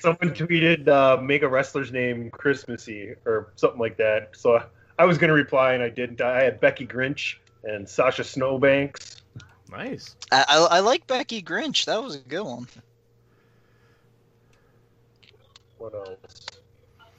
Someone 0.00 0.34
tweeted, 0.34 0.88
uh, 0.88 1.20
"Make 1.20 1.42
a 1.42 1.48
wrestler's 1.48 1.92
name 1.92 2.30
Christmassy" 2.30 3.14
or 3.26 3.52
something 3.56 3.80
like 3.80 3.96
that. 3.98 4.36
So 4.36 4.62
I 4.98 5.04
was 5.04 5.18
gonna 5.18 5.32
reply 5.32 5.72
and 5.74 5.82
I 5.82 5.88
didn't. 5.88 6.20
I 6.20 6.42
had 6.42 6.60
Becky 6.60 6.86
Grinch 6.86 7.36
and 7.64 7.88
Sasha 7.88 8.24
Snowbanks. 8.24 9.22
Nice. 9.70 10.16
I, 10.32 10.44
I, 10.48 10.56
I 10.76 10.80
like 10.80 11.06
Becky 11.06 11.42
Grinch. 11.42 11.84
That 11.84 12.02
was 12.02 12.16
a 12.16 12.18
good 12.18 12.42
one. 12.42 12.66
What 15.78 15.94
else? 15.94 16.46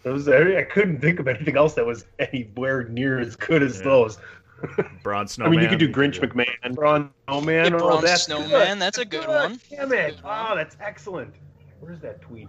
Those 0.03 0.27
I, 0.27 0.57
I 0.57 0.63
couldn't 0.63 0.99
think 0.99 1.19
of 1.19 1.27
anything 1.27 1.57
else 1.57 1.73
that 1.75 1.85
was 1.85 2.05
anywhere 2.19 2.83
near 2.85 3.19
as 3.19 3.35
good 3.35 3.63
as 3.63 3.77
Yeah. 3.79 3.83
those. 3.85 4.17
Braun 5.03 5.27
Snowman. 5.27 5.53
I 5.53 5.55
mean, 5.55 5.63
you 5.63 5.69
could 5.69 5.79
do 5.79 5.91
Grinch 5.91 6.19
McMahon, 6.19 6.75
Braun 6.75 7.09
Snowman. 7.27 7.71
Yeah, 7.71 7.75
oh, 7.77 7.79
Braun 7.79 8.03
that's 8.03 8.23
Snowman, 8.23 8.49
good. 8.49 8.79
that's 8.79 8.97
a 8.99 9.05
good 9.05 9.27
one. 9.27 9.59
Damn 9.69 9.91
it! 9.91 10.17
Oh, 10.23 10.55
that's 10.55 10.77
excellent. 10.79 11.33
Where's 11.81 11.99
that 12.01 12.21
tweet? 12.21 12.47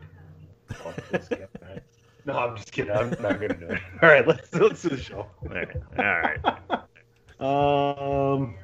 Oh, 0.85 0.93
please 1.09 1.29
get 1.29 1.53
that. 1.61 1.83
No, 2.25 2.39
I'm 2.39 2.57
just 2.57 2.71
kidding. 2.71 2.93
I'm 2.93 3.11
not 3.11 3.41
gonna 3.41 3.49
do 3.49 3.67
it. 3.67 3.81
All 4.01 4.09
right, 4.09 4.25
let's 4.25 4.55
let's 4.55 4.81
do 4.81 4.91
the 4.91 4.97
show. 4.97 5.27
All 5.43 6.05
right. 6.05 6.39
Um, 7.41 8.55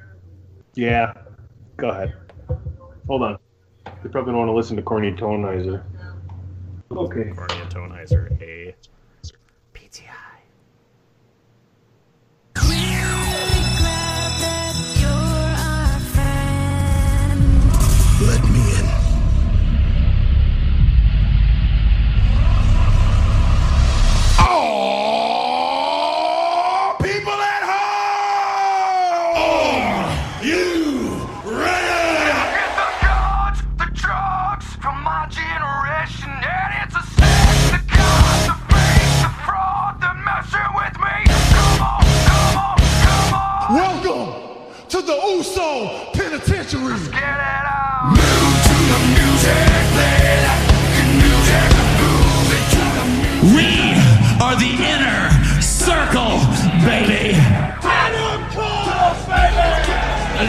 yeah. 0.75 1.13
Go 1.75 1.89
ahead. 1.89 2.13
Hold 3.07 3.23
on. 3.23 3.37
You 4.01 4.09
probably 4.09 4.31
don't 4.31 4.37
want 4.37 4.47
to 4.47 4.53
listen 4.53 4.77
to 4.77 4.81
Corny 4.81 5.11
Tonizer. 5.11 5.83
Okay. 6.89 7.31
Corny 7.35 7.65
Toneizer, 7.65 8.31
a 8.41 8.73
PTI. 9.73 10.29
Let 18.21 18.43
me 18.49 18.58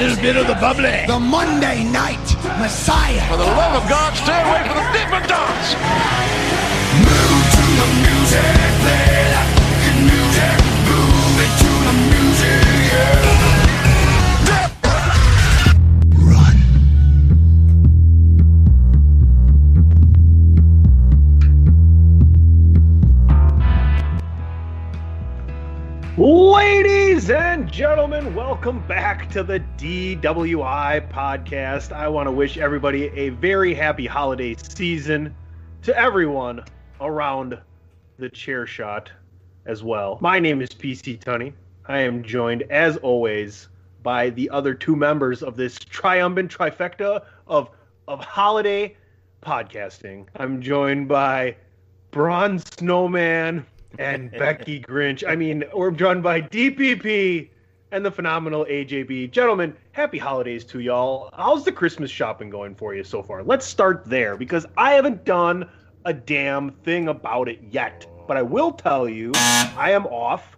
little 0.00 0.22
bit 0.22 0.37
of 0.37 0.47
the 0.47 0.55
bubbly. 0.55 1.05
The 1.06 1.21
Monday 1.21 1.84
night 1.84 2.16
Messiah. 2.59 3.21
For 3.28 3.37
the 3.37 3.44
love 3.44 3.83
of 3.83 3.88
God, 3.88 4.15
stay 4.16 4.41
away 4.49 4.62
from 4.66 4.77
the 4.81 4.87
different 4.97 5.28
dots. 5.28 5.75
Move 7.05 7.44
to 7.56 7.65
the 7.81 7.88
music, 8.00 8.56
play 8.81 9.28
that 9.34 9.49
music, 10.00 10.56
move 10.89 11.37
it 11.44 11.53
to 11.60 11.71
the 11.84 11.93
music, 12.12 12.65
yeah. 12.89 13.28
Run. 16.33 16.56
Ladies 26.16 27.00
and 27.28 27.70
gentlemen, 27.70 28.34
welcome 28.34 28.86
back 28.86 29.28
to 29.28 29.42
the 29.42 29.60
DWI 29.76 31.10
podcast. 31.10 31.92
I 31.92 32.08
want 32.08 32.28
to 32.28 32.31
wish 32.32 32.56
everybody 32.56 33.08
a 33.08 33.28
very 33.28 33.75
happy 33.75 34.06
holiday 34.06 34.54
season 34.54 35.34
to 35.82 35.94
everyone 35.98 36.64
around 37.00 37.59
the 38.16 38.30
chair 38.30 38.64
shot 38.64 39.10
as 39.66 39.82
well. 39.82 40.19
My 40.22 40.38
name 40.38 40.62
is 40.62 40.70
PC 40.70 41.19
Tunney. 41.19 41.53
I 41.86 41.98
am 41.98 42.22
joined, 42.22 42.62
as 42.70 42.97
always, 42.98 43.69
by 44.03 44.30
the 44.30 44.48
other 44.48 44.72
two 44.72 44.97
members 44.97 45.42
of 45.42 45.56
this 45.56 45.78
triumphant 45.78 46.56
trifecta 46.56 47.25
of, 47.47 47.70
of 48.09 48.20
holiday 48.20 48.97
podcasting. 49.42 50.26
I'm 50.36 50.62
joined 50.62 51.09
by 51.09 51.56
Braun 52.12 52.60
Snowman 52.60 53.66
and 53.99 54.31
Becky 54.31 54.81
Grinch. 54.81 55.25
I 55.27 55.37
mean, 55.37 55.65
we're 55.75 55.91
joined 55.91 56.23
by 56.23 56.43
DPP 56.43 57.49
and 57.93 58.05
the 58.05 58.11
phenomenal 58.11 58.65
AJB. 58.67 59.31
Gentlemen, 59.31 59.77
happy 59.93 60.19
holidays 60.19 60.65
to 60.67 60.81
y'all. 60.81 61.31
How's 61.37 61.65
the 61.65 61.73
Christmas 61.73 62.11
shopping 62.11 62.51
going 62.51 62.75
for 62.75 62.95
you 62.95 63.05
so 63.05 63.23
far? 63.23 63.43
Let's 63.43 63.67
start 63.67 64.05
there 64.06 64.37
because 64.37 64.67
I 64.77 64.93
haven't 64.93 65.25
done 65.25 65.69
a 66.05 66.12
damn 66.12 66.71
thing 66.71 67.09
about 67.09 67.48
it 67.48 67.60
yet. 67.71 68.07
But 68.27 68.37
I 68.37 68.42
will 68.42 68.72
tell 68.72 69.09
you, 69.09 69.33
I 69.34 69.91
am 69.93 70.07
off. 70.07 70.57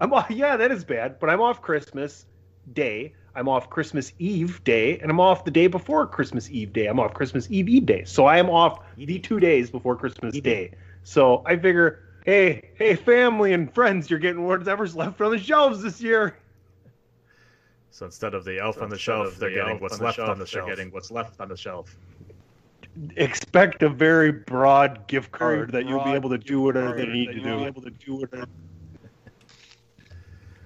I'm 0.00 0.12
off. 0.12 0.30
Yeah, 0.30 0.56
that 0.56 0.70
is 0.70 0.84
bad, 0.84 1.18
but 1.20 1.28
I'm 1.28 1.40
off 1.40 1.60
Christmas 1.60 2.26
Day. 2.72 3.12
I'm 3.34 3.50
off 3.50 3.68
Christmas 3.68 4.14
Eve 4.18 4.64
Day, 4.64 4.98
and 5.00 5.10
I'm 5.10 5.20
off 5.20 5.44
the 5.44 5.50
day 5.50 5.66
before 5.66 6.06
Christmas 6.06 6.50
Eve 6.50 6.72
Day. 6.72 6.86
I'm 6.86 6.98
off 6.98 7.12
Christmas 7.12 7.50
Eve 7.50 7.68
Eve 7.68 7.84
Day. 7.84 8.04
So 8.04 8.24
I 8.24 8.38
am 8.38 8.48
off 8.48 8.80
the 8.96 9.18
two 9.18 9.38
days 9.38 9.68
before 9.68 9.94
Christmas 9.94 10.40
Day. 10.40 10.72
So 11.02 11.42
I 11.44 11.56
figure, 11.56 12.02
hey, 12.26 12.72
hey, 12.76 12.94
family 12.96 13.54
and 13.54 13.72
friends, 13.72 14.10
you're 14.10 14.18
getting 14.18 14.44
whatever's 14.44 14.94
left 14.94 15.20
on 15.22 15.30
the 15.30 15.38
shelves 15.38 15.82
this 15.82 16.00
year. 16.00 16.36
So 17.90 18.04
instead 18.04 18.34
of 18.34 18.44
the 18.44 18.58
elf 18.58 18.82
on 18.82 18.90
the 18.90 18.98
shelf, 18.98 19.36
they're 19.38 19.48
getting 19.48 19.80
what's 19.80 20.00
left 20.00 20.18
on 20.18 20.38
the 20.38 20.44
shelf. 20.44 20.66
They're 20.66 20.76
getting 20.76 20.92
what's 20.92 21.10
left 21.10 21.40
on 21.40 21.48
the 21.48 21.56
shelf. 21.56 21.96
Expect 23.16 23.82
a 23.82 23.88
very 23.88 24.32
broad 24.32 25.06
gift 25.08 25.30
card 25.30 25.72
that 25.72 25.88
you'll 25.88 26.04
be 26.04 26.12
able 26.12 26.28
to 26.30 26.38
do 26.38 26.60
whatever 26.60 26.94
they 26.94 27.06
need 27.06 27.32
to 27.32 27.40
do. 27.40 27.64
Able 27.64 27.82
to 27.82 27.90
do 27.90 28.16
whatever. 28.16 28.46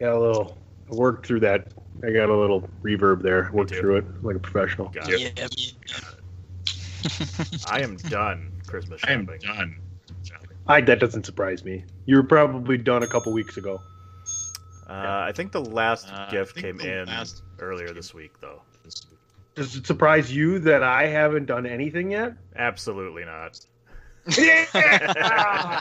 Got 0.01 0.15
a 0.15 0.19
little 0.19 0.59
I 0.91 0.95
worked 0.95 1.27
through 1.27 1.41
that. 1.41 1.73
I 2.03 2.11
got 2.11 2.31
a 2.31 2.37
little 2.37 2.69
reverb 2.83 3.23
there. 3.23 3.51
Worked 3.53 3.75
through 3.75 3.97
it 3.99 4.25
like 4.25 4.37
a 4.37 4.41
professional. 4.41 4.89
Got 4.89 5.11
Yeah. 5.11 5.29
it. 5.37 5.75
I 7.69 7.81
am 7.81 7.97
done 7.97 8.51
Christmas 8.67 9.01
shopping. 9.01 9.29
I 9.49 9.53
am 9.53 9.57
done. 9.57 9.80
I 10.71 10.81
that 10.83 11.01
doesn't 11.01 11.27
surprise 11.27 11.65
me. 11.65 11.85
You 12.07 12.17
were 12.17 12.23
probably 12.23 12.79
done 12.79 13.03
a 13.03 13.07
couple 13.07 13.33
weeks 13.33 13.57
ago. 13.57 13.81
Uh, 14.89 15.25
I 15.29 15.33
think 15.33 15.53
the 15.53 15.61
last 15.61 16.09
Uh, 16.13 16.31
gift 16.31 16.57
came 16.57 16.81
in 16.81 17.07
last 17.07 17.43
earlier 17.59 17.87
gift 17.89 17.97
this 17.97 18.15
week, 18.15 18.33
though. 18.41 18.63
Does 19.55 19.77
it 19.77 19.87
surprise 19.87 20.33
you 20.35 20.59
that 20.61 20.83
I 20.83 21.07
haven't 21.07 21.47
done 21.47 21.67
anything 21.67 22.13
yet? 22.13 22.35
Absolutely 22.57 23.25
not. 23.25 23.61
Yeah! 24.39 25.81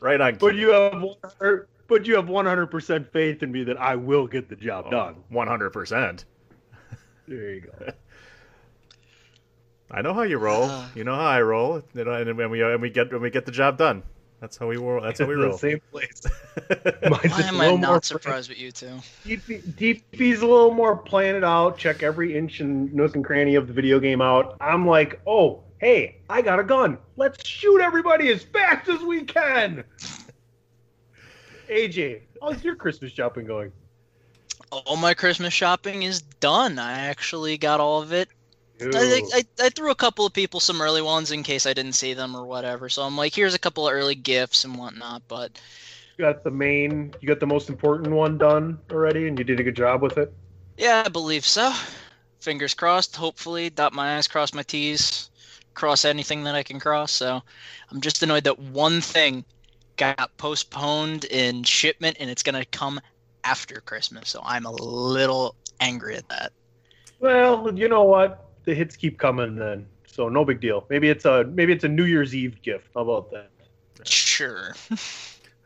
right 0.00 0.20
on. 0.20 0.34
but 0.36 0.54
you 0.54 0.70
have 0.70 1.04
but 1.88 2.04
you 2.04 2.16
have 2.16 2.26
100% 2.26 3.12
faith 3.12 3.42
in 3.44 3.52
me 3.52 3.62
that 3.64 3.78
I 3.78 3.94
will 3.94 4.26
get 4.26 4.48
the 4.48 4.56
job 4.56 4.90
done. 4.90 5.22
One 5.28 5.46
hundred 5.46 5.70
percent. 5.70 6.24
There 7.28 7.54
you 7.54 7.60
go. 7.60 7.92
I 9.90 10.02
know 10.02 10.14
how 10.14 10.22
you 10.22 10.38
roll. 10.38 10.64
Uh. 10.64 10.86
you 10.94 11.04
know 11.04 11.14
how 11.14 11.26
I 11.26 11.42
roll. 11.42 11.82
You 11.94 12.04
know, 12.04 12.12
and 12.12 12.36
when 12.36 12.50
we 12.50 12.62
and 12.62 12.82
we 12.82 12.90
get 12.90 13.12
when 13.12 13.22
we 13.22 13.30
get 13.30 13.46
the 13.46 13.52
job 13.52 13.78
done. 13.78 14.02
That's 14.40 14.58
how 14.58 14.66
we 14.66 14.76
roll. 14.76 15.00
That's 15.00 15.18
how 15.18 15.26
we 15.26 15.34
roll. 15.36 15.56
Same 15.56 15.80
place. 15.90 16.22
Mine's 17.02 17.32
Why 17.32 17.42
am 17.42 17.54
a 17.56 17.58
I 17.58 17.64
little 17.64 17.78
not 17.78 18.04
surprised 18.04 18.50
with 18.50 18.58
you 18.58 18.70
two? 18.70 18.98
DP, 19.24 19.62
DP's 19.62 20.42
a 20.42 20.46
little 20.46 20.74
more 20.74 20.96
plan 20.96 21.36
it 21.36 21.44
out, 21.44 21.78
check 21.78 22.02
every 22.02 22.36
inch 22.36 22.60
and 22.60 22.92
nook 22.92 23.16
and 23.16 23.24
cranny 23.24 23.54
of 23.54 23.66
the 23.66 23.72
video 23.72 23.98
game 23.98 24.20
out. 24.20 24.56
I'm 24.60 24.86
like, 24.86 25.20
oh, 25.26 25.62
hey, 25.78 26.18
I 26.28 26.42
got 26.42 26.58
a 26.58 26.64
gun. 26.64 26.98
Let's 27.16 27.46
shoot 27.46 27.80
everybody 27.80 28.28
as 28.28 28.42
fast 28.42 28.88
as 28.88 29.00
we 29.00 29.22
can. 29.24 29.84
AJ, 31.70 32.20
how's 32.42 32.62
your 32.62 32.76
Christmas 32.76 33.12
shopping 33.12 33.46
going? 33.46 33.72
All 34.70 34.96
my 34.96 35.14
Christmas 35.14 35.54
shopping 35.54 36.02
is 36.02 36.20
done. 36.20 36.78
I 36.78 36.92
actually 36.92 37.56
got 37.56 37.80
all 37.80 38.02
of 38.02 38.12
it. 38.12 38.28
I, 38.80 39.22
I, 39.34 39.42
I 39.60 39.68
threw 39.70 39.90
a 39.90 39.94
couple 39.94 40.26
of 40.26 40.32
people 40.32 40.60
some 40.60 40.80
early 40.82 41.02
ones 41.02 41.32
in 41.32 41.42
case 41.42 41.66
I 41.66 41.72
didn't 41.72 41.94
see 41.94 42.14
them 42.14 42.34
or 42.34 42.44
whatever. 42.44 42.88
So 42.88 43.02
I'm 43.02 43.16
like, 43.16 43.34
here's 43.34 43.54
a 43.54 43.58
couple 43.58 43.88
of 43.88 43.94
early 43.94 44.14
gifts 44.14 44.64
and 44.64 44.76
whatnot. 44.76 45.22
But 45.28 45.58
You 46.18 46.24
got 46.24 46.44
the 46.44 46.50
main, 46.50 47.14
you 47.20 47.28
got 47.28 47.40
the 47.40 47.46
most 47.46 47.68
important 47.68 48.10
one 48.14 48.36
done 48.38 48.78
already, 48.90 49.28
and 49.28 49.38
you 49.38 49.44
did 49.44 49.60
a 49.60 49.62
good 49.62 49.76
job 49.76 50.02
with 50.02 50.18
it. 50.18 50.32
yeah, 50.76 51.02
I 51.06 51.08
believe 51.08 51.46
so. 51.46 51.72
Fingers 52.40 52.74
crossed. 52.74 53.16
Hopefully, 53.16 53.70
dot 53.70 53.92
my 53.92 54.18
i's, 54.18 54.28
cross 54.28 54.52
my 54.52 54.62
t's, 54.62 55.30
cross 55.74 56.04
anything 56.04 56.44
that 56.44 56.54
I 56.54 56.62
can 56.62 56.78
cross. 56.78 57.12
So 57.12 57.42
I'm 57.90 58.00
just 58.00 58.22
annoyed 58.22 58.44
that 58.44 58.58
one 58.58 59.00
thing 59.00 59.44
got 59.96 60.36
postponed 60.36 61.24
in 61.24 61.62
shipment 61.62 62.18
and 62.20 62.28
it's 62.28 62.42
gonna 62.42 62.64
come 62.66 63.00
after 63.44 63.80
Christmas. 63.80 64.28
So 64.28 64.42
I'm 64.44 64.66
a 64.66 64.70
little 64.70 65.54
angry 65.80 66.16
at 66.16 66.28
that. 66.28 66.52
Well, 67.20 67.72
you 67.74 67.88
know 67.88 68.02
what? 68.04 68.45
The 68.66 68.74
hits 68.74 68.96
keep 68.96 69.18
coming 69.18 69.56
then, 69.56 69.86
so 70.06 70.28
no 70.28 70.44
big 70.44 70.60
deal. 70.60 70.84
Maybe 70.90 71.08
it's 71.08 71.24
a 71.24 71.44
maybe 71.44 71.72
it's 71.72 71.84
a 71.84 71.88
New 71.88 72.04
Year's 72.04 72.34
Eve 72.34 72.60
gift. 72.62 72.88
How 72.94 73.00
about 73.00 73.30
that? 73.30 73.50
Sure. 74.06 74.74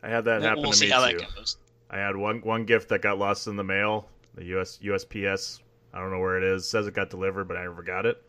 I 0.03 0.07
had 0.09 0.23
that 0.25 0.39
We'll, 0.39 0.49
happen 0.49 0.61
we'll 0.63 0.71
to 0.71 0.77
see 0.77 0.85
me 0.85 0.91
how 0.91 1.05
too. 1.07 1.17
that 1.17 1.35
goes. 1.35 1.57
I 1.89 1.97
had 1.97 2.15
one 2.15 2.41
one 2.41 2.63
gift 2.65 2.87
that 2.89 3.01
got 3.01 3.17
lost 3.19 3.47
in 3.47 3.55
the 3.57 3.63
mail. 3.63 4.07
The 4.35 4.45
US 4.57 4.79
USPS. 4.81 5.59
I 5.93 5.99
don't 5.99 6.11
know 6.11 6.19
where 6.19 6.37
it 6.37 6.43
is. 6.43 6.67
Says 6.69 6.87
it 6.87 6.93
got 6.93 7.09
delivered, 7.09 7.47
but 7.49 7.57
I 7.57 7.63
never 7.63 7.83
got 7.83 8.05
it. 8.05 8.23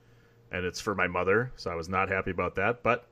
And 0.51 0.65
it's 0.67 0.81
for 0.81 0.95
my 0.95 1.07
mother, 1.07 1.53
so 1.57 1.71
I 1.71 1.75
was 1.77 1.89
not 1.89 2.09
happy 2.09 2.31
about 2.33 2.57
that. 2.57 2.83
But 2.83 3.07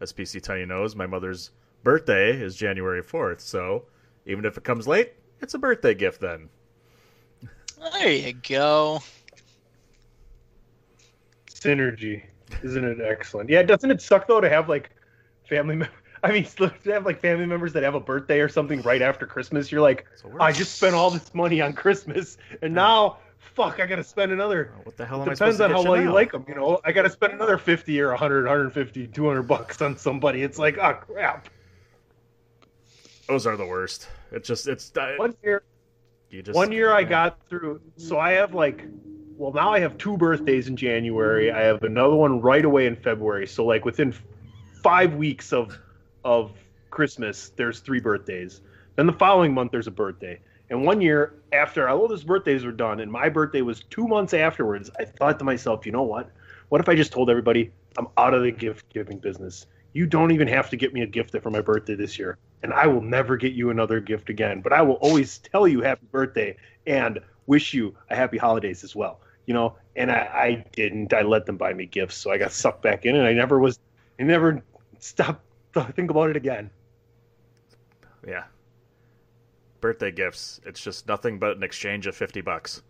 as 0.00 0.12
PC 0.12 0.42
Tiny 0.42 0.64
knows, 0.66 0.94
my 0.94 1.06
mother's 1.06 1.50
birthday 1.82 2.32
is 2.32 2.54
January 2.54 3.02
fourth. 3.02 3.40
So 3.40 3.84
even 4.26 4.44
if 4.44 4.56
it 4.58 4.64
comes 4.64 4.86
late, 4.86 5.12
it's 5.40 5.54
a 5.54 5.58
birthday 5.58 5.94
gift 5.94 6.20
then. 6.20 6.48
There 7.92 8.10
you 8.12 8.32
go. 8.32 9.00
Synergy, 11.64 12.22
isn't 12.62 12.84
it 12.84 13.00
excellent? 13.00 13.48
Yeah, 13.48 13.62
doesn't 13.62 13.90
it 13.90 14.00
suck 14.02 14.26
though 14.26 14.40
to 14.40 14.48
have 14.48 14.68
like 14.68 14.90
family? 15.48 15.76
Mem- 15.76 15.88
I 16.22 16.32
mean, 16.32 16.44
to 16.56 16.72
have 16.86 17.04
like 17.04 17.20
family 17.20 17.46
members 17.46 17.72
that 17.74 17.82
have 17.82 17.94
a 17.94 18.00
birthday 18.00 18.40
or 18.40 18.48
something 18.48 18.80
right 18.82 19.02
after 19.02 19.26
Christmas. 19.26 19.70
You're 19.70 19.82
like, 19.82 20.06
So 20.16 20.30
I 20.40 20.52
just 20.52 20.76
spent 20.76 20.94
all 20.94 21.10
this 21.10 21.34
money 21.34 21.60
on 21.60 21.72
Christmas, 21.74 22.38
and 22.62 22.72
now, 22.74 23.18
fuck, 23.38 23.78
I 23.78 23.86
gotta 23.86 24.04
spend 24.04 24.32
another. 24.32 24.72
Oh, 24.74 24.80
What 24.84 24.96
the 24.96 25.04
hell 25.04 25.22
am 25.22 25.28
I 25.28 25.34
Depends 25.34 25.56
supposed 25.56 25.58
to 25.58 25.64
on 25.64 25.84
how 25.84 25.90
well 25.90 26.02
you 26.02 26.12
like 26.12 26.32
them, 26.32 26.44
you 26.48 26.54
know. 26.54 26.80
I 26.84 26.92
gotta 26.92 27.10
spend 27.10 27.34
another 27.34 27.58
50 27.58 28.00
or 28.00 28.08
100, 28.08 28.44
150, 28.44 29.06
200 29.08 29.42
bucks 29.42 29.82
on 29.82 29.96
somebody. 29.96 30.42
It's 30.42 30.58
like, 30.58 30.78
oh 30.78 30.94
crap. 30.94 31.48
Those 33.28 33.46
are 33.46 33.56
the 33.56 33.66
worst. 33.66 34.08
It's 34.32 34.48
just 34.48 34.66
it's 34.66 34.92
One 35.16 35.34
year, 35.42 35.62
you 36.30 36.42
just 36.42 36.56
one 36.56 36.72
year 36.72 36.92
I 36.92 37.04
got 37.04 37.46
through. 37.48 37.80
So 37.96 38.18
I 38.18 38.32
have 38.32 38.54
like, 38.54 38.84
well, 39.36 39.52
now 39.52 39.72
I 39.72 39.80
have 39.80 39.98
two 39.98 40.16
birthdays 40.16 40.68
in 40.68 40.76
January. 40.76 41.50
I 41.50 41.62
have 41.62 41.82
another 41.82 42.14
one 42.14 42.40
right 42.40 42.64
away 42.64 42.86
in 42.86 42.96
February. 42.96 43.46
So 43.46 43.64
like 43.64 43.84
within 43.84 44.14
five 44.82 45.14
weeks 45.14 45.52
of 45.52 45.78
of 46.24 46.52
Christmas, 46.90 47.50
there's 47.56 47.80
three 47.80 48.00
birthdays. 48.00 48.60
Then 48.96 49.06
the 49.06 49.12
following 49.12 49.52
month, 49.52 49.72
there's 49.72 49.88
a 49.88 49.92
birthday. 49.92 50.40
And 50.70 50.84
one 50.84 51.00
year 51.00 51.34
after 51.52 51.88
all 51.88 52.04
of 52.04 52.10
those 52.10 52.24
birthdays 52.24 52.64
were 52.64 52.72
done, 52.72 53.00
and 53.00 53.10
my 53.10 53.28
birthday 53.28 53.60
was 53.60 53.82
two 53.90 54.08
months 54.08 54.32
afterwards, 54.32 54.90
I 54.98 55.04
thought 55.04 55.38
to 55.40 55.44
myself, 55.44 55.84
you 55.84 55.92
know 55.92 56.02
what? 56.02 56.30
What 56.68 56.80
if 56.80 56.88
I 56.88 56.94
just 56.94 57.12
told 57.12 57.28
everybody 57.28 57.70
I'm 57.98 58.08
out 58.16 58.34
of 58.34 58.42
the 58.42 58.50
gift 58.50 58.88
giving 58.92 59.18
business? 59.18 59.66
You 59.92 60.06
don't 60.06 60.30
even 60.30 60.48
have 60.48 60.70
to 60.70 60.76
get 60.76 60.94
me 60.94 61.02
a 61.02 61.06
gift 61.06 61.36
for 61.40 61.50
my 61.50 61.60
birthday 61.60 61.94
this 61.94 62.18
year, 62.18 62.38
and 62.62 62.72
I 62.72 62.86
will 62.86 63.02
never 63.02 63.36
get 63.36 63.52
you 63.52 63.70
another 63.70 64.00
gift 64.00 64.30
again. 64.30 64.60
But 64.60 64.72
I 64.72 64.82
will 64.82 64.94
always 64.94 65.38
tell 65.38 65.68
you 65.68 65.82
happy 65.82 66.06
birthday 66.10 66.56
and 66.86 67.20
wish 67.46 67.74
you 67.74 67.94
a 68.10 68.16
happy 68.16 68.38
holidays 68.38 68.82
as 68.82 68.96
well. 68.96 69.20
You 69.46 69.54
know, 69.54 69.76
and 69.96 70.10
I, 70.10 70.14
I 70.16 70.64
didn't. 70.72 71.12
I 71.12 71.22
let 71.22 71.46
them 71.46 71.56
buy 71.56 71.72
me 71.74 71.86
gifts, 71.86 72.16
so 72.16 72.30
I 72.30 72.38
got 72.38 72.52
sucked 72.52 72.82
back 72.82 73.04
in, 73.04 73.14
and 73.16 73.26
I 73.26 73.32
never 73.32 73.58
was. 73.58 73.78
I 74.18 74.22
never 74.22 74.62
stopped 75.00 75.44
to 75.74 75.84
think 75.92 76.10
about 76.10 76.30
it 76.30 76.36
again. 76.36 76.70
yeah. 78.26 78.44
Birthday 79.80 80.10
gifts. 80.10 80.60
It's 80.64 80.80
just 80.82 81.06
nothing 81.08 81.38
but 81.38 81.56
an 81.56 81.62
exchange 81.62 82.06
of 82.06 82.16
fifty 82.16 82.40
bucks. 82.40 82.82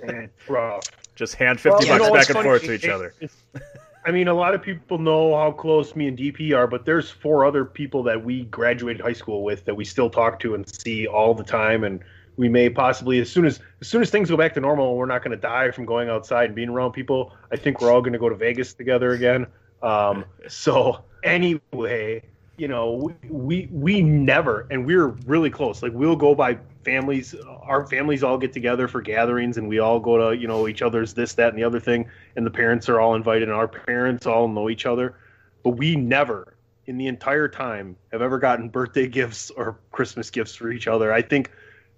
And 0.00 0.10
it's 0.24 0.48
rough. 0.48 0.84
Just 1.14 1.34
hand 1.34 1.60
fifty 1.60 1.86
Well, 1.88 1.98
you 1.98 1.98
bucks 1.98 2.08
know 2.08 2.14
back 2.14 2.26
and 2.28 2.34
funny? 2.36 2.44
forth 2.48 2.62
to 2.62 2.72
It- 2.72 2.84
each 2.84 2.88
other. 2.88 3.14
it's- 3.20 3.62
I 4.06 4.10
mean, 4.10 4.28
a 4.28 4.32
lot 4.32 4.54
of 4.54 4.62
people 4.62 4.96
know 4.96 5.36
how 5.36 5.50
close 5.50 5.94
me 5.94 6.08
and 6.08 6.16
DP 6.16 6.56
are, 6.56 6.66
but 6.66 6.86
there's 6.86 7.10
four 7.10 7.44
other 7.44 7.64
people 7.66 8.02
that 8.04 8.24
we 8.24 8.44
graduated 8.44 9.02
high 9.02 9.12
school 9.12 9.42
with 9.44 9.66
that 9.66 9.74
we 9.74 9.84
still 9.84 10.08
talk 10.08 10.38
to 10.40 10.54
and 10.54 10.66
see 10.66 11.06
all 11.06 11.34
the 11.34 11.44
time, 11.44 11.84
and 11.84 12.00
we 12.38 12.48
may 12.48 12.70
possibly, 12.70 13.18
as 13.18 13.28
soon 13.28 13.44
as 13.44 13.60
as 13.80 13.88
soon 13.88 14.00
as 14.00 14.10
things 14.10 14.30
go 14.30 14.36
back 14.36 14.54
to 14.54 14.60
normal, 14.60 14.96
we're 14.96 15.06
not 15.06 15.22
going 15.22 15.32
to 15.32 15.36
die 15.36 15.70
from 15.72 15.84
going 15.84 16.08
outside 16.08 16.46
and 16.46 16.54
being 16.54 16.68
around 16.68 16.92
people. 16.92 17.34
I 17.52 17.56
think 17.56 17.80
we're 17.80 17.92
all 17.92 18.00
going 18.00 18.12
to 18.12 18.18
go 18.18 18.28
to 18.28 18.36
Vegas 18.36 18.72
together 18.72 19.10
again. 19.10 19.46
Um, 19.82 20.24
so 20.48 21.04
anyway, 21.24 22.22
you 22.56 22.68
know, 22.68 23.12
we, 23.22 23.28
we 23.28 23.68
we 23.72 24.02
never, 24.02 24.66
and 24.70 24.86
we're 24.86 25.08
really 25.26 25.50
close. 25.50 25.82
Like 25.82 25.92
we'll 25.92 26.16
go 26.16 26.34
by 26.34 26.58
families. 26.84 27.34
Our 27.62 27.84
families 27.86 28.22
all 28.22 28.38
get 28.38 28.52
together 28.52 28.86
for 28.86 29.02
gatherings, 29.02 29.58
and 29.58 29.68
we 29.68 29.80
all 29.80 29.98
go 29.98 30.30
to 30.30 30.36
you 30.36 30.46
know 30.46 30.68
each 30.68 30.80
other's 30.80 31.12
this, 31.12 31.34
that, 31.34 31.48
and 31.48 31.58
the 31.58 31.64
other 31.64 31.80
thing. 31.80 32.08
And 32.36 32.46
the 32.46 32.50
parents 32.52 32.88
are 32.88 33.00
all 33.00 33.16
invited, 33.16 33.48
and 33.48 33.56
our 33.56 33.68
parents 33.68 34.26
all 34.26 34.46
know 34.46 34.70
each 34.70 34.86
other. 34.86 35.16
But 35.64 35.70
we 35.70 35.96
never, 35.96 36.54
in 36.86 36.98
the 36.98 37.08
entire 37.08 37.48
time, 37.48 37.96
have 38.12 38.22
ever 38.22 38.38
gotten 38.38 38.68
birthday 38.68 39.08
gifts 39.18 39.50
or 39.50 39.80
Christmas 39.90 40.30
gifts 40.30 40.54
for 40.54 40.70
each 40.70 40.86
other. 40.86 41.12
I 41.12 41.20
think 41.20 41.50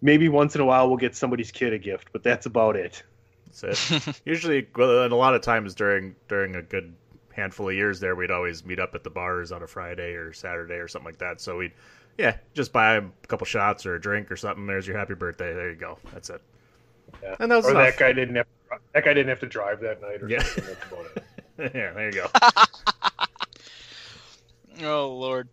maybe 0.02 0.28
once 0.28 0.54
in 0.54 0.60
a 0.60 0.64
while 0.64 0.88
we'll 0.88 0.96
get 0.96 1.14
somebody's 1.16 1.50
kid 1.50 1.72
a 1.72 1.78
gift, 1.78 2.08
but 2.12 2.22
that's 2.22 2.46
about 2.46 2.76
it. 2.76 3.02
That's 3.60 3.90
it. 3.90 4.20
Usually, 4.24 4.66
well, 4.76 5.02
and 5.04 5.12
a 5.12 5.16
lot 5.16 5.34
of 5.34 5.42
times 5.42 5.74
during 5.74 6.14
during 6.28 6.56
a 6.56 6.62
good 6.62 6.94
handful 7.32 7.68
of 7.68 7.74
years 7.74 8.00
there, 8.00 8.14
we'd 8.16 8.30
always 8.30 8.64
meet 8.64 8.78
up 8.78 8.94
at 8.94 9.04
the 9.04 9.10
bars 9.10 9.52
on 9.52 9.62
a 9.62 9.66
Friday 9.66 10.12
or 10.14 10.32
Saturday 10.32 10.74
or 10.74 10.88
something 10.88 11.06
like 11.06 11.18
that. 11.18 11.40
So 11.40 11.56
we'd, 11.58 11.72
yeah, 12.18 12.36
just 12.54 12.72
buy 12.72 12.96
a 12.96 13.02
couple 13.28 13.44
shots 13.46 13.86
or 13.86 13.94
a 13.94 14.00
drink 14.00 14.30
or 14.30 14.36
something. 14.36 14.66
There's 14.66 14.86
your 14.86 14.98
happy 14.98 15.14
birthday. 15.14 15.52
There 15.54 15.70
you 15.70 15.76
go. 15.76 15.98
That's 16.12 16.30
it. 16.30 16.40
Yeah. 17.22 17.36
And 17.40 17.50
that 17.50 17.56
was 17.56 17.66
or 17.66 17.70
enough. 17.70 17.82
that 17.90 17.98
guy 17.98 18.12
didn't 18.12 18.36
have 18.36 18.46
that 18.94 19.04
guy 19.04 19.14
didn't 19.14 19.28
have 19.28 19.40
to 19.40 19.46
drive 19.46 19.80
that 19.80 20.00
night. 20.00 20.22
Or 20.22 20.28
Yeah. 20.28 20.42
something. 20.42 20.64
That's 20.74 20.92
about 20.92 21.06
it. 21.16 21.24
yeah, 21.74 21.92
there 21.92 22.06
you 22.06 22.12
go. 22.12 22.26
Oh 24.82 25.08
Lord. 25.14 25.48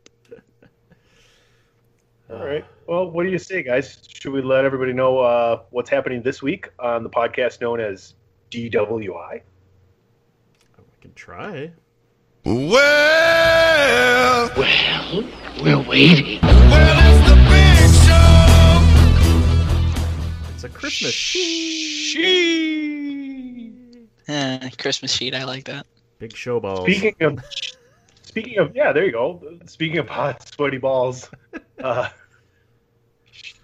All 2.30 2.46
right. 2.46 2.66
Well, 2.88 3.10
what 3.10 3.24
do 3.24 3.30
you 3.30 3.38
say, 3.40 3.64
guys? 3.64 4.00
Should 4.08 4.34
we 4.34 4.42
let 4.42 4.66
everybody 4.66 4.92
know 4.94 5.20
uh, 5.20 5.62
what's 5.70 5.90
happening 5.90 6.22
this 6.22 6.42
week 6.42 6.70
on 6.80 7.04
the 7.04 7.10
podcast 7.10 7.62
known 7.62 7.80
as 7.80 8.16
DWI? 8.52 9.42
We 10.78 10.84
can 11.02 11.14
try. 11.14 11.72
Well, 12.44 12.82
Well, 14.58 15.24
we're 15.64 15.80
waiting. 15.90 16.40
well, 16.42 16.98
it's 17.00 17.30
the 17.30 17.36
big 17.50 17.92
show. 18.06 18.82
It's 20.54 20.64
a 20.66 20.70
Christmas 20.70 21.14
sheet. 21.14 22.12
sheet. 22.14 23.74
Eh, 24.28 24.70
Christmas 24.78 25.14
sheet. 25.14 25.34
I 25.34 25.46
like 25.46 25.64
that. 25.66 25.86
big 26.20 26.36
show 26.36 26.60
balls. 26.60 26.82
Speaking 26.82 27.16
of, 27.22 27.40
speaking 28.42 28.60
of, 28.60 28.76
yeah, 28.76 28.92
there 28.92 29.06
you 29.06 29.12
go. 29.12 29.42
Speaking 29.66 29.98
of 29.98 30.08
hot, 30.10 30.48
sweaty 30.54 30.78
balls, 30.78 31.30
uh, 31.84 32.10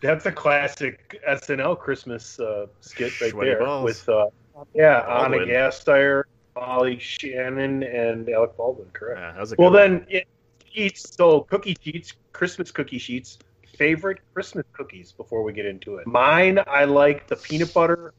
that's 0.01 0.25
a 0.25 0.31
classic 0.31 1.21
SNL 1.27 1.79
Christmas 1.79 2.39
uh, 2.39 2.67
skit 2.81 3.19
right 3.21 3.31
Sweaty 3.31 3.51
there 3.51 3.59
balls. 3.59 3.85
with, 3.85 4.09
uh, 4.09 4.25
yeah, 4.73 5.05
Baldwin. 5.05 5.47
Gasteyer, 5.47 6.23
Molly 6.55 6.97
Shannon 6.99 7.83
and 7.83 8.29
Alec 8.29 8.57
Baldwin, 8.57 8.89
correct? 8.93 9.19
Yeah, 9.19 9.31
that 9.33 9.39
was 9.39 9.51
a 9.53 9.55
Well, 9.57 9.71
one. 9.71 9.79
then, 9.79 10.05
it, 10.09 10.27
sheets, 10.71 11.15
so 11.15 11.41
cookie 11.41 11.75
sheets, 11.81 12.13
Christmas 12.31 12.71
cookie 12.71 12.99
sheets. 12.99 13.37
Favorite 13.77 14.19
Christmas 14.35 14.65
cookies 14.73 15.11
before 15.13 15.41
we 15.43 15.51
get 15.51 15.65
into 15.65 15.97
it. 15.97 16.05
Mine, 16.05 16.59
I 16.67 16.85
like 16.85 17.27
the 17.27 17.35
peanut 17.35 17.73
butter. 17.73 18.13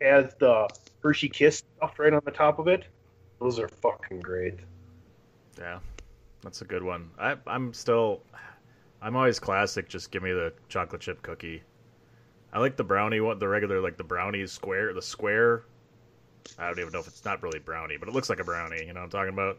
Has 0.00 0.34
the 0.40 0.68
Hershey 1.02 1.28
Kiss 1.28 1.62
stuff 1.76 1.98
right 1.98 2.12
on 2.12 2.22
the 2.24 2.30
top 2.30 2.58
of 2.58 2.66
it. 2.68 2.84
Those 3.40 3.58
are 3.58 3.68
fucking 3.68 4.20
great. 4.20 4.54
Yeah, 5.58 5.78
that's 6.42 6.62
a 6.62 6.64
good 6.64 6.82
one. 6.82 7.10
I, 7.18 7.36
I'm 7.46 7.72
still, 7.72 8.22
I'm 9.00 9.16
always 9.16 9.38
classic. 9.38 9.88
Just 9.88 10.10
give 10.10 10.22
me 10.22 10.32
the 10.32 10.52
chocolate 10.68 11.00
chip 11.00 11.22
cookie. 11.22 11.62
I 12.52 12.58
like 12.58 12.76
the 12.76 12.84
brownie 12.84 13.20
one, 13.20 13.38
the 13.38 13.48
regular 13.48 13.80
like 13.80 13.96
the 13.96 14.04
brownie 14.04 14.46
square, 14.46 14.92
the 14.92 15.02
square. 15.02 15.64
I 16.58 16.66
don't 16.66 16.78
even 16.78 16.92
know 16.92 17.00
if 17.00 17.06
it's 17.06 17.24
not 17.24 17.42
really 17.42 17.60
brownie, 17.60 17.96
but 17.96 18.08
it 18.08 18.14
looks 18.14 18.28
like 18.28 18.40
a 18.40 18.44
brownie. 18.44 18.84
You 18.84 18.92
know 18.92 19.00
what 19.00 19.04
I'm 19.04 19.10
talking 19.10 19.32
about? 19.32 19.58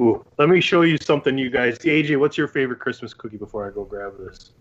Ooh, 0.00 0.24
let 0.38 0.48
me 0.48 0.60
show 0.60 0.82
you 0.82 0.96
something, 0.98 1.36
you 1.36 1.50
guys. 1.50 1.78
AJ, 1.80 2.18
what's 2.18 2.38
your 2.38 2.48
favorite 2.48 2.78
Christmas 2.78 3.12
cookie 3.12 3.36
before 3.36 3.66
I 3.66 3.70
go 3.70 3.84
grab 3.84 4.18
this? 4.18 4.52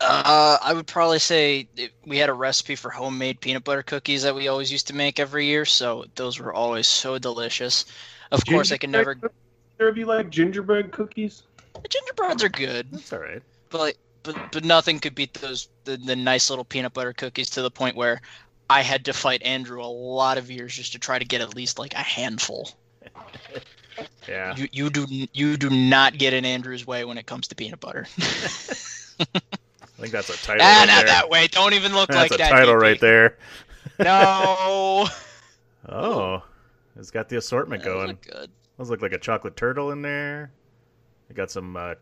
Uh, 0.00 0.56
I 0.62 0.72
would 0.72 0.86
probably 0.86 1.18
say 1.18 1.68
we 2.06 2.16
had 2.16 2.30
a 2.30 2.32
recipe 2.32 2.74
for 2.74 2.90
homemade 2.90 3.40
peanut 3.40 3.64
butter 3.64 3.82
cookies 3.82 4.22
that 4.22 4.34
we 4.34 4.48
always 4.48 4.72
used 4.72 4.86
to 4.86 4.94
make 4.94 5.20
every 5.20 5.46
year, 5.46 5.66
so 5.66 6.06
those 6.14 6.40
were 6.40 6.52
always 6.52 6.86
so 6.86 7.18
delicious. 7.18 7.84
Of 8.32 8.44
course, 8.46 8.72
I 8.72 8.78
can 8.78 8.90
never. 8.90 9.14
Gingerbread 9.14 9.32
cookies? 9.32 9.49
Either 9.80 9.88
of 9.88 9.96
you 9.96 10.04
like 10.04 10.28
gingerbread 10.28 10.92
cookies? 10.92 11.44
Gingerbreads 11.88 12.44
are 12.44 12.50
good, 12.50 12.86
That's 12.92 13.10
all 13.14 13.20
right. 13.20 13.42
but 13.70 13.96
but 14.22 14.36
but 14.52 14.62
nothing 14.62 14.98
could 14.98 15.14
beat 15.14 15.32
those 15.34 15.68
the, 15.84 15.96
the 15.96 16.14
nice 16.14 16.50
little 16.50 16.66
peanut 16.66 16.92
butter 16.92 17.14
cookies 17.14 17.48
to 17.50 17.62
the 17.62 17.70
point 17.70 17.96
where 17.96 18.20
I 18.68 18.82
had 18.82 19.06
to 19.06 19.14
fight 19.14 19.42
Andrew 19.42 19.80
a 19.82 19.86
lot 19.88 20.36
of 20.36 20.50
years 20.50 20.74
just 20.76 20.92
to 20.92 20.98
try 20.98 21.18
to 21.18 21.24
get 21.24 21.40
at 21.40 21.56
least 21.56 21.78
like 21.78 21.94
a 21.94 21.98
handful. 21.98 22.70
Yeah, 24.28 24.54
You 24.56 24.68
you 24.72 24.88
do 24.90 25.06
you 25.34 25.56
do 25.58 25.68
not 25.68 26.16
get 26.16 26.32
in 26.32 26.44
Andrew's 26.46 26.86
way 26.86 27.04
when 27.04 27.18
it 27.18 27.26
comes 27.26 27.48
to 27.48 27.54
peanut 27.54 27.80
butter. 27.80 28.06
I 28.18 29.24
think 29.98 30.12
that's 30.12 30.30
a 30.30 30.36
title. 30.46 30.62
ah, 30.64 30.78
right 30.80 30.86
not 30.86 30.96
there. 30.98 31.06
that 31.06 31.28
way. 31.28 31.48
Don't 31.48 31.74
even 31.74 31.92
look 31.92 32.08
That's 32.08 32.30
like 32.30 32.40
a 32.40 32.42
title 32.42 32.74
DP. 32.76 32.80
right 32.80 33.00
there. 33.00 33.36
No. 33.98 35.06
Oh, 35.88 36.42
it's 36.96 37.10
got 37.10 37.28
the 37.30 37.36
assortment 37.38 37.82
Those 37.82 38.04
going. 38.04 38.18
good. 38.22 38.50
Those 38.80 38.88
look 38.88 39.02
like 39.02 39.12
a 39.12 39.18
chocolate 39.18 39.56
turtle 39.56 39.90
in 39.90 40.00
there. 40.00 40.52
I 41.28 41.34
got 41.34 41.50
some 41.50 41.76
uh, 41.76 41.96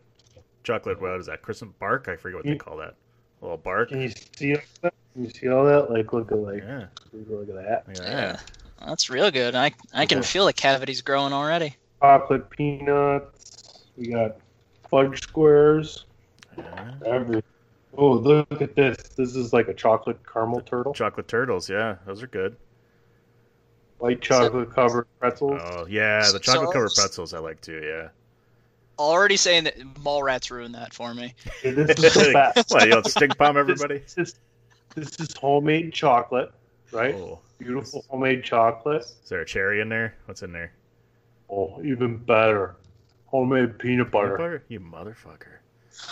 chocolate. 0.63 1.01
What 1.01 1.19
is 1.19 1.25
that? 1.25 1.41
Christmas 1.41 1.73
bark? 1.77 2.07
I 2.07 2.15
forget 2.15 2.37
what 2.37 2.45
they 2.45 2.53
Mm. 2.55 2.59
call 2.59 2.77
that. 2.77 2.95
A 3.41 3.43
little 3.43 3.57
bark. 3.57 3.89
Can 3.89 3.99
you 3.99 4.11
see 4.37 4.55
all 4.55 4.61
that? 4.83 4.93
Can 5.13 5.25
you 5.25 5.29
see 5.29 5.49
all 5.49 5.65
that? 5.65 5.91
Like, 5.91 6.13
look 6.13 6.31
at 6.31 6.37
like, 6.37 6.63
Yeah, 6.63 6.85
look 7.11 7.49
at 7.49 7.55
that. 7.55 7.83
look 7.85 7.97
at 7.97 8.03
Yeah. 8.09 8.39
That's 8.87 9.09
real 9.09 9.29
good. 9.29 9.55
I 9.55 9.73
I 9.93 10.05
can 10.05 10.19
Yeah. 10.19 10.23
feel 10.23 10.45
the 10.45 10.53
cavities 10.53 11.01
growing 11.01 11.33
already. 11.33 11.75
Chocolate 12.01 12.49
peanuts. 12.49 13.83
We 13.97 14.07
got 14.07 14.37
fudge 14.89 15.21
squares. 15.21 16.05
Yeah. 16.57 16.93
Every. 17.05 17.43
Oh, 17.97 18.11
look 18.11 18.61
at 18.61 18.75
this. 18.77 18.95
This 19.17 19.35
is 19.35 19.51
like 19.51 19.67
a 19.67 19.73
chocolate 19.73 20.19
caramel 20.25 20.61
turtle. 20.61 20.93
Chocolate 20.93 21.27
turtles. 21.27 21.67
Yeah, 21.69 21.97
those 22.05 22.23
are 22.23 22.27
good. 22.27 22.55
White 23.99 24.21
chocolate 24.21 24.71
covered 24.73 25.07
pretzels. 25.19 25.61
Oh 25.63 25.85
yeah, 25.87 26.19
the 26.19 26.25
So- 26.25 26.39
chocolate 26.39 26.73
covered 26.73 26.89
so- 26.91 27.01
pretzels 27.03 27.33
I 27.33 27.39
like 27.39 27.61
too. 27.61 27.81
Yeah. 27.85 28.09
Already 28.97 29.37
saying 29.37 29.63
that 29.65 29.79
Mallrats 30.03 30.51
ruined 30.51 30.75
that 30.75 30.93
for 30.93 31.13
me. 31.13 31.33
Okay, 31.59 31.71
this 31.71 31.97
is 32.03 32.13
the 32.15 32.31
best. 32.55 32.69
what, 32.71 32.83
you 32.85 32.91
don't 32.91 33.05
stink 33.05 33.37
palm 33.37 33.55
everybody? 33.57 33.99
This, 33.99 34.13
this, 34.13 34.35
this 34.95 35.19
is 35.19 35.33
homemade 35.37 35.93
chocolate, 35.93 36.51
right? 36.91 37.15
Oh, 37.15 37.39
Beautiful 37.59 38.03
homemade 38.09 38.43
chocolate. 38.43 39.01
is 39.03 39.29
there 39.29 39.41
a 39.41 39.45
cherry 39.45 39.79
in 39.81 39.87
there? 39.89 40.15
What's 40.25 40.43
in 40.43 40.51
there? 40.53 40.71
Oh, 41.49 41.81
even 41.83 42.17
better. 42.17 42.75
Homemade 43.27 43.77
peanut 43.79 44.11
butter. 44.11 44.27
Peanut 44.35 44.37
butter? 44.39 44.63
You 44.69 44.79
motherfucker. 44.79 45.58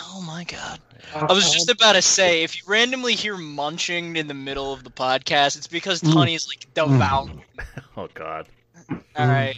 Oh 0.00 0.22
my 0.26 0.44
god. 0.44 0.80
I 1.14 1.32
was 1.32 1.52
just 1.52 1.70
about 1.70 1.92
to 1.92 2.02
say, 2.02 2.42
if 2.42 2.56
you 2.56 2.62
randomly 2.66 3.14
hear 3.14 3.36
munching 3.36 4.16
in 4.16 4.26
the 4.26 4.34
middle 4.34 4.72
of 4.72 4.84
the 4.84 4.90
podcast, 4.90 5.56
it's 5.56 5.66
because 5.66 6.02
mm. 6.02 6.12
Tony 6.12 6.34
is 6.34 6.48
like 6.48 6.66
devout. 6.74 7.30
Oh 7.96 8.08
God. 8.14 8.46
All 9.16 9.26
right, 9.26 9.56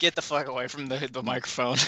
get 0.00 0.16
the 0.16 0.22
fuck 0.22 0.48
away 0.48 0.66
from 0.66 0.86
the 0.86 1.08
the 1.12 1.22
microphone. 1.22 1.76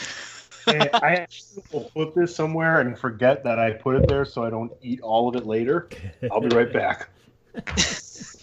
And 0.67 0.89
I 0.95 1.17
actually 1.17 1.63
will 1.73 1.91
put 1.95 2.15
this 2.15 2.35
somewhere 2.35 2.81
and 2.81 2.99
forget 2.99 3.45
that 3.45 3.59
I 3.59 3.73
put 3.73 3.97
it 3.97 4.09
there 4.09 4.25
so 4.25 4.45
I 4.45 4.51
don't 4.51 4.73
eat 4.83 5.01
all 5.03 5.29
of 5.29 5.37
it 5.37 5.47
later. 5.47 5.89
I'll 6.31 6.41
be 6.41 6.55
right 6.55 6.73
back. 6.73 7.11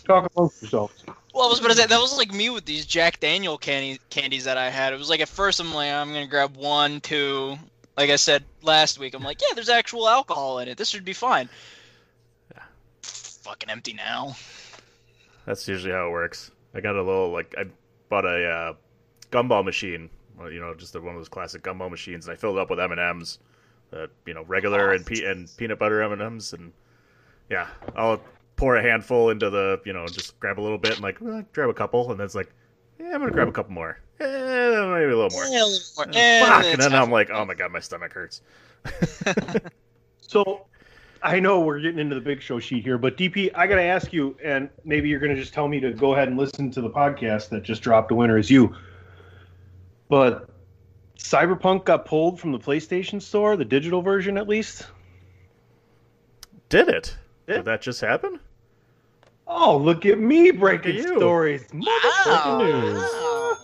Talk 0.06 0.30
amongst 0.36 0.62
yourselves. 0.62 1.04
Well, 1.34 1.46
I 1.46 1.50
was 1.50 1.60
about 1.60 1.70
to 1.70 1.76
say 1.76 1.86
that 1.86 2.00
was 2.00 2.18
like 2.18 2.34
me 2.34 2.50
with 2.50 2.66
these 2.66 2.86
Jack 2.86 3.20
Daniel 3.20 3.58
candy 3.58 4.00
candies 4.10 4.44
that 4.44 4.58
I 4.58 4.70
had. 4.70 4.94
It 4.94 5.00
was 5.00 5.10
like 5.10 5.22
at 5.22 5.30
first 5.30 5.60
I'm 5.60 5.74
like 5.74 5.92
I'm 5.92 6.10
gonna 6.10 6.28
grab 6.28 6.56
one, 6.58 7.02
two. 7.02 7.58
Like 7.98 8.10
I 8.10 8.16
said 8.16 8.44
last 8.62 9.00
week, 9.00 9.14
I'm 9.14 9.24
like, 9.24 9.42
yeah, 9.42 9.54
there's 9.54 9.70
actual 9.70 10.08
alcohol 10.08 10.60
in 10.60 10.68
it. 10.68 10.78
This 10.78 10.90
should 10.90 11.06
be 11.06 11.14
fine. 11.14 11.50
Yeah. 12.54 12.64
Fucking 13.04 13.70
empty 13.70 13.94
now. 13.94 14.36
That's 15.46 15.68
usually 15.68 15.94
how 15.94 16.08
it 16.08 16.12
works. 16.12 16.52
I 16.74 16.80
got 16.80 16.96
a 16.96 17.04
little 17.04 17.32
like 17.32 17.54
I 17.58 17.66
bought 18.10 18.26
a 18.26 18.48
uh, 18.48 18.74
gumball 19.32 19.66
machine. 19.66 20.10
You 20.40 20.60
know, 20.60 20.74
just 20.74 20.96
one 20.96 21.14
of 21.14 21.20
those 21.20 21.30
classic 21.30 21.62
gumball 21.62 21.92
machines, 21.92 22.28
and 22.28 22.34
I 22.34 22.36
filled 22.36 22.58
it 22.58 22.62
up 22.62 22.70
with 22.70 22.80
M 22.80 22.92
and 22.92 23.00
M's. 23.00 23.40
Uh, 23.94 24.08
you 24.26 24.34
know, 24.34 24.44
regular 24.44 24.94
and 24.94 25.06
pe- 25.06 25.26
and 25.26 25.50
peanut 25.58 25.78
butter 25.78 26.02
M 26.02 26.14
and 26.14 26.22
M's, 26.22 26.54
and 26.54 26.72
yeah, 27.50 27.68
I'll 27.96 28.22
pour 28.56 28.78
a 28.78 28.82
handful 28.82 29.30
into 29.30 29.50
the 29.50 29.82
you 29.86 29.92
know, 29.92 30.08
just 30.08 30.40
grab 30.40 30.60
a 30.60 30.62
little 30.62 30.78
bit 30.78 30.94
and 30.94 31.02
like 31.02 31.22
eh, 31.22 31.42
grab 31.52 31.70
a 31.70 31.74
couple, 31.74 32.10
and 32.10 32.20
then 32.20 32.26
it's 32.26 32.36
like, 32.36 32.54
yeah, 33.02 33.14
I'm 33.14 33.20
gonna 33.20 33.32
grab 33.32 33.48
a 33.48 33.52
couple 33.52 33.74
more, 33.74 34.00
eh, 34.20 34.26
maybe 34.26 35.12
a 35.12 35.18
little 35.18 35.30
more. 35.32 35.44
Eh, 35.44 35.48
a 35.48 35.66
little 35.66 35.96
more. 35.96 36.06
Eh, 36.14 36.46
Fuck, 36.46 36.66
and 36.66 36.82
then 36.82 36.94
I'm 36.94 37.12
like, 37.12 37.30
oh 37.30 37.46
my 37.46 37.54
god, 37.54 37.72
my 37.72 37.80
stomach 37.80 38.14
hurts. 38.14 38.42
So 40.32 40.66
I 41.22 41.42
know 41.42 41.60
we're 41.60 41.82
getting 41.82 42.00
into 42.00 42.16
the 42.16 42.22
big 42.22 42.42
show 42.42 42.58
sheet 42.58 42.86
here, 42.86 42.98
but 42.98 43.18
DP, 43.18 43.52
I 43.54 43.68
got 43.68 43.76
to 43.76 43.84
ask 43.84 44.14
you, 44.14 44.38
and 44.42 44.70
maybe 44.86 45.10
you're 45.10 45.20
going 45.20 45.36
to 45.36 45.42
just 45.42 45.54
tell 45.54 45.68
me 45.68 45.82
to 45.82 45.92
go 45.92 46.14
ahead 46.14 46.30
and 46.30 46.38
listen 46.38 46.72
to 46.72 46.80
the 46.80 46.90
podcast 46.90 47.50
that 47.50 47.64
just 47.64 47.82
dropped. 47.82 48.08
The 48.08 48.16
winner 48.16 48.38
is 48.38 48.50
you. 48.50 48.74
But 50.08 50.50
Cyberpunk 51.18 51.84
got 51.84 52.06
pulled 52.06 52.40
from 52.40 52.54
the 52.54 52.60
PlayStation 52.60 53.22
Store, 53.22 53.58
the 53.58 53.66
digital 53.66 54.02
version 54.02 54.38
at 54.38 54.48
least. 54.48 54.88
Did 56.70 56.88
it? 56.88 57.18
Yeah. 57.46 57.58
Did 57.58 57.66
that 57.66 57.82
just 57.82 58.00
happen? 58.00 58.40
Oh, 59.54 59.76
look 59.76 60.06
at 60.06 60.18
me 60.18 60.52
breaking 60.52 60.96
you. 60.96 61.18
stories. 61.18 61.66
Motherfucking 61.74 62.58
news. 62.60 63.02
Wow. 63.02 63.58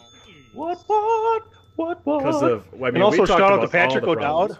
What, 0.54 0.84
what, 0.86 1.44
what, 1.76 2.06
what? 2.06 2.20
Because 2.20 2.44
of 2.44 2.66
I 2.74 2.78
mean, 2.78 2.96
and 2.96 3.04
also 3.04 3.22
we 3.22 3.28
shout 3.28 3.42
out 3.42 3.54
about 3.54 3.66
to 3.68 3.72
Patrick 3.72 4.04
O'Dowd. 4.04 4.58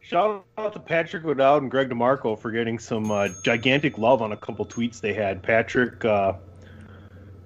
Shout 0.00 0.44
out 0.58 0.72
to 0.72 0.80
Patrick 0.80 1.24
O'Dowd 1.24 1.62
and 1.62 1.70
Greg 1.70 1.88
DeMarco 1.88 2.36
for 2.36 2.50
getting 2.50 2.80
some 2.80 3.12
uh, 3.12 3.28
gigantic 3.44 3.96
love 3.96 4.22
on 4.22 4.32
a 4.32 4.36
couple 4.36 4.66
tweets 4.66 5.00
they 5.00 5.12
had. 5.12 5.40
Patrick 5.40 6.04
uh, 6.04 6.32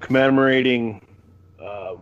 commemorating 0.00 1.06
uh, 1.60 1.96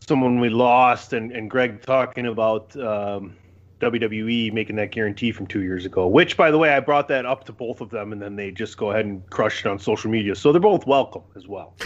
someone 0.00 0.40
we 0.40 0.48
lost, 0.48 1.12
and, 1.12 1.30
and 1.30 1.50
Greg 1.50 1.82
talking 1.82 2.26
about 2.26 2.74
um, 2.76 3.36
WWE 3.80 4.52
making 4.52 4.76
that 4.76 4.90
guarantee 4.90 5.32
from 5.32 5.46
two 5.46 5.62
years 5.62 5.84
ago. 5.86 6.06
Which, 6.06 6.36
by 6.36 6.50
the 6.50 6.58
way, 6.58 6.70
I 6.70 6.80
brought 6.80 7.08
that 7.08 7.26
up 7.26 7.44
to 7.44 7.52
both 7.52 7.80
of 7.80 7.90
them, 7.90 8.12
and 8.12 8.20
then 8.20 8.36
they 8.36 8.50
just 8.50 8.76
go 8.76 8.90
ahead 8.90 9.04
and 9.06 9.28
crushed 9.30 9.64
it 9.64 9.68
on 9.68 9.78
social 9.78 10.10
media. 10.10 10.34
So 10.34 10.52
they're 10.52 10.60
both 10.60 10.86
welcome 10.86 11.22
as 11.36 11.46
well. 11.46 11.74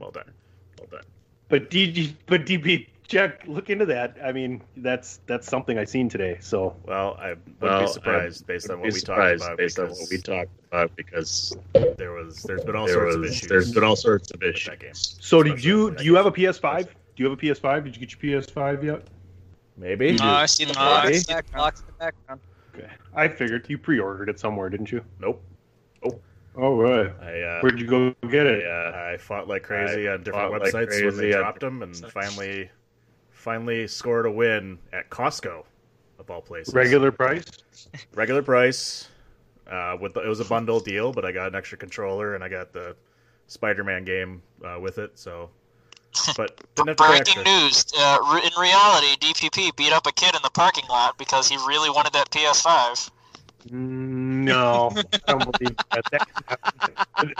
Well 0.00 0.10
done. 0.10 0.30
Well 0.78 0.88
done. 0.90 1.02
But 1.50 1.68
DG, 1.70 2.14
but 2.26 2.46
DP, 2.46 2.86
Jack, 3.06 3.42
look 3.46 3.68
into 3.68 3.84
that. 3.86 4.16
I 4.24 4.32
mean, 4.32 4.62
that's 4.78 5.20
that's 5.26 5.46
something 5.46 5.76
I 5.78 5.84
seen 5.84 6.08
today. 6.08 6.38
So 6.40 6.74
Well, 6.84 7.16
I 7.20 7.30
wouldn't 7.30 7.60
Well, 7.60 7.80
be 7.82 7.86
surprised 7.92 8.46
based 8.46 8.70
on 8.70 8.78
what 8.80 8.84
be 8.84 8.94
we 8.94 9.00
talked 9.00 9.06
surprised 9.06 9.44
about 9.44 9.58
based 9.58 9.78
on 9.78 9.86
because 9.88 10.00
what 10.00 10.10
we 10.10 10.18
talked 10.18 10.50
about 10.68 10.96
because 10.96 11.56
there 11.98 12.12
was 12.12 12.42
there's 12.44 12.64
been 12.64 12.76
all 12.76 12.86
there 12.86 12.94
sorts 12.94 13.16
was 13.16 13.16
of 13.16 13.24
issues. 13.30 13.48
there's 13.48 13.72
been 13.72 13.84
all 13.84 13.96
sorts 13.96 14.30
of 14.30 14.42
issues. 14.42 14.70
that 14.70 14.80
game. 14.80 14.94
So 14.94 15.42
did 15.42 15.62
you 15.62 15.90
do 15.96 16.04
you 16.04 16.14
have 16.14 16.24
a. 16.26 16.32
PS5? 16.32 16.84
Do 16.86 17.22
you 17.22 17.28
have 17.28 17.38
a 17.38 17.42
PS5? 17.42 17.84
Did 17.84 17.96
you 17.96 18.06
get 18.06 18.22
your 18.22 18.40
PS5 18.40 18.82
yet? 18.84 19.02
Maybe. 19.80 20.18
Oh, 20.20 20.26
I 20.26 20.46
see 20.46 20.66
the 20.66 20.72
Uh, 20.72 21.02
box, 21.02 21.24
back, 21.24 21.50
box 21.52 21.80
in 21.80 21.86
the 21.86 21.92
background. 21.92 22.40
Okay. 22.74 22.90
I 23.14 23.28
figured 23.28 23.66
you 23.68 23.78
pre-ordered 23.78 24.28
it 24.28 24.38
somewhere, 24.38 24.68
didn't 24.68 24.92
you? 24.92 25.02
Nope. 25.18 25.42
Oh. 26.04 26.20
All 26.56 26.76
right. 26.76 27.10
I 27.22 27.40
uh, 27.40 27.60
Where'd 27.60 27.80
you 27.80 27.86
go 27.86 28.14
get 28.28 28.46
it? 28.46 28.66
I 28.66 29.16
fought 29.16 29.48
like 29.48 29.62
crazy 29.62 30.06
I 30.06 30.12
on 30.12 30.22
different 30.22 30.52
fought 30.52 30.62
like 30.62 30.72
websites 30.74 31.04
when 31.04 31.16
they 31.16 31.30
crazy 31.30 31.32
dropped 31.32 31.60
them, 31.60 31.82
and 31.82 31.94
different 31.94 32.12
finally, 32.12 32.70
finally 33.30 33.86
scored 33.88 34.26
a 34.26 34.30
win 34.30 34.78
at 34.92 35.08
Costco, 35.08 35.64
of 36.18 36.30
all 36.30 36.42
places. 36.42 36.74
Regular 36.74 37.10
price? 37.10 37.44
regular 38.14 38.42
price. 38.42 39.08
Uh, 39.66 39.96
with 40.00 40.14
the, 40.14 40.20
it 40.20 40.28
was 40.28 40.40
a 40.40 40.44
bundle 40.44 40.80
deal, 40.80 41.12
but 41.12 41.24
I 41.24 41.30
got 41.32 41.46
an 41.48 41.54
extra 41.54 41.78
controller 41.78 42.34
and 42.34 42.42
I 42.42 42.48
got 42.48 42.72
the 42.72 42.96
Spider-Man 43.46 44.04
game 44.04 44.42
uh, 44.64 44.80
with 44.80 44.98
it. 44.98 45.16
So, 45.16 45.48
but 46.36 46.60
didn't 46.74 46.88
have 46.88 46.96
to 46.96 47.04
Breaking 47.04 47.38
extra. 47.38 47.44
news: 47.44 47.84
uh, 47.98 48.18
re- 48.32 48.42
In 48.44 48.60
reality, 48.60 49.16
DPP 49.20 49.76
beat 49.76 49.92
up 49.92 50.06
a 50.06 50.12
kid 50.12 50.34
in 50.34 50.40
the 50.42 50.50
parking 50.50 50.84
lot 50.88 51.16
because 51.18 51.48
he 51.48 51.56
really 51.68 51.90
wanted 51.90 52.12
that 52.14 52.30
PS5. 52.30 53.10
Mm, 53.68 54.44
No, 54.44 54.90
I 54.94 55.32
don't 55.32 55.58
believe 55.58 55.76
that. 55.92 56.04
that 56.10 56.28
can. 57.18 57.34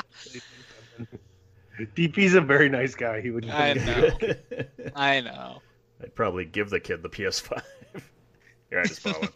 DP's 1.97 2.35
a 2.35 2.41
very 2.43 2.69
nice 2.69 2.95
guy. 2.95 3.21
He 3.21 3.31
would. 3.31 3.49
I 3.49 3.73
know. 3.75 4.11
I 4.95 5.21
know. 5.21 5.63
I'd 6.03 6.15
probably 6.15 6.45
give 6.45 6.71
the 6.71 6.81
kid 6.81 7.03
the 7.03 7.09
PS5. 7.09 7.63
Here, 8.71 8.81
I 8.81 8.85
just 8.87 9.03
bought 9.03 9.21
one. 9.21 9.31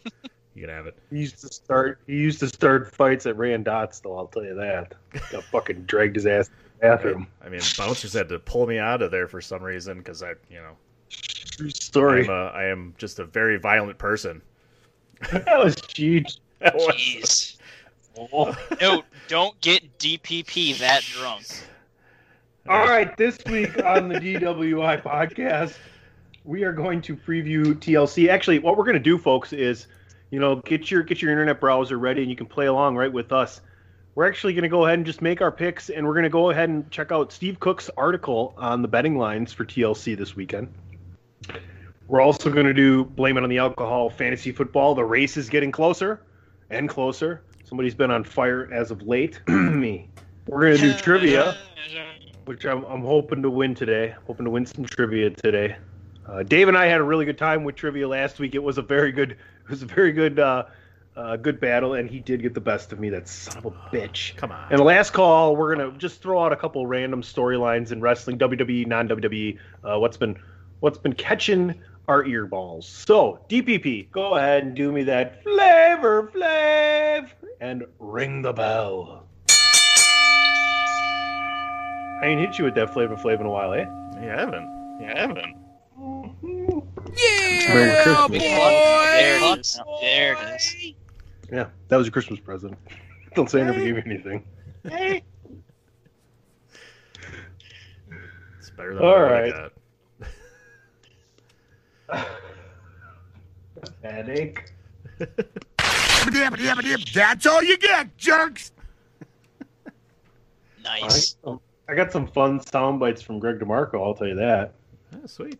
You 0.53 0.61
can 0.61 0.69
have 0.69 0.85
it. 0.87 0.95
He 1.09 1.17
used 1.19 1.41
to 1.41 1.47
start. 1.51 1.99
He 2.07 2.13
used 2.13 2.39
to 2.39 2.47
start 2.47 2.93
fights 2.95 3.25
at 3.25 3.35
Rand 3.35 3.65
Dots, 3.65 3.99
though. 3.99 4.17
I'll 4.17 4.27
tell 4.27 4.43
you 4.45 4.55
that. 4.55 4.93
Got 5.31 5.43
fucking 5.45 5.83
dragged 5.83 6.15
his 6.15 6.25
ass 6.25 6.47
to 6.47 6.53
the 6.63 6.64
bathroom. 6.79 7.27
I 7.43 7.49
mean, 7.49 7.61
bouncers 7.77 8.13
had 8.13 8.29
to 8.29 8.39
pull 8.39 8.67
me 8.67 8.79
out 8.79 9.01
of 9.01 9.11
there 9.11 9.27
for 9.27 9.41
some 9.41 9.63
reason 9.63 9.97
because 9.97 10.23
I, 10.23 10.33
you 10.49 10.57
know, 10.57 10.75
True 11.09 11.69
story. 11.69 12.23
I'm 12.25 12.29
a, 12.29 12.45
I 12.47 12.65
am 12.65 12.93
just 12.97 13.19
a 13.19 13.25
very 13.25 13.57
violent 13.57 13.97
person. 13.97 14.41
that 15.31 15.63
was 15.63 15.75
huge. 15.95 16.37
Jeez. 16.61 17.57
No, 18.81 19.03
don't 19.27 19.59
get 19.59 19.99
DPP 19.99 20.77
that 20.79 21.03
drunk. 21.03 21.45
All 22.69 22.87
right, 22.87 23.15
this 23.17 23.37
week 23.45 23.83
on 23.83 24.07
the 24.07 24.15
DWI 24.15 25.01
podcast, 25.03 25.75
we 26.45 26.63
are 26.63 26.71
going 26.71 27.01
to 27.01 27.15
preview 27.17 27.73
TLC. 27.75 28.29
Actually, 28.29 28.59
what 28.59 28.77
we're 28.77 28.85
going 28.85 28.93
to 28.93 28.99
do, 29.01 29.17
folks, 29.17 29.51
is 29.51 29.87
you 30.31 30.39
know 30.39 30.55
get 30.57 30.89
your 30.89 31.03
get 31.03 31.21
your 31.21 31.29
internet 31.29 31.59
browser 31.59 31.99
ready, 31.99 32.21
and 32.21 32.29
you 32.29 32.37
can 32.37 32.47
play 32.47 32.67
along 32.67 32.95
right 32.95 33.11
with 33.11 33.33
us. 33.33 33.59
We're 34.15 34.27
actually 34.27 34.53
going 34.53 34.63
to 34.63 34.69
go 34.69 34.85
ahead 34.85 34.97
and 34.97 35.05
just 35.05 35.21
make 35.21 35.41
our 35.41 35.51
picks, 35.51 35.89
and 35.89 36.05
we're 36.07 36.13
going 36.13 36.23
to 36.23 36.29
go 36.29 36.49
ahead 36.49 36.69
and 36.69 36.89
check 36.89 37.11
out 37.11 37.31
Steve 37.31 37.59
Cook's 37.59 37.89
article 37.97 38.53
on 38.57 38.81
the 38.81 38.87
betting 38.87 39.17
lines 39.17 39.51
for 39.51 39.65
TLC 39.65 40.17
this 40.17 40.35
weekend. 40.35 40.73
We're 42.07 42.21
also 42.21 42.49
going 42.49 42.65
to 42.65 42.73
do 42.73 43.03
blame 43.03 43.37
it 43.37 43.43
on 43.43 43.49
the 43.49 43.57
alcohol, 43.57 44.09
fantasy 44.09 44.51
football. 44.51 44.95
The 44.95 45.03
race 45.03 45.37
is 45.37 45.49
getting 45.49 45.71
closer 45.71 46.21
and 46.69 46.87
closer. 46.87 47.43
Somebody's 47.65 47.95
been 47.95 48.11
on 48.11 48.23
fire 48.23 48.71
as 48.71 48.89
of 48.91 49.01
late. 49.01 49.41
Me. 49.47 50.09
We're 50.47 50.61
going 50.61 50.77
to 50.77 50.93
do 50.93 50.93
trivia 50.93 51.57
which 52.45 52.65
I'm, 52.65 52.83
I'm 52.85 53.01
hoping 53.01 53.41
to 53.41 53.49
win 53.49 53.75
today. 53.75 54.15
Hoping 54.27 54.45
to 54.45 54.51
win 54.51 54.65
some 54.65 54.85
trivia 54.85 55.31
today. 55.31 55.75
Uh, 56.27 56.43
Dave 56.43 56.67
and 56.67 56.77
I 56.77 56.85
had 56.85 57.01
a 57.01 57.03
really 57.03 57.25
good 57.25 57.37
time 57.37 57.63
with 57.63 57.75
trivia 57.75 58.07
last 58.07 58.39
week. 58.39 58.55
It 58.55 58.63
was 58.63 58.77
a 58.77 58.81
very 58.81 59.11
good, 59.11 59.31
it 59.31 59.69
was 59.69 59.83
a 59.83 59.85
very 59.85 60.11
good, 60.11 60.39
uh, 60.39 60.65
uh, 61.15 61.37
good 61.37 61.59
battle, 61.59 61.93
and 61.93 62.09
he 62.09 62.19
did 62.19 62.41
get 62.41 62.53
the 62.53 62.61
best 62.61 62.91
of 62.91 62.99
me. 62.99 63.09
That 63.09 63.27
son 63.27 63.57
of 63.57 63.65
a 63.65 63.71
bitch. 63.71 64.35
Come 64.35 64.51
on. 64.51 64.67
And 64.69 64.79
the 64.79 64.83
last 64.83 65.11
call, 65.11 65.55
we're 65.55 65.75
gonna 65.75 65.91
just 65.97 66.21
throw 66.21 66.43
out 66.43 66.51
a 66.51 66.55
couple 66.55 66.85
random 66.85 67.21
storylines 67.21 67.91
in 67.91 68.01
wrestling, 68.01 68.37
WWE, 68.37 68.85
non-WWE. 68.87 69.57
Uh, 69.83 69.99
what's 69.99 70.17
been, 70.17 70.37
what's 70.81 70.97
been 70.97 71.13
catching 71.13 71.75
our 72.07 72.23
earballs. 72.23 72.83
So 72.83 73.39
DPP, 73.49 74.11
go 74.11 74.35
ahead 74.35 74.63
and 74.63 74.75
do 74.75 74.91
me 74.91 75.03
that 75.03 75.41
flavor 75.43 76.31
flav 76.33 77.29
and 77.59 77.85
ring 77.99 78.41
the 78.41 78.53
bell. 78.53 79.25
I 82.21 82.27
ain't 82.27 82.39
hit 82.39 82.57
you 82.57 82.65
with 82.65 82.75
that 82.75 82.93
flavor 82.93 83.15
flav 83.15 83.39
in 83.39 83.45
a 83.45 83.49
while, 83.49 83.73
eh? 83.73 83.85
You 84.21 84.29
haven't. 84.29 84.99
You 85.01 85.07
haven't. 85.07 85.55
Merry 87.67 88.03
Christmas. 88.03 88.41
There 88.41 89.53
it 89.53 89.59
is. 89.59 89.79
There 90.01 90.33
it 90.33 90.55
is. 90.55 90.95
Yeah, 91.51 91.67
that 91.87 91.97
was 91.97 92.07
your 92.07 92.11
Christmas 92.11 92.39
present. 92.39 92.77
Don't 93.35 93.49
say 93.49 93.61
I 93.61 93.65
never 93.65 93.79
gave 93.79 93.97
you 93.97 94.03
anything. 94.05 94.45
It's 94.83 95.21
better 98.77 98.95
than 98.95 99.03
All 99.03 99.21
what 99.21 99.33
I 99.33 99.69
got. 102.09 102.27
Headache. 104.03 104.71
That's 107.13 107.45
all 107.45 107.63
you 107.63 107.77
get, 107.77 108.17
jerks. 108.17 108.71
Nice. 110.83 111.35
I, 111.45 111.49
um, 111.49 111.59
I 111.87 111.95
got 111.95 112.11
some 112.11 112.27
fun 112.27 112.59
sound 112.59 112.99
bites 112.99 113.21
from 113.21 113.39
Greg 113.39 113.59
DeMarco, 113.59 114.03
I'll 114.03 114.13
tell 114.13 114.27
you 114.27 114.35
that. 114.35 114.73
Yeah, 115.11 115.25
sweet. 115.25 115.59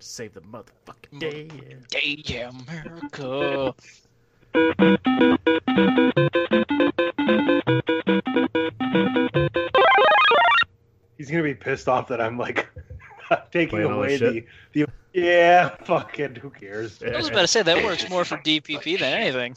To 0.00 0.06
save 0.06 0.34
the 0.34 0.40
motherfucking 0.40 1.12
mm, 1.12 1.20
day. 1.20 1.48
Day, 1.88 2.22
yeah, 2.24 2.50
America. 2.68 3.74
He's 11.18 11.30
gonna 11.30 11.42
be 11.42 11.54
pissed 11.54 11.88
off 11.88 12.08
that 12.08 12.20
I'm 12.20 12.38
like 12.38 12.68
taking 13.52 13.68
Playing 13.68 13.92
away 13.92 14.16
the, 14.16 14.44
the 14.72 14.86
Yeah, 15.12 15.76
fucking 15.84 16.36
who 16.36 16.50
cares? 16.50 17.02
I 17.02 17.16
was 17.16 17.28
about 17.28 17.42
to 17.42 17.46
say 17.46 17.62
that 17.62 17.84
works 17.84 18.08
more 18.08 18.24
for 18.24 18.38
DPP 18.38 18.98
than 18.98 19.12
anything. 19.12 19.54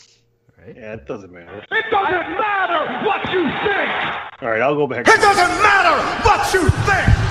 Right? 0.58 0.76
Yeah, 0.76 0.94
it 0.94 1.06
doesn't 1.06 1.32
matter. 1.32 1.66
It 1.72 1.86
doesn't 1.90 2.38
matter 2.38 3.08
what 3.08 3.32
you 3.32 3.44
think. 3.44 4.44
Alright, 4.44 4.62
I'll 4.62 4.76
go 4.76 4.88
back. 4.88 5.08
It 5.08 5.22
doesn't 5.22 5.64
matter 5.64 6.28
what 6.28 6.54
you 6.54 6.70
think. 6.70 7.24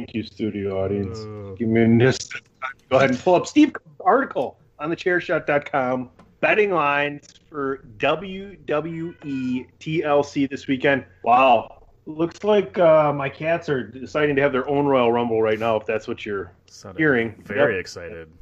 Thank 0.00 0.14
you, 0.14 0.22
studio 0.22 0.82
audience. 0.82 1.18
Uh, 1.18 1.54
Give 1.58 1.68
me 1.68 1.82
an 1.82 2.00
instant 2.00 2.42
Go 2.88 2.96
ahead 2.96 3.10
and 3.10 3.18
pull 3.18 3.34
up 3.34 3.46
Steve 3.46 3.74
Cook's 3.74 4.00
article 4.02 4.56
on 4.78 4.88
the 4.88 4.96
thechairshot.com. 4.96 6.08
Betting 6.40 6.70
lines 6.70 7.34
for 7.50 7.84
WWE 7.98 9.66
TLC 9.78 10.48
this 10.48 10.66
weekend. 10.66 11.04
Wow. 11.22 11.86
Looks 12.06 12.44
like 12.44 12.78
uh, 12.78 13.12
my 13.12 13.28
cats 13.28 13.68
are 13.68 13.86
deciding 13.86 14.36
to 14.36 14.42
have 14.42 14.52
their 14.52 14.66
own 14.66 14.86
Royal 14.86 15.12
Rumble 15.12 15.42
right 15.42 15.58
now, 15.58 15.76
if 15.76 15.84
that's 15.84 16.08
what 16.08 16.24
you're 16.24 16.50
sounded 16.64 16.98
hearing. 16.98 17.34
Very 17.44 17.74
Yep. 17.74 17.80
excited. 17.80 18.32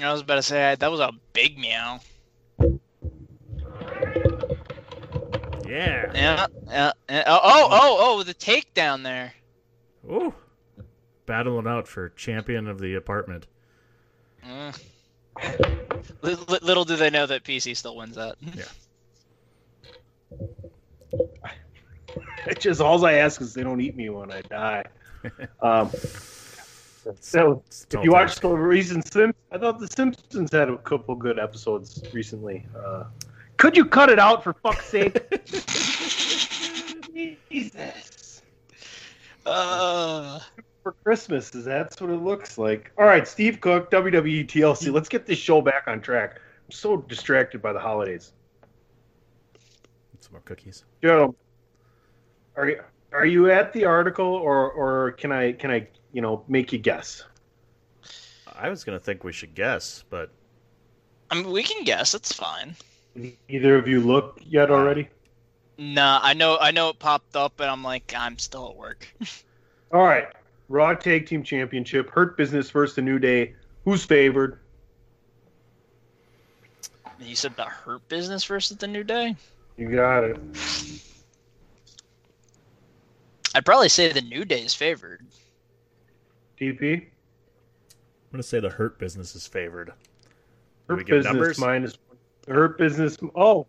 I 0.00 0.12
was 0.12 0.20
about 0.20 0.36
to 0.36 0.42
say 0.42 0.76
that 0.78 0.88
was 0.90 1.00
a 1.00 1.10
big 1.32 1.58
meow. 1.58 1.98
Yeah. 5.66 6.12
Yeah, 6.14 6.46
yeah. 6.68 6.92
yeah. 7.08 7.24
Oh, 7.26 7.40
oh, 7.42 7.68
oh, 7.72 7.96
oh, 7.98 8.22
the 8.22 8.34
takedown 8.34 9.02
there. 9.02 9.32
Ooh. 10.08 10.32
Battling 11.26 11.66
out 11.66 11.88
for 11.88 12.10
champion 12.10 12.68
of 12.68 12.78
the 12.80 12.94
apartment. 12.94 13.46
Mm. 14.46 14.80
Li- 16.22 16.36
li- 16.48 16.58
Little 16.62 16.84
do 16.84 16.96
they 16.96 17.10
know 17.10 17.26
that 17.26 17.44
PC 17.44 17.76
still 17.76 17.96
wins 17.96 18.16
that. 18.16 18.36
Yeah. 18.54 18.64
It's 22.46 22.62
just 22.62 22.80
all 22.80 23.04
I 23.04 23.14
ask 23.14 23.40
is 23.40 23.52
they 23.54 23.62
don't 23.64 23.80
eat 23.80 23.96
me 23.96 24.08
when 24.08 24.30
I 24.32 24.40
die. 24.42 24.84
Um, 25.60 25.90
so 27.20 27.62
if 27.90 28.04
you 28.04 28.12
watched 28.12 28.42
the 28.42 28.48
recent 28.48 29.12
Simpsons, 29.12 29.34
I 29.50 29.58
thought 29.58 29.80
the 29.80 29.88
Simpsons 29.88 30.52
had 30.52 30.68
a 30.68 30.76
couple 30.78 31.16
good 31.16 31.40
episodes 31.40 32.00
recently. 32.12 32.64
Uh, 32.76 33.04
could 33.56 33.76
you 33.76 33.84
cut 33.86 34.08
it 34.08 34.20
out 34.20 34.44
for 34.44 34.52
fuck's 34.52 34.86
sake? 34.86 35.18
Jesus. 37.50 38.42
Uh, 39.44 40.38
For 40.86 40.92
Christmas, 41.02 41.52
is 41.52 41.64
that's 41.64 42.00
what 42.00 42.10
it 42.10 42.22
looks 42.22 42.58
like. 42.58 42.92
All 42.96 43.06
right, 43.06 43.26
Steve 43.26 43.60
Cook, 43.60 43.90
WWE 43.90 44.46
TLC. 44.46 44.92
Let's 44.92 45.08
get 45.08 45.26
this 45.26 45.36
show 45.36 45.60
back 45.60 45.82
on 45.88 46.00
track. 46.00 46.36
I'm 46.36 46.70
so 46.70 46.98
distracted 46.98 47.60
by 47.60 47.72
the 47.72 47.80
holidays. 47.80 48.32
Some 50.20 50.30
more 50.30 50.42
cookies. 50.42 50.84
Joe, 51.02 51.34
are 52.54 52.68
you 52.68 52.82
are 53.10 53.26
you 53.26 53.50
at 53.50 53.72
the 53.72 53.84
article, 53.84 54.26
or 54.32 54.70
or 54.70 55.10
can 55.10 55.32
I 55.32 55.54
can 55.54 55.72
I 55.72 55.88
you 56.12 56.22
know 56.22 56.44
make 56.46 56.72
you 56.72 56.78
guess? 56.78 57.24
I 58.54 58.68
was 58.68 58.84
gonna 58.84 59.00
think 59.00 59.24
we 59.24 59.32
should 59.32 59.56
guess, 59.56 60.04
but 60.08 60.30
I 61.32 61.34
mean, 61.34 61.50
we 61.50 61.64
can 61.64 61.82
guess. 61.82 62.14
It's 62.14 62.32
fine. 62.32 62.76
Either 63.48 63.74
of 63.74 63.88
you 63.88 63.98
look 63.98 64.38
yet 64.40 64.70
uh, 64.70 64.74
already? 64.74 65.08
Nah, 65.78 66.20
I 66.22 66.34
know, 66.34 66.58
I 66.60 66.70
know 66.70 66.90
it 66.90 67.00
popped 67.00 67.34
up, 67.34 67.54
but 67.56 67.68
I'm 67.68 67.82
like, 67.82 68.14
I'm 68.16 68.38
still 68.38 68.68
at 68.68 68.76
work. 68.76 69.12
All 69.92 70.04
right. 70.04 70.28
Raw 70.68 70.94
Tag 70.94 71.26
Team 71.26 71.42
Championship, 71.42 72.10
Hurt 72.10 72.36
Business 72.36 72.70
versus 72.70 72.96
the 72.96 73.02
New 73.02 73.18
Day. 73.18 73.54
Who's 73.84 74.04
favored? 74.04 74.58
You 77.20 77.36
said 77.36 77.56
the 77.56 77.64
Hurt 77.64 78.06
Business 78.08 78.44
versus 78.44 78.76
the 78.76 78.86
New 78.86 79.04
Day? 79.04 79.36
You 79.76 79.90
got 79.90 80.24
it. 80.24 80.38
I'd 83.54 83.64
probably 83.64 83.88
say 83.88 84.12
the 84.12 84.20
New 84.20 84.44
Day 84.44 84.62
is 84.62 84.74
favored. 84.74 85.24
DP? 86.60 86.94
I'm 86.94 88.32
going 88.32 88.42
to 88.42 88.42
say 88.42 88.60
the 88.60 88.68
Hurt 88.68 88.98
Business 88.98 89.34
is 89.34 89.46
favored. 89.46 89.92
Hurt 90.88 91.06
Business 91.06 91.58
minus 91.58 91.98
Hurt 92.48 92.76
Business. 92.76 93.16
Oh, 93.34 93.66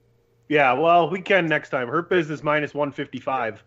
yeah. 0.49 0.73
Well, 0.73 1.09
we 1.09 1.21
can 1.21 1.47
next 1.47 1.69
time. 1.69 1.87
Hurt 1.87 2.09
Business 2.09 2.43
minus 2.43 2.73
155. 2.73 3.63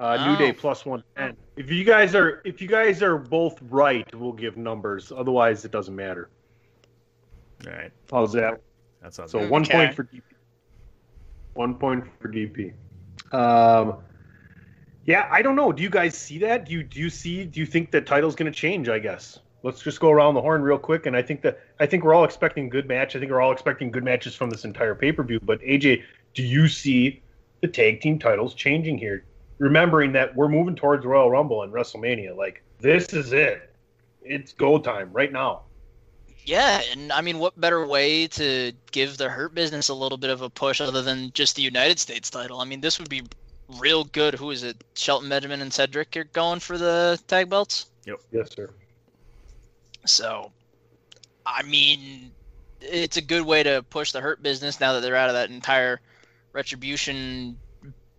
Uh. 0.00 0.30
New 0.30 0.36
Day 0.38 0.50
oh. 0.50 0.58
plus 0.58 0.86
one 0.86 1.04
ten. 1.14 1.36
If 1.56 1.70
you 1.70 1.84
guys 1.84 2.14
are 2.14 2.40
if 2.46 2.62
you 2.62 2.68
guys 2.68 3.02
are 3.02 3.18
both 3.18 3.58
right, 3.68 4.12
we'll 4.14 4.32
give 4.32 4.56
numbers. 4.56 5.12
Otherwise, 5.14 5.66
it 5.66 5.70
doesn't 5.70 5.94
matter. 5.94 6.30
All 7.66 7.72
right. 7.72 7.92
How's 8.10 8.32
that? 8.32 8.62
That's 9.02 9.20
so 9.26 9.46
one 9.46 9.66
point 9.66 9.94
for 9.94 10.04
DP. 10.04 10.22
One 11.52 11.74
point 11.74 12.04
for 12.18 12.28
DP. 12.28 12.72
Um, 13.32 13.98
yeah, 15.04 15.28
I 15.30 15.42
don't 15.42 15.56
know. 15.56 15.70
Do 15.70 15.82
you 15.82 15.90
guys 15.90 16.16
see 16.16 16.38
that? 16.38 16.64
Do 16.64 16.72
you 16.72 16.82
do 16.82 16.98
you 16.98 17.10
see? 17.10 17.44
Do 17.44 17.60
you 17.60 17.66
think 17.66 17.90
the 17.90 18.00
title's 18.00 18.34
going 18.34 18.50
to 18.50 18.58
change? 18.58 18.88
I 18.88 18.98
guess. 18.98 19.38
Let's 19.62 19.82
just 19.82 20.00
go 20.00 20.10
around 20.10 20.32
the 20.32 20.40
horn 20.40 20.62
real 20.62 20.78
quick, 20.78 21.04
and 21.04 21.14
I 21.14 21.20
think 21.20 21.42
that 21.42 21.60
I 21.78 21.84
think 21.84 22.04
we're 22.04 22.14
all 22.14 22.24
expecting 22.24 22.70
good 22.70 22.88
match. 22.88 23.14
I 23.14 23.18
think 23.18 23.30
we're 23.30 23.42
all 23.42 23.52
expecting 23.52 23.90
good 23.90 24.04
matches 24.04 24.34
from 24.34 24.48
this 24.48 24.64
entire 24.64 24.94
pay 24.94 25.12
per 25.12 25.22
view. 25.22 25.40
But 25.42 25.60
AJ, 25.60 26.04
do 26.32 26.42
you 26.42 26.68
see 26.68 27.22
the 27.60 27.68
tag 27.68 28.00
team 28.00 28.18
titles 28.18 28.54
changing 28.54 28.96
here? 28.96 29.24
Remembering 29.60 30.12
that 30.12 30.34
we're 30.34 30.48
moving 30.48 30.74
towards 30.74 31.04
Royal 31.04 31.30
Rumble 31.30 31.62
and 31.62 31.72
WrestleMania, 31.72 32.34
like 32.34 32.62
this 32.80 33.12
is 33.12 33.32
it. 33.32 33.72
It's 34.22 34.52
go 34.52 34.78
time 34.78 35.12
right 35.12 35.30
now. 35.30 35.62
Yeah, 36.44 36.80
and 36.92 37.12
I 37.12 37.20
mean, 37.20 37.38
what 37.38 37.60
better 37.60 37.86
way 37.86 38.26
to 38.28 38.72
give 38.90 39.18
the 39.18 39.28
Hurt 39.28 39.54
Business 39.54 39.90
a 39.90 39.94
little 39.94 40.16
bit 40.16 40.30
of 40.30 40.40
a 40.40 40.48
push 40.48 40.80
other 40.80 41.02
than 41.02 41.30
just 41.32 41.56
the 41.56 41.62
United 41.62 41.98
States 41.98 42.30
title? 42.30 42.60
I 42.60 42.64
mean, 42.64 42.80
this 42.80 42.98
would 42.98 43.10
be 43.10 43.22
real 43.78 44.04
good. 44.04 44.34
Who 44.34 44.50
is 44.50 44.62
it? 44.62 44.82
Shelton 44.94 45.28
Benjamin 45.28 45.60
and 45.60 45.72
Cedric 45.72 46.16
are 46.16 46.24
going 46.24 46.60
for 46.60 46.78
the 46.78 47.20
tag 47.28 47.50
belts. 47.50 47.86
Yep. 48.06 48.20
Yes, 48.32 48.54
sir. 48.54 48.70
So, 50.06 50.50
I 51.44 51.62
mean, 51.62 52.30
it's 52.80 53.18
a 53.18 53.22
good 53.22 53.42
way 53.42 53.62
to 53.62 53.84
push 53.90 54.12
the 54.12 54.22
Hurt 54.22 54.42
Business 54.42 54.80
now 54.80 54.94
that 54.94 55.02
they're 55.02 55.16
out 55.16 55.28
of 55.28 55.34
that 55.34 55.50
entire 55.50 56.00
retribution 56.52 57.58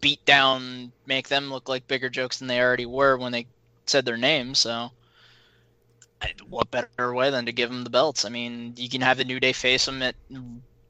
beat 0.01 0.25
down, 0.25 0.91
make 1.05 1.29
them 1.29 1.49
look 1.49 1.69
like 1.69 1.87
bigger 1.87 2.09
jokes 2.09 2.39
than 2.39 2.47
they 2.47 2.59
already 2.59 2.85
were 2.85 3.17
when 3.17 3.31
they 3.31 3.45
said 3.85 4.05
their 4.05 4.17
names. 4.17 4.59
So, 4.59 4.91
what 6.49 6.71
better 6.71 7.13
way 7.13 7.29
than 7.29 7.45
to 7.45 7.51
give 7.51 7.69
them 7.69 7.83
the 7.83 7.89
belts? 7.89 8.25
I 8.25 8.29
mean, 8.29 8.73
you 8.77 8.89
can 8.89 9.01
have 9.01 9.17
the 9.17 9.23
New 9.23 9.39
Day 9.39 9.53
face 9.53 9.85
them 9.85 10.01
at 10.01 10.15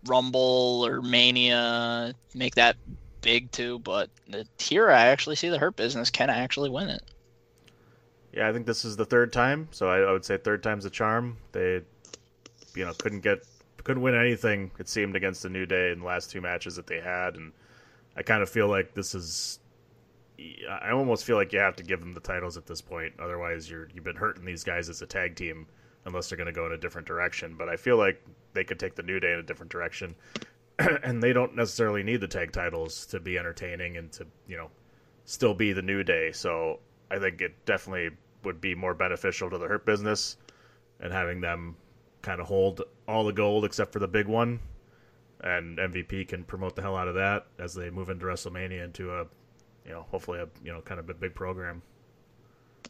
Rumble 0.06 0.86
or 0.86 1.02
Mania, 1.02 2.14
make 2.34 2.56
that 2.56 2.78
big 3.22 3.52
too. 3.52 3.80
But 3.80 4.10
here, 4.58 4.90
I 4.90 5.08
actually 5.08 5.36
see 5.36 5.50
the 5.50 5.60
Hurt 5.60 5.76
Business 5.76 6.10
can 6.10 6.30
I 6.30 6.38
actually 6.38 6.70
win 6.70 6.90
it. 6.90 7.04
Yeah, 8.34 8.48
I 8.48 8.54
think 8.54 8.66
this 8.66 8.86
is 8.86 8.96
the 8.96 9.06
third 9.06 9.34
time, 9.34 9.68
so 9.72 9.90
I, 9.90 10.00
I 10.00 10.12
would 10.12 10.24
say 10.24 10.38
third 10.38 10.64
time's 10.64 10.86
a 10.86 10.90
charm. 10.90 11.38
They, 11.52 11.82
you 12.76 12.86
know, 12.86 12.94
couldn't 12.94 13.22
get 13.22 13.46
couldn't 13.84 14.04
win 14.04 14.16
anything. 14.16 14.72
It 14.80 14.88
seemed 14.88 15.16
against 15.16 15.44
the 15.44 15.50
New 15.50 15.66
Day 15.66 15.92
in 15.92 16.00
the 16.00 16.06
last 16.06 16.32
two 16.32 16.40
matches 16.40 16.76
that 16.76 16.88
they 16.88 17.02
had, 17.02 17.36
and 17.36 17.52
I 18.16 18.24
kind 18.24 18.42
of 18.42 18.50
feel 18.50 18.68
like 18.68 18.94
this 18.94 19.16
is. 19.16 19.60
I 20.70 20.90
almost 20.90 21.24
feel 21.24 21.36
like 21.36 21.54
you 21.54 21.60
have 21.60 21.76
to 21.76 21.84
give 21.84 22.00
them 22.00 22.14
the 22.14 22.20
titles 22.20 22.58
at 22.58 22.66
this 22.66 22.82
point. 22.82 23.14
Otherwise, 23.20 23.70
you're 23.70 23.88
you've 23.94 24.04
been 24.04 24.16
hurting 24.16 24.46
these 24.46 24.64
guys 24.64 24.90
as 24.90 25.02
a 25.02 25.06
tag 25.06 25.36
team 25.36 25.68
unless 26.06 26.30
they're 26.30 26.38
going 26.38 26.48
to 26.48 26.52
go 26.52 26.66
in 26.66 26.72
a 26.72 26.78
different 26.78 27.08
direction. 27.08 27.56
But 27.58 27.70
I 27.70 27.76
feel 27.76 27.98
like 27.98 28.22
they 28.54 28.64
could 28.64 28.80
take 28.80 28.96
the 28.96 29.04
New 29.04 29.20
Day 29.20 29.34
in 29.34 29.40
a 29.40 29.44
different 29.44 29.72
direction, 29.72 30.16
and 30.80 31.22
they 31.22 31.32
don't 31.32 31.56
necessarily 31.56 32.04
need 32.04 32.22
the 32.22 32.28
tag 32.28 32.52
titles 32.52 33.06
to 33.08 33.20
be 33.20 33.38
entertaining 33.38 33.98
and 33.98 34.12
to 34.14 34.26
you 34.48 34.58
know 34.58 34.70
still 35.26 35.54
be 35.54 35.74
the 35.74 35.82
New 35.82 36.04
Day. 36.04 36.32
So 36.32 36.80
I 37.10 37.20
think 37.20 37.42
it 37.42 37.66
definitely 37.66 38.10
would 38.44 38.60
be 38.60 38.74
more 38.74 38.94
beneficial 38.94 39.50
to 39.50 39.58
the 39.58 39.68
Hurt 39.68 39.86
business 39.86 40.38
and 41.00 41.14
having 41.14 41.42
them 41.42 41.76
kind 42.22 42.40
of 42.40 42.48
hold 42.48 42.82
all 43.08 43.24
the 43.24 43.34
gold 43.34 43.66
except 43.66 43.94
for 43.94 44.00
the 44.00 44.08
big 44.08 44.28
one. 44.28 44.60
And 45.44 45.78
MVP 45.78 46.28
can 46.28 46.44
promote 46.44 46.76
the 46.76 46.82
hell 46.82 46.96
out 46.96 47.08
of 47.08 47.16
that 47.16 47.48
as 47.58 47.74
they 47.74 47.90
move 47.90 48.10
into 48.10 48.26
WrestleMania 48.26 48.84
into 48.84 49.12
a, 49.12 49.26
you 49.86 49.92
know, 49.92 50.06
hopefully 50.12 50.40
a 50.40 50.48
you 50.64 50.72
know 50.72 50.82
kind 50.82 51.00
of 51.00 51.10
a 51.10 51.14
big 51.14 51.34
program. 51.34 51.82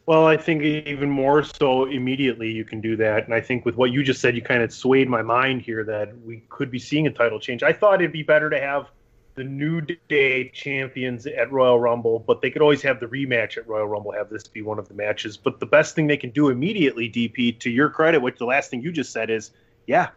Well, 0.04 0.26
I 0.26 0.36
think 0.36 0.62
even 0.62 1.08
more 1.08 1.44
so 1.44 1.84
immediately 1.84 2.50
you 2.50 2.64
can 2.64 2.80
do 2.80 2.96
that. 2.96 3.24
And 3.24 3.34
I 3.34 3.40
think 3.40 3.64
with 3.64 3.76
what 3.76 3.92
you 3.92 4.02
just 4.02 4.20
said, 4.20 4.34
you 4.34 4.42
kind 4.42 4.62
of 4.62 4.72
swayed 4.72 5.08
my 5.08 5.22
mind 5.22 5.62
here 5.62 5.84
that 5.84 6.16
we 6.24 6.42
could 6.48 6.70
be 6.70 6.78
seeing 6.78 7.06
a 7.06 7.10
title 7.10 7.38
change. 7.38 7.62
I 7.62 7.72
thought 7.72 8.00
it'd 8.00 8.12
be 8.12 8.24
better 8.24 8.50
to 8.50 8.58
have 8.58 8.90
the 9.34 9.44
New 9.44 9.80
Day 10.08 10.48
champions 10.48 11.26
at 11.26 11.50
Royal 11.52 11.78
Rumble, 11.78 12.18
but 12.18 12.42
they 12.42 12.50
could 12.50 12.62
always 12.62 12.82
have 12.82 13.00
the 13.00 13.06
rematch 13.06 13.56
at 13.56 13.66
Royal 13.66 13.86
Rumble, 13.86 14.12
have 14.12 14.28
this 14.28 14.46
be 14.46 14.60
one 14.60 14.78
of 14.78 14.88
the 14.88 14.94
matches. 14.94 15.36
But 15.36 15.60
the 15.60 15.66
best 15.66 15.94
thing 15.94 16.06
they 16.06 16.16
can 16.16 16.30
do 16.30 16.48
immediately, 16.50 17.08
DP, 17.08 17.58
to 17.60 17.70
your 17.70 17.88
credit, 17.88 18.20
which 18.20 18.38
the 18.38 18.44
last 18.44 18.70
thing 18.70 18.82
you 18.82 18.92
just 18.92 19.12
said 19.12 19.30
is, 19.30 19.52
yeah, 19.86 20.10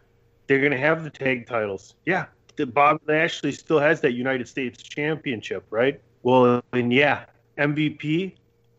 they're 0.48 0.60
going 0.60 0.72
to 0.72 0.78
have 0.78 1.04
the 1.04 1.10
tag 1.10 1.48
titles. 1.48 1.96
Yeah, 2.06 2.26
Bob 2.68 3.02
Lashley 3.08 3.52
still 3.52 3.80
has 3.80 4.02
that 4.02 4.14
United 4.14 4.48
States 4.48 4.82
Championship, 4.82 5.66
right? 5.70 6.00
Well, 6.24 6.64
and 6.74 6.94
yeah, 6.94 7.26
MVP, 7.58 8.34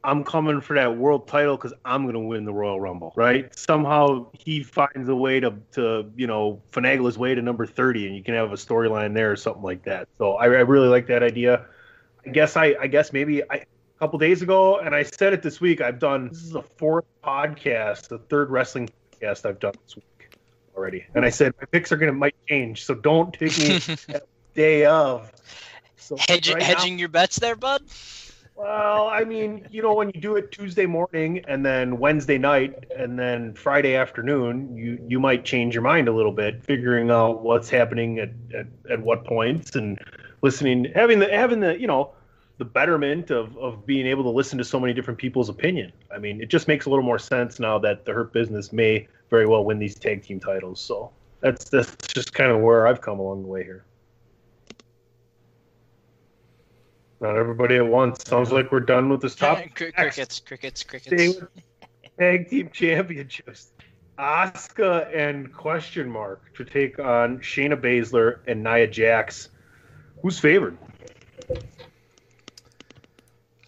I'm 0.04 0.24
coming 0.24 0.60
for 0.60 0.74
that 0.74 0.96
world 0.96 1.28
title 1.28 1.56
because 1.56 1.74
I'm 1.84 2.02
going 2.02 2.14
to 2.14 2.20
win 2.20 2.44
the 2.44 2.52
Royal 2.52 2.80
Rumble, 2.80 3.12
right? 3.16 3.56
Somehow 3.58 4.28
he 4.32 4.62
finds 4.62 5.08
a 5.08 5.16
way 5.16 5.40
to, 5.40 5.54
to 5.72 6.10
you 6.16 6.26
know, 6.26 6.62
finagle 6.72 7.06
his 7.06 7.18
way 7.18 7.34
to 7.34 7.42
number 7.42 7.66
30, 7.66 8.06
and 8.06 8.16
you 8.16 8.22
can 8.22 8.34
have 8.34 8.52
a 8.52 8.56
storyline 8.56 9.14
there 9.14 9.32
or 9.32 9.36
something 9.36 9.62
like 9.62 9.82
that. 9.84 10.08
So 10.18 10.34
I, 10.34 10.44
I 10.44 10.60
really 10.60 10.88
like 10.88 11.06
that 11.08 11.22
idea. 11.22 11.66
I 12.24 12.30
guess 12.30 12.56
I, 12.56 12.74
I 12.80 12.86
guess 12.86 13.12
maybe 13.12 13.42
I, 13.50 13.56
a 13.56 13.98
couple 13.98 14.18
days 14.18 14.42
ago, 14.42 14.78
and 14.78 14.94
I 14.94 15.02
said 15.02 15.32
it 15.32 15.42
this 15.42 15.60
week. 15.60 15.80
I've 15.80 15.98
done 15.98 16.28
this 16.28 16.42
is 16.42 16.50
the 16.50 16.62
fourth 16.62 17.04
podcast, 17.22 18.08
the 18.08 18.18
third 18.18 18.50
wrestling 18.50 18.88
podcast 19.12 19.46
I've 19.46 19.60
done 19.60 19.74
this 19.84 19.96
week 19.96 20.15
already, 20.76 21.04
and 21.14 21.24
I 21.24 21.30
said 21.30 21.52
my 21.60 21.66
picks 21.66 21.90
are 21.92 21.96
going 21.96 22.12
to 22.12 22.18
might 22.18 22.34
change, 22.48 22.84
so 22.84 22.94
don't 22.94 23.32
take 23.32 23.56
me 23.58 23.80
day 24.54 24.84
of. 24.84 25.32
So 25.96 26.16
Hedge, 26.28 26.48
right 26.50 26.58
now- 26.58 26.64
hedging 26.64 26.98
your 26.98 27.08
bets 27.08 27.38
there, 27.38 27.56
bud. 27.56 27.82
well, 28.54 29.08
I 29.08 29.24
mean, 29.24 29.66
you 29.70 29.82
know, 29.82 29.94
when 29.94 30.10
you 30.14 30.20
do 30.20 30.36
it 30.36 30.52
Tuesday 30.52 30.86
morning 30.86 31.44
and 31.48 31.64
then 31.66 31.98
Wednesday 31.98 32.38
night 32.38 32.84
and 32.96 33.18
then 33.18 33.54
Friday 33.54 33.94
afternoon, 33.96 34.76
you 34.76 34.98
you 35.08 35.18
might 35.20 35.44
change 35.44 35.74
your 35.74 35.82
mind 35.82 36.08
a 36.08 36.12
little 36.12 36.32
bit, 36.32 36.62
figuring 36.62 37.10
out 37.10 37.42
what's 37.42 37.68
happening 37.68 38.18
at, 38.18 38.30
at, 38.54 38.66
at 38.90 39.00
what 39.02 39.24
points 39.24 39.74
and 39.76 39.98
listening, 40.42 40.86
having 40.94 41.18
the 41.18 41.28
having 41.30 41.60
the 41.60 41.78
you 41.80 41.86
know 41.86 42.12
the 42.58 42.64
betterment 42.64 43.30
of, 43.30 43.56
of 43.58 43.84
being 43.84 44.06
able 44.06 44.22
to 44.24 44.30
listen 44.30 44.56
to 44.58 44.64
so 44.64 44.80
many 44.80 44.94
different 44.94 45.18
people's 45.18 45.48
opinion. 45.48 45.92
I 46.14 46.18
mean, 46.18 46.40
it 46.40 46.48
just 46.48 46.68
makes 46.68 46.86
a 46.86 46.90
little 46.90 47.04
more 47.04 47.18
sense 47.18 47.60
now 47.60 47.78
that 47.80 48.04
the 48.04 48.12
Hurt 48.12 48.32
Business 48.32 48.72
may 48.72 49.08
very 49.28 49.46
well 49.46 49.64
win 49.64 49.78
these 49.78 49.94
tag 49.94 50.22
team 50.22 50.40
titles. 50.40 50.80
So 50.80 51.12
that's 51.40 51.68
that's 51.68 52.06
just 52.06 52.32
kind 52.32 52.50
of 52.50 52.60
where 52.60 52.86
I've 52.86 53.00
come 53.00 53.18
along 53.18 53.42
the 53.42 53.48
way 53.48 53.64
here. 53.64 53.84
Not 57.20 57.36
everybody 57.36 57.76
at 57.76 57.86
once. 57.86 58.24
Sounds 58.24 58.52
like 58.52 58.70
we're 58.72 58.80
done 58.80 59.08
with 59.08 59.22
this 59.22 59.34
topic. 59.34 59.74
Cri- 59.74 59.92
crickets, 59.92 60.40
crickets, 60.40 60.82
crickets. 60.82 61.40
tag 62.18 62.48
team 62.50 62.70
championships. 62.72 63.72
Asuka 64.18 65.14
and 65.14 65.52
question 65.52 66.08
mark 66.08 66.54
to 66.54 66.64
take 66.64 66.98
on 66.98 67.38
Shayna 67.40 67.78
Baszler 67.78 68.38
and 68.46 68.62
Nia 68.62 68.86
Jax. 68.86 69.50
Who's 70.22 70.38
favored? 70.38 70.78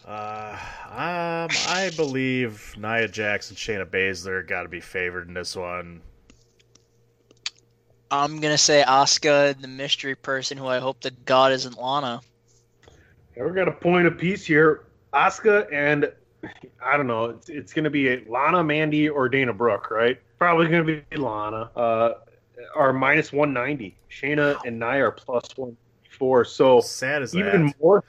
Uh, 0.09 0.57
um, 0.87 1.51
I 1.69 1.91
believe 1.95 2.75
Nia 2.79 3.09
Jax 3.09 3.51
and 3.51 3.59
Shayna 3.59 3.85
Baszler 3.85 4.47
got 4.47 4.63
to 4.63 4.69
be 4.69 4.81
favored 4.81 5.29
in 5.29 5.35
this 5.35 5.55
one. 5.55 6.01
I'm 8.11 8.41
gonna 8.41 8.57
say 8.57 8.83
Asuka, 8.89 9.61
the 9.61 9.69
mystery 9.69 10.15
person, 10.15 10.57
who 10.57 10.67
I 10.67 10.79
hope 10.79 11.01
to 11.01 11.11
God 11.27 11.53
isn't 11.53 11.79
Lana. 11.79 12.23
Yeah, 13.37 13.43
we're 13.43 13.53
gonna 13.53 13.71
point 13.71 14.07
a 14.07 14.11
piece 14.11 14.47
here. 14.47 14.87
Asuka 15.13 15.71
and 15.71 16.11
I 16.85 16.97
don't 16.97 17.07
know. 17.07 17.27
It's, 17.27 17.49
it's 17.49 17.73
going 17.73 17.85
to 17.85 17.91
be 17.91 18.25
Lana, 18.29 18.63
Mandy, 18.63 19.09
or 19.09 19.29
Dana 19.29 19.53
Brooke, 19.53 19.91
right? 19.91 20.21
Probably 20.39 20.69
going 20.69 20.87
to 20.87 21.03
be 21.11 21.17
Lana. 21.17 21.71
Uh, 21.75 22.15
are 22.77 22.93
minus 22.93 23.33
190. 23.33 23.97
Shayna 24.11 24.59
and 24.65 24.79
Nia 24.79 25.07
are 25.07 25.11
plus 25.11 25.57
one 25.57 25.77
four. 26.11 26.45
So 26.45 26.81
Sad 26.81 27.23
as 27.23 27.35
even 27.35 27.67
that. 27.67 27.81
more, 27.81 28.05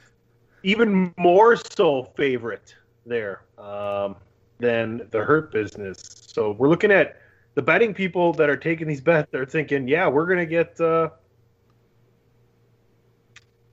even 0.64 1.14
more 1.18 1.56
so 1.56 2.12
favorite 2.16 2.76
there 3.06 3.44
um, 3.58 4.16
than 4.60 5.08
the 5.12 5.20
Hurt 5.20 5.52
Business. 5.52 6.28
So 6.34 6.52
we're 6.52 6.70
looking 6.70 6.92
at 6.92 7.18
the 7.56 7.62
betting 7.62 7.94
people 7.94 8.34
that 8.34 8.50
are 8.50 8.58
taking 8.58 8.88
these 8.88 9.02
bets. 9.02 9.30
They're 9.32 9.46
thinking, 9.46 9.88
yeah, 9.88 10.08
we're 10.08 10.26
gonna 10.26 10.46
get 10.46 10.80
uh, 10.80 11.10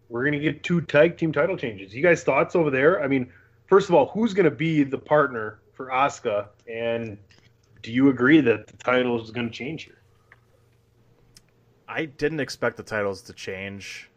we're 0.09 0.25
gonna 0.25 0.39
get 0.39 0.63
two 0.63 0.81
tag 0.81 1.17
team 1.17 1.33
title 1.33 1.57
changes. 1.57 1.95
You 1.95 2.03
guys 2.03 2.23
thoughts 2.23 2.57
over 2.57 2.71
there? 2.71 3.03
I 3.03 3.09
mean, 3.09 3.31
first 3.67 3.89
of 3.89 3.95
all, 3.95 4.07
who's 4.07 4.35
gonna 4.35 4.51
be 4.51 4.83
the 4.83 4.99
partner 4.99 5.61
for 5.73 5.87
Asuka, 5.87 6.49
and 6.69 7.19
do 7.83 7.93
you 7.93 8.09
agree 8.09 8.41
that 8.41 8.67
the 8.67 8.77
title 8.79 9.23
is 9.23 9.31
gonna 9.31 9.51
change 9.51 9.85
here? 9.85 10.03
I 11.89 12.07
didn't 12.07 12.41
expect 12.41 12.77
the 12.77 12.83
titles 12.83 13.23
to 13.23 13.33
change, 13.33 14.11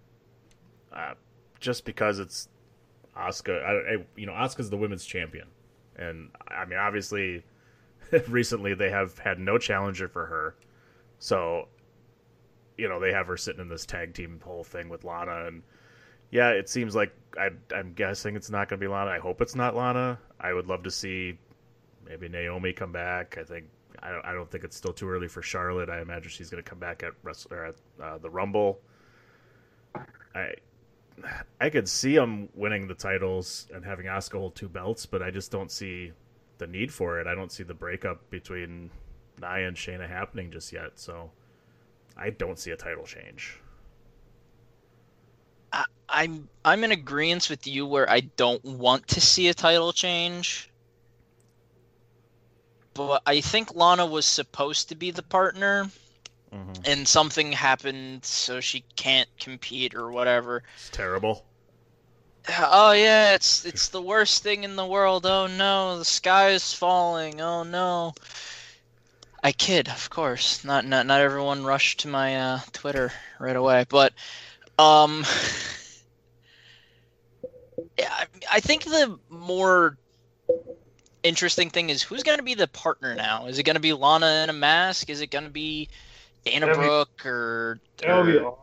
uh, 0.91 1.13
just 1.59 1.85
because 1.85 2.19
it's 2.19 2.49
Asuka. 3.19 3.63
I, 3.63 3.93
I, 3.93 4.05
you 4.15 4.25
know, 4.25 4.33
Asuka's 4.33 4.69
the 4.69 4.77
women's 4.77 5.05
champion, 5.05 5.47
and 5.95 6.29
I 6.47 6.65
mean, 6.65 6.79
obviously, 6.79 7.43
recently 8.27 8.73
they 8.73 8.89
have 8.89 9.17
had 9.19 9.39
no 9.39 9.57
challenger 9.57 10.07
for 10.07 10.25
her, 10.25 10.55
so 11.19 11.67
you 12.77 12.87
know 12.87 12.99
they 12.99 13.11
have 13.11 13.27
her 13.27 13.37
sitting 13.37 13.61
in 13.61 13.69
this 13.69 13.85
tag 13.85 14.13
team 14.13 14.39
whole 14.43 14.63
thing 14.63 14.89
with 14.89 15.03
Lana, 15.03 15.45
and 15.47 15.63
yeah, 16.31 16.49
it 16.49 16.69
seems 16.69 16.95
like 16.95 17.13
I, 17.37 17.49
I'm 17.75 17.93
guessing 17.93 18.35
it's 18.35 18.49
not 18.49 18.69
going 18.69 18.79
to 18.79 18.83
be 18.85 18.91
Lana. 18.91 19.11
I 19.11 19.19
hope 19.19 19.41
it's 19.41 19.55
not 19.55 19.75
Lana. 19.75 20.19
I 20.39 20.53
would 20.53 20.67
love 20.67 20.83
to 20.83 20.91
see 20.91 21.37
maybe 22.07 22.29
Naomi 22.29 22.73
come 22.73 22.91
back. 22.91 23.37
I 23.39 23.43
think 23.43 23.65
I 24.01 24.11
don't, 24.11 24.25
I 24.25 24.33
don't 24.33 24.49
think 24.49 24.63
it's 24.63 24.75
still 24.77 24.93
too 24.93 25.09
early 25.09 25.27
for 25.27 25.41
Charlotte. 25.41 25.89
I 25.89 26.01
imagine 26.01 26.29
she's 26.29 26.49
going 26.49 26.63
to 26.63 26.69
come 26.69 26.79
back 26.79 27.03
at 27.03 27.13
at 27.51 27.75
uh, 28.01 28.17
the 28.17 28.29
Rumble. 28.29 28.79
I 30.35 30.53
I 31.59 31.69
could 31.69 31.89
see 31.89 32.15
them 32.15 32.49
winning 32.53 32.87
the 32.87 32.93
titles 32.93 33.67
and 33.73 33.83
having 33.85 34.05
Asuka 34.05 34.37
hold 34.37 34.55
two 34.55 34.69
belts, 34.69 35.05
but 35.05 35.21
I 35.21 35.31
just 35.31 35.51
don't 35.51 35.71
see 35.71 36.11
the 36.57 36.67
need 36.67 36.93
for 36.93 37.19
it. 37.19 37.27
I 37.27 37.35
don't 37.35 37.51
see 37.51 37.63
the 37.63 37.73
breakup 37.73 38.29
between 38.29 38.91
Nia 39.41 39.67
and 39.67 39.77
Shayna 39.77 40.07
happening 40.07 40.51
just 40.51 40.71
yet, 40.71 40.99
so 40.99 41.31
I 42.17 42.29
don't 42.29 42.59
see 42.59 42.71
a 42.71 42.77
title 42.77 43.05
change. 43.05 43.59
I, 45.71 45.85
I'm 46.07 46.49
I'm 46.65 46.83
in 46.83 46.91
agreement 46.91 47.49
with 47.49 47.67
you 47.67 47.85
where 47.85 48.09
I 48.09 48.21
don't 48.21 48.63
want 48.63 49.07
to 49.09 49.21
see 49.21 49.47
a 49.47 49.53
title 49.53 49.93
change. 49.93 50.69
But 52.93 53.21
I 53.25 53.39
think 53.39 53.75
Lana 53.75 54.05
was 54.05 54.25
supposed 54.25 54.89
to 54.89 54.95
be 54.95 55.11
the 55.11 55.23
partner, 55.23 55.89
and 56.85 57.07
something 57.07 57.51
happened, 57.51 58.25
so 58.25 58.59
she 58.59 58.83
can't 58.95 59.29
compete 59.39 59.95
or 59.95 60.11
whatever. 60.11 60.63
It's 60.75 60.89
terrible. 60.89 61.45
Oh 62.47 62.93
yeah, 62.93 63.35
it's 63.35 63.65
it's 63.65 63.89
the 63.89 64.01
worst 64.01 64.43
thing 64.43 64.63
in 64.63 64.75
the 64.75 64.85
world. 64.85 65.25
Oh 65.25 65.47
no, 65.47 65.99
the 65.99 66.05
sky 66.05 66.49
is 66.49 66.73
falling. 66.73 67.41
Oh 67.41 67.63
no. 67.63 68.13
I 69.43 69.51
kid, 69.51 69.87
of 69.87 70.09
course. 70.09 70.65
Not 70.65 70.85
not 70.85 71.05
not 71.05 71.21
everyone 71.21 71.63
rushed 71.63 72.01
to 72.01 72.07
my 72.07 72.35
uh, 72.37 72.59
Twitter 72.73 73.11
right 73.39 73.55
away, 73.55 73.85
but 73.87 74.13
um, 74.77 75.23
yeah, 77.97 78.11
I, 78.11 78.25
I 78.53 78.59
think 78.59 78.83
the 78.85 79.17
more 79.29 79.97
interesting 81.21 81.69
thing 81.69 81.89
is 81.89 82.01
who's 82.01 82.23
going 82.23 82.37
to 82.39 82.43
be 82.43 82.55
the 82.55 82.67
partner 82.67 83.15
now. 83.15 83.45
Is 83.45 83.59
it 83.59 83.63
going 83.63 83.75
to 83.75 83.81
be 83.81 83.93
Lana 83.93 84.43
in 84.43 84.49
a 84.49 84.53
mask? 84.53 85.09
Is 85.09 85.21
it 85.21 85.27
going 85.27 85.45
to 85.45 85.49
be 85.49 85.89
Dana 86.45 86.65
That'd 86.67 86.81
be- 86.81 86.87
Brooke 86.87 87.25
or, 87.25 87.79
be 87.97 88.37
or 88.37 88.57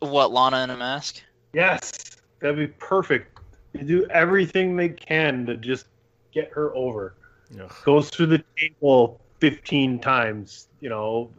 what? 0.00 0.32
Lana 0.32 0.64
in 0.64 0.70
a 0.70 0.76
mask? 0.76 1.22
Yes, 1.52 2.16
that'd 2.40 2.56
be 2.56 2.66
perfect. 2.66 3.38
They 3.72 3.82
do 3.82 4.06
everything 4.10 4.76
they 4.76 4.90
can 4.90 5.46
to 5.46 5.56
just 5.56 5.86
get 6.32 6.50
her 6.52 6.74
over. 6.74 7.14
Ugh. 7.60 7.72
Goes 7.84 8.10
through 8.10 8.26
the 8.26 8.44
table 8.56 9.20
15 9.40 9.98
times, 9.98 10.68
you 10.80 10.88
know, 10.88 11.30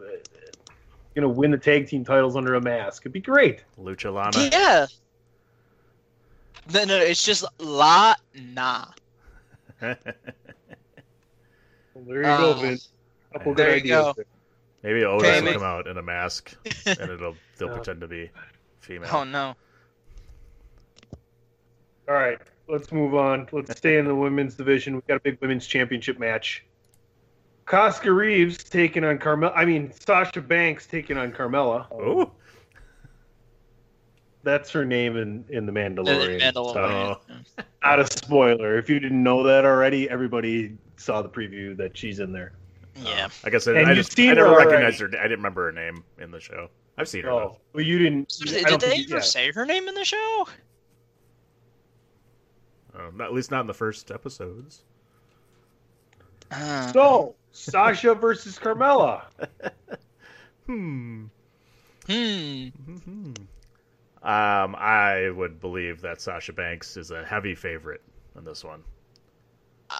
gonna 1.16 1.30
win 1.30 1.52
the 1.52 1.58
tag 1.58 1.88
team 1.88 2.04
titles 2.04 2.36
under 2.36 2.56
a 2.56 2.62
mask. 2.62 3.04
It'd 3.04 3.14
be 3.14 3.22
great. 3.22 3.64
Lucha 3.80 4.14
Lana. 4.14 4.50
Yeah. 4.52 4.88
No, 6.74 6.86
no, 6.86 6.98
uh, 6.98 7.02
it's 7.02 7.24
just 7.24 7.44
La 7.60 8.16
Na. 8.36 8.86
Well, 9.82 9.96
there 11.96 12.18
you 12.18 12.24
go, 12.24 12.50
Oh. 12.52 12.54
Vince. 12.54 12.90
Couple 13.34 13.54
There 13.54 13.68
good 13.80 13.86
you 13.88 13.96
ideas. 13.96 14.04
go. 14.06 14.14
there. 14.14 14.26
Maybe 14.84 15.06
Otis 15.06 15.28
Okay, 15.28 15.36
will 15.40 15.46
make- 15.46 15.54
come 15.56 15.64
out 15.64 15.88
in 15.88 15.98
a 15.98 16.02
mask 16.04 16.56
and 16.86 17.00
it'll 17.12 17.36
they'll 17.58 17.70
No. 17.70 17.76
pretend 17.76 18.02
to 18.02 18.08
be 18.08 18.30
female. 18.82 19.10
Oh 19.12 19.24
no. 19.24 19.56
All 22.08 22.16
right, 22.16 22.38
let's 22.68 22.92
move 22.92 23.16
on. 23.16 23.48
Let's 23.52 23.78
stay 23.78 23.98
in 23.98 24.06
the 24.06 24.16
women's 24.16 24.56
division. 24.56 24.96
We've 24.96 25.08
got 25.08 25.16
a 25.18 25.20
big 25.22 25.40
women's 25.42 25.66
championship 25.68 26.20
match. 26.20 26.66
Koska 27.66 28.12
Reeves 28.12 28.62
taking 28.62 29.06
on 29.06 29.18
Carmella. 29.20 29.54
I 29.56 29.64
mean, 29.64 29.94
Sasha 29.94 30.42
Banks 30.42 30.86
taking 30.86 31.18
on 31.18 31.32
Carmella. 31.32 31.86
Oh, 31.94 32.34
That's 34.44 34.70
her 34.72 34.84
name 34.84 35.16
in, 35.16 35.46
in 35.48 35.66
The 35.66 35.72
The 35.72 35.80
Mandalorian. 35.80 36.42
Mandalorian. 36.42 37.24
So, 37.56 37.64
not 37.82 38.00
a 38.02 38.06
spoiler. 38.12 38.78
If 38.78 38.90
you 38.90 39.00
didn't 39.00 39.24
know 39.24 39.44
that 39.44 39.64
already, 39.64 40.10
everybody 40.10 40.76
saw 40.98 41.22
the 41.22 41.30
preview 41.30 41.78
that 41.78 41.98
she's 41.98 42.20
in 42.20 42.34
there. 42.34 42.52
Yeah. 42.96 43.30
I 43.44 43.50
guess 43.50 43.68
I, 43.68 43.74
And 43.74 43.90
I 43.90 43.94
just 43.96 44.18
I 44.20 44.26
never 44.34 44.50
her 44.50 44.58
recognized 44.58 45.02
already. 45.02 45.18
her. 45.18 45.24
I 45.24 45.28
didn't 45.28 45.40
remember 45.40 45.66
her 45.66 45.72
name 45.72 46.04
in 46.20 46.32
the 46.32 46.40
show. 46.40 46.70
I've 46.98 47.08
seen 47.08 47.24
her. 47.24 47.32
Oh, 47.32 47.40
though. 47.40 47.58
well, 47.74 47.84
you 47.84 47.98
didn't. 47.98 48.34
I 48.42 48.46
Did, 48.46 48.66
don't 48.68 48.82
they 48.82 49.04
ever 49.04 49.16
yeah. 49.16 49.20
say 49.22 49.52
her 49.52 49.66
name 49.66 49.88
in 49.88 49.96
the 49.96 50.06
show? 50.06 50.48
Uh, 52.96 53.10
not, 53.16 53.28
at 53.28 53.34
least 53.34 53.50
not 53.50 53.62
in 53.62 53.68
the 53.68 53.74
first 53.74 54.12
episodes. 54.12 54.84
Uh, 56.52 56.92
So, 56.92 57.36
Sasha 57.52 58.14
versus 58.16 58.58
Carmella. 58.60 59.24
Hmm. 60.66 61.26
hmm. 62.08 62.68
Um, 64.24 64.74
I 64.78 65.32
would 65.36 65.60
believe 65.60 66.00
that 66.00 66.22
Sasha 66.22 66.54
Banks 66.54 66.96
is 66.96 67.12
a 67.12 67.26
heavy 67.26 67.56
favorite 67.56 68.02
in 68.38 68.46
this 68.46 68.64
one. 68.64 68.82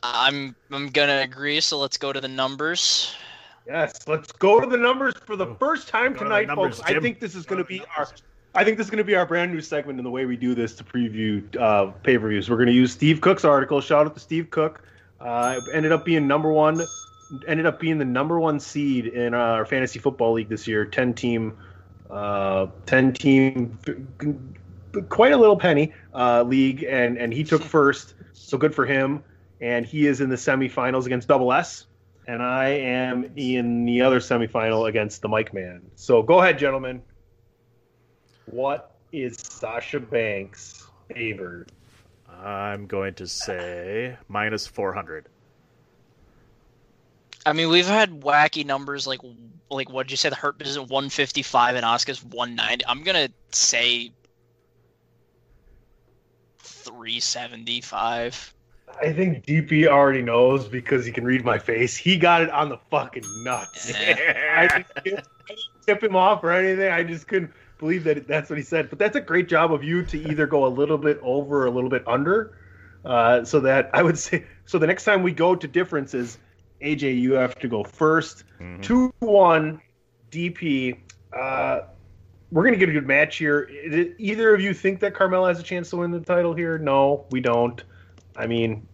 I'm 0.02 0.56
I'm 0.72 0.90
gonna 0.90 1.22
agree. 1.22 1.60
So 1.62 1.78
let's 1.78 1.98
go 1.98 2.14
to 2.14 2.20
the 2.22 2.28
numbers. 2.28 3.16
Yes, 3.68 4.08
let's 4.08 4.32
go 4.32 4.60
to 4.60 4.68
the 4.68 4.78
numbers 4.78 5.14
for 5.26 5.36
the 5.36 5.46
Oh, 5.46 5.56
first 5.56 5.88
time 5.88 6.14
go 6.14 6.20
to 6.20 6.26
tonight, 6.26 6.48
numbers, 6.48 6.78
folks. 6.80 6.90
I 6.90 7.00
think 7.00 7.20
this 7.20 7.36
is 7.36 7.46
going 7.46 7.60
to 7.60 7.68
be 7.68 7.82
our. 7.98 8.08
I 8.56 8.64
think 8.64 8.78
this 8.78 8.88
is 8.88 8.92
going 8.92 9.00
to 9.00 9.04
be 9.04 9.16
our 9.16 9.26
brand 9.26 9.52
new 9.54 9.62
segment 9.62 10.00
in 10.00 10.04
the 10.04 10.12
way 10.12 10.26
we 10.26 10.36
do 10.38 10.54
this 10.54 10.76
to 10.76 10.84
preview 10.84 11.44
uh, 11.58 11.92
pay 12.04 12.18
per 12.18 12.28
views. 12.30 12.50
We're 12.50 12.58
going 12.58 12.68
to 12.68 12.74
use 12.74 12.92
Steve 12.92 13.22
Cook's 13.22 13.46
article. 13.46 13.82
Shout 13.82 14.06
out 14.06 14.14
to 14.14 14.20
Steve 14.20 14.50
Cook. 14.52 14.82
Uh, 15.20 15.60
ended 15.72 15.92
up 15.92 16.04
being 16.06 16.28
number 16.28 16.52
one. 16.52 16.82
Ended 17.48 17.66
up 17.66 17.80
being 17.80 17.98
the 17.98 18.06
number 18.06 18.40
one 18.40 18.60
seed 18.60 19.08
in 19.08 19.34
our 19.34 19.66
fantasy 19.66 19.98
football 19.98 20.34
league 20.34 20.50
this 20.50 20.68
year. 20.68 20.86
Ten 20.86 21.14
team, 21.14 21.58
uh, 22.12 22.68
ten 22.86 23.14
team, 23.14 23.80
quite 25.10 25.32
a 25.32 25.38
little 25.38 25.58
penny 25.58 25.94
uh, 26.14 26.44
league, 26.44 26.84
and 26.84 27.18
and 27.18 27.34
he 27.34 27.44
took 27.44 27.64
first. 27.64 28.14
So 28.34 28.58
good 28.58 28.76
for 28.76 28.86
him. 28.86 29.24
And 29.64 29.86
he 29.86 30.06
is 30.06 30.20
in 30.20 30.30
the 30.30 30.36
semifinals 30.36 31.06
against 31.06 31.30
Double 31.30 31.54
S 31.54 31.88
and 32.28 32.42
I 32.42 32.70
am 32.70 33.32
in 33.36 33.86
the 33.86 34.02
other 34.02 34.20
semifinal 34.20 34.88
against 34.88 35.22
the 35.22 35.28
Mike 35.28 35.54
Man. 35.54 35.82
So 35.96 36.24
go 36.24 36.40
ahead, 36.40 36.58
gentlemen. 36.58 37.02
What 38.46 38.96
is 39.12 39.38
Sasha 39.38 40.00
Banks 40.00 40.86
favored? 41.14 41.72
I'm 42.30 42.88
going 42.88 43.14
to 43.16 43.28
say 43.28 44.18
minus 44.28 44.68
400. 44.68 45.28
I 47.46 47.54
mean, 47.54 47.70
we've 47.70 47.86
had 47.86 48.22
wacky 48.22 48.66
numbers 48.66 49.06
like 49.06 49.20
like 49.70 49.90
what 49.90 50.08
did 50.08 50.12
you 50.12 50.18
say? 50.18 50.30
The 50.30 50.36
Hurt 50.36 50.58
Business 50.58 50.78
155 50.78 51.76
and 51.76 51.86
Asuka's 51.86 52.24
190. 52.24 52.86
I'm 52.86 53.04
gonna 53.04 53.30
say 53.52 54.12
375. 56.60 58.54
I 59.02 59.12
think 59.14 59.46
DP 59.46 59.88
already 59.88 60.22
knows 60.22 60.68
because 60.68 61.06
he 61.06 61.12
can 61.12 61.24
read 61.26 61.44
my 61.44 61.58
face. 61.60 61.96
He 61.96 62.18
got 62.18 62.42
it 62.42 62.50
on 62.50 62.70
the 62.70 62.78
fucking 62.90 63.24
nuts. 63.44 63.92
I 63.96 64.68
didn't, 64.68 64.88
I 64.96 65.02
didn't 65.04 65.28
tip 65.86 66.04
him 66.04 66.16
off 66.16 66.44
or 66.44 66.52
anything. 66.52 66.92
I 66.92 67.04
just 67.04 67.28
couldn't 67.28 67.52
believe 67.80 68.04
that 68.06 68.28
that's 68.28 68.50
what 68.50 68.58
he 68.58 68.64
said. 68.64 68.90
But 68.90 69.00
that's 69.00 69.16
a 69.16 69.22
great 69.22 69.50
job 69.50 69.74
of 69.74 69.84
you 69.84 70.04
to 70.06 70.30
either 70.30 70.48
go 70.48 70.66
a 70.66 70.70
little 70.70 70.98
bit 70.98 71.20
over 71.22 71.64
or 71.64 71.66
a 71.66 71.72
little 71.72 71.90
bit 71.90 72.04
under. 72.08 72.58
Uh, 73.04 73.44
so 73.44 73.60
that 73.60 73.90
I 73.94 74.02
would 74.02 74.18
say, 74.18 74.46
so 74.66 74.78
the 74.80 74.88
next 74.88 75.04
time 75.04 75.24
we 75.24 75.34
go 75.34 75.56
to 75.56 75.68
differences, 75.68 76.38
AJ, 76.82 77.20
you 77.20 77.34
have 77.34 77.56
to 77.60 77.68
go 77.68 77.84
1st 77.84 78.44
Mhm. 78.62 78.82
2 78.82 79.14
1 79.20 79.82
DP. 80.32 80.98
Uh, 81.38 81.82
we're 82.52 82.64
going 82.64 82.74
to 82.74 82.80
get 82.80 82.88
a 82.90 82.94
good 82.94 83.08
match 83.08 83.38
here. 83.38 83.66
Did 83.66 84.16
either 84.20 84.54
of 84.54 84.62
you 84.62 84.74
think 84.74 85.00
that 85.02 85.14
Carmella 85.16 85.50
has 85.50 85.60
a 85.60 85.64
chance 85.64 85.90
to 85.90 85.98
win 85.98 86.12
the 86.12 86.20
title 86.20 86.54
here? 86.54 86.78
No, 86.78 87.26
we 87.32 87.42
don't. 87.42 87.84
I 88.36 88.48
mean, 88.48 88.88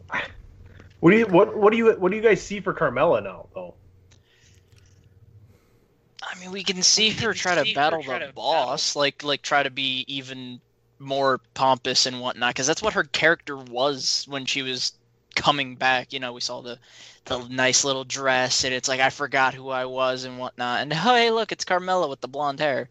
what 1.00 1.12
do 1.12 1.18
you 1.18 1.26
what 1.28 1.56
what 1.56 1.72
do 1.72 1.78
you 1.78 1.94
what 1.94 2.12
do 2.12 2.18
you 2.18 2.24
guys 2.24 2.42
see 2.42 2.60
for 2.60 2.74
Carmella 2.74 3.24
now 3.24 3.48
though? 3.54 3.76
I 6.22 6.38
mean, 6.40 6.52
we 6.52 6.64
can 6.64 6.82
see 6.84 7.10
her 7.12 7.34
try 7.34 7.56
to 7.56 7.74
battle 7.74 8.04
the 8.04 8.32
boss, 8.36 8.96
like 8.96 9.24
like 9.24 9.42
try 9.42 9.64
to 9.64 9.70
be 9.70 10.06
even 10.08 10.60
more 11.00 11.40
pompous 11.54 12.06
and 12.06 12.20
whatnot, 12.20 12.54
because 12.54 12.68
that's 12.68 12.82
what 12.82 12.94
her 12.94 13.06
character 13.06 13.56
was 13.58 14.26
when 14.28 14.46
she 14.46 14.62
was 14.62 14.94
coming 15.36 15.76
back. 15.76 16.12
You 16.12 16.20
know, 16.20 16.34
we 16.34 16.42
saw 16.42 16.62
the 16.62 16.78
the 17.26 17.48
nice 17.48 17.86
little 17.86 18.04
dress, 18.04 18.66
and 18.66 18.74
it's 18.74 18.90
like 18.90 19.00
I 19.00 19.10
forgot 19.10 19.54
who 19.54 19.70
I 19.70 19.86
was 19.86 20.26
and 20.26 20.38
whatnot. 20.38 20.82
And 20.82 20.92
hey, 20.92 21.32
look, 21.32 21.52
it's 21.52 21.66
Carmella 21.66 22.10
with 22.10 22.22
the 22.22 22.28
blonde 22.28 22.60
hair. 22.60 22.90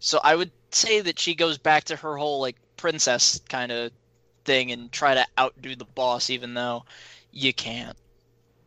So 0.00 0.18
I 0.22 0.34
would 0.34 0.50
say 0.70 1.00
that 1.00 1.18
she 1.18 1.34
goes 1.34 1.58
back 1.58 1.84
to 1.84 1.96
her 1.96 2.16
whole 2.16 2.40
like 2.40 2.56
princess 2.76 3.40
kind 3.48 3.70
of 3.70 3.92
thing 4.46 4.72
and 4.72 4.90
try 4.90 5.14
to 5.14 5.26
outdo 5.38 5.76
the 5.76 5.84
boss, 5.84 6.30
even 6.30 6.54
though 6.54 6.84
you 7.32 7.52
can't. 7.52 7.96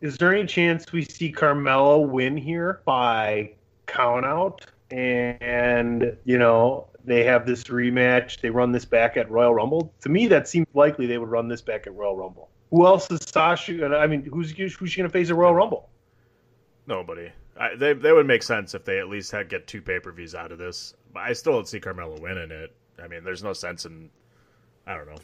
Is 0.01 0.17
there 0.17 0.33
any 0.33 0.45
chance 0.45 0.91
we 0.91 1.03
see 1.03 1.31
Carmella 1.31 2.07
win 2.07 2.37
here 2.37 2.81
by 2.85 3.51
count 3.87 4.25
out 4.25 4.65
and 4.91 6.15
you 6.23 6.37
know 6.37 6.87
they 7.03 7.23
have 7.23 7.45
this 7.45 7.65
rematch, 7.65 8.39
they 8.41 8.49
run 8.49 8.71
this 8.71 8.85
back 8.85 9.17
at 9.17 9.29
Royal 9.29 9.53
Rumble? 9.53 9.93
To 10.01 10.09
me 10.09 10.27
that 10.27 10.47
seems 10.47 10.67
likely 10.73 11.05
they 11.05 11.17
would 11.17 11.29
run 11.29 11.47
this 11.47 11.61
back 11.61 11.87
at 11.87 11.95
Royal 11.95 12.15
Rumble. 12.15 12.49
Who 12.69 12.85
else 12.85 13.09
is 13.11 13.21
Sasha 13.21 13.73
gonna 13.73 13.97
I 13.97 14.07
mean 14.07 14.23
who's 14.23 14.51
who's 14.51 14.91
she 14.91 14.97
gonna 14.97 15.09
face 15.09 15.29
at 15.29 15.35
Royal 15.35 15.55
Rumble? 15.55 15.89
Nobody. 16.87 17.31
I, 17.59 17.75
they 17.75 17.93
they 17.93 18.13
would 18.13 18.25
make 18.27 18.43
sense 18.43 18.73
if 18.73 18.85
they 18.85 18.99
at 18.99 19.09
least 19.09 19.31
had 19.31 19.49
get 19.49 19.67
two 19.67 19.81
pay 19.81 19.99
per 19.99 20.11
views 20.11 20.33
out 20.33 20.51
of 20.51 20.59
this. 20.59 20.93
But 21.13 21.23
I 21.23 21.33
still 21.33 21.53
don't 21.53 21.67
see 21.67 21.79
Carmella 21.79 22.19
winning 22.21 22.51
it. 22.51 22.73
I 23.03 23.07
mean, 23.07 23.23
there's 23.23 23.43
no 23.43 23.53
sense 23.53 23.85
in. 23.85 24.09
I 24.87 24.95
don't 24.95 25.07
know. 25.07 25.17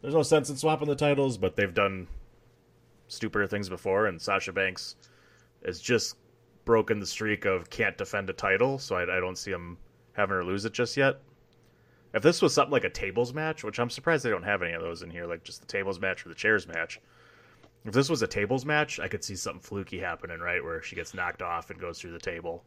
There's 0.00 0.14
no 0.14 0.22
sense 0.22 0.48
in 0.50 0.56
swapping 0.56 0.88
the 0.88 0.94
titles, 0.94 1.38
but 1.38 1.56
they've 1.56 1.74
done 1.74 2.06
stupider 3.08 3.46
things 3.46 3.68
before, 3.68 4.06
and 4.06 4.20
Sasha 4.20 4.52
Banks 4.52 4.96
has 5.64 5.80
just 5.80 6.16
broken 6.64 7.00
the 7.00 7.06
streak 7.06 7.44
of 7.46 7.70
can't 7.70 7.96
defend 7.96 8.30
a 8.30 8.34
title, 8.34 8.78
so 8.78 8.96
I, 8.96 9.02
I 9.02 9.20
don't 9.20 9.38
see 9.38 9.50
him 9.50 9.78
having 10.12 10.36
her 10.36 10.44
lose 10.44 10.64
it 10.64 10.72
just 10.72 10.96
yet. 10.96 11.20
If 12.14 12.22
this 12.22 12.40
was 12.40 12.54
something 12.54 12.72
like 12.72 12.84
a 12.84 12.90
tables 12.90 13.34
match, 13.34 13.64
which 13.64 13.78
I'm 13.78 13.90
surprised 13.90 14.24
they 14.24 14.30
don't 14.30 14.42
have 14.42 14.62
any 14.62 14.72
of 14.72 14.82
those 14.82 15.02
in 15.02 15.10
here, 15.10 15.26
like 15.26 15.44
just 15.44 15.60
the 15.60 15.66
tables 15.66 16.00
match 16.00 16.24
or 16.24 16.28
the 16.28 16.34
chairs 16.34 16.66
match. 16.66 17.00
If 17.84 17.92
this 17.92 18.08
was 18.08 18.22
a 18.22 18.26
tables 18.26 18.64
match, 18.64 18.98
I 18.98 19.08
could 19.08 19.24
see 19.24 19.36
something 19.36 19.60
fluky 19.60 19.98
happening, 19.98 20.40
right, 20.40 20.62
where 20.62 20.82
she 20.82 20.96
gets 20.96 21.14
knocked 21.14 21.42
off 21.42 21.70
and 21.70 21.80
goes 21.80 22.00
through 22.00 22.12
the 22.12 22.18
table. 22.18 22.64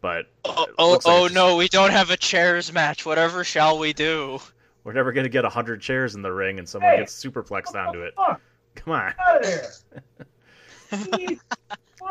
But 0.00 0.26
Oh, 0.44 0.52
oh, 0.56 0.60
like 0.60 0.70
oh 0.78 0.94
it's 0.94 1.06
oh, 1.06 1.26
no, 1.28 1.56
we 1.56 1.68
don't 1.68 1.90
have 1.90 2.10
a 2.10 2.16
chairs 2.16 2.72
match. 2.72 3.04
Whatever 3.04 3.42
shall 3.42 3.78
we 3.78 3.92
do? 3.92 4.40
We're 4.88 4.94
never 4.94 5.12
gonna 5.12 5.28
get 5.28 5.44
hundred 5.44 5.82
chairs 5.82 6.14
in 6.14 6.22
the 6.22 6.32
ring 6.32 6.58
and 6.58 6.66
someone 6.66 6.96
gets 6.96 7.12
superplexed 7.12 7.74
onto 7.74 8.00
it. 8.00 8.14
Fuck 8.16 8.40
Come 8.74 8.94
on. 8.94 9.14
out 9.20 9.44
of 9.44 9.70
there. 10.90 11.36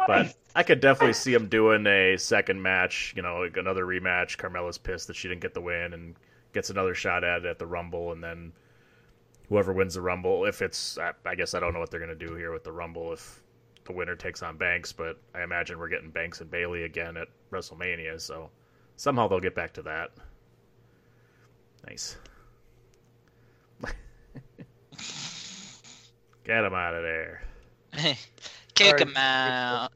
But 0.05 0.35
I 0.55 0.61
could 0.61 0.79
definitely 0.79 1.13
see 1.13 1.33
him 1.33 1.47
doing 1.47 1.87
a 1.87 2.17
second 2.17 2.61
match, 2.61 3.13
you 3.15 3.23
know, 3.23 3.39
like 3.39 3.57
another 3.57 3.83
rematch. 3.83 4.37
Carmella's 4.37 4.77
pissed 4.77 5.07
that 5.07 5.15
she 5.15 5.27
didn't 5.27 5.41
get 5.41 5.55
the 5.55 5.61
win 5.61 5.93
and 5.93 6.15
gets 6.53 6.69
another 6.69 6.93
shot 6.93 7.23
at 7.23 7.39
it 7.39 7.45
at 7.47 7.57
the 7.57 7.65
Rumble, 7.65 8.11
and 8.11 8.23
then 8.23 8.53
whoever 9.49 9.73
wins 9.73 9.95
the 9.95 10.01
Rumble, 10.01 10.45
if 10.45 10.61
it's, 10.61 10.99
I, 10.99 11.13
I 11.25 11.33
guess 11.33 11.55
I 11.55 11.59
don't 11.59 11.73
know 11.73 11.79
what 11.79 11.89
they're 11.89 11.99
going 11.99 12.15
to 12.15 12.27
do 12.27 12.35
here 12.35 12.51
with 12.51 12.63
the 12.63 12.71
Rumble 12.71 13.11
if 13.11 13.41
the 13.85 13.91
winner 13.91 14.15
takes 14.15 14.43
on 14.43 14.55
Banks, 14.55 14.93
but 14.93 15.19
I 15.33 15.41
imagine 15.41 15.79
we're 15.79 15.89
getting 15.89 16.11
Banks 16.11 16.41
and 16.41 16.51
Bayley 16.51 16.83
again 16.83 17.17
at 17.17 17.27
WrestleMania, 17.51 18.21
so 18.21 18.51
somehow 18.97 19.27
they'll 19.27 19.39
get 19.39 19.55
back 19.55 19.73
to 19.73 19.81
that. 19.81 20.11
Nice. 21.87 22.17
Get 26.47 26.63
him 26.63 26.73
out 26.73 26.95
of 26.95 27.03
there. 27.03 27.41
Kick 28.73 28.85
Alright. 28.93 29.01
him 29.01 29.17
out. 29.17 29.91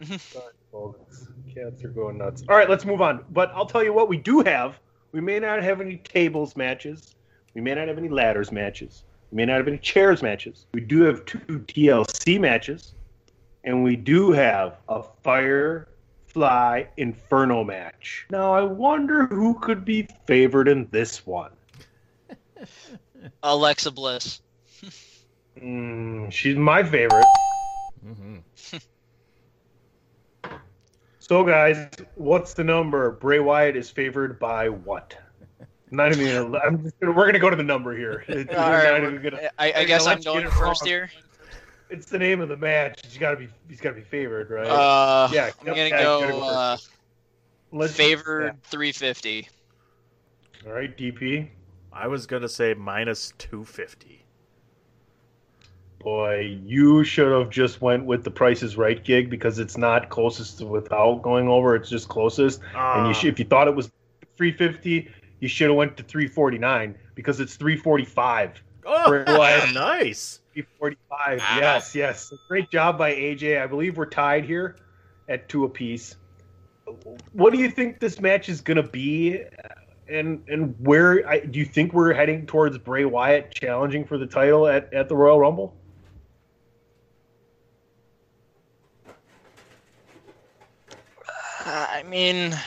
Folks. 0.71 1.27
Cats 1.53 1.83
are 1.83 1.89
going 1.89 2.17
nuts. 2.17 2.43
All 2.47 2.55
right, 2.55 2.69
let's 2.69 2.85
move 2.85 3.01
on. 3.01 3.25
But 3.31 3.51
I'll 3.55 3.65
tell 3.65 3.83
you 3.83 3.93
what 3.93 4.07
we 4.07 4.17
do 4.17 4.41
have. 4.41 4.79
We 5.11 5.19
may 5.21 5.39
not 5.39 5.63
have 5.63 5.81
any 5.81 5.97
tables 5.97 6.55
matches. 6.55 7.15
We 7.53 7.61
may 7.61 7.73
not 7.75 7.87
have 7.87 7.97
any 7.97 8.07
ladders 8.09 8.51
matches. 8.51 9.03
We 9.31 9.37
may 9.37 9.45
not 9.45 9.57
have 9.57 9.67
any 9.67 9.77
chairs 9.77 10.21
matches. 10.21 10.65
We 10.73 10.81
do 10.81 11.01
have 11.01 11.25
two 11.25 11.39
TLC 11.39 12.39
matches. 12.39 12.93
And 13.63 13.83
we 13.83 13.95
do 13.95 14.31
have 14.31 14.77
a 14.89 15.03
Firefly 15.23 16.83
Inferno 16.97 17.63
match. 17.63 18.25
Now, 18.29 18.53
I 18.53 18.61
wonder 18.61 19.25
who 19.27 19.59
could 19.59 19.83
be 19.85 20.07
favored 20.25 20.67
in 20.67 20.87
this 20.91 21.25
one. 21.25 21.51
Alexa 23.43 23.91
Bliss. 23.91 24.41
Mm, 25.59 26.31
she's 26.31 26.55
my 26.55 26.83
favorite. 26.83 27.25
hmm 28.03 28.37
So, 31.19 31.43
guys, 31.45 31.87
what's 32.15 32.53
the 32.53 32.63
number? 32.63 33.11
Bray 33.11 33.39
Wyatt 33.39 33.77
is 33.77 33.89
favored 33.89 34.37
by 34.39 34.67
what? 34.69 35.15
Not 35.91 36.11
even. 36.17 36.51
Gonna, 36.51 36.57
I'm 36.65 36.83
just 36.83 36.99
gonna, 36.99 37.13
we're 37.13 37.25
gonna 37.25 37.39
go 37.39 37.49
to 37.49 37.55
the 37.55 37.63
number 37.63 37.95
here. 37.95 38.25
It's, 38.29 38.49
we're 38.51 38.57
All 38.57 38.69
not 38.69 38.83
right, 38.83 39.03
even 39.03 39.21
gonna- 39.21 39.49
I, 39.57 39.71
I 39.71 39.81
I'm 39.81 39.87
guess 39.87 40.01
gonna 40.03 40.11
I'm 40.11 40.17
let 40.17 40.25
going 40.25 40.43
get 40.43 40.47
it 40.53 40.55
first 40.55 40.85
here. 40.85 41.09
it's 41.89 42.07
the 42.07 42.17
name 42.19 42.41
of 42.41 42.49
the 42.49 42.57
match. 42.57 42.99
He's 43.05 43.17
got 43.17 43.31
to 43.31 43.37
be. 43.37 43.47
He's 43.69 43.79
got 43.79 43.91
to 43.91 43.95
be 43.95 44.01
favored, 44.01 44.49
right? 44.49 44.67
Uh, 44.67 45.29
Yeah, 45.31 45.51
I'm 45.59 45.65
gonna 45.65 45.77
yeah, 45.77 45.83
you 45.85 45.89
gotta 45.91 46.03
go 46.03 46.39
go 46.39 46.41
uh, 46.47 46.77
Let's- 47.71 47.93
favored 47.95 48.61
350. 48.63 49.47
All 50.65 50.73
right, 50.73 50.95
DP. 50.97 51.49
I 51.93 52.07
was 52.07 52.25
going 52.25 52.41
to 52.41 52.49
say 52.49 52.73
minus 52.73 53.31
250. 53.37 54.20
Boy, 56.03 56.59
you 56.65 57.03
should 57.03 57.31
have 57.31 57.49
just 57.51 57.79
went 57.81 58.05
with 58.05 58.23
the 58.23 58.31
Price 58.31 58.63
is 58.63 58.75
Right 58.75 59.03
gig 59.03 59.29
because 59.29 59.59
it's 59.59 59.77
not 59.77 60.09
closest 60.09 60.57
to 60.59 60.65
without 60.65 61.21
going 61.21 61.47
over. 61.47 61.75
It's 61.75 61.89
just 61.89 62.09
closest. 62.09 62.59
and 62.75 63.05
you 63.05 63.11
Ah. 63.11 63.13
should, 63.13 63.29
if 63.33 63.37
you 63.39 63.45
thought 63.45 63.67
it 63.67 63.75
was 63.75 63.91
350, 64.37 65.09
you 65.39 65.47
should 65.47 65.67
have 65.69 65.77
went 65.77 65.97
to 65.97 66.03
349 66.03 66.97
because 67.13 67.39
it's 67.39 67.55
345. 67.55 68.61
Oh, 68.85 69.11
nice. 69.73 70.39
345. 70.53 71.39
Ah. 71.41 71.59
Yes, 71.59 71.93
yes. 71.93 72.33
Great 72.47 72.71
job 72.71 72.97
by 72.97 73.13
AJ. 73.13 73.61
I 73.61 73.67
believe 73.67 73.95
we're 73.97 74.05
tied 74.07 74.43
here 74.43 74.77
at 75.29 75.47
two 75.49 75.65
apiece. 75.65 76.15
What 77.33 77.53
do 77.53 77.59
you 77.59 77.69
think 77.69 77.99
this 77.99 78.19
match 78.19 78.49
is 78.49 78.59
going 78.59 78.77
to 78.77 78.83
be? 78.83 79.43
And 80.09 80.43
and 80.49 80.75
where 80.79 81.25
I, 81.29 81.39
do 81.39 81.59
you 81.59 81.63
think 81.65 81.93
we're 81.93 82.11
heading 82.11 82.45
towards 82.45 82.77
Bray 82.79 83.05
Wyatt 83.05 83.51
challenging 83.53 84.03
for 84.03 84.17
the 84.17 84.25
title 84.25 84.67
at, 84.67 84.91
at 84.93 85.07
the 85.07 85.15
Royal 85.15 85.39
Rumble? 85.39 85.73
Uh, 91.65 91.87
I 91.89 92.00
mean, 92.11 92.57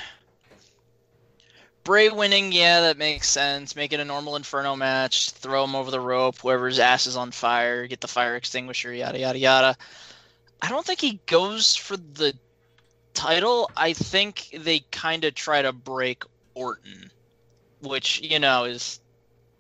Bray 1.85 2.09
winning, 2.09 2.51
yeah, 2.51 2.81
that 2.81 2.97
makes 2.97 3.29
sense. 3.29 3.77
Make 3.77 3.93
it 3.93 4.01
a 4.01 4.05
normal 4.05 4.37
Inferno 4.37 4.75
match, 4.75 5.31
throw 5.31 5.65
him 5.65 5.77
over 5.77 5.91
the 5.91 6.01
rope, 6.01 6.39
whoever's 6.39 6.79
ass 6.79 7.07
is 7.07 7.17
on 7.17 7.31
fire, 7.31 7.87
get 7.87 8.01
the 8.01 8.09
fire 8.09 8.37
extinguisher, 8.37 8.93
yada, 8.93 9.19
yada, 9.19 9.39
yada. 9.39 9.77
I 10.63 10.71
don't 10.71 10.85
think 10.85 11.01
he 11.01 11.21
goes 11.27 11.77
for 11.77 11.99
the 11.99 12.33
title. 13.13 13.71
I 13.77 13.93
think 13.93 14.49
they 14.59 14.81
kind 14.91 15.25
of 15.25 15.35
try 15.35 15.61
to 15.61 15.73
break 15.75 16.25
Orton, 16.55 17.11
which, 17.83 18.23
you 18.23 18.39
know, 18.39 18.65
is 18.65 18.99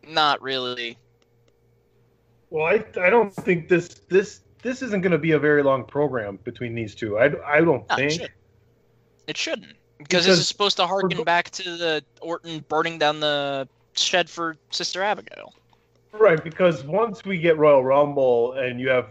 not 0.08 0.40
really. 0.40 0.96
Well, 2.48 2.64
I, 2.64 2.84
I 2.98 3.10
don't 3.10 3.34
think 3.34 3.68
this 3.68 3.88
this 4.08 4.40
this 4.62 4.80
isn't 4.80 5.02
going 5.02 5.12
to 5.12 5.18
be 5.18 5.32
a 5.32 5.38
very 5.38 5.62
long 5.62 5.84
program 5.84 6.38
between 6.42 6.74
these 6.74 6.94
two. 6.94 7.18
I, 7.18 7.32
I 7.46 7.60
don't 7.60 7.84
it, 7.90 7.96
think. 7.96 8.12
should. 8.12 8.30
It 9.26 9.36
shouldn't. 9.36 9.74
Because 9.98 10.26
this 10.26 10.38
is 10.38 10.48
supposed 10.48 10.76
to 10.78 10.86
harken 10.86 11.18
go- 11.18 11.24
back 11.24 11.50
to 11.50 11.76
the 11.76 12.04
Orton 12.20 12.64
burning 12.68 12.98
down 12.98 13.20
the 13.20 13.68
shed 13.94 14.28
for 14.28 14.56
Sister 14.70 15.02
Abigail. 15.02 15.54
Right, 16.12 16.42
because 16.42 16.84
once 16.84 17.24
we 17.24 17.38
get 17.38 17.56
Royal 17.58 17.82
Rumble 17.82 18.52
and 18.52 18.80
you 18.80 18.88
have, 18.88 19.08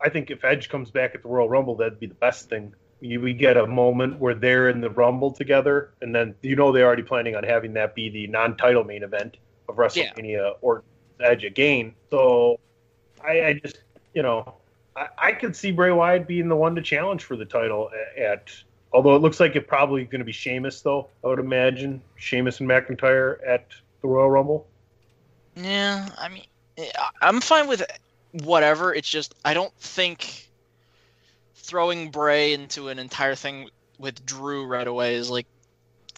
I 0.00 0.08
think 0.08 0.30
if 0.30 0.44
Edge 0.44 0.68
comes 0.68 0.90
back 0.90 1.14
at 1.14 1.22
the 1.22 1.28
Royal 1.28 1.48
Rumble, 1.48 1.76
that'd 1.76 2.00
be 2.00 2.06
the 2.06 2.14
best 2.14 2.48
thing. 2.48 2.74
You, 3.00 3.20
we 3.20 3.34
get 3.34 3.56
a 3.56 3.66
moment 3.66 4.18
where 4.18 4.34
they're 4.34 4.68
in 4.68 4.80
the 4.80 4.90
Rumble 4.90 5.30
together, 5.30 5.92
and 6.00 6.14
then 6.14 6.34
you 6.42 6.56
know 6.56 6.72
they're 6.72 6.86
already 6.86 7.02
planning 7.02 7.36
on 7.36 7.44
having 7.44 7.72
that 7.74 7.94
be 7.94 8.08
the 8.08 8.26
non-title 8.26 8.84
main 8.84 9.02
event 9.02 9.36
of 9.68 9.76
WrestleMania 9.76 10.54
or 10.60 10.82
Edge 11.20 11.44
again. 11.44 11.94
So 12.10 12.58
I, 13.22 13.44
I 13.44 13.52
just, 13.54 13.82
you 14.14 14.22
know, 14.22 14.54
I, 14.96 15.08
I 15.18 15.32
could 15.32 15.54
see 15.54 15.70
Bray 15.70 15.92
Wyatt 15.92 16.26
being 16.26 16.48
the 16.48 16.56
one 16.56 16.74
to 16.74 16.82
challenge 16.82 17.24
for 17.24 17.36
the 17.36 17.44
title 17.44 17.90
at. 18.16 18.22
at 18.22 18.50
although 18.92 19.14
it 19.14 19.22
looks 19.22 19.40
like 19.40 19.56
it's 19.56 19.66
probably 19.68 20.04
going 20.04 20.20
to 20.20 20.24
be 20.24 20.32
Sheamus, 20.32 20.80
though 20.82 21.08
I 21.24 21.28
would 21.28 21.38
imagine 21.38 22.02
Sheamus 22.16 22.60
and 22.60 22.68
McIntyre 22.68 23.36
at 23.46 23.66
the 24.02 24.08
Royal 24.08 24.30
Rumble. 24.30 24.66
Yeah, 25.56 26.08
I 26.18 26.28
mean, 26.28 26.44
eh, 26.78 26.90
I- 26.96 27.28
I'm 27.28 27.40
fine 27.40 27.68
with 27.68 27.84
whatever. 28.32 28.94
It's 28.94 29.08
just 29.08 29.34
I 29.44 29.54
don't 29.54 29.74
think 29.78 30.48
throwing 31.54 32.10
Bray 32.10 32.52
into 32.52 32.88
an 32.88 32.98
entire 32.98 33.34
thing 33.34 33.68
with 33.98 34.24
Drew 34.24 34.66
right 34.66 34.86
away 34.86 35.14
is 35.14 35.30
like 35.30 35.46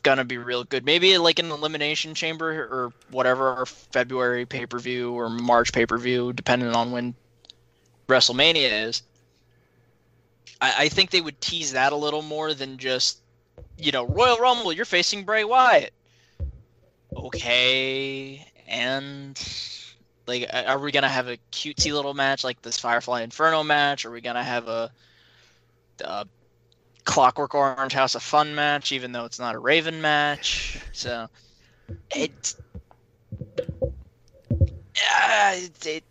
gonna 0.02 0.24
be 0.24 0.38
real 0.38 0.64
good. 0.64 0.84
Maybe 0.84 1.16
like 1.18 1.38
an 1.38 1.50
elimination 1.50 2.14
chamber 2.14 2.50
or 2.50 2.92
whatever, 3.10 3.54
or 3.54 3.66
February 3.66 4.46
pay 4.46 4.66
per 4.66 4.78
view 4.78 5.12
or 5.12 5.28
March 5.28 5.72
pay 5.72 5.86
per 5.86 5.98
view, 5.98 6.32
depending 6.32 6.74
on 6.74 6.90
when 6.90 7.14
WrestleMania 8.08 8.86
is. 8.88 9.02
I, 10.62 10.84
I 10.84 10.88
think 10.88 11.10
they 11.10 11.20
would 11.20 11.40
tease 11.40 11.72
that 11.72 11.92
a 11.92 11.96
little 11.96 12.22
more 12.22 12.54
than 12.54 12.78
just, 12.78 13.20
you 13.76 13.92
know, 13.92 14.06
Royal 14.06 14.38
Rumble. 14.38 14.72
You're 14.72 14.84
facing 14.84 15.24
Bray 15.24 15.44
Wyatt. 15.44 15.92
Okay, 17.14 18.46
and 18.66 19.38
like, 20.26 20.48
are 20.52 20.78
we 20.78 20.92
gonna 20.92 21.08
have 21.08 21.28
a 21.28 21.36
cutesy 21.50 21.92
little 21.92 22.14
match 22.14 22.44
like 22.44 22.62
this 22.62 22.78
Firefly 22.78 23.22
Inferno 23.22 23.62
match? 23.62 24.06
Are 24.06 24.10
we 24.10 24.22
gonna 24.22 24.42
have 24.42 24.68
a, 24.68 24.90
a 26.02 26.26
Clockwork 27.04 27.54
Orange 27.54 27.92
House 27.92 28.14
of 28.14 28.22
Fun 28.22 28.54
match, 28.54 28.92
even 28.92 29.12
though 29.12 29.24
it's 29.24 29.38
not 29.38 29.56
a 29.56 29.58
Raven 29.58 30.00
match? 30.00 30.80
So, 30.92 31.28
it, 32.14 32.54
it, 34.50 35.86
it 35.86 36.04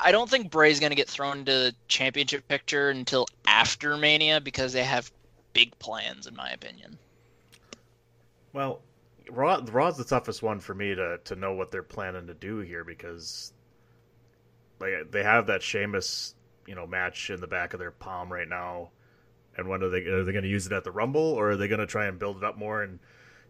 I 0.00 0.12
don't 0.12 0.28
think 0.28 0.50
Bray's 0.50 0.80
gonna 0.80 0.94
get 0.94 1.08
thrown 1.08 1.38
into 1.38 1.52
the 1.52 1.74
championship 1.88 2.46
picture 2.48 2.90
until 2.90 3.26
after 3.46 3.96
Mania 3.96 4.40
because 4.40 4.72
they 4.72 4.84
have 4.84 5.10
big 5.52 5.78
plans, 5.78 6.26
in 6.26 6.34
my 6.34 6.50
opinion. 6.50 6.98
Well, 8.52 8.82
Raw 9.30 9.60
Raw's 9.70 9.96
the 9.96 10.04
toughest 10.04 10.42
one 10.42 10.60
for 10.60 10.74
me 10.74 10.94
to 10.94 11.18
to 11.24 11.36
know 11.36 11.52
what 11.54 11.70
they're 11.70 11.82
planning 11.82 12.26
to 12.26 12.34
do 12.34 12.58
here 12.58 12.84
because 12.84 13.52
like 14.80 15.10
they 15.10 15.22
have 15.22 15.46
that 15.46 15.62
Sheamus, 15.62 16.34
you 16.66 16.74
know, 16.74 16.86
match 16.86 17.30
in 17.30 17.40
the 17.40 17.46
back 17.46 17.72
of 17.72 17.80
their 17.80 17.90
palm 17.92 18.32
right 18.32 18.48
now. 18.48 18.90
And 19.56 19.68
when 19.68 19.82
are 19.82 19.88
they 19.88 20.04
are 20.06 20.24
they 20.24 20.32
going 20.32 20.42
to 20.44 20.50
use 20.50 20.66
it 20.66 20.72
at 20.72 20.82
the 20.84 20.90
Rumble 20.90 21.20
or 21.20 21.52
are 21.52 21.56
they 21.56 21.68
going 21.68 21.80
to 21.80 21.86
try 21.86 22.06
and 22.06 22.18
build 22.18 22.38
it 22.38 22.44
up 22.44 22.58
more 22.58 22.82
and 22.82 22.98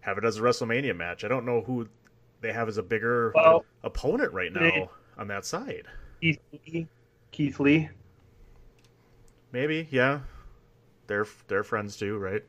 have 0.01 0.19
it 0.19 0.25
as 0.25 0.37
a 0.39 0.43
WrestleMania 0.43 0.95
match? 0.95 1.25
I 1.25 1.29
don't 1.29 1.47
know 1.47 1.63
who 1.63 1.89
they 2.43 2.53
have 2.53 2.69
as 2.69 2.77
a 2.77 2.83
bigger 2.83 3.33
Well, 3.35 3.65
opponent 3.83 4.33
right 4.35 4.53
now 4.53 4.61
they- 4.61 4.89
on 5.17 5.29
that 5.29 5.47
side. 5.47 5.87
Keith 6.21 6.41
Lee. 6.53 6.87
Keith 7.31 7.61
Lee. 7.61 7.89
Maybe, 9.53 9.89
yeah. 9.91 10.21
They're 11.07 11.27
they're 11.49 11.65
friends 11.65 11.97
too, 11.97 12.19
right? 12.19 12.43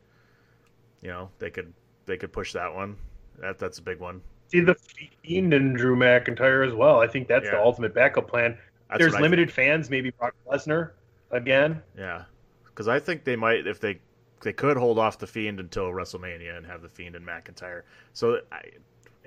You 1.01 1.09
know, 1.09 1.29
they 1.39 1.49
could 1.49 1.73
they 2.05 2.17
could 2.17 2.31
push 2.31 2.53
that 2.53 2.73
one. 2.73 2.95
That 3.39 3.59
that's 3.59 3.79
a 3.79 3.81
big 3.81 3.99
one. 3.99 4.21
see 4.47 4.61
the 4.61 4.75
Fiend 5.23 5.53
and 5.53 5.75
Drew 5.75 5.95
McIntyre 5.95 6.65
as 6.65 6.73
well. 6.73 6.99
I 7.01 7.07
think 7.07 7.27
that's 7.27 7.49
the 7.49 7.59
ultimate 7.59 7.93
backup 7.93 8.27
plan. 8.27 8.57
That's 8.89 8.99
There's 8.99 9.11
what 9.13 9.19
I 9.19 9.23
limited 9.23 9.51
fans, 9.51 9.89
maybe 9.89 10.11
Brock 10.11 10.35
Lesnar 10.49 10.91
again. 11.31 11.81
Yeah, 11.97 12.23
because 12.65 12.87
I 12.87 12.99
think 12.99 13.23
they 13.23 13.35
might 13.35 13.67
if 13.67 13.79
they 13.79 13.99
they 14.41 14.53
could 14.53 14.77
hold 14.77 14.99
off 14.99 15.17
the 15.17 15.27
Fiend 15.27 15.59
until 15.59 15.85
WrestleMania 15.85 16.57
and 16.57 16.65
have 16.65 16.81
the 16.81 16.89
Fiend 16.89 17.15
and 17.15 17.25
McIntyre. 17.25 17.81
So 18.13 18.39
I 18.51 18.61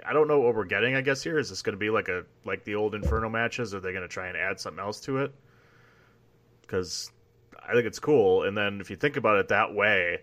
I 0.04 0.12
don't 0.12 0.28
know 0.28 0.40
what 0.40 0.54
we're 0.54 0.64
getting. 0.64 0.94
I 0.94 1.00
guess 1.00 1.22
here 1.22 1.38
is 1.38 1.50
this 1.50 1.62
going 1.62 1.74
to 1.74 1.78
be 1.78 1.90
like 1.90 2.08
a 2.08 2.24
like 2.44 2.64
the 2.64 2.74
old 2.74 2.94
Inferno 2.94 3.28
matches? 3.28 3.74
Are 3.74 3.80
they 3.80 3.92
going 3.92 4.02
to 4.02 4.08
try 4.08 4.28
and 4.28 4.36
add 4.36 4.60
something 4.60 4.82
else 4.82 5.00
to 5.00 5.18
it? 5.18 5.34
Because 6.62 7.10
I 7.66 7.72
think 7.72 7.86
it's 7.86 7.98
cool. 7.98 8.44
And 8.44 8.56
then 8.56 8.80
if 8.80 8.90
you 8.90 8.96
think 8.96 9.16
about 9.16 9.38
it 9.38 9.48
that 9.48 9.74
way, 9.74 10.22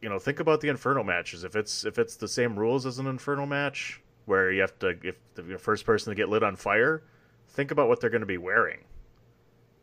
you 0.00 0.08
know, 0.08 0.18
think 0.18 0.40
about 0.40 0.60
the 0.60 0.68
Inferno 0.68 1.02
matches. 1.02 1.44
If 1.44 1.56
it's 1.56 1.84
if 1.84 1.98
it's 1.98 2.16
the 2.16 2.28
same 2.28 2.58
rules 2.58 2.86
as 2.86 2.98
an 2.98 3.06
Inferno 3.06 3.46
match, 3.46 4.02
where 4.26 4.52
you 4.52 4.60
have 4.60 4.78
to 4.80 4.96
if 5.02 5.16
the 5.34 5.58
first 5.58 5.84
person 5.84 6.10
to 6.10 6.14
get 6.14 6.28
lit 6.28 6.42
on 6.42 6.56
fire, 6.56 7.02
think 7.48 7.70
about 7.70 7.88
what 7.88 8.00
they're 8.00 8.10
going 8.10 8.20
to 8.20 8.26
be 8.26 8.38
wearing, 8.38 8.84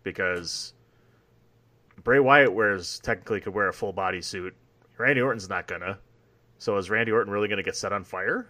because 0.03 0.73
Bray 2.03 2.19
Wyatt 2.19 2.53
wears 2.53 2.99
technically 2.99 3.41
could 3.41 3.53
wear 3.53 3.67
a 3.67 3.73
full 3.73 3.93
body 3.93 4.21
suit. 4.21 4.55
Randy 4.97 5.21
Orton's 5.21 5.49
not 5.49 5.67
gonna. 5.67 5.97
So 6.63 6.77
is 6.77 6.89
Randy 6.89 7.11
Orton 7.11 7.33
really 7.33 7.49
gonna 7.49 7.61
get 7.61 7.75
set 7.75 7.91
on 7.91 8.05
fire? 8.05 8.47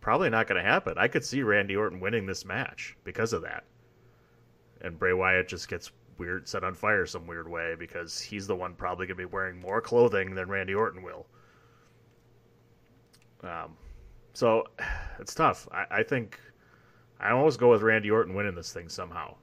Probably 0.00 0.30
not 0.30 0.46
gonna 0.46 0.62
happen. 0.62 0.94
I 0.96 1.08
could 1.08 1.22
see 1.22 1.42
Randy 1.42 1.76
Orton 1.76 2.00
winning 2.00 2.24
this 2.24 2.46
match 2.46 2.96
because 3.04 3.34
of 3.34 3.42
that. 3.42 3.64
And 4.80 4.98
Bray 4.98 5.12
Wyatt 5.12 5.46
just 5.46 5.68
gets 5.68 5.90
weird 6.16 6.48
set 6.48 6.64
on 6.64 6.72
fire 6.72 7.04
some 7.04 7.26
weird 7.26 7.46
way 7.46 7.74
because 7.78 8.18
he's 8.18 8.46
the 8.46 8.56
one 8.56 8.72
probably 8.72 9.06
gonna 9.06 9.18
be 9.18 9.26
wearing 9.26 9.60
more 9.60 9.82
clothing 9.82 10.34
than 10.34 10.48
Randy 10.48 10.74
Orton 10.74 11.02
will. 11.02 11.26
Um, 13.42 13.76
so 14.32 14.64
it's 15.20 15.34
tough. 15.34 15.68
I, 15.70 15.84
I 15.90 16.02
think 16.04 16.40
I 17.20 17.32
always 17.32 17.58
go 17.58 17.70
with 17.70 17.82
Randy 17.82 18.10
Orton 18.10 18.34
winning 18.34 18.54
this 18.54 18.72
thing 18.72 18.88
somehow. 18.88 19.34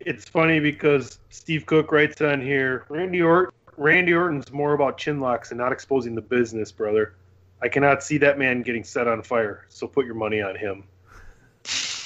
It's 0.00 0.28
funny 0.28 0.60
because 0.60 1.20
Steve 1.30 1.64
Cook 1.64 1.90
writes 1.90 2.20
on 2.20 2.42
here, 2.42 2.84
Randy 2.90 3.22
Orton, 3.22 3.54
Randy 3.76 4.12
Orton's 4.14 4.52
more 4.52 4.72
about 4.74 4.98
chin 4.98 5.20
locks 5.20 5.50
and 5.50 5.58
not 5.58 5.72
exposing 5.72 6.14
the 6.14 6.22
business, 6.22 6.72
brother. 6.72 7.14
I 7.62 7.68
cannot 7.68 8.02
see 8.02 8.18
that 8.18 8.38
man 8.38 8.62
getting 8.62 8.84
set 8.84 9.08
on 9.08 9.22
fire, 9.22 9.66
so 9.68 9.86
put 9.86 10.04
your 10.06 10.14
money 10.14 10.40
on 10.42 10.56
him. 10.56 10.84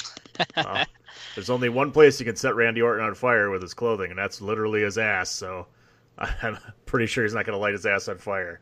Well, 0.56 0.86
there's 1.34 1.50
only 1.50 1.68
one 1.68 1.92
place 1.92 2.18
you 2.18 2.24
can 2.24 2.34
set 2.34 2.54
Randy 2.54 2.80
Orton 2.80 3.04
on 3.04 3.14
fire 3.14 3.50
with 3.50 3.60
his 3.60 3.74
clothing, 3.74 4.08
and 4.08 4.18
that's 4.18 4.40
literally 4.40 4.80
his 4.80 4.96
ass. 4.96 5.28
So 5.30 5.66
I'm 6.18 6.56
pretty 6.86 7.04
sure 7.06 7.24
he's 7.24 7.34
not 7.34 7.44
going 7.44 7.56
to 7.56 7.60
light 7.60 7.72
his 7.72 7.84
ass 7.84 8.08
on 8.08 8.16
fire. 8.16 8.60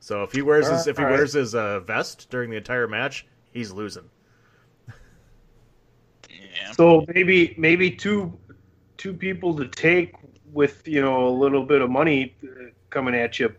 So 0.00 0.22
if 0.22 0.32
he 0.32 0.42
wears 0.42 0.68
his 0.68 0.86
if 0.86 0.98
he 0.98 1.02
All 1.02 1.08
right. 1.08 1.16
wears 1.16 1.32
his 1.32 1.54
uh, 1.54 1.80
vest 1.80 2.28
during 2.28 2.50
the 2.50 2.58
entire 2.58 2.86
match, 2.86 3.26
he's 3.52 3.72
losing. 3.72 4.10
Yeah. 6.28 6.72
So 6.72 7.06
maybe 7.14 7.54
maybe 7.56 7.90
two 7.90 8.36
two 9.04 9.12
people 9.12 9.54
to 9.54 9.68
take 9.68 10.14
with 10.54 10.88
you 10.88 11.02
know 11.02 11.28
a 11.28 11.34
little 11.44 11.62
bit 11.62 11.82
of 11.82 11.90
money 11.90 12.34
uh, 12.42 12.70
coming 12.88 13.14
at 13.14 13.38
you 13.38 13.54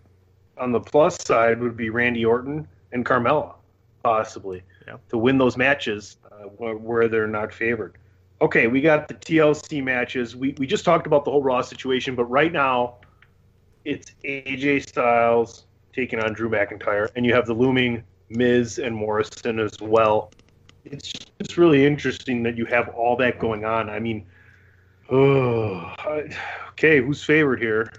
on 0.57 0.71
the 0.71 0.79
plus 0.79 1.23
side 1.23 1.61
would 1.61 1.77
be 1.77 1.91
Randy 1.91 2.25
Orton 2.25 2.67
and 2.93 3.05
Carmella, 3.05 3.53
possibly 4.01 4.63
Yeah. 4.87 4.97
to 5.09 5.19
win 5.19 5.37
those 5.37 5.55
matches 5.55 6.17
uh, 6.31 6.45
where, 6.57 6.75
where 6.75 7.07
they're 7.07 7.27
not 7.27 7.53
favored. 7.53 7.93
Okay, 8.41 8.65
we 8.65 8.81
got 8.81 9.07
the 9.07 9.13
TLC 9.13 9.83
matches. 9.83 10.35
We 10.35 10.55
we 10.57 10.65
just 10.65 10.83
talked 10.83 11.05
about 11.05 11.25
the 11.25 11.31
whole 11.31 11.43
Raw 11.43 11.61
situation, 11.61 12.15
but 12.15 12.25
right 12.25 12.51
now 12.51 12.95
it's 13.83 14.15
AJ 14.23 14.89
Styles 14.89 15.65
taking 15.93 16.19
on 16.19 16.33
Drew 16.33 16.49
McIntyre, 16.49 17.07
and 17.15 17.23
you 17.23 17.35
have 17.35 17.45
the 17.45 17.53
looming 17.53 18.03
Miz 18.29 18.79
and 18.79 18.95
Morrison 18.95 19.59
as 19.59 19.79
well 19.79 20.31
it's 20.85 21.11
just 21.11 21.57
really 21.57 21.85
interesting 21.85 22.43
that 22.43 22.57
you 22.57 22.65
have 22.65 22.89
all 22.89 23.15
that 23.17 23.39
going 23.39 23.65
on. 23.65 23.89
I 23.89 23.99
mean, 23.99 24.25
oh, 25.09 25.93
okay, 26.69 27.01
who's 27.01 27.23
favored 27.23 27.59
here? 27.61 27.91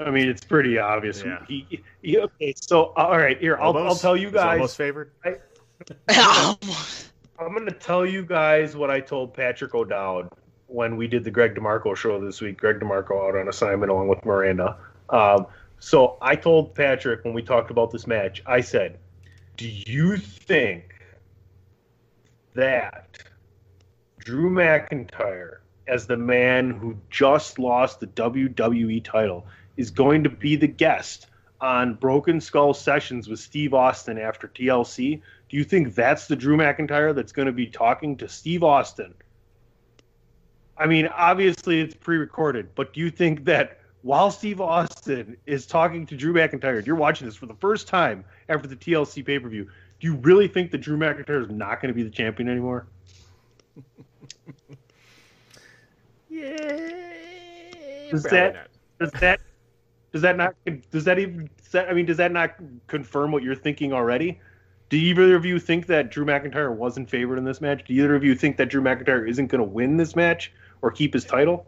I 0.00 0.10
mean, 0.10 0.28
it's 0.28 0.44
pretty 0.44 0.78
obvious. 0.78 1.22
Yeah. 1.24 1.44
He- 1.46 1.82
he- 2.02 2.18
okay, 2.18 2.54
so 2.56 2.92
all 2.96 3.18
right, 3.18 3.38
here 3.38 3.58
I'll, 3.60 3.76
I'll 3.76 3.94
tell 3.94 4.16
you 4.16 4.30
guys. 4.30 4.54
almost 4.56 4.76
favored. 4.76 5.12
I'm 6.08 7.54
going 7.54 7.66
to 7.66 7.72
tell 7.72 8.04
you 8.04 8.22
guys 8.24 8.76
what 8.76 8.90
I 8.90 9.00
told 9.00 9.32
Patrick 9.34 9.74
O'Dowd 9.74 10.30
when 10.66 10.96
we 10.96 11.06
did 11.06 11.24
the 11.24 11.30
Greg 11.30 11.54
DeMarco 11.54 11.96
show 11.96 12.22
this 12.24 12.40
week. 12.40 12.58
Greg 12.58 12.80
DeMarco 12.80 13.28
out 13.28 13.36
on 13.36 13.48
assignment 13.48 13.90
along 13.90 14.08
with 14.08 14.24
Miranda. 14.24 14.76
Um, 15.08 15.46
so 15.78 16.18
I 16.20 16.36
told 16.36 16.74
Patrick 16.74 17.24
when 17.24 17.32
we 17.34 17.42
talked 17.42 17.70
about 17.70 17.90
this 17.90 18.06
match, 18.06 18.42
I 18.46 18.60
said, 18.60 18.98
Do 19.56 19.66
you 19.68 20.16
think 20.18 20.94
that 22.54 23.18
Drew 24.24 24.50
McIntyre, 24.50 25.58
as 25.86 26.06
the 26.06 26.16
man 26.16 26.70
who 26.70 26.96
just 27.08 27.58
lost 27.58 28.00
the 28.00 28.06
WWE 28.06 29.02
title, 29.02 29.46
is 29.76 29.90
going 29.90 30.24
to 30.24 30.30
be 30.30 30.56
the 30.56 30.68
guest 30.68 31.26
on 31.60 31.94
Broken 31.94 32.40
Skull 32.40 32.74
Sessions 32.74 33.28
with 33.28 33.40
Steve 33.40 33.72
Austin 33.74 34.18
after 34.18 34.48
TLC? 34.48 35.22
Do 35.48 35.56
you 35.56 35.64
think 35.64 35.94
that's 35.94 36.26
the 36.26 36.36
Drew 36.36 36.56
McIntyre 36.56 37.14
that's 37.14 37.32
going 37.32 37.46
to 37.46 37.52
be 37.52 37.66
talking 37.66 38.16
to 38.18 38.28
Steve 38.28 38.62
Austin? 38.62 39.14
I 40.76 40.86
mean, 40.86 41.08
obviously 41.08 41.80
it's 41.80 41.94
pre-recorded, 41.94 42.74
but 42.74 42.92
do 42.92 43.00
you 43.00 43.10
think 43.10 43.44
that 43.46 43.80
while 44.02 44.30
Steve 44.30 44.60
Austin 44.60 45.36
is 45.46 45.66
talking 45.66 46.06
to 46.06 46.16
Drew 46.16 46.32
McIntyre, 46.32 46.84
you're 46.86 46.96
watching 46.96 47.26
this 47.26 47.36
for 47.36 47.46
the 47.46 47.54
first 47.54 47.88
time 47.88 48.24
after 48.48 48.66
the 48.66 48.76
TLC 48.76 49.24
pay-per-view, 49.24 49.64
do 49.64 50.06
you 50.06 50.14
really 50.16 50.48
think 50.48 50.70
that 50.70 50.78
Drew 50.78 50.96
McIntyre 50.96 51.42
is 51.42 51.50
not 51.50 51.82
going 51.82 51.88
to 51.88 51.94
be 51.94 52.02
the 52.02 52.10
champion 52.10 52.48
anymore? 52.48 52.86
Does 58.10 58.22
that 58.24 58.54
not. 58.54 58.68
does 58.98 59.20
that 59.20 59.40
does 60.12 60.22
that 60.22 60.36
not 60.36 60.54
does 60.90 61.04
that 61.04 61.18
even 61.18 61.50
does 61.62 61.72
that, 61.72 61.88
I 61.88 61.92
mean 61.92 62.06
does 62.06 62.16
that 62.16 62.32
not 62.32 62.54
confirm 62.86 63.30
what 63.32 63.42
you're 63.42 63.54
thinking 63.54 63.92
already? 63.92 64.40
Do 64.88 64.96
either 64.96 65.36
of 65.36 65.44
you 65.44 65.60
think 65.60 65.86
that 65.86 66.10
Drew 66.10 66.24
McIntyre 66.24 66.74
wasn't 66.74 67.08
favored 67.08 67.38
in 67.38 67.44
this 67.44 67.60
match? 67.60 67.84
Do 67.84 67.94
either 67.94 68.16
of 68.16 68.24
you 68.24 68.34
think 68.34 68.56
that 68.56 68.70
Drew 68.70 68.82
McIntyre 68.82 69.28
isn't 69.28 69.46
going 69.46 69.60
to 69.60 69.68
win 69.68 69.96
this 69.96 70.16
match 70.16 70.52
or 70.82 70.90
keep 70.90 71.14
his 71.14 71.24
title? 71.24 71.66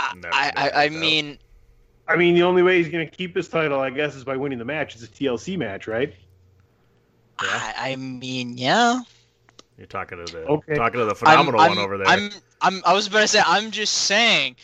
I, 0.00 0.14
gonna 0.14 0.28
I, 0.32 0.86
I 0.86 0.88
mean, 0.88 1.38
I 2.08 2.16
mean, 2.16 2.34
the 2.34 2.42
only 2.42 2.62
way 2.62 2.78
he's 2.78 2.88
going 2.88 3.08
to 3.08 3.16
keep 3.16 3.36
his 3.36 3.48
title, 3.48 3.80
I 3.80 3.90
guess, 3.90 4.16
is 4.16 4.24
by 4.24 4.36
winning 4.36 4.58
the 4.58 4.64
match. 4.64 4.96
It's 4.96 5.04
a 5.04 5.08
TLC 5.08 5.56
match, 5.56 5.86
right? 5.86 6.12
I, 7.38 7.74
I 7.76 7.96
mean, 7.96 8.58
yeah. 8.58 9.00
You're 9.78 9.86
talking 9.86 10.18
to 10.24 10.30
the 10.32 10.38
Okay. 10.44 10.74
talking 10.74 10.98
to 10.98 11.04
the 11.04 11.10
I'm- 11.12 11.16
phenomenal 11.16 11.60
I'm, 11.60 11.68
one 11.70 11.78
over 11.78 11.96
there. 11.98 12.08
I'm, 12.08 12.30
I'm, 12.60 12.82
I 12.84 12.92
was 12.92 13.06
about 13.06 13.20
to 13.20 13.28
say, 13.28 13.40
I'm 13.46 13.70
just 13.70 13.94
saying, 13.94 14.56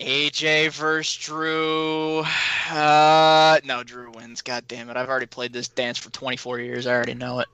AJ 0.00 0.70
versus 0.72 1.16
Drew. 1.16 2.24
Uh, 2.70 3.60
no, 3.64 3.84
Drew 3.84 4.10
wins. 4.10 4.42
God 4.42 4.66
damn 4.66 4.90
it! 4.90 4.96
I've 4.96 5.08
already 5.08 5.26
played 5.26 5.52
this 5.52 5.68
dance 5.68 5.96
for 5.98 6.10
24 6.10 6.58
years. 6.58 6.86
I 6.88 6.92
already 6.94 7.14
know 7.14 7.38
it. 7.38 7.46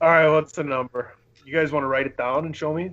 All 0.00 0.08
right, 0.08 0.28
what's 0.28 0.52
the 0.52 0.64
number? 0.64 1.14
You 1.44 1.52
guys 1.54 1.70
want 1.70 1.84
to 1.84 1.88
write 1.88 2.06
it 2.06 2.16
down 2.16 2.46
and 2.46 2.56
show 2.56 2.74
me? 2.74 2.90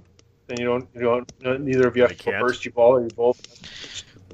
Then 0.47 0.59
you 0.59 0.65
don't. 0.65 0.87
You 0.93 1.01
don't. 1.41 1.63
Neither 1.65 1.87
of 1.87 1.95
you 1.95 2.03
have 2.03 2.11
I 2.11 2.13
to 2.15 2.23
go 2.25 2.31
can't. 2.31 2.41
first. 2.45 2.63
You 2.65 2.71
ball 2.71 2.93
or 2.97 3.01
you 3.01 3.09
both. 3.09 3.39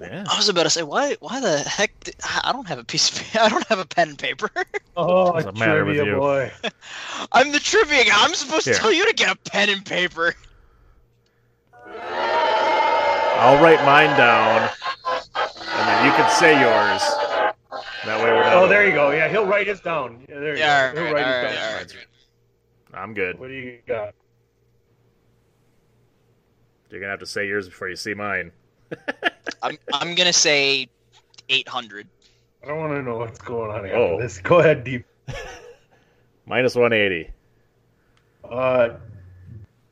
Yeah. 0.02 0.26
I 0.30 0.38
was 0.38 0.50
about 0.50 0.64
to 0.64 0.70
say, 0.70 0.84
why, 0.84 1.16
why 1.20 1.40
the 1.40 1.60
heck? 1.60 1.98
Did, 2.02 2.16
I 2.44 2.52
don't 2.52 2.68
have 2.68 2.80
a 2.80 2.84
piece 2.84 3.10
of, 3.12 3.36
I 3.42 3.50
don't 3.50 3.66
have 3.68 3.80
a 3.80 3.86
pen 3.86 4.10
and 4.10 4.18
paper. 4.20 4.50
Oh, 5.00 5.32
Doesn't 5.34 5.60
matter 5.60 5.86
with 5.86 5.96
trivia 5.98 6.14
you. 6.14 6.20
boy. 6.20 6.52
I'm 7.32 7.52
the 7.52 7.60
trivia 7.60 8.04
guy. 8.06 8.14
I'm 8.16 8.34
supposed 8.34 8.66
Here. 8.66 8.74
to 8.74 8.80
tell 8.80 8.92
you 8.92 9.06
to 9.08 9.14
get 9.14 9.30
a 9.32 9.36
pen 9.36 9.70
and 9.70 9.86
paper. 9.86 10.34
I'll 13.40 13.62
write 13.64 13.84
mine 13.86 14.18
down, 14.18 14.68
and 15.06 15.88
then 15.88 16.06
you 16.06 16.12
can 16.14 16.28
say 16.32 16.54
yours. 16.60 17.02
That 18.06 18.18
way 18.24 18.32
we're 18.32 18.44
not. 18.44 18.54
Oh, 18.54 18.68
there 18.68 18.88
you 18.88 18.92
go. 18.94 19.12
Yeah, 19.12 19.30
he'll 19.30 19.46
write 19.46 19.68
his 19.68 19.80
down. 19.82 20.26
Yeah, 20.28 20.40
there 20.40 20.54
you 20.56 20.60
Yeah, 20.60 20.94
go. 20.94 21.00
all 21.02 21.06
He'll 21.06 21.14
write 21.14 21.24
all 21.26 21.32
his 21.34 21.44
right, 21.44 21.56
down. 21.56 21.72
all 21.74 21.78
right. 21.78 21.96
I'm 23.04 23.14
good. 23.14 23.40
What 23.40 23.50
do 23.50 23.54
you 23.54 23.78
got? 23.88 24.16
You're 26.90 27.00
gonna 27.02 27.12
have 27.12 27.20
to 27.20 27.26
say 27.28 27.46
yours 27.48 27.68
before 27.70 27.90
you 27.90 27.96
see 27.96 28.16
mine. 28.16 28.52
I'm, 29.64 29.78
I'm 29.94 30.16
gonna 30.16 30.34
say 30.34 30.88
800. 31.50 32.08
I 32.64 32.68
don't 32.68 32.80
want 32.80 32.94
to 32.94 33.02
know 33.02 33.18
what's 33.18 33.40
going 33.40 33.72
on 33.72 33.86
here. 33.86 33.96
Oh. 33.96 34.20
this. 34.20 34.40
Go 34.40 34.60
ahead, 34.60 34.84
deep. 34.84 35.06
Minus 36.46 36.76
180. 36.76 37.32
Uh, 38.50 38.98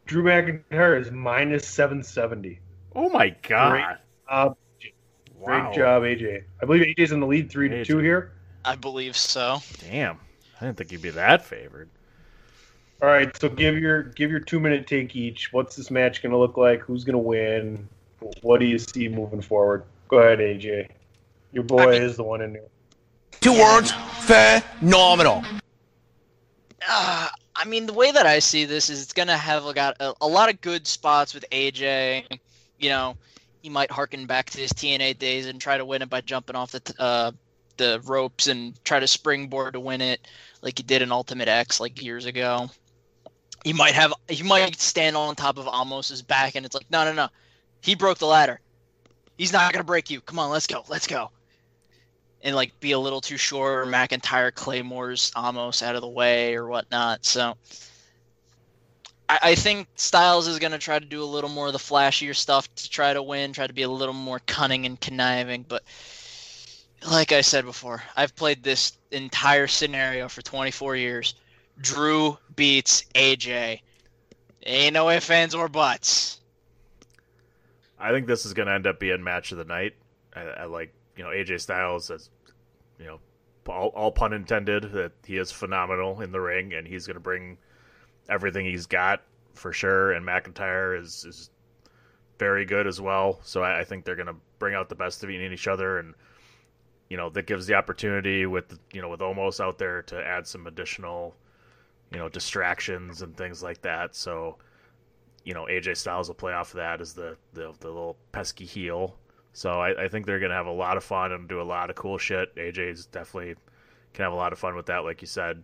Drew 0.06 0.24
McIntyre 0.24 1.00
is 1.00 1.12
minus 1.12 1.68
seven 1.68 2.04
seventy. 2.04 2.60
Oh 2.96 3.10
my 3.10 3.30
god! 3.48 3.72
Great 3.72 3.98
Uh, 4.30 4.50
wow. 5.38 5.72
Great 5.72 5.76
job, 5.76 6.04
AJ. 6.04 6.44
I 6.62 6.66
believe 6.66 6.96
AJ's 6.96 7.12
in 7.12 7.20
the 7.20 7.28
lead 7.28 7.50
three 7.50 7.70
to 7.70 7.84
two 7.84 7.98
here. 7.98 8.32
I 8.64 8.76
believe 8.76 9.18
so. 9.18 9.60
Damn, 9.80 10.20
I 10.60 10.66
didn't 10.66 10.78
think 10.78 10.92
you'd 10.92 11.02
be 11.02 11.10
that 11.12 11.44
favored. 11.44 11.90
All 13.02 13.10
right, 13.10 13.36
so 13.38 13.50
give 13.50 13.78
your 13.78 14.04
give 14.04 14.32
your 14.32 14.40
two 14.40 14.60
minute 14.60 14.88
take 14.88 15.16
each. 15.16 15.52
What's 15.52 15.76
this 15.76 15.92
match 15.92 16.22
going 16.22 16.32
to 16.32 16.38
look 16.38 16.56
like? 16.56 16.82
Who's 16.82 17.04
going 17.04 17.14
to 17.14 17.20
win? 17.20 17.90
What 18.42 18.60
do 18.60 18.66
you 18.66 18.78
see 18.78 19.08
moving 19.08 19.42
forward? 19.42 19.84
Go 20.08 20.20
ahead, 20.20 20.40
AJ. 20.40 20.90
Your 21.52 21.64
boy 21.64 21.84
I 21.84 21.86
mean- 21.88 22.02
is 22.04 22.18
the 22.18 22.24
one 22.24 22.42
in 22.42 22.54
there. 22.54 22.64
Two 23.42 23.54
words, 23.54 23.92
phenomenal. 24.22 25.44
Uh, 26.88 27.28
I 27.56 27.66
mean, 27.66 27.86
the 27.86 27.94
way 27.94 28.12
that 28.12 28.26
I 28.26 28.40
see 28.40 28.66
this 28.66 28.90
is 28.90 29.02
it's 29.02 29.14
gonna 29.14 29.38
have 29.38 29.74
got 29.76 29.96
a, 30.00 30.14
a 30.22 30.28
lot 30.28 30.50
of 30.50 30.62
good 30.62 30.88
spots 30.88 31.34
with 31.34 31.46
AJ. 31.52 32.40
You 32.80 32.90
know, 32.90 33.18
he 33.62 33.70
might 33.70 33.92
harken 33.92 34.26
back 34.26 34.50
to 34.52 34.60
his 34.60 34.72
TNA 34.74 35.18
days 35.18 35.46
and 35.46 35.62
try 35.62 35.78
to 35.78 35.86
win 35.86 36.02
it 36.02 36.10
by 36.10 36.22
jumping 36.22 36.56
off 36.56 36.72
the 36.72 36.80
t- 36.80 36.94
uh, 37.00 37.32
the 37.78 38.02
ropes 38.06 38.48
and 38.48 38.84
try 38.84 39.00
to 39.00 39.08
springboard 39.08 39.74
to 39.74 39.80
win 39.80 40.02
it, 40.02 40.28
like 40.62 40.78
he 40.78 40.84
did 40.84 41.02
in 41.02 41.12
Ultimate 41.12 41.48
X 41.48 41.80
like 41.80 42.02
years 42.02 42.26
ago. 42.26 42.70
He 43.64 43.74
might 43.74 43.94
have 43.94 44.14
he 44.30 44.44
might 44.44 44.80
stand 44.80 45.16
on 45.16 45.36
top 45.36 45.58
of 45.58 45.68
Omos's 45.68 46.22
back 46.22 46.56
and 46.56 46.66
it's 46.66 46.76
like, 46.76 46.90
no, 46.90 47.04
no, 47.06 47.14
no, 47.14 47.28
he 47.86 47.94
broke 47.94 48.18
the 48.18 48.26
ladder. 48.26 48.60
He's 49.38 49.54
not 49.54 49.72
gonna 49.72 49.84
break 49.84 50.10
you. 50.10 50.20
Come 50.20 50.40
on, 50.40 50.50
let's 50.50 50.66
go, 50.66 50.84
let's 50.90 51.06
go. 51.06 51.30
And 52.42 52.56
like 52.56 52.80
be 52.80 52.94
a 52.94 53.00
little 53.00 53.22
too 53.22 53.38
short, 53.38 53.88
or 53.88 53.92
McIntyre 53.92 54.52
claymores 54.52 55.32
Omos 55.36 55.84
out 55.84 55.96
of 55.96 56.02
the 56.02 56.08
way 56.08 56.56
or 56.56 56.68
whatnot. 56.68 57.24
So 57.26 57.56
I, 59.30 59.40
I 59.44 59.56
think 59.56 59.88
Styles 59.98 60.48
is 60.48 60.58
gonna 60.58 60.80
try 60.80 60.98
to 60.98 61.06
do 61.06 61.22
a 61.22 61.26
little 61.26 61.50
more 61.50 61.68
of 61.68 61.74
the 61.74 61.80
flashier 61.80 62.36
stuff 62.36 62.74
to 62.74 62.90
try 62.90 63.14
to 63.14 63.22
win, 63.22 63.54
try 63.54 63.68
to 63.68 63.74
be 63.74 63.84
a 63.84 63.90
little 63.90 64.16
more 64.16 64.40
cunning 64.48 64.88
and 64.88 65.00
conniving. 65.00 65.64
But 65.68 65.84
like 67.08 67.32
I 67.32 67.42
said 67.42 67.66
before, 67.66 68.02
I've 68.16 68.36
played 68.36 68.64
this 68.64 68.98
entire 69.12 69.68
scenario 69.68 70.28
for 70.28 70.42
24 70.42 70.96
years. 70.96 71.36
Drew 71.80 72.36
beats 72.56 73.04
AJ. 73.14 73.82
Ain't 74.66 74.94
no 74.96 75.12
ifs, 75.12 75.30
ands, 75.30 75.54
or 75.54 75.70
buts. 75.70 76.35
I 78.06 78.12
think 78.12 78.28
this 78.28 78.46
is 78.46 78.54
going 78.54 78.68
to 78.68 78.74
end 78.74 78.86
up 78.86 79.00
being 79.00 79.24
match 79.24 79.52
of 79.52 79.58
the 79.58 79.66
night. 79.66 79.96
I, 80.36 80.42
I 80.42 80.66
like, 80.66 80.94
you 81.18 81.24
know, 81.24 81.32
AJ 81.32 81.62
Styles 81.62 82.12
as, 82.12 82.30
you 83.00 83.06
know, 83.06 83.20
all, 83.68 83.88
all 83.90 84.12
pun 84.12 84.32
intended, 84.32 84.92
that 84.92 85.12
he 85.26 85.38
is 85.38 85.52
phenomenal 85.52 86.22
in 86.22 86.32
the 86.32 86.40
ring 86.40 86.74
and 86.74 86.88
he's 86.88 87.08
going 87.08 87.16
to 87.16 87.22
bring 87.22 87.58
everything 88.30 88.66
he's 88.66 88.86
got 88.86 89.24
for 89.56 89.74
sure. 89.74 90.12
And 90.12 90.24
McIntyre 90.24 91.00
is, 91.02 91.26
is 91.26 91.50
very 92.38 92.64
good 92.64 92.86
as 92.86 93.02
well. 93.02 93.40
So 93.42 93.64
I, 93.64 93.80
I 93.80 93.84
think 93.84 94.06
they're 94.06 94.16
going 94.16 94.28
to 94.28 94.36
bring 94.60 94.76
out 94.76 94.88
the 94.88 94.96
best 94.96 95.24
of 95.24 95.32
each 95.32 95.68
other. 95.68 95.98
And, 95.98 96.14
you 97.10 97.18
know, 97.18 97.32
that 97.32 97.48
gives 97.48 97.66
the 97.66 97.74
opportunity 97.74 98.46
with, 98.46 98.78
you 98.94 99.02
know, 99.02 99.10
with 99.10 99.22
Omos 99.22 99.60
out 99.60 99.80
there 99.80 100.04
to 100.04 100.24
add 100.24 100.46
some 100.46 100.68
additional, 100.68 101.36
you 102.12 102.20
know, 102.20 102.30
distractions 102.30 103.24
and 103.24 103.36
things 103.36 103.64
like 103.64 103.82
that. 103.82 104.16
So, 104.16 104.58
you 105.46 105.54
know, 105.54 105.66
AJ 105.66 105.98
Styles 105.98 106.28
will 106.28 106.36
play 106.36 106.54
off 106.54 106.72
of 106.72 106.78
that 106.78 107.00
as 107.00 107.14
the, 107.14 107.38
the, 107.54 107.72
the 107.80 107.88
little 107.88 108.18
pesky 108.32 108.66
heel. 108.66 109.16
So 109.54 109.80
I, 109.80 110.06
I 110.06 110.08
think 110.10 110.26
they're 110.26 110.40
to 110.40 110.50
have 110.50 110.66
a 110.66 110.72
lot 110.72 110.98
of 110.98 111.04
fun 111.04 111.32
and 111.32 111.48
do 111.48 111.62
a 111.62 111.64
lot 111.64 111.90
of 111.90 111.96
cool 111.96 112.18
shit. 112.18 112.54
AJ's 112.56 113.06
definitely 113.06 113.56
can 114.14 114.24
have 114.24 114.34
a 114.34 114.36
lot 114.36 114.52
of 114.52 114.60
fun 114.60 114.76
with 114.76 114.88
that, 114.88 115.06
like 115.06 115.22
you 115.22 115.28
said. 115.28 115.64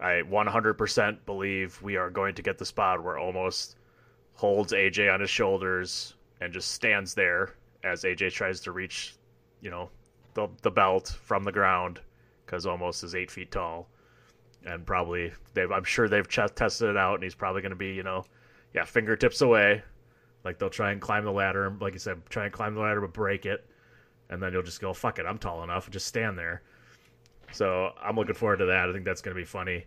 I 0.00 0.22
100% 0.28 1.18
believe 1.26 1.80
we 1.80 1.96
are 1.96 2.10
going 2.10 2.34
to 2.34 2.42
get 2.42 2.58
the 2.58 2.66
spot 2.66 3.02
where 3.02 3.16
Omos 3.16 3.76
holds 4.34 4.72
AJ 4.72 5.12
on 5.12 5.20
his 5.20 5.30
shoulders 5.30 6.14
and 6.40 6.52
just 6.52 6.72
stands 6.72 7.14
there 7.14 7.54
as 7.84 8.02
AJ 8.02 8.32
tries 8.32 8.60
to 8.60 8.72
reach, 8.72 9.14
you 9.60 9.70
know, 9.70 9.90
the, 10.34 10.48
the 10.62 10.70
belt 10.70 11.16
from 11.22 11.44
the 11.44 11.52
ground 11.52 12.00
because 12.44 12.66
Omos 12.66 13.02
is 13.04 13.14
eight 13.14 13.30
feet 13.30 13.50
tall. 13.50 13.88
And 14.66 14.84
probably, 14.84 15.32
they've, 15.54 15.70
I'm 15.70 15.84
sure 15.84 16.08
they've 16.08 16.28
ch- 16.28 16.40
tested 16.54 16.90
it 16.90 16.96
out, 16.96 17.14
and 17.14 17.22
he's 17.22 17.34
probably 17.34 17.62
going 17.62 17.70
to 17.70 17.76
be, 17.76 17.92
you 17.92 18.02
know, 18.02 18.24
yeah, 18.74 18.84
fingertips 18.84 19.40
away. 19.40 19.82
Like 20.44 20.58
they'll 20.58 20.70
try 20.70 20.92
and 20.92 21.00
climb 21.00 21.24
the 21.24 21.32
ladder, 21.32 21.74
like 21.80 21.94
you 21.94 21.98
said, 21.98 22.22
try 22.30 22.44
and 22.44 22.52
climb 22.52 22.74
the 22.74 22.80
ladder 22.80 23.00
but 23.00 23.12
break 23.12 23.46
it, 23.46 23.66
and 24.30 24.42
then 24.42 24.52
you'll 24.52 24.62
just 24.62 24.80
go, 24.80 24.92
"Fuck 24.94 25.18
it, 25.18 25.26
I'm 25.26 25.38
tall 25.38 25.64
enough," 25.64 25.90
just 25.90 26.06
stand 26.06 26.38
there. 26.38 26.62
So 27.52 27.92
I'm 28.02 28.16
looking 28.16 28.34
forward 28.34 28.58
to 28.58 28.66
that. 28.66 28.88
I 28.88 28.92
think 28.92 29.04
that's 29.04 29.22
going 29.22 29.36
to 29.36 29.40
be 29.40 29.46
funny, 29.46 29.86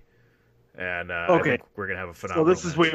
and 0.75 1.11
uh, 1.11 1.31
I 1.35 1.43
Okay. 1.43 1.45
think 1.45 1.61
we're 1.75 1.87
going 1.87 1.97
to 1.97 2.01
have 2.01 2.09
a 2.09 2.13
phenomenal. 2.13 2.37
So 2.37 2.43
this 2.45 2.65
is 2.65 2.77
way 2.77 2.91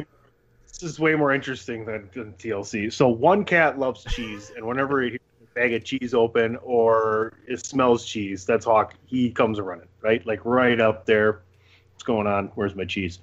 this 0.81 0.83
is 0.83 1.01
way 1.01 1.15
more 1.15 1.33
interesting 1.35 1.85
than, 1.87 2.11
than 2.15 2.35
TLC. 2.35 2.91
So 2.91 3.09
one 3.09 3.45
cat 3.45 3.79
loves 3.79 4.05
cheese, 4.07 4.51
and 4.57 4.67
whenever 4.67 5.03
he 5.03 5.11
hears 5.11 5.21
a 5.43 5.47
bag 5.55 5.75
of 5.75 5.85
cheese 5.85 6.15
open 6.15 6.57
or 6.63 7.33
it 7.49 7.65
smells 7.67 8.07
cheese, 8.07 8.45
that's 8.47 8.65
Hawk. 8.67 8.95
He 9.07 9.31
comes 9.33 9.61
running, 9.61 9.89
right? 10.03 10.25
Like 10.27 10.45
right 10.45 10.81
up 10.81 11.07
there. 11.07 11.45
What's 11.95 12.05
going 12.05 12.27
on? 12.27 12.53
Where's 12.57 12.75
my 12.77 12.85
cheese? 12.87 13.21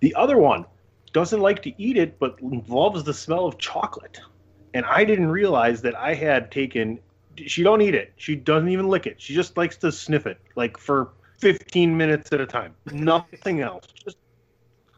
The 0.00 0.14
other 0.16 0.38
one 0.38 0.66
doesn't 1.14 1.40
like 1.40 1.62
to 1.62 1.82
eat 1.82 1.96
it, 1.96 2.18
but 2.18 2.36
loves 2.68 3.04
the 3.04 3.14
smell 3.14 3.46
of 3.46 3.56
chocolate. 3.56 4.20
And 4.74 4.84
I 4.84 5.04
didn't 5.04 5.28
realize 5.28 5.80
that 5.82 5.94
I 5.94 6.12
had 6.12 6.50
taken. 6.50 6.98
She 7.36 7.62
don't 7.62 7.80
eat 7.80 7.94
it. 7.94 8.12
She 8.16 8.34
doesn't 8.34 8.68
even 8.68 8.88
lick 8.88 9.06
it. 9.06 9.22
She 9.22 9.34
just 9.34 9.56
likes 9.56 9.76
to 9.78 9.90
sniff 9.90 10.26
it, 10.26 10.38
like 10.56 10.76
for 10.76 11.12
15 11.38 11.96
minutes 11.96 12.32
at 12.32 12.40
a 12.40 12.46
time. 12.46 12.74
Nothing 12.92 13.60
else. 13.60 13.86
Just 14.04 14.18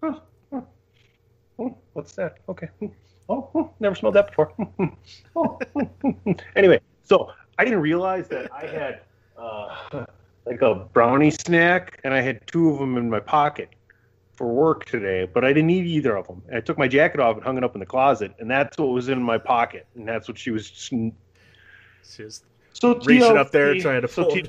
huh, 0.01 0.19
huh. 0.51 0.63
Oh, 1.59 1.77
what's 1.93 2.13
that? 2.17 2.39
Okay. 2.49 2.69
Oh, 3.29 3.51
oh, 3.55 3.71
never 3.81 3.95
smelled 3.95 4.15
that 4.15 4.29
before. 4.29 4.53
oh. 5.37 5.59
anyway, 6.57 6.81
so 7.03 7.33
I 7.59 7.65
didn't 7.65 7.81
realize 7.81 8.29
that 8.29 8.51
I 8.53 8.67
had 8.67 9.01
uh, 9.37 10.07
like 10.47 10.63
a 10.63 10.77
brownie 10.93 11.31
snack, 11.31 12.01
and 12.05 12.15
I 12.15 12.23
had 12.23 12.47
two 12.47 12.71
of 12.71 12.79
them 12.79 12.97
in 12.97 13.11
my 13.11 13.21
pocket 13.21 13.71
for 14.37 14.47
work 14.47 14.85
today, 14.85 15.29
but 15.33 15.45
I 15.45 15.49
didn't 15.49 15.67
need 15.67 15.87
either 15.87 16.17
of 16.17 16.27
them. 16.27 16.43
I 16.55 16.61
took 16.61 16.79
my 16.79 16.87
jacket 16.87 17.21
off 17.21 17.37
and 17.37 17.45
hung 17.45 17.57
it 17.57 17.65
up 17.65 17.75
in 17.75 17.81
the 17.81 17.87
closet, 17.87 18.35
and 18.39 18.51
that's 18.51 18.79
what 18.79 18.89
was 18.89 19.09
in 19.09 19.23
my 19.23 19.39
pocket, 19.39 19.87
and 19.97 20.07
that's 20.07 20.29
what 20.29 20.39
she 20.39 20.51
was. 20.51 20.71
Just 20.71 22.45
So 22.75 22.99
reaching 23.01 23.37
up 23.37 23.51
there 23.51 23.75
trying 23.81 24.03
to 24.03 24.09
so 24.09 24.25
pull. 24.25 24.35
T- 24.35 24.49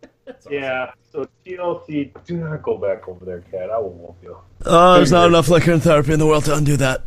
yeah. 0.50 0.92
So 1.12 1.28
TLC, 1.46 2.12
do 2.26 2.36
not 2.38 2.62
go 2.62 2.76
back 2.76 3.06
over 3.08 3.24
there, 3.24 3.40
cat. 3.42 3.70
I 3.70 3.78
will 3.78 3.90
whoop 3.92 4.16
you. 4.22 4.36
Oh, 4.64 4.96
there's 4.96 5.12
not 5.12 5.28
enough 5.28 5.48
liquor 5.48 5.72
and 5.72 5.82
therapy 5.82 6.12
in 6.12 6.18
the 6.18 6.26
world 6.26 6.44
to 6.46 6.54
undo 6.54 6.76
that. 6.78 7.02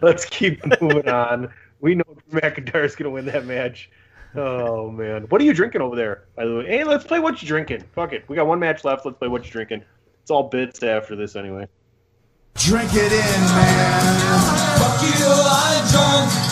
Let's 0.00 0.24
keep 0.24 0.60
moving 0.80 1.08
on. 1.08 1.52
We 1.80 1.94
know 1.94 2.04
Drew 2.30 2.40
McIntyre's 2.40 2.94
going 2.96 3.04
to 3.04 3.10
win 3.10 3.26
that 3.26 3.46
match. 3.46 3.90
Oh 4.34 4.90
man, 4.90 5.24
what 5.24 5.40
are 5.40 5.44
you 5.44 5.52
drinking 5.52 5.82
over 5.82 5.94
there? 5.94 6.24
By 6.36 6.46
the 6.46 6.56
way, 6.56 6.66
hey, 6.66 6.84
let's 6.84 7.04
play 7.04 7.18
what 7.18 7.42
you 7.42 7.48
drinking. 7.48 7.84
Fuck 7.94 8.12
it, 8.12 8.24
we 8.28 8.36
got 8.36 8.46
one 8.46 8.58
match 8.58 8.84
left. 8.84 9.04
Let's 9.04 9.18
play 9.18 9.28
what 9.28 9.44
you 9.44 9.50
drinking. 9.50 9.84
It's 10.22 10.30
all 10.30 10.48
bits 10.48 10.82
after 10.82 11.16
this 11.16 11.36
anyway. 11.36 11.68
Drink 12.54 12.90
it 12.94 13.12
in, 13.12 13.40
man. 13.40 14.78
Fuck 14.78 15.02
you, 15.02 15.26
I'm 15.26 15.90
drunk. 15.90 16.51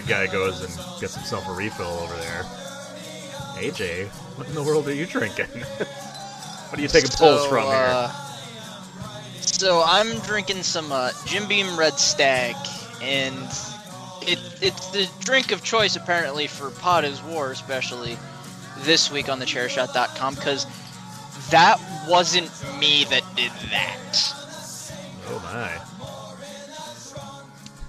Big 0.00 0.08
guy 0.08 0.28
goes 0.28 0.60
and 0.62 1.00
gets 1.00 1.16
himself 1.16 1.48
a 1.48 1.52
refill 1.52 1.86
over 1.86 2.14
there. 2.16 2.42
AJ, 3.56 4.06
what 4.36 4.46
in 4.46 4.54
the 4.54 4.62
world 4.62 4.86
are 4.86 4.94
you 4.94 5.06
drinking? 5.06 5.46
what 6.68 6.78
are 6.78 6.80
you 6.80 6.86
taking 6.86 7.10
pulls 7.10 7.44
from 7.48 7.64
here? 7.64 7.72
uh, 7.72 8.08
So 9.40 9.82
I'm 9.84 10.20
drinking 10.20 10.62
some 10.62 10.92
uh, 10.92 11.10
Jim 11.26 11.48
Beam 11.48 11.76
Red 11.76 11.94
Stag, 11.98 12.54
and 13.02 13.34
it 14.22 14.38
it's 14.62 14.90
the 14.90 15.08
drink 15.18 15.50
of 15.50 15.64
choice 15.64 15.96
apparently 15.96 16.46
for 16.46 16.70
Pod 16.70 17.04
is 17.04 17.20
War, 17.24 17.50
especially 17.50 18.16
this 18.80 19.10
week 19.10 19.28
on 19.28 19.40
the 19.40 19.46
thechairshot.com, 19.46 20.36
because 20.36 20.64
that 21.50 21.80
wasn't 22.08 22.50
me 22.78 23.02
that 23.06 23.24
did 23.34 23.50
that. 23.72 24.34
Oh 25.26 25.40
my. 25.52 25.84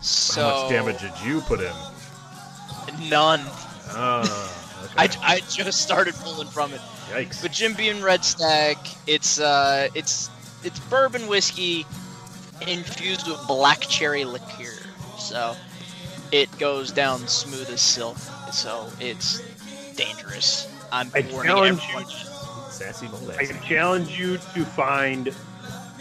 So 0.01 0.41
How 0.41 0.61
much 0.63 0.71
damage 0.71 1.01
did 1.01 1.11
you 1.23 1.41
put 1.41 1.59
in? 1.59 1.73
None. 3.09 3.41
Oh, 3.91 4.55
I, 4.97 5.05
okay. 5.05 5.19
I 5.21 5.39
just 5.49 5.81
started 5.81 6.13
pulling 6.15 6.47
from 6.47 6.73
it. 6.73 6.81
Yikes. 7.09 7.41
But 7.41 7.51
Jim 7.51 7.73
Beam 7.73 8.01
Red 8.01 8.23
Stag, 8.23 8.77
it's 9.07 9.39
uh, 9.39 9.89
it's 9.95 10.29
it's 10.63 10.79
bourbon 10.81 11.27
whiskey 11.27 11.85
infused 12.67 13.27
with 13.27 13.45
black 13.47 13.81
cherry 13.81 14.25
liqueur, 14.25 14.77
so 15.17 15.55
it 16.31 16.55
goes 16.59 16.91
down 16.91 17.27
smooth 17.27 17.69
as 17.69 17.81
silk. 17.81 18.17
So 18.51 18.87
it's 18.99 19.41
dangerous. 19.95 20.67
I'm 20.91 21.11
I 21.13 21.21
warning 21.31 21.51
challenge 21.51 21.81
everyone. 21.83 22.05
Sassy 22.69 23.07
I 23.37 23.45
challenge 23.67 24.17
you 24.17 24.37
to 24.37 24.65
find 24.65 25.35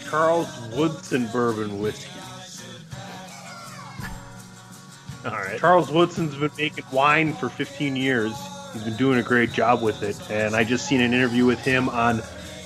Charles 0.09 0.49
Woodson 0.73 1.27
bourbon 1.27 1.79
whiskey. 1.79 2.18
All 5.25 5.31
right. 5.31 5.59
Charles 5.59 5.91
Woodson's 5.91 6.35
been 6.35 6.51
making 6.57 6.85
wine 6.91 7.33
for 7.33 7.49
15 7.49 7.95
years. 7.95 8.33
He's 8.73 8.83
been 8.83 8.95
doing 8.95 9.19
a 9.19 9.23
great 9.23 9.51
job 9.51 9.81
with 9.81 10.03
it, 10.03 10.17
and 10.29 10.55
I 10.55 10.63
just 10.63 10.87
seen 10.87 11.01
an 11.01 11.13
interview 11.13 11.45
with 11.45 11.59
him 11.59 11.89
on 11.89 12.19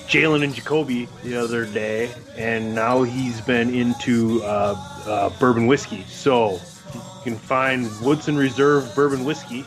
Jalen 0.07 0.43
and 0.43 0.53
Jacoby 0.53 1.07
the 1.23 1.35
other 1.35 1.65
day, 1.65 2.11
and 2.35 2.75
now 2.75 3.03
he's 3.03 3.39
been 3.41 3.73
into 3.73 4.43
uh, 4.43 4.75
uh, 5.05 5.29
bourbon 5.39 5.65
whiskey. 5.65 6.03
So 6.03 6.59
you 6.93 7.01
can 7.23 7.37
find 7.37 7.89
Woodson 8.01 8.35
Reserve 8.35 8.93
Bourbon 8.95 9.23
Whiskey. 9.23 9.65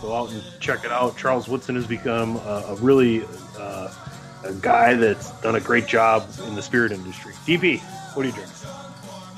Go 0.00 0.16
out 0.16 0.30
and 0.30 0.42
check 0.60 0.84
it 0.84 0.92
out. 0.92 1.16
Charles 1.16 1.48
Woodson 1.48 1.74
has 1.74 1.86
become 1.86 2.36
a, 2.36 2.64
a 2.68 2.74
really 2.76 3.24
uh, 3.58 3.92
a 4.44 4.52
guy 4.54 4.94
that's 4.94 5.30
done 5.40 5.56
a 5.56 5.60
great 5.60 5.86
job 5.86 6.26
in 6.46 6.54
the 6.54 6.62
spirit 6.62 6.92
industry. 6.92 7.32
DP, 7.46 7.80
what 8.14 8.22
do 8.22 8.28
you 8.28 8.34
drink? 8.34 8.48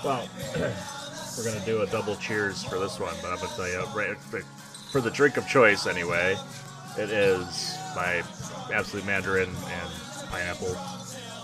Well, 0.05 0.29
we're 1.41 1.53
gonna 1.53 1.65
do 1.65 1.81
a 1.81 1.87
double 1.87 2.17
cheers 2.17 2.63
for 2.65 2.79
this 2.79 3.01
one, 3.01 3.15
but 3.23 3.33
I'm 3.33 3.37
gonna 3.37 3.49
tell 3.57 3.69
you 3.69 3.83
right 3.95 4.17
for 4.93 5.01
the 5.01 5.11
drink 5.11 5.39
of 5.39 5.49
choice 5.49 5.87
anyway. 5.87 6.37
It 6.99 7.11
is 7.11 7.79
my 7.97 8.23
Absolut 8.73 9.07
mandarin 9.07 9.49
and 9.49 9.91
pineapple. 10.31 10.75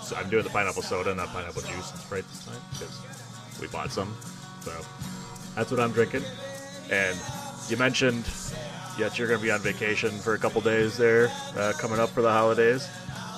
So 0.03 0.17
I'm 0.17 0.29
doing 0.29 0.45
the 0.45 0.51
pineapple 0.51 0.83
soda, 0.83 1.15
not 1.15 1.29
pineapple 1.29 1.63
juice 1.63 1.91
and 1.91 2.01
Sprite 2.01 2.29
this 2.29 2.45
time 2.45 2.61
because 2.73 3.01
we 3.61 3.67
bought 3.69 3.91
some. 3.91 4.15
So 4.61 4.73
that's 5.55 5.71
what 5.71 5.81
I'm 5.81 5.93
drinking. 5.93 6.23
And 6.91 7.19
you 7.69 7.77
mentioned 7.77 8.25
that 8.99 9.19
you're 9.19 9.29
to 9.29 9.39
be 9.39 9.51
on 9.51 9.61
vacation 9.61 10.11
for 10.11 10.35
a 10.35 10.39
couple 10.39 10.61
days 10.61 10.97
there, 10.97 11.29
uh, 11.57 11.73
coming 11.79 11.99
up 11.99 12.11
for 12.11 12.23
the 12.23 12.31
holidays. 12.31 12.89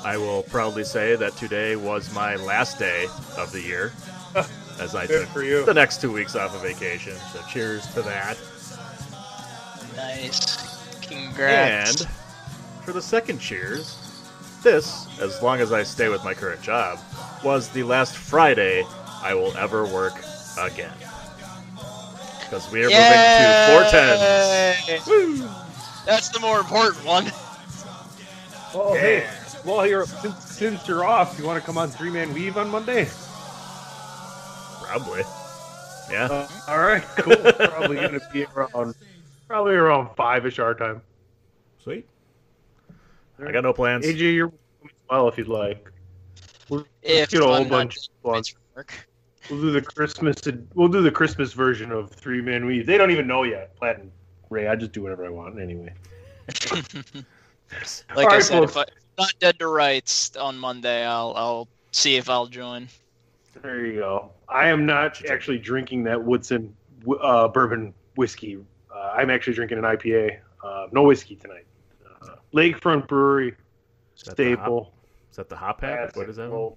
I 0.04 0.16
will 0.16 0.42
proudly 0.42 0.84
say 0.84 1.16
that 1.16 1.36
today 1.36 1.76
was 1.76 2.12
my 2.14 2.36
last 2.36 2.78
day 2.78 3.06
of 3.36 3.52
the 3.52 3.60
year, 3.60 3.92
as 4.80 4.94
I 4.94 5.06
Good 5.06 5.20
took 5.24 5.28
for 5.30 5.42
you. 5.42 5.64
the 5.64 5.74
next 5.74 6.00
two 6.00 6.12
weeks 6.12 6.36
off 6.36 6.54
of 6.54 6.62
vacation. 6.62 7.14
So 7.32 7.40
cheers 7.48 7.86
to 7.94 8.02
that. 8.02 8.38
Nice. 9.96 11.00
Congrats. 11.06 12.02
And 12.02 12.10
for 12.84 12.92
the 12.92 13.02
second 13.02 13.38
cheers, 13.38 13.96
this, 14.62 15.06
as 15.20 15.42
long 15.42 15.60
as 15.60 15.72
I 15.72 15.82
stay 15.82 16.08
with 16.08 16.24
my 16.24 16.34
current 16.34 16.62
job, 16.62 16.98
was 17.44 17.68
the 17.70 17.82
last 17.82 18.16
Friday 18.16 18.84
I 19.22 19.34
will 19.34 19.56
ever 19.56 19.84
work 19.86 20.14
again. 20.58 20.92
Because 22.40 22.70
we 22.72 22.80
are 22.80 22.84
moving 22.84 22.96
to 22.96 23.88
410s. 23.90 25.06
Yay! 25.06 25.48
That's 26.06 26.30
the 26.30 26.40
more 26.40 26.58
important 26.60 27.04
one. 27.04 27.30
Oh, 28.74 28.92
hey, 28.94 29.26
well, 29.64 29.86
you're 29.86 30.04
since, 30.04 30.44
since 30.44 30.86
you're 30.86 31.02
off, 31.02 31.38
you 31.38 31.46
want 31.46 31.58
to 31.58 31.64
come 31.64 31.78
on 31.78 31.88
Three 31.88 32.10
Man 32.10 32.34
Weave 32.34 32.58
on 32.58 32.68
Monday? 32.68 33.08
Probably. 34.88 35.22
Yeah. 36.10 36.24
Uh, 36.24 36.48
all 36.66 36.78
right, 36.78 37.02
cool. 37.18 37.36
probably 37.36 37.96
gonna 37.96 38.20
be 38.32 38.44
around, 38.44 38.94
probably 39.46 39.74
around 39.74 40.14
five 40.16 40.46
ish 40.46 40.58
our 40.58 40.74
time. 40.74 41.02
Sweet. 41.82 42.08
I 43.38 43.52
got 43.52 43.62
no 43.62 43.72
plans. 43.72 44.06
AJ, 44.06 44.34
you're 44.34 44.48
welcome 44.48 44.86
as 44.86 44.90
well 45.10 45.28
if 45.28 45.36
you'd 45.38 45.48
like. 45.48 45.92
We'll 46.70 46.86
If 47.02 47.30
get 47.30 47.42
a 47.42 47.44
whole 47.44 47.56
I'm 47.56 47.68
bunch 47.68 47.96
of 47.96 48.04
fun. 48.22 48.84
We'll 49.50 49.60
do 49.60 49.70
the 49.70 49.82
Christmas. 49.82 50.36
We'll 50.74 50.88
do 50.88 51.02
the 51.02 51.10
Christmas 51.10 51.52
version 51.52 51.92
of 51.92 52.10
Three 52.10 52.40
Man 52.40 52.66
Weave. 52.66 52.86
They 52.86 52.98
don't 52.98 53.10
even 53.10 53.26
know 53.26 53.44
yet. 53.44 53.76
Platt 53.76 53.98
and 53.98 54.10
Ray. 54.50 54.68
I 54.68 54.76
just 54.76 54.92
do 54.92 55.02
whatever 55.02 55.24
I 55.24 55.30
want 55.30 55.60
anyway. 55.60 55.92
Like 58.16 58.24
All 58.24 58.32
I 58.32 58.36
right, 58.36 58.42
said, 58.42 58.62
if 58.62 58.72
folks. 58.72 58.90
I'm 59.18 59.24
not 59.24 59.32
dead 59.40 59.58
to 59.58 59.68
rights 59.68 60.34
on 60.36 60.58
Monday, 60.58 61.04
I'll 61.04 61.34
I'll 61.36 61.68
see 61.92 62.16
if 62.16 62.30
I'll 62.30 62.46
join. 62.46 62.88
There 63.62 63.86
you 63.86 64.00
go. 64.00 64.30
I 64.48 64.68
am 64.68 64.86
not 64.86 65.24
actually 65.28 65.58
drinking 65.58 66.04
that 66.04 66.22
Woodson 66.22 66.74
uh, 67.20 67.48
bourbon 67.48 67.94
whiskey. 68.16 68.58
Uh, 68.94 68.98
I'm 69.14 69.30
actually 69.30 69.54
drinking 69.54 69.78
an 69.78 69.84
IPA. 69.84 70.38
Uh, 70.62 70.86
no 70.92 71.02
whiskey 71.04 71.36
tonight. 71.36 71.66
Uh, 72.22 72.36
Lakefront 72.54 73.06
Brewery 73.06 73.50
hop- 73.50 74.32
staple. 74.34 74.92
Is 75.30 75.36
that 75.36 75.48
the 75.48 75.56
hop 75.56 75.80
pack? 75.80 76.16
What 76.16 76.28
is 76.28 76.36
that? 76.36 76.50
one? 76.50 76.72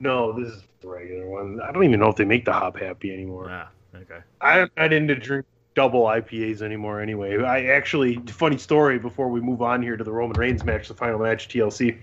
No, 0.00 0.32
this 0.32 0.52
is 0.52 0.62
the 0.80 0.88
regular 0.88 1.28
one. 1.28 1.60
I 1.60 1.72
don't 1.72 1.84
even 1.84 2.00
know 2.00 2.08
if 2.08 2.16
they 2.16 2.24
make 2.24 2.44
the 2.44 2.52
hop 2.52 2.78
happy 2.78 3.12
anymore. 3.12 3.48
Ah, 3.50 3.68
okay. 3.94 4.18
I'm 4.40 4.70
not 4.76 4.92
into 4.92 5.14
drink 5.14 5.46
double 5.74 6.02
IPAs 6.04 6.60
anymore 6.60 7.00
anyway. 7.00 7.42
I 7.42 7.66
actually, 7.66 8.16
funny 8.28 8.58
story 8.58 8.98
before 8.98 9.28
we 9.28 9.40
move 9.40 9.62
on 9.62 9.82
here 9.82 9.96
to 9.96 10.04
the 10.04 10.12
Roman 10.12 10.38
Reigns 10.38 10.64
match, 10.64 10.88
the 10.88 10.94
final 10.94 11.18
match, 11.18 11.48
TLC. 11.48 11.98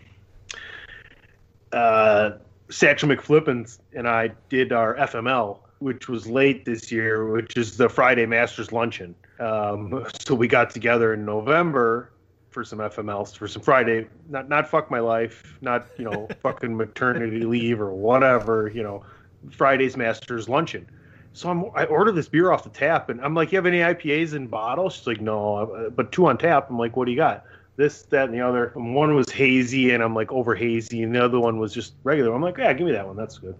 Uh, 1.71 2.31
Satchel 2.69 3.09
McFlippins 3.09 3.79
and 3.93 4.07
I 4.07 4.31
did 4.49 4.71
our 4.71 4.95
FML, 4.95 5.59
which 5.79 6.07
was 6.07 6.27
late 6.27 6.65
this 6.65 6.91
year, 6.91 7.31
which 7.31 7.57
is 7.57 7.77
the 7.77 7.89
Friday 7.89 8.25
Masters 8.25 8.71
Luncheon. 8.71 9.15
Um, 9.39 10.05
so 10.19 10.35
we 10.35 10.47
got 10.47 10.69
together 10.69 11.13
in 11.13 11.25
November 11.25 12.11
for 12.49 12.63
some 12.63 12.79
FMLs, 12.79 13.37
for 13.37 13.47
some 13.47 13.61
Friday, 13.61 14.07
not 14.29 14.49
not 14.49 14.67
fuck 14.67 14.89
my 14.89 14.99
life, 14.99 15.57
not 15.61 15.87
you 15.97 16.05
know 16.05 16.27
fucking 16.41 16.75
maternity 16.75 17.41
leave 17.41 17.79
or 17.79 17.93
whatever, 17.93 18.71
you 18.73 18.83
know, 18.83 19.03
Friday's 19.51 19.95
Masters 19.95 20.49
Luncheon. 20.49 20.87
So 21.33 21.49
I'm, 21.49 21.65
I 21.75 21.85
ordered 21.85 22.13
this 22.13 22.27
beer 22.27 22.51
off 22.51 22.63
the 22.63 22.69
tap, 22.69 23.09
and 23.09 23.21
I'm 23.21 23.35
like, 23.35 23.51
"You 23.51 23.57
have 23.57 23.65
any 23.67 23.79
IPAs 23.79 24.33
in 24.33 24.47
bottle?" 24.47 24.89
She's 24.89 25.05
like, 25.05 25.21
"No, 25.21 25.57
uh, 25.57 25.89
but 25.89 26.11
two 26.11 26.25
on 26.25 26.37
tap." 26.37 26.69
I'm 26.69 26.77
like, 26.77 26.97
"What 26.97 27.05
do 27.05 27.11
you 27.11 27.17
got?" 27.17 27.45
This, 27.79 28.01
that, 28.09 28.25
and 28.25 28.33
the 28.33 28.41
other. 28.41 28.73
And 28.75 28.93
one 28.93 29.15
was 29.15 29.29
hazy, 29.29 29.91
and 29.91 30.03
I'm 30.03 30.13
like 30.13 30.33
over 30.33 30.53
hazy, 30.53 31.01
and 31.01 31.15
the 31.15 31.23
other 31.23 31.39
one 31.39 31.59
was 31.59 31.73
just 31.73 31.93
regular. 32.03 32.33
I'm 32.33 32.41
like, 32.41 32.57
"Yeah, 32.57 32.73
give 32.73 32.85
me 32.85 32.91
that 32.91 33.07
one. 33.07 33.15
That's 33.15 33.37
good." 33.37 33.55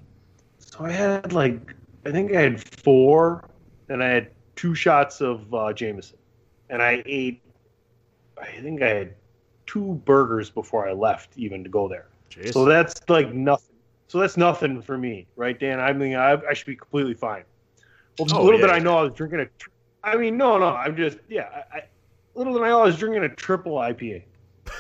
So 0.58 0.84
I 0.84 0.92
had 0.92 1.32
like, 1.32 1.74
I 2.06 2.12
think 2.12 2.36
I 2.36 2.42
had 2.42 2.62
four, 2.82 3.46
and 3.88 4.04
I 4.04 4.10
had 4.10 4.32
two 4.58 4.76
shots 4.76 5.22
of 5.22 5.54
uh, 5.54 5.72
Jameson, 5.72 6.18
and 6.70 6.82
I 6.82 7.02
ate. 7.06 7.42
I 8.38 8.48
think 8.62 8.82
I 8.82 8.90
had 8.90 9.16
two 9.66 10.02
burgers 10.04 10.50
before 10.50 10.86
I 10.86 10.92
left, 10.92 11.38
even 11.38 11.64
to 11.64 11.70
go 11.70 11.88
there. 11.88 12.08
Jeez. 12.30 12.52
So 12.52 12.66
that's 12.66 13.02
like 13.08 13.34
nothing. 13.34 13.78
So 14.10 14.20
that's 14.20 14.36
nothing 14.36 14.82
for 14.82 14.98
me, 14.98 15.28
right, 15.38 15.58
Dan? 15.58 15.80
I 15.80 15.94
mean, 15.94 16.16
I, 16.16 16.34
I 16.34 16.54
should 16.54 16.68
be 16.68 16.76
completely 16.76 17.14
fine. 17.14 17.46
Well, 18.18 18.28
Oh, 18.34 18.44
little 18.44 18.60
yeah. 18.60 18.66
did 18.68 18.76
I 18.76 18.80
know 18.80 18.98
I 18.98 19.04
was 19.04 19.14
drinking 19.14 19.40
a. 19.40 19.46
tr- 19.46 19.70
I 20.04 20.18
mean, 20.18 20.36
no, 20.36 20.58
no, 20.58 20.76
I'm 20.76 20.98
just 20.98 21.20
yeah. 21.30 21.64
I, 21.72 21.84
little 22.40 22.54
did 22.54 22.64
I 22.64 22.70
know 22.70 22.80
I 22.82 22.86
was 22.86 22.98
drinking 22.98 23.24
a 23.24 23.30
triple 23.30 23.74
IPA. 23.76 24.24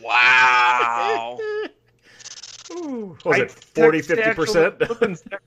Wow. 0.00 1.38
What 2.68 3.24
was 3.24 3.38
I 3.38 3.42
it 3.42 3.50
40, 3.52 4.02
text 4.02 4.10
50%? 4.10 4.46
Satchel 4.48 4.70
McFlippins 4.72 5.22
next- 5.30 5.44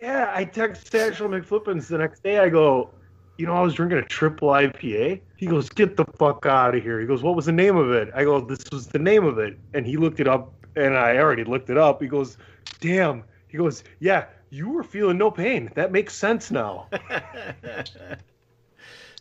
yeah, 0.00 0.30
I 0.32 0.44
text 0.44 0.92
Satchel 0.92 1.28
McFlippins 1.28 1.88
the 1.88 1.98
next 1.98 2.22
day. 2.22 2.38
I 2.38 2.48
go, 2.48 2.90
you 3.36 3.46
know, 3.46 3.54
I 3.54 3.62
was 3.62 3.74
drinking 3.74 3.98
a 3.98 4.02
triple 4.04 4.48
IPA. 4.50 5.20
He 5.36 5.46
goes, 5.46 5.68
get 5.68 5.96
the 5.96 6.04
fuck 6.04 6.46
out 6.46 6.76
of 6.76 6.82
here. 6.84 7.00
He 7.00 7.06
goes, 7.06 7.22
what 7.24 7.34
was 7.34 7.46
the 7.46 7.52
name 7.52 7.76
of 7.76 7.90
it? 7.90 8.10
I 8.14 8.22
go, 8.22 8.40
this 8.40 8.64
was 8.70 8.86
the 8.86 9.00
name 9.00 9.24
of 9.24 9.38
it. 9.38 9.58
And 9.74 9.84
he 9.84 9.96
looked 9.96 10.20
it 10.20 10.28
up, 10.28 10.52
and 10.76 10.96
I 10.96 11.16
already 11.18 11.42
looked 11.44 11.68
it 11.70 11.76
up. 11.78 12.00
He 12.00 12.06
goes, 12.08 12.38
damn. 12.80 13.24
He 13.48 13.58
goes, 13.58 13.82
yeah, 13.98 14.26
you 14.50 14.68
were 14.68 14.84
feeling 14.84 15.18
no 15.18 15.32
pain. 15.32 15.70
That 15.74 15.90
makes 15.90 16.14
sense 16.14 16.52
now. 16.52 16.88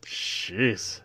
Jeez. 0.05 1.01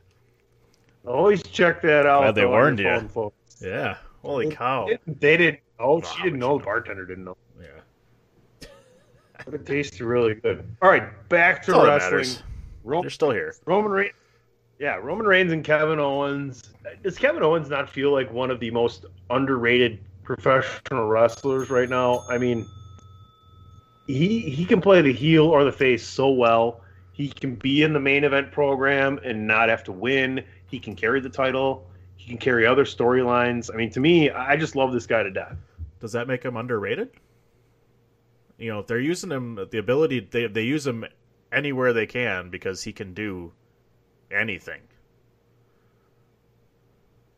Always 1.07 1.42
check 1.42 1.82
that 1.82 2.07
out. 2.07 2.20
Glad 2.22 2.34
they 2.34 2.46
warned 2.46 2.78
you. 2.78 3.01
folks. 3.09 3.61
Yeah. 3.61 3.96
Holy 4.22 4.51
cow. 4.51 4.88
They 5.07 5.36
didn't 5.36 5.61
know. 5.78 6.03
She 6.03 6.22
didn't 6.22 6.38
know. 6.38 6.59
The 6.59 6.64
bartender 6.64 7.07
didn't 7.07 7.24
know. 7.24 7.36
Yeah. 7.61 7.66
But 9.46 9.55
it 9.55 9.64
tasted 9.66 10.03
really 10.03 10.34
good. 10.34 10.62
All 10.82 10.90
right, 10.90 11.26
back 11.30 11.62
to 11.62 11.72
That's 11.72 11.86
wrestling. 11.86 12.11
matters. 12.12 12.42
Ro- 12.84 13.01
They're 13.01 13.09
still 13.11 13.30
here. 13.30 13.55
Roman 13.64 13.90
Reigns. 13.90 14.12
Yeah, 14.78 14.96
Roman 14.96 15.26
Reigns 15.26 15.51
and 15.53 15.64
Kevin 15.64 15.98
Owens. 15.98 16.74
Does 17.03 17.16
Kevin 17.16 17.42
Owens 17.42 17.70
not 17.70 17.88
feel 17.88 18.12
like 18.12 18.30
one 18.30 18.51
of 18.51 18.61
the 18.61 18.70
most 18.70 19.07
underrated 19.30 19.98
professional 20.24 21.07
wrestlers 21.09 21.70
right 21.70 21.88
now? 21.88 22.22
I 22.28 22.36
mean, 22.36 22.66
he 24.07 24.40
he 24.40 24.64
can 24.66 24.80
play 24.82 25.01
the 25.01 25.12
heel 25.12 25.46
or 25.46 25.64
the 25.64 25.72
face 25.72 26.07
so 26.07 26.28
well. 26.30 26.82
He 27.12 27.28
can 27.28 27.55
be 27.55 27.82
in 27.82 27.92
the 27.94 28.01
main 28.01 28.24
event 28.24 28.53
program 28.53 29.18
and 29.24 29.46
not 29.46 29.68
have 29.70 29.84
to 29.84 29.92
win. 29.92 30.44
He 30.70 30.78
can 30.78 30.94
carry 30.94 31.20
the 31.20 31.28
title. 31.28 31.86
He 32.16 32.28
can 32.28 32.38
carry 32.38 32.66
other 32.66 32.84
storylines. 32.84 33.70
I 33.72 33.76
mean, 33.76 33.90
to 33.90 34.00
me, 34.00 34.30
I 34.30 34.56
just 34.56 34.76
love 34.76 34.92
this 34.92 35.06
guy 35.06 35.22
to 35.22 35.30
death. 35.30 35.56
Does 36.00 36.12
that 36.12 36.28
make 36.28 36.42
him 36.44 36.56
underrated? 36.56 37.10
You 38.58 38.72
know, 38.72 38.80
if 38.80 38.86
they're 38.86 39.00
using 39.00 39.30
him, 39.30 39.58
the 39.70 39.78
ability 39.78 40.28
they 40.30 40.46
they 40.46 40.62
use 40.62 40.86
him 40.86 41.06
anywhere 41.50 41.92
they 41.92 42.06
can 42.06 42.50
because 42.50 42.82
he 42.82 42.92
can 42.92 43.14
do 43.14 43.52
anything. 44.30 44.80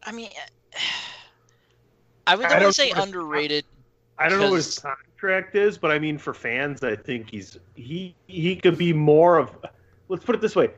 I 0.03 0.13
mean, 0.13 0.31
I 2.27 2.37
would 2.37 2.47
I 2.47 2.59
don't 2.59 2.73
say 2.73 2.91
underrated. 2.91 3.65
I 4.19 4.29
don't 4.29 4.41
know 4.41 4.51
what 4.51 4.57
his 4.57 4.79
contract 4.79 5.55
is, 5.55 5.79
but 5.79 5.91
I 5.91 5.99
mean, 5.99 6.19
for 6.19 6.35
fans, 6.35 6.83
I 6.83 6.97
think 6.97 7.31
he's 7.31 7.59
he 7.75 8.15
he 8.27 8.57
could 8.57 8.77
be 8.77 8.93
more 8.93 9.39
of. 9.39 9.51
Let's 10.09 10.25
put 10.25 10.35
it 10.35 10.41
this 10.41 10.57
way: 10.57 10.71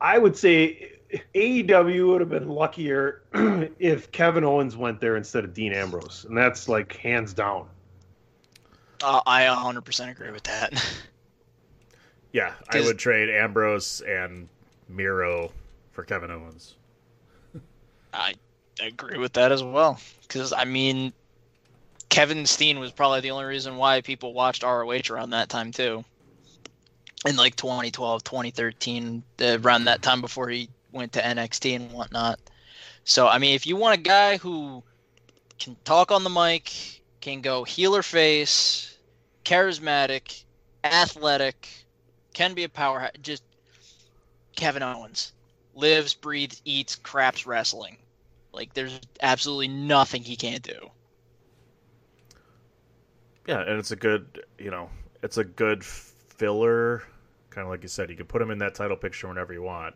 I 0.00 0.18
would 0.18 0.36
say 0.36 0.93
AEW 1.34 2.08
would 2.08 2.20
have 2.20 2.30
been 2.30 2.48
luckier 2.48 3.22
if 3.78 4.10
Kevin 4.12 4.44
Owens 4.44 4.76
went 4.76 5.00
there 5.00 5.16
instead 5.16 5.44
of 5.44 5.54
Dean 5.54 5.72
Ambrose, 5.72 6.24
and 6.28 6.36
that's 6.36 6.68
like 6.68 6.96
hands 6.96 7.32
down. 7.32 7.66
Uh, 9.02 9.20
I 9.26 9.42
100% 9.42 10.10
agree 10.10 10.30
with 10.30 10.44
that. 10.44 10.72
Yeah, 12.34 12.52
I 12.68 12.80
would 12.80 12.98
trade 12.98 13.30
Ambrose 13.30 14.00
and 14.00 14.48
Miro 14.88 15.52
for 15.92 16.02
Kevin 16.02 16.32
Owens. 16.32 16.74
I 18.12 18.34
agree 18.80 19.18
with 19.18 19.34
that 19.34 19.52
as 19.52 19.62
well. 19.62 20.00
Because, 20.22 20.52
I 20.52 20.64
mean, 20.64 21.12
Kevin 22.08 22.44
Steen 22.44 22.80
was 22.80 22.90
probably 22.90 23.20
the 23.20 23.30
only 23.30 23.44
reason 23.44 23.76
why 23.76 24.00
people 24.00 24.32
watched 24.32 24.64
ROH 24.64 25.10
around 25.10 25.30
that 25.30 25.48
time, 25.48 25.70
too. 25.70 26.04
in 27.24 27.36
like 27.36 27.54
2012, 27.54 28.24
2013, 28.24 29.22
around 29.40 29.84
that 29.84 30.02
time 30.02 30.20
before 30.20 30.48
he 30.48 30.68
went 30.94 31.12
to 31.12 31.20
NXT 31.20 31.76
and 31.76 31.92
whatnot. 31.92 32.38
So, 33.04 33.28
I 33.28 33.38
mean, 33.38 33.54
if 33.54 33.66
you 33.66 33.76
want 33.76 33.98
a 33.98 34.02
guy 34.02 34.38
who 34.38 34.82
can 35.58 35.76
talk 35.84 36.10
on 36.10 36.24
the 36.24 36.30
mic, 36.30 37.02
can 37.20 37.42
go 37.42 37.64
heel 37.64 37.94
or 37.94 38.02
face, 38.02 38.96
charismatic, 39.44 40.44
athletic, 40.82 41.68
can 42.32 42.54
be 42.54 42.64
a 42.64 42.68
powerhouse, 42.68 43.12
just 43.20 43.42
Kevin 44.56 44.82
Owens 44.82 45.32
lives, 45.74 46.14
breathes, 46.14 46.62
eats, 46.64 46.96
craps 46.96 47.46
wrestling. 47.46 47.98
Like, 48.52 48.74
there's 48.74 49.00
absolutely 49.20 49.68
nothing 49.68 50.22
he 50.22 50.36
can't 50.36 50.62
do. 50.62 50.90
Yeah, 53.46 53.60
and 53.60 53.78
it's 53.78 53.90
a 53.90 53.96
good, 53.96 54.44
you 54.58 54.70
know, 54.70 54.88
it's 55.22 55.36
a 55.36 55.44
good 55.44 55.84
filler. 55.84 57.02
Kind 57.50 57.64
of 57.64 57.70
like 57.70 57.82
you 57.82 57.88
said, 57.88 58.08
you 58.10 58.16
can 58.16 58.26
put 58.26 58.40
him 58.40 58.50
in 58.50 58.58
that 58.58 58.74
title 58.74 58.96
picture 58.96 59.28
whenever 59.28 59.52
you 59.52 59.62
want. 59.62 59.94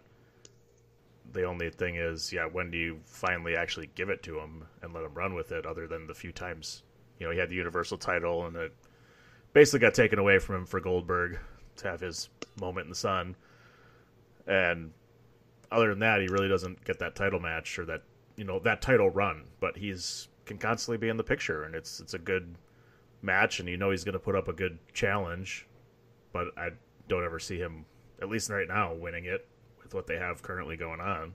The 1.32 1.44
only 1.44 1.70
thing 1.70 1.96
is, 1.96 2.32
yeah, 2.32 2.46
when 2.46 2.70
do 2.70 2.78
you 2.78 3.00
finally 3.04 3.54
actually 3.54 3.90
give 3.94 4.08
it 4.08 4.22
to 4.24 4.38
him 4.38 4.64
and 4.82 4.94
let 4.94 5.04
him 5.04 5.14
run 5.14 5.34
with 5.34 5.52
it? 5.52 5.66
Other 5.66 5.86
than 5.86 6.06
the 6.06 6.14
few 6.14 6.32
times, 6.32 6.82
you 7.18 7.26
know, 7.26 7.32
he 7.32 7.38
had 7.38 7.50
the 7.50 7.56
Universal 7.56 7.98
title 7.98 8.46
and 8.46 8.56
it 8.56 8.72
basically 9.52 9.80
got 9.80 9.94
taken 9.94 10.18
away 10.18 10.38
from 10.38 10.56
him 10.56 10.66
for 10.66 10.80
Goldberg 10.80 11.38
to 11.76 11.88
have 11.88 12.00
his 12.00 12.30
moment 12.60 12.86
in 12.86 12.90
the 12.90 12.96
sun. 12.96 13.36
And 14.46 14.92
other 15.70 15.90
than 15.90 15.98
that, 16.00 16.20
he 16.20 16.28
really 16.28 16.48
doesn't 16.48 16.84
get 16.84 16.98
that 17.00 17.14
title 17.14 17.40
match 17.40 17.78
or 17.78 17.84
that 17.86 18.02
you 18.36 18.44
know 18.44 18.58
that 18.60 18.80
title 18.80 19.10
run. 19.10 19.44
But 19.60 19.76
he's 19.76 20.28
can 20.46 20.58
constantly 20.58 20.96
be 20.96 21.08
in 21.08 21.16
the 21.16 21.24
picture, 21.24 21.64
and 21.64 21.74
it's 21.74 22.00
it's 22.00 22.14
a 22.14 22.18
good 22.18 22.54
match, 23.20 23.60
and 23.60 23.68
you 23.68 23.76
know 23.76 23.90
he's 23.90 24.04
going 24.04 24.14
to 24.14 24.18
put 24.18 24.34
up 24.34 24.48
a 24.48 24.52
good 24.52 24.78
challenge. 24.94 25.66
But 26.32 26.48
I 26.56 26.70
don't 27.08 27.24
ever 27.24 27.38
see 27.38 27.58
him, 27.58 27.84
at 28.22 28.28
least 28.28 28.48
right 28.50 28.68
now, 28.68 28.94
winning 28.94 29.26
it 29.26 29.46
with 29.88 29.94
what 29.94 30.06
they 30.06 30.18
have 30.18 30.42
currently 30.42 30.76
going 30.76 31.00
on. 31.00 31.32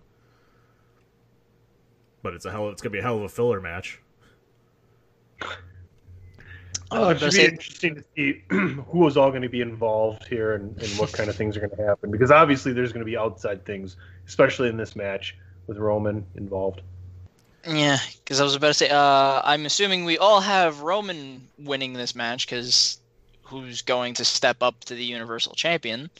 But 2.22 2.34
it's 2.36 2.46
a 2.46 2.52
hell. 2.52 2.70
It's 2.70 2.82
going 2.82 2.92
to 2.92 2.96
be 2.96 3.00
a 3.00 3.04
hell 3.04 3.18
of 3.18 3.24
a 3.24 3.30
filler 3.30 3.60
match. 3.60 4.00
Oh, 6.92 7.10
it 7.10 7.20
should 7.20 7.32
But 7.32 7.34
be 7.34 7.44
interesting 7.46 7.96
to 7.96 8.04
see 8.16 8.44
who 8.50 9.08
is 9.08 9.18
all 9.18 9.32
going 9.32 9.42
to 9.42 9.50
be 9.50 9.62
involved 9.62 10.28
here 10.28 10.54
and, 10.54 10.80
and 10.80 10.92
what 11.00 11.12
kind 11.12 11.30
of 11.30 11.36
things 11.36 11.58
are 11.58 11.62
going 11.62 11.76
to 11.76 11.84
happen. 11.84 12.12
Because 12.12 12.30
obviously, 12.30 12.72
there's 12.72 12.94
going 12.94 13.06
to 13.06 13.10
be 13.10 13.18
outside 13.18 13.66
things, 13.66 13.98
especially 14.28 14.70
in 14.70 14.78
this 14.78 14.96
match 14.96 15.36
with 15.66 15.78
Roman 15.78 16.26
involved. 16.36 16.82
Yeah, 17.68 17.98
because 18.24 18.40
I 18.40 18.44
was 18.44 18.56
about 18.56 18.68
to 18.68 18.74
say, 18.76 18.90
uh, 18.90 19.42
I'm 19.44 19.66
assuming 19.66 20.06
we 20.06 20.18
all 20.18 20.42
have 20.42 20.82
Roman 20.82 21.48
winning 21.58 21.94
this 21.94 22.14
match 22.14 22.46
because 22.46 23.00
who's 23.42 23.82
going 23.82 24.14
to 24.16 24.26
step 24.26 24.62
up 24.62 24.80
to 24.86 24.96
the 24.96 25.04
Universal 25.04 25.56
Champion? 25.56 26.12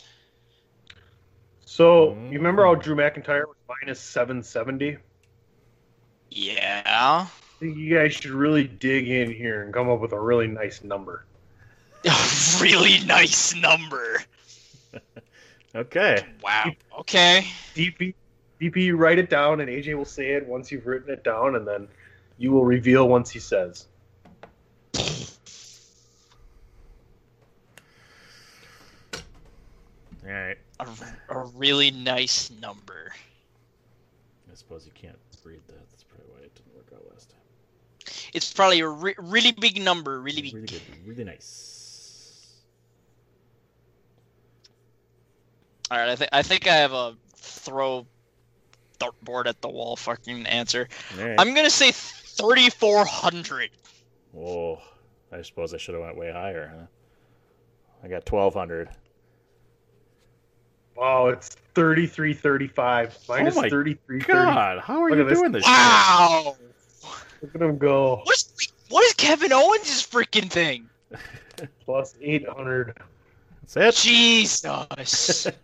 So 1.74 2.14
you 2.30 2.38
remember 2.38 2.64
how 2.64 2.76
mm. 2.76 2.84
Drew 2.84 2.96
McIntyre 2.96 3.48
was 3.48 3.58
minus 3.68 4.00
770? 4.00 4.98
Yeah. 6.30 6.84
I 6.86 7.28
think 7.60 7.78
you 7.78 7.98
guys 7.98 8.14
should 8.14 8.30
really 8.30 8.66
dig 8.66 9.10
in 9.10 9.32
here 9.34 9.64
and 9.64 9.74
come 9.74 9.90
up 9.90 10.00
with 10.00 10.12
a 10.12 10.20
really 10.20 10.46
nice 10.46 10.84
number. 10.84 11.26
A 12.06 12.12
really 12.62 13.04
nice 13.06 13.56
number. 13.56 14.22
Okay. 15.76 16.24
Wow. 16.44 16.70
Okay. 17.00 17.48
DP, 17.74 18.14
DP, 18.62 18.96
write 18.96 19.18
it 19.18 19.28
down, 19.32 19.60
and 19.60 19.68
AJ 19.68 19.98
will 19.98 20.06
say 20.06 20.34
it 20.34 20.46
once 20.46 20.72
you've 20.72 20.86
written 20.86 21.12
it 21.12 21.24
down, 21.24 21.56
and 21.56 21.68
then 21.68 21.88
you 22.38 22.52
will 22.52 22.64
reveal 22.64 23.08
once 23.10 23.32
he 23.32 23.40
says. 23.40 23.88
All 30.24 30.32
right. 30.32 30.58
A, 30.80 30.88
a 31.30 31.46
really 31.56 31.92
nice 31.92 32.50
number. 32.62 33.14
I 34.52 34.56
suppose 34.56 34.86
you 34.86 34.92
can't 34.94 35.18
read 35.44 35.62
that. 35.68 35.90
That's 35.90 36.04
probably 36.04 36.26
why 36.34 36.40
it 36.44 36.56
didn't 36.56 36.76
work 36.76 36.88
out 36.94 37.12
last 37.12 37.30
time. 37.30 37.40
It's 38.34 38.52
probably 38.54 38.80
a 38.80 38.88
re- 38.88 39.16
really 39.18 39.52
big 39.52 39.82
number. 39.82 40.20
Really 40.20 40.42
big. 40.42 40.54
Really 40.54 40.68
good. 40.68 40.82
Really 41.06 41.24
nice. 41.24 42.56
All 45.92 45.98
right. 45.98 46.10
I 46.10 46.16
think 46.16 46.30
I 46.34 46.42
think 46.44 46.68
I 46.68 46.76
have 46.76 46.94
a 46.94 47.16
throw 47.36 48.06
dartboard 49.00 49.48
at 49.48 49.62
the 49.62 49.70
wall 49.70 49.96
fucking 49.96 50.46
answer. 50.46 50.88
Right. 51.18 51.36
I'm 51.38 51.54
gonna 51.54 51.70
say 51.70 51.92
3,400. 51.92 53.70
Oh, 54.38 54.80
I 55.32 55.42
suppose 55.42 55.74
I 55.74 55.78
should 55.78 55.96
have 55.96 56.04
went 56.04 56.18
way 56.18 56.32
higher, 56.32 56.74
huh? 56.76 56.86
I 58.04 58.08
got 58.08 58.26
twelve 58.26 58.54
hundred. 58.54 58.90
Wow, 60.96 61.28
it's 61.28 61.50
33 61.76 62.34
35. 62.34 63.18
Minus 63.28 63.58
oh 63.58 63.62
my 63.62 63.70
33 63.70 64.20
God, 64.20 64.80
how 64.80 65.04
are 65.04 65.10
Look 65.10 65.18
you 65.18 65.24
at 65.24 65.30
this. 65.30 65.40
doing 65.40 65.52
this? 65.52 65.64
Wow. 65.64 66.56
Look 67.42 67.56
at 67.56 67.62
him 67.62 67.78
go. 67.78 68.22
What's 68.24 68.72
what 68.90 69.04
is 69.06 69.14
Kevin 69.14 69.52
Owens' 69.52 70.06
freaking 70.08 70.50
thing? 70.50 70.90
Plus 71.86 72.16
800. 72.22 72.88
shit? 72.88 72.98
That's 73.74 74.04
Jesus. 74.04 75.48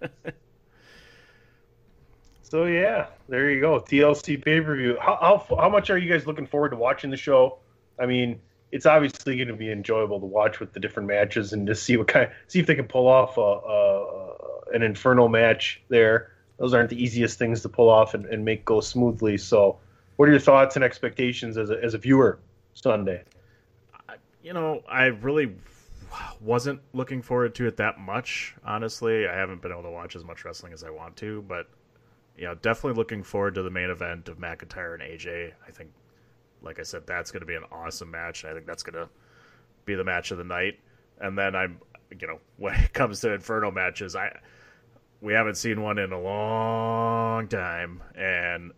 So, 2.50 2.66
yeah, 2.66 3.08
there 3.28 3.52
you 3.52 3.62
go. 3.62 3.80
TLC 3.80 4.44
pay 4.44 4.60
per 4.60 4.76
view. 4.76 4.98
How, 5.00 5.46
how, 5.48 5.56
how 5.56 5.70
much 5.70 5.92
are 5.92 5.98
you 6.00 6.12
guys 6.12 6.26
looking 6.26 6.48
forward 6.48 6.70
to 6.70 6.78
watching 6.78 7.12
the 7.12 7.18
show? 7.18 7.60
I 8.00 8.08
mean, 8.08 8.40
it's 8.72 8.88
obviously 8.88 9.36
going 9.36 9.50
to 9.50 9.54
be 9.54 9.72
enjoyable 9.72 10.20
to 10.20 10.26
watch 10.26 10.60
with 10.60 10.74
the 10.74 10.80
different 10.80 11.08
matches 11.08 11.54
and 11.54 11.68
just 11.68 11.84
see 11.84 11.96
what 11.96 12.08
kind 12.08 12.32
see 12.48 12.60
if 12.60 12.66
they 12.66 12.74
can 12.74 12.88
pull 12.88 13.08
off 13.08 13.38
a, 13.38 13.42
a, 13.42 13.99
an 14.74 14.84
inferno 14.84 15.28
match 15.28 15.82
there. 15.90 16.34
Those 16.58 16.74
aren't 16.74 16.90
the 16.90 17.02
easiest 17.02 17.40
things 17.40 17.62
to 17.62 17.70
pull 17.70 17.90
off 17.90 18.14
and, 18.14 18.26
and 18.26 18.44
make 18.44 18.66
go 18.66 18.82
smoothly. 18.82 19.38
So, 19.38 19.78
what 20.18 20.28
are 20.28 20.32
your 20.32 20.42
thoughts 20.42 20.76
and 20.76 20.84
expectations 20.84 21.58
as 21.58 21.70
a, 21.70 21.82
as 21.82 21.94
a 21.94 21.98
viewer 21.98 22.40
Sunday? 22.74 23.24
you 24.44 24.54
know, 24.54 24.82
I 24.90 25.06
really 25.06 25.56
wasn't 26.42 26.82
looking 26.94 27.22
forward 27.22 27.56
to 27.56 27.68
it 27.68 27.78
that 27.78 28.00
much. 28.00 28.56
Honestly, 28.66 29.28
I 29.28 29.36
haven't 29.36 29.62
been 29.62 29.72
able 29.72 29.84
to 29.84 29.92
watch 29.92 30.16
as 30.16 30.24
much 30.24 30.46
wrestling 30.46 30.74
as 30.74 30.84
I 30.84 30.90
want 30.90 31.16
to, 31.18 31.44
but 31.44 31.68
you 32.38 32.46
know, 32.46 32.56
definitely 32.56 32.98
looking 32.98 33.22
forward 33.22 33.56
to 33.56 33.64
the 33.64 33.70
main 33.70 33.90
event 33.90 34.30
of 34.30 34.38
McIntyre 34.38 34.94
and 34.94 35.04
AJ. 35.04 35.52
I 35.68 35.72
think, 35.72 35.90
like 36.62 36.80
I 36.80 36.84
said, 36.84 37.06
that's 37.06 37.32
going 37.32 37.42
to 37.42 37.46
be 37.46 37.56
an 37.56 37.66
awesome 37.72 38.10
match. 38.10 38.46
I 38.46 38.54
think 38.54 38.66
that's 38.66 38.84
going 38.84 38.96
to 38.96 39.10
be 39.86 39.96
the 39.96 40.06
match 40.06 40.32
of 40.32 40.38
the 40.38 40.44
night. 40.44 40.80
And 41.20 41.38
then 41.38 41.56
I'm, 41.56 41.80
you 42.18 42.28
know, 42.28 42.40
when 42.58 42.76
it 42.76 42.94
comes 42.94 43.20
to 43.22 43.34
Inferno 43.34 43.72
matches, 43.72 44.16
I 44.16 44.40
we 45.22 45.34
haven't 45.34 45.56
seen 45.56 45.82
one 45.82 45.98
in 45.98 46.12
a 46.12 46.20
long 46.20 47.48
time, 47.48 48.02
and 48.16 48.72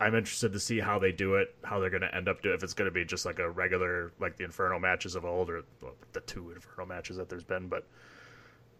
I'm 0.00 0.14
interested 0.14 0.52
to 0.52 0.60
see 0.60 0.80
how 0.80 0.98
they 0.98 1.12
do 1.12 1.36
it, 1.36 1.54
how 1.64 1.78
they're 1.78 1.90
going 1.90 2.02
to 2.02 2.14
end 2.14 2.28
up 2.28 2.42
doing. 2.42 2.54
If 2.54 2.62
it's 2.62 2.74
going 2.74 2.90
to 2.90 2.94
be 2.94 3.04
just 3.04 3.24
like 3.24 3.38
a 3.38 3.50
regular, 3.50 4.12
like 4.18 4.36
the 4.36 4.44
Inferno 4.44 4.78
matches 4.78 5.14
of 5.14 5.24
old, 5.24 5.48
or 5.48 5.62
well, 5.80 5.94
the 6.12 6.20
two 6.20 6.50
Inferno 6.50 6.86
matches 6.86 7.16
that 7.16 7.28
there's 7.28 7.44
been, 7.44 7.68
but 7.68 7.86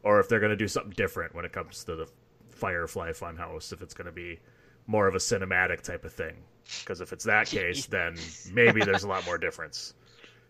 or 0.02 0.20
if 0.20 0.28
they're 0.28 0.40
going 0.40 0.50
to 0.50 0.56
do 0.56 0.68
something 0.68 0.92
different 0.92 1.34
when 1.34 1.44
it 1.44 1.52
comes 1.52 1.84
to 1.84 1.96
the 1.96 2.08
Firefly 2.50 3.10
Funhouse. 3.10 3.72
If 3.72 3.82
it's 3.82 3.94
going 3.94 4.06
to 4.06 4.12
be 4.12 4.38
more 4.86 5.06
of 5.06 5.14
a 5.14 5.18
cinematic 5.18 5.80
type 5.82 6.04
of 6.04 6.12
thing, 6.12 6.36
because 6.80 7.00
if 7.00 7.12
it's 7.12 7.24
that 7.24 7.46
case, 7.48 7.86
then 7.86 8.16
maybe 8.52 8.84
there's 8.84 9.04
a 9.04 9.08
lot 9.08 9.24
more 9.24 9.38
difference. 9.38 9.94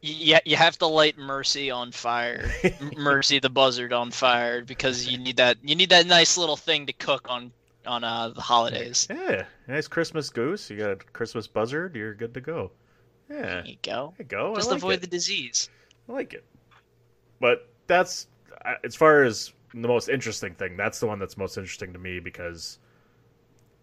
Yeah, 0.04 0.40
you 0.44 0.56
have 0.56 0.76
to 0.78 0.86
light 0.88 1.16
Mercy 1.16 1.70
on 1.70 1.92
fire. 1.92 2.50
Mercy 2.96 3.38
the 3.38 3.48
buzzard 3.48 3.92
on 3.92 4.10
fire 4.10 4.62
because 4.64 5.06
you 5.06 5.16
need 5.16 5.36
that. 5.36 5.58
You 5.62 5.76
need 5.76 5.90
that 5.90 6.06
nice 6.06 6.36
little 6.36 6.56
thing 6.56 6.86
to 6.86 6.92
cook 6.92 7.28
on 7.30 7.52
on 7.86 8.02
uh, 8.02 8.30
the 8.30 8.40
holidays. 8.40 9.06
Yeah, 9.08 9.44
nice 9.68 9.86
Christmas 9.86 10.28
goose. 10.28 10.68
You 10.70 10.76
got 10.78 10.90
a 10.90 10.96
Christmas 10.96 11.46
buzzard. 11.46 11.94
You're 11.94 12.14
good 12.14 12.34
to 12.34 12.40
go. 12.40 12.72
Yeah, 13.30 13.42
There 13.42 13.64
you 13.66 13.76
go. 13.82 14.12
there 14.18 14.24
you 14.24 14.28
go. 14.28 14.54
Just 14.56 14.68
like 14.70 14.78
avoid 14.78 14.94
it. 14.94 15.00
the 15.02 15.06
disease. 15.06 15.70
I 16.08 16.12
like 16.12 16.34
it. 16.34 16.44
But 17.40 17.68
that's 17.86 18.26
as 18.82 18.96
far 18.96 19.22
as 19.22 19.52
the 19.72 19.86
most 19.88 20.08
interesting 20.08 20.54
thing. 20.54 20.76
That's 20.76 20.98
the 20.98 21.06
one 21.06 21.20
that's 21.20 21.36
most 21.36 21.56
interesting 21.56 21.92
to 21.92 21.98
me 22.00 22.18
because 22.18 22.78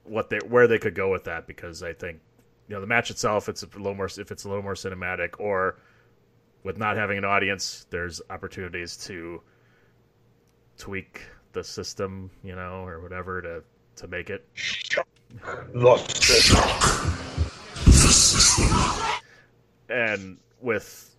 what 0.04 0.30
they 0.30 0.40
where 0.40 0.68
they 0.68 0.80
could 0.80 0.96
go 0.96 1.10
with 1.10 1.24
that. 1.24 1.48
Because 1.48 1.82
I 1.82 1.94
think 1.94 2.20
you 2.68 2.76
know 2.76 2.82
the 2.82 2.88
match 2.88 3.10
itself, 3.10 3.48
it's 3.48 3.64
a 3.64 3.68
little 3.68 3.96
more 3.96 4.08
if 4.08 4.32
it's 4.32 4.44
a 4.44 4.50
little 4.50 4.64
more 4.64 4.76
cinematic, 4.76 5.40
or 5.40 5.78
with 6.64 6.78
not 6.78 6.98
having 6.98 7.18
an 7.18 7.26
audience, 7.26 7.86
there's 7.90 8.22
opportunities 8.30 8.98
to 8.98 9.42
tweak 10.78 11.22
the 11.54 11.64
system, 11.64 12.30
you 12.44 12.56
know, 12.56 12.86
or 12.86 13.02
whatever 13.02 13.42
to 13.42 13.64
to 13.96 14.08
make 14.08 14.30
it 14.30 14.48
and 19.90 20.38
with 20.62 21.16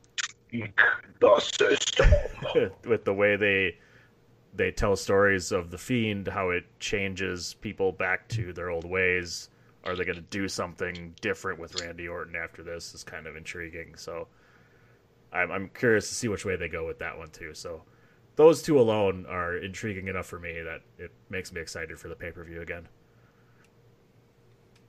the 1.21 1.41
system. 1.41 2.11
with 2.87 3.05
the 3.05 3.15
way 3.15 3.37
they 3.37 3.77
they 4.55 4.71
tell 4.73 4.97
stories 4.97 5.53
of 5.53 5.71
the 5.71 5.79
fiend, 5.79 6.27
how 6.27 6.51
it 6.51 6.65
changes 6.81 7.55
people 7.55 7.93
back 7.93 8.29
to 8.29 8.53
their 8.53 8.71
old 8.71 8.85
ways. 8.85 9.49
Are 9.85 9.95
they 9.95 10.05
going 10.05 10.17
to 10.17 10.23
do 10.23 10.49
something 10.49 11.15
different 11.21 11.59
with 11.59 11.81
Randy 11.81 12.09
Orton 12.09 12.35
after 12.37 12.63
this? 12.63 12.95
Is 12.95 13.05
kind 13.05 13.27
of 13.27 13.37
intriguing. 13.37 13.95
So 13.97 14.27
I'm 15.33 15.51
I'm 15.51 15.69
curious 15.69 16.09
to 16.09 16.15
see 16.15 16.29
which 16.29 16.45
way 16.45 16.57
they 16.57 16.69
go 16.69 16.87
with 16.87 16.99
that 16.99 17.17
one 17.17 17.31
too. 17.31 17.55
So 17.55 17.83
those 18.37 18.63
two 18.63 18.81
alone 18.81 19.27
are 19.29 19.57
intriguing 19.57 20.09
enough 20.09 20.27
for 20.27 20.39
me 20.39 20.61
that 20.63 20.81
it 20.99 21.11
makes 21.29 21.53
me 21.53 21.61
excited 21.61 21.99
for 21.99 22.09
the 22.09 22.15
pay 22.17 22.31
per 22.31 22.45
view 22.45 22.63
again. 22.63 22.89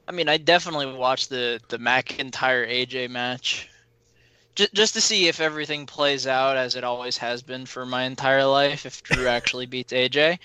I 0.08 0.14
mean, 0.14 0.30
I 0.30 0.38
definitely 0.38 0.94
watched 0.94 1.30
the 1.30 1.60
the 1.70 1.78
McIntyre 1.78 2.68
AJ 2.68 3.10
match, 3.10 3.70
just 4.56 4.74
just 4.74 4.94
to 4.96 5.02
see 5.02 5.28
if 5.28 5.40
everything 5.40 5.86
plays 5.86 6.28
out 6.28 6.58
as 6.58 6.76
it 6.76 6.84
always 6.84 7.18
has 7.18 7.42
been 7.42 7.66
for 7.66 7.86
my 7.86 8.04
entire 8.04 8.46
life. 8.46 8.86
If 8.86 9.04
Drew 9.04 9.28
actually 9.28 9.68
beats 9.68 9.94
AJ, 9.94 10.40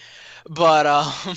but 0.49 0.87
um, 0.87 1.13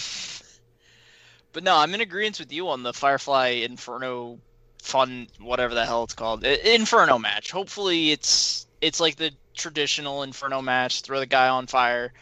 but 1.53 1.64
no, 1.64 1.78
I'm 1.78 1.93
in 1.93 2.01
agreement 2.01 2.39
with 2.39 2.51
you 2.51 2.70
on 2.70 2.84
the 2.84 2.93
Firefly 2.93 3.62
Inferno 3.64 4.39
fun 4.82 5.27
whatever 5.39 5.73
the 5.73 5.86
hell 5.86 6.03
it's 6.03 6.13
called 6.13 6.43
Inferno 6.43 7.19
match. 7.19 7.51
Hopefully, 7.51 8.11
it's 8.11 8.65
it's 8.82 8.99
like 8.99 9.15
the 9.15 9.32
traditional 9.55 10.23
Inferno 10.23 10.61
match. 10.61 11.01
Throw 11.01 11.19
the 11.19 11.25
guy 11.25 11.49
on 11.49 11.67
fire, 11.67 12.13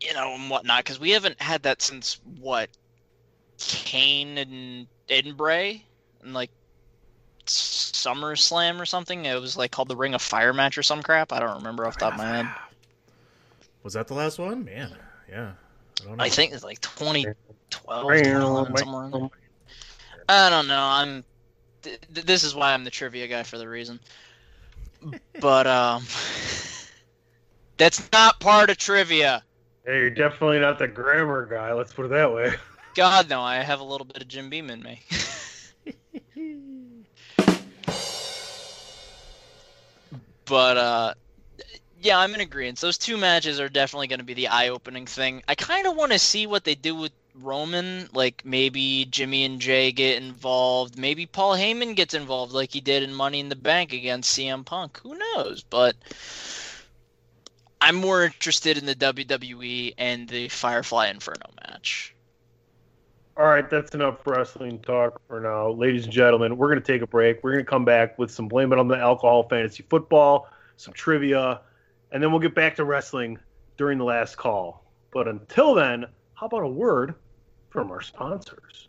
you 0.00 0.12
know, 0.14 0.34
and 0.34 0.50
whatnot. 0.50 0.84
Because 0.84 1.00
we 1.00 1.10
haven't 1.10 1.40
had 1.40 1.62
that 1.62 1.82
since 1.82 2.20
what 2.40 2.68
Kane 3.58 4.38
and 4.38 4.86
and 5.08 5.36
Bray 5.36 5.84
and 6.22 6.34
like 6.34 6.50
SummerSlam 7.46 8.80
or 8.80 8.86
something. 8.86 9.24
It 9.24 9.40
was 9.40 9.56
like 9.56 9.70
called 9.70 9.88
the 9.88 9.96
Ring 9.96 10.14
of 10.14 10.22
Fire 10.22 10.52
match 10.52 10.76
or 10.78 10.82
some 10.82 11.02
crap. 11.02 11.32
I 11.32 11.40
don't 11.40 11.56
remember 11.56 11.86
off 11.86 11.94
the 11.94 12.00
top 12.00 12.12
of 12.14 12.18
my 12.18 12.28
head. 12.28 12.46
Was 13.82 13.94
that 13.94 14.06
the 14.06 14.14
last 14.14 14.38
one? 14.38 14.64
Man, 14.64 14.96
yeah. 15.28 15.52
I 16.00 16.04
don't 16.04 16.16
know. 16.16 16.24
I 16.24 16.28
think 16.28 16.52
it's 16.52 16.64
like 16.64 16.80
2012, 16.80 17.36
2011, 17.70 18.76
somewhere 18.76 19.04
in 19.06 19.10
there. 19.10 19.30
I 20.32 20.50
don't 20.50 20.66
know. 20.66 20.82
I'm. 20.82 21.24
Th- 21.82 22.00
th- 22.14 22.26
this 22.26 22.42
is 22.42 22.54
why 22.54 22.72
I'm 22.72 22.84
the 22.84 22.90
trivia 22.90 23.28
guy 23.28 23.42
for 23.42 23.58
the 23.58 23.68
reason. 23.68 24.00
But 25.40 25.66
um, 25.66 26.04
that's 27.76 28.10
not 28.12 28.40
part 28.40 28.70
of 28.70 28.78
trivia. 28.78 29.42
Hey, 29.84 29.98
you're 29.98 30.10
definitely 30.10 30.60
not 30.60 30.78
the 30.78 30.88
grammar 30.88 31.44
guy. 31.44 31.74
Let's 31.74 31.92
put 31.92 32.06
it 32.06 32.10
that 32.10 32.32
way. 32.32 32.54
God 32.94 33.28
no, 33.28 33.42
I 33.42 33.56
have 33.56 33.80
a 33.80 33.84
little 33.84 34.04
bit 34.04 34.22
of 34.22 34.28
Jim 34.28 34.48
Beam 34.48 34.70
in 34.70 34.82
me. 34.82 35.00
but 40.44 40.76
uh 40.76 41.14
yeah, 42.00 42.18
I'm 42.18 42.34
in 42.34 42.40
agreement. 42.40 42.80
Those 42.80 42.98
two 42.98 43.16
matches 43.16 43.60
are 43.60 43.68
definitely 43.68 44.08
going 44.08 44.18
to 44.18 44.24
be 44.24 44.34
the 44.34 44.48
eye-opening 44.48 45.06
thing. 45.06 45.40
I 45.46 45.54
kind 45.54 45.86
of 45.86 45.96
want 45.96 46.10
to 46.10 46.18
see 46.18 46.48
what 46.48 46.64
they 46.64 46.74
do 46.74 46.96
with 46.96 47.12
Roman, 47.34 48.08
like 48.12 48.42
maybe 48.44 49.06
Jimmy 49.06 49.44
and 49.44 49.60
Jey 49.60 49.92
get 49.92 50.22
involved, 50.22 50.98
maybe 50.98 51.26
Paul 51.26 51.56
Heyman 51.56 51.96
gets 51.96 52.14
involved 52.14 52.52
like 52.52 52.72
he 52.72 52.80
did 52.80 53.02
in 53.02 53.14
Money 53.14 53.40
in 53.40 53.48
the 53.48 53.56
Bank 53.56 53.92
against 53.92 54.36
CM 54.36 54.64
Punk. 54.64 55.00
Who 55.02 55.16
knows? 55.16 55.62
But 55.62 55.96
I'm 57.80 57.96
more 57.96 58.24
interested 58.24 58.78
in 58.78 58.86
the 58.86 58.94
WWE 58.94 59.94
and 59.98 60.28
the 60.28 60.48
Firefly 60.48 61.08
Inferno 61.08 61.50
match. 61.68 62.14
All 63.36 63.46
right, 63.46 63.68
that's 63.68 63.94
enough 63.94 64.26
wrestling 64.26 64.78
talk 64.80 65.20
for 65.26 65.40
now. 65.40 65.70
Ladies 65.70 66.04
and 66.04 66.12
gentlemen, 66.12 66.58
we're 66.58 66.68
going 66.68 66.82
to 66.82 66.92
take 66.92 67.00
a 67.00 67.06
break. 67.06 67.42
We're 67.42 67.52
going 67.52 67.64
to 67.64 67.70
come 67.70 67.86
back 67.86 68.18
with 68.18 68.30
some 68.30 68.46
Blame 68.46 68.74
It 68.74 68.78
on 68.78 68.88
the 68.88 68.98
Alcohol 68.98 69.44
Fantasy 69.48 69.84
Football, 69.88 70.48
some 70.76 70.92
trivia, 70.92 71.62
and 72.10 72.22
then 72.22 72.30
we'll 72.30 72.40
get 72.40 72.54
back 72.54 72.76
to 72.76 72.84
wrestling 72.84 73.38
during 73.78 73.96
the 73.96 74.04
last 74.04 74.36
call. 74.36 74.84
But 75.12 75.28
until 75.28 75.74
then, 75.74 76.06
how 76.42 76.46
about 76.46 76.64
a 76.64 76.68
word 76.68 77.14
from 77.70 77.92
our 77.92 78.00
sponsors? 78.00 78.88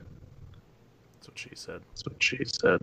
what 1.31 1.39
she 1.39 1.49
said. 1.55 1.81
That's 1.89 2.05
what 2.05 2.21
she 2.21 2.43
said. 2.45 2.79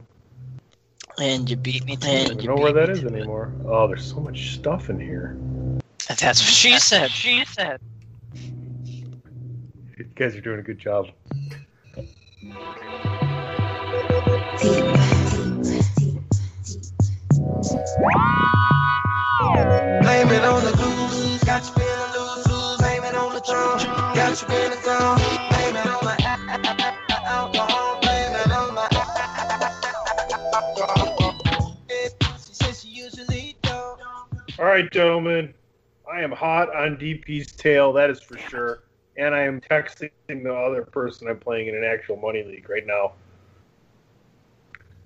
And 1.18 1.50
you 1.50 1.56
beat 1.56 1.84
me 1.84 1.96
to 1.96 2.10
you 2.10 2.16
I 2.16 2.28
don't 2.28 2.44
know 2.44 2.54
where 2.56 2.72
that 2.72 2.88
is 2.90 3.04
anymore. 3.04 3.52
It. 3.60 3.66
Oh, 3.66 3.86
there's 3.88 4.04
so 4.04 4.20
much 4.20 4.54
stuff 4.54 4.88
in 4.88 5.00
here. 5.00 5.36
That's 6.08 6.40
what 6.40 6.54
she 6.54 6.70
That's 6.70 6.84
said. 6.84 7.10
She 7.10 7.44
said. 7.44 7.78
You 8.34 10.04
guys 10.14 10.36
are 10.36 10.40
doing 10.40 10.60
a 10.60 10.62
good 10.62 10.78
job. 10.78 11.08
Blame 20.02 20.28
it 20.30 20.44
on 20.44 20.64
the 20.64 20.77
am 36.28 36.36
hot 36.36 36.74
on 36.74 36.96
DP's 36.96 37.52
tail, 37.52 37.92
that 37.94 38.10
is 38.10 38.20
for 38.20 38.38
sure. 38.38 38.82
And 39.16 39.34
I 39.34 39.40
am 39.40 39.60
texting 39.60 40.10
the 40.28 40.54
other 40.54 40.84
person 40.84 41.28
I'm 41.28 41.38
playing 41.38 41.68
in 41.68 41.74
an 41.74 41.84
actual 41.84 42.16
money 42.16 42.44
league 42.44 42.68
right 42.68 42.86
now. 42.86 43.12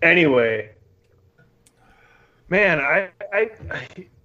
Anyway, 0.03 0.71
man, 2.49 2.81
I 2.81 3.11
I 3.33 3.51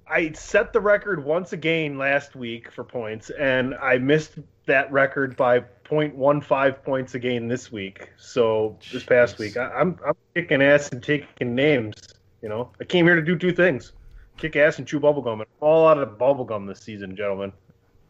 I 0.10 0.32
set 0.34 0.74
the 0.74 0.82
record 0.82 1.24
once 1.24 1.54
again 1.54 1.98
last 1.98 2.36
week 2.36 2.72
for 2.72 2.84
points, 2.84 3.30
and 3.30 3.76
I 3.76 3.98
missed 3.98 4.39
that 4.66 4.91
record 4.91 5.38
by 5.38 5.60
0.15 5.86 6.84
points 6.84 7.16
again 7.16 7.48
this 7.48 7.72
week. 7.72 8.10
So 8.18 8.78
this 8.91 9.04
past 9.04 9.38
week, 9.38 9.56
I, 9.56 9.68
I'm 9.70 9.98
I'm 10.06 10.16
kicking 10.34 10.62
ass 10.62 10.89
and 10.89 11.02
taking 11.02 11.56
names. 11.56 11.95
You 12.41 12.50
know, 12.50 12.72
I 12.82 12.84
came 12.84 13.06
here 13.06 13.16
to 13.16 13.22
do 13.22 13.38
two 13.38 13.54
things: 13.54 13.93
kick 14.38 14.56
ass 14.56 14.78
and 14.78 14.88
chew 14.88 15.00
bubblegum. 15.00 15.34
And 15.34 15.42
I'm 15.42 15.48
all 15.60 15.88
out 15.88 15.98
of 15.98 16.18
bubblegum 16.18 16.68
this 16.68 16.80
season, 16.80 17.16
gentlemen. 17.16 17.52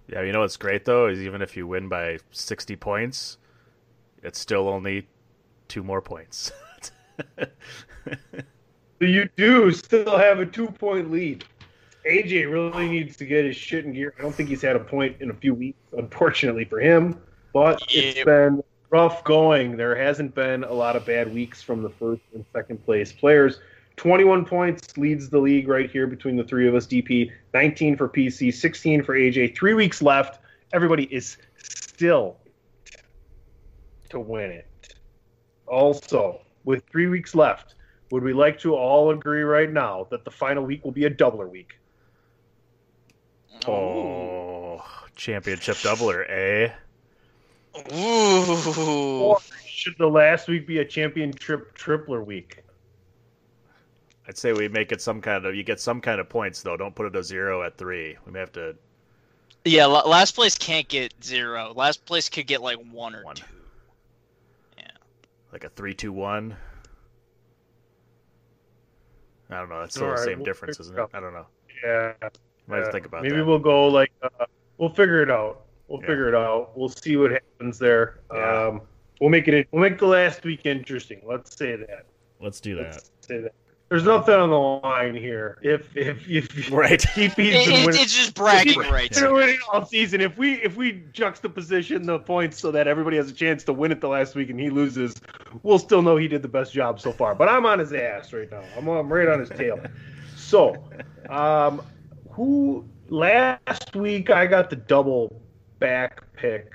Yeah, 0.08 0.22
you 0.22 0.32
know 0.32 0.40
what's 0.40 0.58
great 0.58 0.86
though 0.86 1.08
is 1.08 1.20
even 1.22 1.42
if 1.42 1.58
you 1.58 1.68
win 1.68 1.90
by 1.90 2.20
sixty 2.32 2.76
points, 2.76 3.38
it's 4.24 4.40
still 4.40 4.70
only 4.70 5.08
two 5.68 5.84
more 5.84 6.02
points. 6.02 6.52
So 9.00 9.06
you 9.06 9.30
do 9.36 9.72
still 9.72 10.18
have 10.18 10.40
a 10.40 10.46
two 10.46 10.68
point 10.68 11.12
lead. 11.12 11.46
AJ 12.10 12.52
really 12.52 12.90
needs 12.90 13.18
to 13.18 13.26
get 13.26 13.46
his 13.46 13.56
shit 13.56 13.86
in 13.86 13.94
gear. 13.94 14.14
I 14.18 14.22
don't 14.22 14.34
think 14.34 14.50
he's 14.50 14.62
had 14.62 14.76
a 14.76 14.80
point 14.80 15.18
in 15.20 15.30
a 15.30 15.34
few 15.34 15.54
weeks, 15.54 15.80
unfortunately 15.96 16.66
for 16.66 16.80
him. 16.80 17.20
But 17.54 17.82
it's 17.90 18.24
been 18.24 18.64
rough 18.90 19.24
going. 19.24 19.78
There 19.78 19.96
hasn't 19.96 20.34
been 20.34 20.64
a 20.64 20.74
lot 20.74 20.96
of 20.96 21.06
bad 21.06 21.32
weeks 21.32 21.62
from 21.62 21.84
the 21.84 21.90
first 21.90 22.22
and 22.34 22.46
second 22.54 22.84
place 22.86 23.12
players. 23.12 23.60
21 23.98 24.46
points 24.46 24.96
leads 24.98 25.30
the 25.30 25.40
league 25.40 25.68
right 25.68 25.90
here 25.90 26.08
between 26.08 26.38
the 26.38 26.44
three 26.44 26.68
of 26.68 26.76
us. 26.76 26.86
DP 26.86 27.32
19 27.54 27.98
for 27.98 28.08
PC, 28.08 28.54
16 28.54 29.04
for 29.04 29.16
AJ. 29.16 29.56
Three 29.56 29.74
weeks 29.74 30.02
left. 30.02 30.40
Everybody 30.72 31.04
is 31.06 31.38
still 31.58 32.38
to 34.10 34.20
win 34.20 34.52
it. 34.52 34.68
Also, 35.66 36.42
with 36.64 36.84
three 36.92 37.08
weeks 37.08 37.36
left, 37.36 37.76
would 38.12 38.24
we 38.24 38.34
like 38.34 38.60
to 38.60 38.76
all 38.76 39.10
agree 39.10 39.42
right 39.42 39.72
now 39.72 40.08
that 40.12 40.24
the 40.24 40.32
final 40.32 40.64
week 40.64 40.84
will 40.86 40.92
be 40.92 41.06
a 41.06 41.10
doubler 41.10 41.50
week? 41.50 41.80
oh, 43.68 44.82
championship 45.16 45.76
doubler, 45.78 46.24
eh? 46.30 46.72
Ooh. 47.94 49.22
Or 49.22 49.40
should 49.66 49.98
the 49.98 50.08
last 50.08 50.48
week 50.48 50.68
be 50.68 50.80
a 50.80 50.86
championship 50.86 51.76
tripler 51.76 52.24
week? 52.24 52.64
I'd 54.28 54.38
say 54.38 54.52
we 54.54 54.68
make 54.68 54.92
it 54.92 55.02
some 55.02 55.22
kind 55.22 55.46
of 55.46 55.56
you 55.56 55.64
get 55.64 55.80
some 55.80 56.02
kind 56.02 56.20
of 56.20 56.28
points 56.30 56.62
though. 56.62 56.76
Don't 56.78 56.94
put 56.94 57.06
it 57.06 57.16
a 57.16 57.24
zero 57.24 57.64
at 57.64 57.78
three. 57.78 58.18
We 58.26 58.32
may 58.32 58.40
have 58.40 58.52
to 58.54 58.76
Yeah, 59.66 59.86
last 59.86 60.34
place 60.34 60.58
can't 60.58 60.88
get 60.88 61.14
zero. 61.24 61.74
Last 61.76 62.06
place 62.06 62.28
could 62.30 62.48
get 62.48 62.62
like 62.62 62.78
one 62.92 63.16
or 63.16 63.24
two. 63.34 63.44
Yeah. 64.78 64.88
like 65.54 65.64
a 65.64 65.70
three 65.70 65.94
two 65.94 66.12
one. 66.12 66.56
I 69.50 69.60
don't 69.60 69.70
know. 69.70 69.80
That's 69.80 69.96
still 69.96 70.06
All 70.08 70.10
the 70.12 70.16
right, 70.18 70.26
same 70.26 70.40
we'll 70.40 70.46
difference, 70.46 70.80
isn't 70.82 70.98
it 70.98 71.02
it? 71.02 71.10
I 71.14 71.20
don't 71.22 71.34
know. 71.34 71.46
Yeah. 71.84 72.14
Might 72.68 72.78
have 72.78 72.86
to 72.86 72.88
yeah. 72.88 72.92
think 72.92 73.06
about 73.06 73.24
Maybe 73.24 73.38
that. 73.38 73.46
we'll 73.46 73.60
go 73.60 73.88
like 73.88 74.12
uh, 74.22 74.46
we'll 74.78 74.90
figure 74.90 75.22
it 75.24 75.32
out. 75.32 75.62
We'll 75.88 76.02
Yeah. 76.02 76.08
figure 76.08 76.28
it 76.28 76.36
out. 76.36 76.78
We'll 76.78 76.90
see 76.90 77.16
what 77.16 77.32
happens 77.32 77.80
there. 77.80 78.20
Yeah. 78.34 78.68
Um, 78.68 78.82
we'll 79.22 79.30
make 79.30 79.48
it. 79.48 79.68
We'll 79.72 79.82
make 79.82 80.00
the 80.00 80.06
last 80.08 80.44
week 80.44 80.66
interesting. 80.66 81.22
Let's 81.26 81.56
say 81.56 81.78
that. 81.78 82.08
Let's 82.42 82.60
do 82.60 82.76
that. 82.76 83.04
Say 83.22 83.40
that. 83.40 83.54
There's 83.90 84.04
nothing 84.04 84.34
on 84.36 84.50
the 84.50 84.56
line 84.88 85.16
here. 85.16 85.58
If 85.62 85.96
if 85.96 86.28
if 86.30 86.70
Right. 86.72 87.00
DP's 87.16 87.30
It- 87.30 87.36
been 87.38 87.48
it- 87.48 87.86
winning, 87.86 88.02
it's 88.02 88.14
just 88.14 88.36
bragging 88.36 88.82
if 88.82 88.92
rights. 88.92 89.18
he's 89.18 89.26
been 89.26 89.34
winning 89.34 89.60
all 89.72 89.86
season. 89.86 90.20
If 90.20 90.38
we 90.38 90.56
if 90.56 90.76
we 90.76 91.04
juxtaposition 91.14 92.06
the 92.06 92.20
points 92.20 92.60
so 92.60 92.72
that 92.72 92.88
everybody 92.88 93.16
has 93.18 93.30
a 93.30 93.34
chance 93.34 93.64
to 93.66 93.74
win 93.74 93.92
it 93.94 94.02
the 94.02 94.10
last 94.10 94.36
week 94.36 94.50
and 94.50 94.60
he 94.60 94.70
loses, 94.70 95.16
we'll 95.64 95.80
still 95.80 96.02
know 96.02 96.18
he 96.18 96.28
did 96.28 96.42
the 96.42 96.50
best 96.50 96.74
job 96.74 97.00
so 97.00 97.14
far. 97.14 97.34
But 97.34 97.48
I'm 97.48 97.66
on 97.66 97.80
his 97.80 97.94
ass 97.94 98.34
right 98.34 98.52
now. 98.52 98.62
I'm 98.78 98.88
I'm 98.90 99.12
right 99.12 99.28
on 99.30 99.40
his 99.40 99.50
tail. 99.50 99.80
So, 100.36 100.76
um, 101.30 101.82
who 102.32 102.86
last 103.08 103.96
week 103.96 104.30
I 104.30 104.48
got 104.48 104.70
the 104.70 104.76
double 104.76 105.42
back 105.80 106.24
pick. 106.34 106.74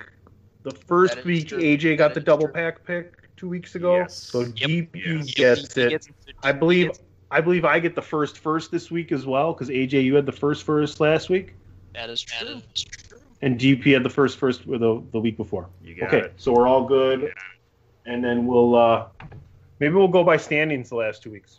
The 0.62 0.70
first 0.70 1.24
week 1.24 1.48
true. 1.48 1.58
AJ 1.58 1.98
got 1.98 2.08
That 2.08 2.14
the 2.14 2.20
double 2.20 2.44
true. 2.46 2.54
pack 2.54 2.84
pick 2.86 3.14
two 3.42 3.48
weeks 3.48 3.74
ago. 3.74 3.96
Yes. 3.96 4.14
So 4.14 4.40
Yep. 4.42 4.54
DP 4.54 4.90
Yep. 4.94 5.26
gets 5.34 5.74
He 5.74 5.80
it. 5.82 5.88
gets- 5.90 6.08
I 6.44 6.52
believe 6.52 6.92
I 7.32 7.40
believe 7.40 7.64
I 7.64 7.80
get 7.80 7.94
the 7.96 8.02
first 8.02 8.38
first 8.38 8.70
this 8.70 8.88
week 8.90 9.10
as 9.10 9.26
well 9.26 9.52
because 9.52 9.68
AJ 9.68 10.02
you 10.04 10.14
had 10.14 10.26
the 10.26 10.32
first 10.32 10.64
first 10.64 11.00
last 11.00 11.28
week 11.28 11.54
That 11.94 12.08
is 12.10 12.20
true. 12.22 12.62
and 13.40 13.58
DP 13.58 13.90
had 13.94 14.04
the 14.04 14.10
first 14.10 14.38
first 14.38 14.64
the 14.66 15.02
the 15.10 15.18
week 15.20 15.36
before. 15.36 15.68
You 15.82 15.96
got 15.96 16.08
Okay, 16.14 16.26
it. 16.26 16.34
so 16.36 16.52
we're 16.52 16.68
all 16.68 16.84
good, 16.86 17.34
and 18.06 18.22
then 18.22 18.46
we'll 18.46 18.76
uh 18.76 19.06
maybe 19.80 19.94
we'll 19.94 20.06
go 20.06 20.22
by 20.22 20.36
standings 20.36 20.88
the 20.90 20.96
last 20.96 21.20
two 21.24 21.32
weeks. 21.32 21.58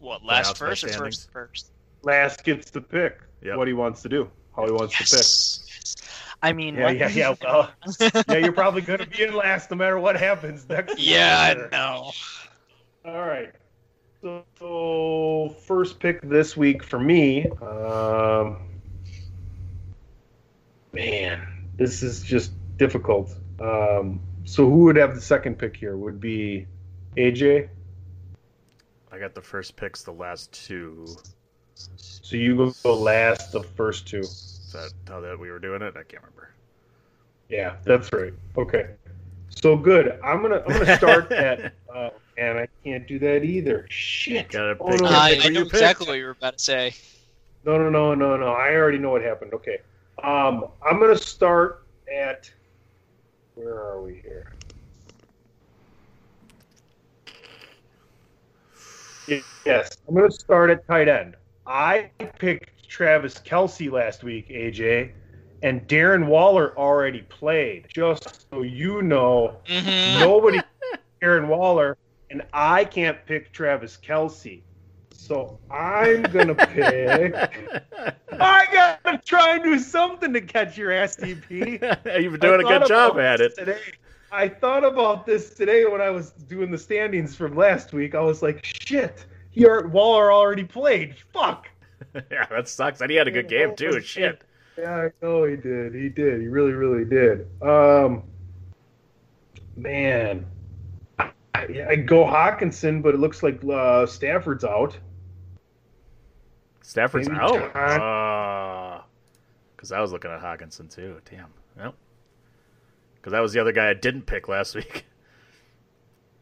What, 0.00 0.24
last 0.24 0.58
by 0.58 0.66
first 0.66 0.82
or 0.84 0.88
standings. 0.88 1.16
first 1.24 1.30
first? 1.32 1.70
Last 2.02 2.42
gets 2.42 2.68
to 2.72 2.80
pick 2.80 3.20
Yep. 3.42 3.58
what 3.58 3.68
he 3.68 3.74
wants 3.74 4.02
to 4.02 4.08
do, 4.08 4.28
how 4.56 4.64
he 4.66 4.72
wants 4.72 4.96
to 4.96 5.04
pick. 5.04 5.65
Yes. 6.42 6.50
I 6.50 6.52
mean, 6.52 6.74
Yeah, 6.74 6.84
what- 6.84 6.96
yeah, 6.96 7.08
yeah. 7.08 7.34
Well, 7.42 7.70
yeah, 8.28 8.36
you're 8.38 8.52
probably 8.52 8.82
going 8.82 8.98
to 9.00 9.06
be 9.06 9.22
in 9.24 9.34
last 9.34 9.70
no 9.70 9.76
matter 9.76 9.98
what 9.98 10.16
happens 10.16 10.68
next. 10.68 10.98
yeah, 10.98 11.52
year. 11.54 11.68
I 11.72 11.76
know. 11.76 12.10
All 13.04 13.26
right. 13.26 13.52
So, 14.22 14.44
so 14.58 15.54
first 15.66 16.00
pick 16.00 16.20
this 16.22 16.56
week 16.56 16.82
for 16.82 16.98
me. 16.98 17.46
Um, 17.62 18.58
man, 20.92 21.46
this 21.76 22.02
is 22.02 22.22
just 22.22 22.52
difficult. 22.76 23.34
Um, 23.60 24.20
so 24.44 24.68
who 24.68 24.84
would 24.84 24.96
have 24.96 25.14
the 25.14 25.20
second 25.20 25.58
pick 25.58 25.76
here? 25.76 25.96
Would 25.96 26.20
be 26.20 26.66
AJ. 27.16 27.68
I 29.12 29.18
got 29.18 29.34
the 29.34 29.42
first 29.42 29.76
picks, 29.76 30.02
the 30.02 30.12
last 30.12 30.52
two. 30.52 31.06
So 31.74 32.36
you 32.36 32.74
go 32.82 32.94
last, 32.96 33.52
the 33.52 33.62
first 33.62 34.06
two. 34.08 34.24
Is 34.76 34.92
that 35.06 35.12
how 35.12 35.20
that 35.20 35.38
we 35.38 35.50
were 35.50 35.58
doing 35.58 35.82
it? 35.82 35.94
I 35.96 36.02
can't 36.02 36.22
remember. 36.22 36.50
Yeah, 37.48 37.76
that's 37.84 38.12
right. 38.12 38.32
Okay. 38.56 38.88
So 39.48 39.76
good. 39.76 40.18
I'm 40.22 40.42
gonna 40.42 40.62
I'm 40.66 40.78
gonna 40.78 40.96
start 40.96 41.32
at. 41.32 41.72
Uh, 41.92 42.10
and 42.38 42.58
I 42.58 42.68
can't 42.84 43.06
do 43.06 43.18
that 43.20 43.44
either. 43.44 43.86
Shit. 43.88 44.50
Gotta 44.50 44.76
Oh, 44.80 44.94
no. 44.96 45.06
I, 45.06 45.30
pick 45.34 45.44
I 45.44 45.48
who 45.48 45.54
know 45.54 45.60
picked. 45.62 45.74
exactly 45.74 46.06
what 46.06 46.18
you 46.18 46.24
were 46.26 46.30
about 46.32 46.58
to 46.58 46.62
say. 46.64 46.94
No, 47.64 47.78
no, 47.78 47.88
no, 47.88 48.14
no, 48.14 48.36
no. 48.36 48.48
I 48.52 48.74
already 48.74 48.98
know 48.98 49.10
what 49.10 49.22
happened. 49.22 49.54
Okay. 49.54 49.78
Um, 50.22 50.66
I'm 50.84 51.00
gonna 51.00 51.16
start 51.16 51.84
at. 52.14 52.50
Where 53.54 53.74
are 53.74 54.02
we 54.02 54.20
here? 54.22 54.52
Yes, 59.64 59.90
I'm 60.06 60.14
gonna 60.14 60.30
start 60.30 60.70
at 60.70 60.86
tight 60.86 61.08
end. 61.08 61.34
I 61.66 62.10
picked 62.38 62.75
Travis 62.88 63.34
Kelce 63.38 63.90
last 63.90 64.24
week, 64.24 64.48
AJ, 64.48 65.12
and 65.62 65.86
Darren 65.88 66.26
Waller 66.26 66.76
already 66.78 67.22
played. 67.22 67.86
Just 67.88 68.48
so 68.50 68.62
you 68.62 69.02
know, 69.02 69.56
Mhm. 69.66 70.20
nobody 70.20 70.60
Darren 71.22 71.48
Waller, 71.48 71.96
and 72.30 72.42
I 72.52 72.84
can't 72.84 73.24
pick 73.26 73.52
Travis 73.52 73.98
Kelce. 74.02 74.62
So 75.12 75.58
I'm 75.70 76.22
gonna 76.22 76.54
pick. 76.54 77.34
I 78.40 78.66
gotta 78.72 79.20
try 79.24 79.54
and 79.54 79.64
do 79.64 79.78
something 79.78 80.32
to 80.32 80.40
catch 80.40 80.78
your 80.78 80.92
ass, 80.92 81.16
DP. 81.16 81.80
You've 82.22 82.32
been 82.32 82.40
doing 82.40 82.60
a 82.60 82.64
good 82.64 82.86
job 82.86 83.18
at 83.18 83.40
it. 83.40 83.56
Today. 83.56 83.80
I 84.30 84.48
thought 84.48 84.84
about 84.84 85.24
this 85.24 85.54
today 85.54 85.86
when 85.86 86.00
I 86.00 86.10
was 86.10 86.32
doing 86.32 86.70
the 86.70 86.78
standings 86.78 87.34
from 87.34 87.56
last 87.56 87.92
week. 87.92 88.14
I 88.14 88.20
was 88.20 88.42
like, 88.42 88.64
shit, 88.64 89.24
he 89.50 89.64
Waller 89.66 90.32
already 90.32 90.64
played. 90.64 91.16
Fuck. 91.32 91.68
yeah, 92.30 92.46
that 92.50 92.68
sucks. 92.68 93.00
And 93.00 93.10
he 93.10 93.16
had 93.16 93.28
a 93.28 93.30
good 93.30 93.48
game 93.48 93.74
too. 93.76 94.00
Shit. 94.00 94.42
Yeah, 94.78 94.94
I 94.94 95.10
know 95.24 95.44
he 95.44 95.56
did. 95.56 95.94
He 95.94 96.08
did. 96.08 96.40
He 96.40 96.48
really, 96.48 96.72
really 96.72 97.04
did. 97.04 97.46
Um, 97.62 98.22
man, 99.76 100.46
I, 101.18 101.30
I 101.88 101.96
go 101.96 102.24
Hockenson, 102.24 103.02
but 103.02 103.14
it 103.14 103.18
looks 103.18 103.42
like 103.42 103.62
uh, 103.64 104.04
Stafford's 104.06 104.64
out. 104.64 104.98
Stafford's 106.82 107.28
Maybe 107.28 107.40
out. 107.40 109.04
Because 109.74 109.92
I 109.92 110.00
was 110.00 110.12
looking 110.12 110.30
at 110.30 110.40
Hockenson 110.40 110.94
too. 110.94 111.20
Damn. 111.30 111.52
Well, 111.76 111.94
because 113.16 113.32
that 113.32 113.40
was 113.40 113.52
the 113.52 113.60
other 113.60 113.72
guy 113.72 113.90
I 113.90 113.94
didn't 113.94 114.22
pick 114.22 114.48
last 114.48 114.74
week. 114.76 115.06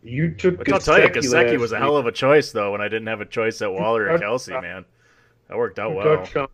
You 0.03 0.35
took. 0.35 0.59
But 0.59 0.73
I'll 0.73 0.81
tell 0.81 1.01
you, 1.01 1.09
Gesicki 1.09 1.59
was 1.59 1.73
a 1.73 1.79
hell 1.79 1.97
of 1.97 2.07
a 2.07 2.13
choice 2.13 2.53
though. 2.53 2.73
When 2.73 2.83
I 2.83 2.89
didn't 2.89 3.07
have 3.07 3.23
a 3.23 3.27
choice 3.27 3.63
at 3.63 3.73
Waller 3.73 4.09
and 4.09 4.23
Kelce, 4.23 4.61
man, 4.61 4.85
that 5.55 5.59
worked 5.59 5.79
out 5.79 5.95
well. 5.95 6.17
touchdowns. 6.17 6.51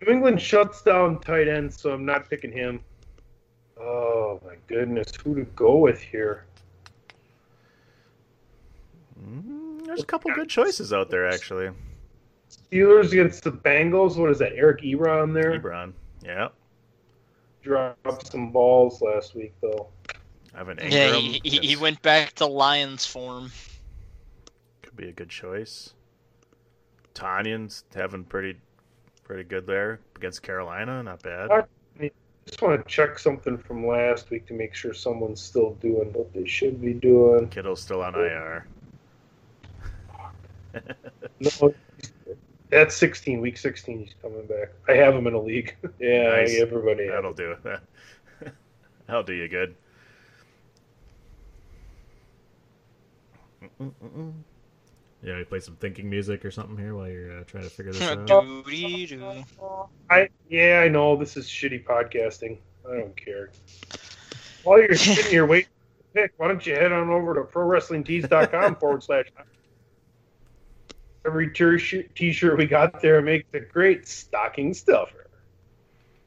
New 0.00 0.12
England 0.12 0.40
shuts 0.40 0.82
down 0.82 1.20
tight 1.20 1.48
ends, 1.48 1.80
so 1.80 1.92
I'm 1.92 2.04
not 2.04 2.28
picking 2.30 2.52
him. 2.52 2.80
Oh 3.80 4.40
my 4.44 4.54
goodness, 4.68 5.12
who 5.24 5.34
to 5.34 5.42
go 5.56 5.76
with 5.78 6.00
here? 6.00 6.44
Mm, 9.20 9.84
There's 9.86 10.02
a 10.02 10.06
couple 10.06 10.32
good 10.34 10.48
choices 10.48 10.92
out 10.92 11.10
there 11.10 11.28
actually. 11.28 11.70
Steelers 12.50 13.10
against 13.12 13.42
the 13.44 13.50
Bengals. 13.52 14.16
What 14.16 14.30
is 14.30 14.38
that? 14.38 14.52
Eric 14.54 14.82
Ebron 14.82 15.34
there 15.34 15.58
Ebron. 15.58 15.92
Yeah. 16.24 16.48
dropped 17.62 18.30
some 18.30 18.50
balls 18.52 19.02
last 19.02 19.34
week 19.34 19.52
though. 19.60 19.88
Evan 20.56 20.78
Yeah, 20.78 21.12
Engram 21.12 21.20
he, 21.20 21.40
he, 21.48 21.58
he 21.68 21.76
went 21.76 22.00
back 22.02 22.34
to 22.34 22.46
Lions 22.46 23.06
form. 23.06 23.50
could 24.82 24.96
be 24.96 25.08
a 25.08 25.12
good 25.12 25.30
choice. 25.30 25.94
Tonyan's 27.14 27.84
having 27.94 28.24
pretty 28.24 28.56
pretty 29.24 29.44
good 29.44 29.66
there 29.66 30.00
against 30.16 30.42
Carolina. 30.42 31.02
Not 31.02 31.22
bad. 31.22 31.50
I 31.50 31.64
just 32.46 32.60
want 32.60 32.82
to 32.82 32.88
check 32.92 33.18
something 33.18 33.56
from 33.56 33.86
last 33.86 34.30
week 34.30 34.46
to 34.46 34.52
make 34.52 34.74
sure 34.74 34.92
someone's 34.92 35.40
still 35.40 35.74
doing 35.74 36.12
what 36.12 36.32
they 36.34 36.46
should 36.46 36.80
be 36.80 36.92
doing. 36.92 37.48
Kittle's 37.48 37.80
still 37.80 38.02
on 38.02 38.14
IR. 38.14 38.66
No, 41.40 41.74
that's 42.70 42.96
16. 42.96 43.40
Week 43.40 43.58
16, 43.58 43.98
he's 43.98 44.14
coming 44.22 44.46
back. 44.46 44.70
I 44.88 44.92
have 44.94 45.14
him 45.14 45.26
in 45.26 45.34
a 45.34 45.40
league. 45.40 45.76
yeah, 45.98 46.28
Nice. 46.30 46.58
everybody. 46.58 47.08
That'll 47.08 47.34
do 47.34 47.56
it. 47.64 47.80
That'll 49.06 49.22
do 49.22 49.34
you 49.34 49.48
good. 49.48 49.74
Mm, 53.62 53.70
mm, 53.80 53.92
mm, 54.16 54.32
Yeah, 55.22 55.36
we 55.36 55.44
play 55.44 55.60
some 55.60 55.76
thinking 55.76 56.10
music 56.10 56.44
or 56.44 56.50
something 56.50 56.76
here 56.76 56.96
while 56.96 57.08
you're 57.08 57.40
uh, 57.40 57.44
trying 57.44 57.62
to 57.62 57.70
figure 57.70 57.92
this 57.92 58.02
out. 58.02 58.28
I 60.10 60.28
yeah, 60.48 60.82
I 60.84 60.88
know 60.88 61.14
this 61.14 61.36
is 61.36 61.46
shitty 61.46 61.84
podcasting. 61.84 62.58
I 62.90 62.96
don't 62.96 63.16
care. 63.16 63.50
While 64.64 64.80
you're 64.80 64.94
sitting 64.96 65.30
here 65.30 65.46
waiting 65.46 65.70
to 65.98 66.22
pick, 66.22 66.32
why 66.38 66.48
don't 66.48 66.66
you 66.66 66.74
head 66.74 66.90
on 66.90 67.08
over 67.08 67.34
to 67.34 67.42
prowrestlingtees.com 67.42 68.76
forward 68.76 69.02
slash 69.04 69.26
every 71.24 71.52
t-shirt, 71.52 72.14
t-shirt 72.16 72.58
we 72.58 72.66
got 72.66 73.00
there 73.00 73.22
makes 73.22 73.46
a 73.54 73.60
great 73.60 74.08
stocking 74.08 74.74
stuffer. 74.74 75.28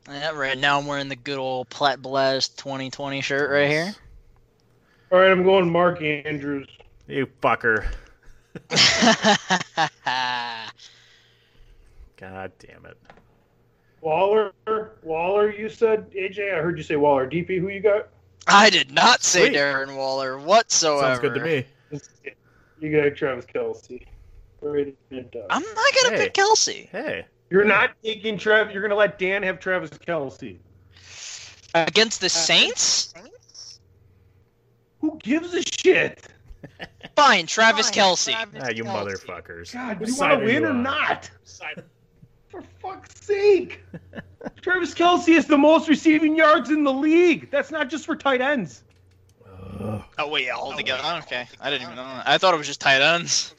Yeah, 0.07 0.31
right 0.31 0.57
now 0.57 0.79
I'm 0.79 0.85
wearing 0.85 1.09
the 1.09 1.15
good 1.15 1.37
old 1.37 1.69
Plat 1.69 2.01
Blast 2.01 2.57
2020 2.59 3.21
shirt 3.21 3.49
right 3.49 3.69
here. 3.69 3.93
All 5.11 5.19
right, 5.19 5.31
I'm 5.31 5.43
going 5.43 5.69
Mark 5.69 6.01
Andrews. 6.01 6.67
You 7.07 7.27
fucker. 7.41 7.85
God 12.17 12.51
damn 12.59 12.85
it. 12.85 12.97
Waller, 14.01 14.51
Waller, 15.03 15.51
you 15.51 15.67
said 15.69 16.09
AJ. 16.11 16.53
I 16.53 16.61
heard 16.61 16.77
you 16.77 16.83
say 16.83 16.95
Waller. 16.95 17.27
DP, 17.29 17.59
who 17.59 17.69
you 17.69 17.79
got? 17.81 18.09
I 18.47 18.69
did 18.69 18.91
not 18.91 19.23
say 19.23 19.47
Sweet. 19.47 19.55
Darren 19.55 19.97
Waller 19.97 20.37
whatsoever. 20.37 21.15
Sounds 21.15 21.19
good 21.21 21.33
to 21.35 21.43
me. 21.43 21.65
You 22.79 23.01
got 23.01 23.15
Travis 23.15 23.45
Kelce. 23.45 24.05
Right. 24.61 24.95
I'm 25.11 25.61
not 25.61 25.93
gonna 26.03 26.15
Hey. 26.15 26.17
pick 26.17 26.33
Kelce 26.33 26.89
Hey. 26.89 27.25
You're 27.49 27.63
not 27.65 27.91
taking 28.03 28.37
Trav. 28.37 28.73
You're 28.73 28.81
gonna 28.81 28.95
let 28.95 29.17
Dan 29.19 29.43
have 29.43 29.59
Travis 29.59 29.89
Kelce. 29.91 30.59
against 31.73 32.21
the 32.21 32.29
Saints. 32.29 33.13
Who 35.01 35.19
gives 35.23 35.53
a 35.53 35.61
shit? 35.61 36.21
Fine, 37.15 37.47
Travis 37.47 37.91
Kelce. 37.91 38.33
Ah, 38.35 38.69
you 38.69 38.83
motherfuckers. 38.83 39.73
God, 39.73 39.97
Whose 39.97 40.09
you 40.09 40.15
side 40.15 40.31
want 40.31 40.43
are 40.43 40.45
to 40.47 40.53
win 40.53 40.65
or 40.65 40.73
not? 40.73 41.29
For 42.49 42.61
fuck's 42.81 43.25
sake! 43.25 43.81
Travis 44.61 44.93
Kelce 44.93 45.29
is 45.29 45.45
the 45.45 45.57
most 45.57 45.87
receiving 45.89 46.35
yards 46.35 46.69
in 46.69 46.83
the 46.83 46.93
league. 46.93 47.49
That's 47.51 47.71
not 47.71 47.89
just 47.89 48.05
for 48.05 48.15
tight 48.15 48.41
ends. 48.41 48.83
Oh 50.17 50.29
wait, 50.29 50.45
yeah, 50.45 50.55
all 50.55 50.73
together. 50.73 51.03
Okay, 51.23 51.47
I 51.59 51.69
didn't 51.69 51.83
even 51.83 51.95
know. 51.95 52.03
That. 52.03 52.27
I 52.27 52.37
thought 52.37 52.53
it 52.53 52.57
was 52.57 52.67
just 52.67 52.81
tight 52.81 53.01
ends. 53.01 53.53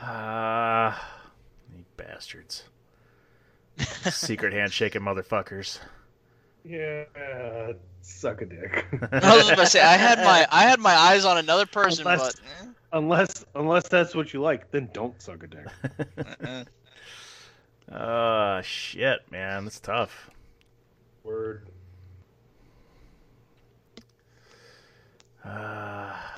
Ah, 0.00 1.18
you 1.76 1.84
bastards. 1.96 2.64
Secret 3.78 4.52
handshaking 4.52 5.02
motherfuckers. 5.02 5.78
Yeah, 6.64 7.72
suck 8.00 8.40
a 8.40 8.46
dick. 8.46 8.86
I 9.12 9.36
was 9.36 9.48
about 9.48 9.64
to 9.64 9.66
say 9.66 9.82
I 9.82 9.96
had 9.98 10.18
my 10.18 10.46
I 10.50 10.62
had 10.62 10.80
my 10.80 10.94
eyes 10.94 11.24
on 11.26 11.36
another 11.38 11.66
person, 11.66 12.06
Unless- 12.06 12.36
but 12.36 12.40
unless 12.92 13.44
unless 13.54 13.88
that's 13.88 14.14
what 14.14 14.32
you 14.32 14.40
like, 14.40 14.70
then 14.70 14.88
don't 14.94 15.20
suck 15.20 15.42
a 15.42 15.46
dick. 15.46 15.66
uh, 16.48 16.64
Ah, 17.92 18.62
shit, 18.62 19.20
man. 19.30 19.64
That's 19.64 19.78
tough. 19.78 20.30
Word. 21.22 21.68
Ah, 25.44 26.30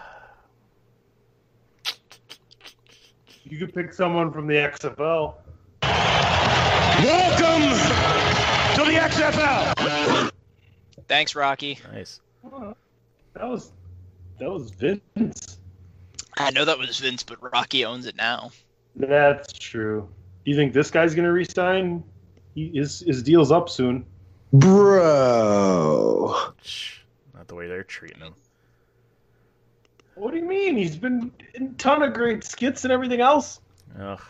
You 3.44 3.58
could 3.58 3.72
pick 3.72 3.92
someone 3.92 4.32
from 4.32 4.48
the 4.48 4.54
XFL. 4.54 5.34
Welcome 7.04 8.25
to 8.76 8.84
the 8.84 8.92
XFL. 8.92 10.30
thanks, 11.08 11.34
Rocky. 11.34 11.78
nice. 11.94 12.20
That 13.32 13.48
was 13.48 13.72
that 14.38 14.50
was 14.50 14.70
Vince. 14.70 15.58
I 16.36 16.50
know 16.50 16.66
that 16.66 16.78
was 16.78 16.98
Vince, 16.98 17.22
but 17.22 17.42
Rocky 17.42 17.86
owns 17.86 18.04
it 18.04 18.16
now. 18.16 18.50
That's 18.94 19.54
true. 19.54 20.06
Do 20.44 20.50
you 20.50 20.56
think 20.58 20.74
this 20.74 20.90
guy's 20.90 21.14
gonna 21.14 21.32
resign? 21.32 22.04
He, 22.54 22.68
his 22.74 23.00
his 23.00 23.22
deal's 23.22 23.50
up 23.50 23.70
soon. 23.70 24.04
Bro. 24.52 26.34
Not 27.34 27.48
the 27.48 27.54
way 27.54 27.68
they're 27.68 27.82
treating 27.82 28.20
him. 28.20 28.34
What 30.16 30.32
do 30.32 30.36
you 30.38 30.44
mean? 30.44 30.76
He's 30.76 30.96
been 30.96 31.32
in 31.54 31.64
a 31.64 31.72
ton 31.78 32.02
of 32.02 32.12
great 32.12 32.44
skits 32.44 32.84
and 32.84 32.92
everything 32.92 33.22
else. 33.22 33.60
Ugh. 33.98 34.20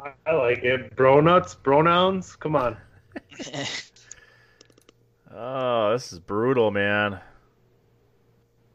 I, 0.00 0.12
I 0.26 0.32
like 0.32 0.64
it. 0.64 0.96
Bro 0.96 1.20
nuts, 1.20 1.54
pronouns. 1.54 2.34
Come 2.34 2.56
on. 2.56 2.76
Oh, 5.30 5.92
this 5.92 6.12
is 6.12 6.18
brutal, 6.18 6.70
man. 6.70 7.20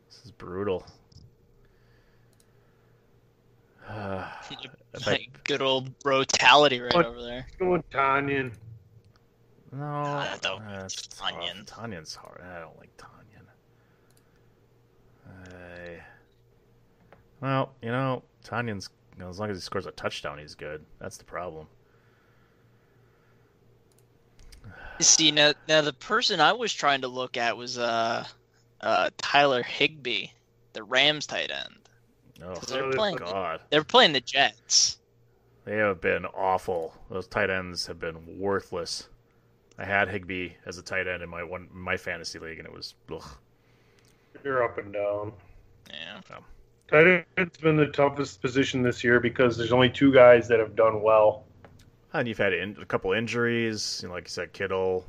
This 0.07 0.25
is 0.25 0.31
brutal. 0.31 0.85
Ah, 3.87 4.39
if 4.93 5.07
I, 5.07 5.27
good 5.43 5.61
old 5.61 5.97
brutality 5.99 6.79
right 6.79 6.93
What? 6.93 7.05
over 7.05 7.21
there. 7.21 7.47
Going 7.59 7.83
Tonyan. 7.91 8.53
no, 9.71 10.03
that 10.03 10.45
uh. 10.45 10.59
Tonyan. 10.59 11.65
Tonyan's 11.65 12.15
hard. 12.15 12.41
I 12.41 12.59
don't 12.59 12.77
like 12.77 12.95
Tonyan. 12.97 13.45
I- 15.27 16.03
well, 17.41 17.73
you 17.81 17.89
know, 17.89 18.23
Tonyan's 18.45 18.89
you 19.17 19.23
know, 19.23 19.29
as 19.29 19.39
long 19.39 19.49
as 19.49 19.57
he 19.57 19.61
scores 19.61 19.85
a 19.85 19.91
touchdown, 19.91 20.37
he's 20.39 20.55
good. 20.55 20.85
That's 20.99 21.17
the 21.17 21.25
problem. 21.25 21.67
See 24.99 25.31
now, 25.31 25.53
now 25.67 25.81
the 25.81 25.93
person 25.93 26.39
I 26.39 26.53
was 26.53 26.73
trying 26.73 27.01
to 27.01 27.07
look 27.07 27.37
at 27.37 27.57
was 27.57 27.77
uh, 27.77 28.25
uh 28.81 29.09
Tyler 29.17 29.63
Higbee, 29.63 30.27
the 30.73 30.83
Rams 30.83 31.25
tight 31.27 31.51
end. 31.51 31.89
Oh, 32.43 32.55
they're 32.67 32.91
playing- 32.91 33.17
God. 33.17 33.61
They're 33.69 33.83
playing 33.83 34.13
the 34.13 34.21
Jets. 34.21 34.97
They 35.65 35.77
have 35.77 36.01
been 36.01 36.25
awful. 36.25 36.93
Those 37.09 37.27
tight 37.27 37.49
ends 37.49 37.87
have 37.87 37.99
been 37.99 38.37
worthless. 38.39 39.07
I 39.77 39.85
had 39.85 40.09
Higbee 40.09 40.51
as 40.65 40.77
a 40.77 40.81
tight 40.81 41.07
end 41.07 41.23
in 41.23 41.29
my 41.29 41.43
one 41.43 41.67
my 41.71 41.97
fantasy 41.97 42.37
league, 42.37 42.59
and 42.59 42.67
it 42.67 42.73
was 42.73 42.95
ugh. 43.11 43.23
You're 44.43 44.63
up 44.63 44.77
and 44.77 44.91
down. 44.93 45.33
Yeah. 45.89 46.35
Um, 46.35 46.43
Tight 46.89 47.25
end's 47.37 47.57
been 47.57 47.77
the 47.77 47.87
toughest 47.87 48.41
position 48.41 48.83
this 48.83 49.03
year 49.03 49.19
because 49.19 49.57
there's 49.57 49.71
only 49.71 49.89
two 49.89 50.13
guys 50.13 50.47
that 50.49 50.59
have 50.59 50.75
done 50.75 51.01
well. 51.01 51.45
And 52.13 52.27
you've 52.27 52.37
had 52.37 52.53
in, 52.53 52.77
a 52.79 52.85
couple 52.85 53.11
injuries, 53.13 53.99
you 54.01 54.07
know, 54.07 54.13
like 54.13 54.25
you 54.25 54.29
said, 54.29 54.53
Kittle, 54.53 55.05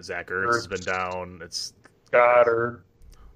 Zach 0.00 0.28
Ertz 0.28 0.54
has 0.54 0.66
been 0.66 0.80
down. 0.80 1.40
It's 1.42 1.72
Goedert. 2.12 2.80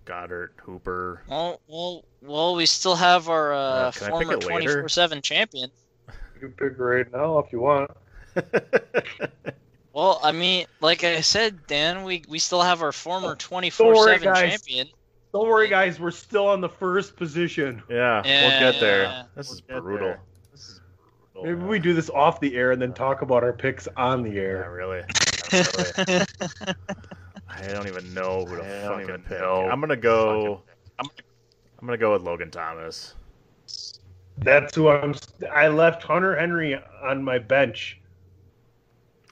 Goedert, 0.07 0.51
Hooper. 0.63 1.23
Well, 1.29 1.61
well, 1.67 2.05
well. 2.23 2.55
We 2.57 2.67
still 2.67 2.97
have 2.97 3.29
our 3.29 3.53
uh, 3.53 3.59
Uh, 3.59 3.93
can 3.93 4.13
I 4.13 4.19
pick 4.19 4.29
former 4.29 4.37
twenty 4.39 4.67
four 4.67 4.89
seven 4.89 5.23
champion. 5.23 5.71
You 6.09 6.49
can 6.49 6.53
pick 6.53 6.79
right 6.79 7.11
now 7.13 7.39
if 7.39 7.53
you 7.53 7.61
want. 7.61 7.91
Well, 9.93 10.21
I 10.23 10.31
mean, 10.33 10.67
like 10.81 11.03
I 11.03 11.21
said, 11.21 11.67
Dan, 11.67 12.05
we 12.05 12.23
we 12.29 12.39
still 12.39 12.63
have 12.63 12.81
our 12.83 12.93
former 12.93 13.35
twenty 13.35 13.71
four 13.71 13.93
Don't 13.93 14.07
worry, 14.07 14.19
seven 14.21 14.35
champion. 14.35 14.89
Don't 15.33 15.49
worry, 15.49 15.69
guys. 15.69 15.99
We're 15.99 16.11
still 16.11 16.47
on 16.47 16.61
the 16.61 16.69
first 16.69 17.17
position. 17.17 17.83
Yeah, 17.89 18.23
Yeah, 18.25 18.49
we'll 18.49 18.73
get 18.73 18.81
there. 18.81 19.03
yeah. 19.03 19.23
This 19.37 19.51
is 19.51 19.61
brutal. 19.61 19.99
there. 19.99 20.21
This 21.43 21.51
is 21.51 21.55
brutal. 21.57 21.57
Maybe 21.59 21.69
we 21.71 21.79
do 21.79 21.95
this 21.95 22.11
off 22.11 22.41
the 22.41 22.55
air 22.57 22.73
and 22.73 22.81
then 22.81 22.93
talk 22.93 23.23
about 23.23 23.43
our 23.43 23.53
picks 23.53 23.89
on 23.97 24.23
the 24.23 24.31
Yeah, 24.31 24.41
air. 24.41 24.71
really. 24.73 25.03
Really. 25.53 26.25
I 27.49 27.63
don't 27.73 27.87
even 27.89 28.15
know 28.15 28.45
who 28.47 28.57
to 28.57 28.63
I 28.63 28.87
fucking 29.05 29.25
pick. 29.25 29.41
Know. 29.41 29.69
I'm 29.71 29.81
gonna 29.81 29.97
go. 29.97 30.63
I'm, 30.99 31.07
I'm 31.81 31.87
gonna 31.87 31.99
go 31.99 32.13
with 32.13 32.23
Logan 32.23 32.51
Thomas. 32.51 33.15
That's 34.39 34.75
who 34.75 34.89
I'm. 34.89 35.15
I 35.53 35.69
left 35.69 36.03
Hunter 36.03 36.37
Henry 36.39 36.81
on 37.03 37.23
my 37.23 37.39
bench, 37.39 38.01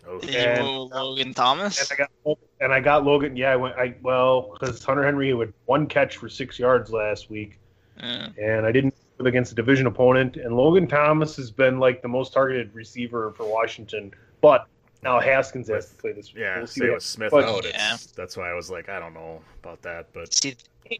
Oh, 0.06 0.18
And- 0.28 0.66
Logan 0.66 1.32
Thomas? 1.34 1.78
and 1.80 1.88
I 1.92 1.96
got 2.24 2.38
and 2.60 2.72
I 2.72 2.80
got 2.80 3.04
Logan. 3.04 3.36
Yeah, 3.36 3.52
I 3.52 3.56
went. 3.56 3.76
I 3.76 3.94
well 4.02 4.52
because 4.58 4.82
Hunter 4.82 5.04
Henry 5.04 5.30
had 5.36 5.52
one 5.66 5.86
catch 5.86 6.16
for 6.16 6.28
six 6.28 6.58
yards 6.58 6.90
last 6.90 7.30
week, 7.30 7.58
and 7.98 8.66
I 8.66 8.72
didn't 8.72 8.94
do 8.96 9.00
it 9.02 9.07
against 9.26 9.52
a 9.52 9.54
division 9.54 9.86
opponent. 9.86 10.36
And 10.36 10.56
Logan 10.56 10.86
Thomas 10.86 11.36
has 11.36 11.50
been 11.50 11.78
like 11.78 12.02
the 12.02 12.08
most 12.08 12.32
targeted 12.32 12.74
receiver 12.74 13.32
for 13.32 13.44
Washington, 13.46 14.12
but 14.40 14.66
now 15.02 15.20
Haskins 15.20 15.68
has 15.68 15.88
to 15.90 15.94
play 15.96 16.12
this 16.12 16.32
week. 16.34 16.42
Yeah, 16.42 16.58
We'll 16.58 16.66
see 16.66 16.80
say 16.80 16.90
with 16.90 17.02
Smith 17.02 17.30
but- 17.30 17.44
out. 17.44 17.64
It's, 17.64 18.06
That's 18.12 18.36
why 18.36 18.50
I 18.50 18.54
was 18.54 18.70
like, 18.70 18.88
I 18.88 18.98
don't 18.98 19.14
know 19.14 19.40
about 19.62 19.82
that, 19.82 20.12
but 20.12 20.32
see, 20.34 20.54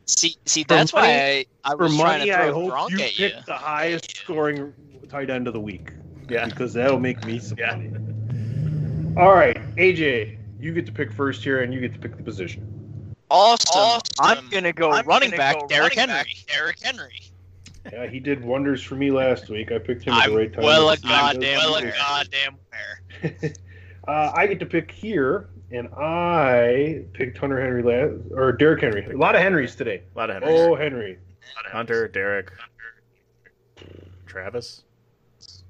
see, 0.07 0.37
see, 0.47 0.65
that's 0.65 0.93
money- 0.93 1.07
why 1.09 1.13
I, 1.15 1.45
I 1.65 1.71
for 1.77 1.77
was 1.85 1.97
trying 1.97 2.19
money, 2.21 2.31
to 2.31 2.39
I 2.41 2.45
throw 2.47 2.55
hope 2.55 2.73
Gronk 2.73 2.91
you 2.91 3.01
at 3.01 3.19
you. 3.19 3.31
the 3.47 3.55
highest 3.55 4.17
scoring 4.17 4.73
tight 5.09 5.31
end 5.31 5.47
of 5.47 5.53
the 5.55 5.61
week. 5.61 5.91
Yeah, 6.29 6.47
because 6.47 6.75
that'll 6.75 7.01
make 7.01 7.25
me 7.25 7.39
some 7.39 7.57
money. 7.59 7.91
All 9.17 9.35
right, 9.35 9.57
AJ, 9.77 10.39
you 10.61 10.73
get 10.75 10.87
to 10.87 10.93
pick 10.93 11.11
first 11.13 11.43
here, 11.43 11.63
and 11.63 11.73
you 11.73 11.81
get 11.81 11.93
to 11.95 11.99
pick 11.99 12.17
the 12.17 12.23
position. 12.23 13.15
Awesome. 13.31 14.01
I'm 14.21 14.49
gonna 14.49 14.73
go 14.73 14.91
I'm 14.93 15.07
running 15.07 15.31
gonna 15.31 15.39
back, 15.39 15.59
go 15.59 15.67
Derrick 15.67 15.97
running 15.97 16.15
Henry. 16.15 16.35
Derrick 16.47 16.77
Henry. 16.83 17.21
Yeah, 17.93 18.07
he 18.07 18.21
did 18.21 18.45
wonders 18.45 18.83
for 18.83 18.95
me 18.97 19.11
last 19.11 19.49
week. 19.49 19.73
I 19.73 19.79
picked 19.79 20.03
him 20.05 20.15
at 20.15 20.29
the 20.29 20.37
right 20.37 20.53
time. 20.53 20.65
well 20.65 20.91
a 20.91 20.97
He 20.97 21.03
does 21.03 21.11
goddamn, 21.11 21.57
well 21.59 21.69
a 21.69 21.73
wonders. 21.73 21.95
goddamn 21.97 22.57
where. 22.71 23.53
Uh, 24.07 24.33
I 24.35 24.47
get 24.47 24.59
to 24.61 24.65
pick 24.65 24.91
here, 24.91 25.51
and 25.71 25.87
I 25.89 27.05
picked 27.13 27.37
Hunter 27.37 27.61
Henry 27.61 27.83
last, 27.83 28.15
or 28.33 28.53
Derrick 28.53 28.81
Henry. 28.81 29.05
A 29.05 29.15
lot 29.19 29.35
of 29.35 29.43
Henrys 29.43 29.77
today. 29.77 30.01
a 30.15 30.19
lot 30.19 30.31
of 30.31 30.43
Henrys. 30.43 30.59
Oh, 30.61 30.75
Henry. 30.75 31.19
Hunter, 31.71 32.09
Derrick, 32.09 32.51
Hunter. 33.77 34.07
Travis. 34.25 34.85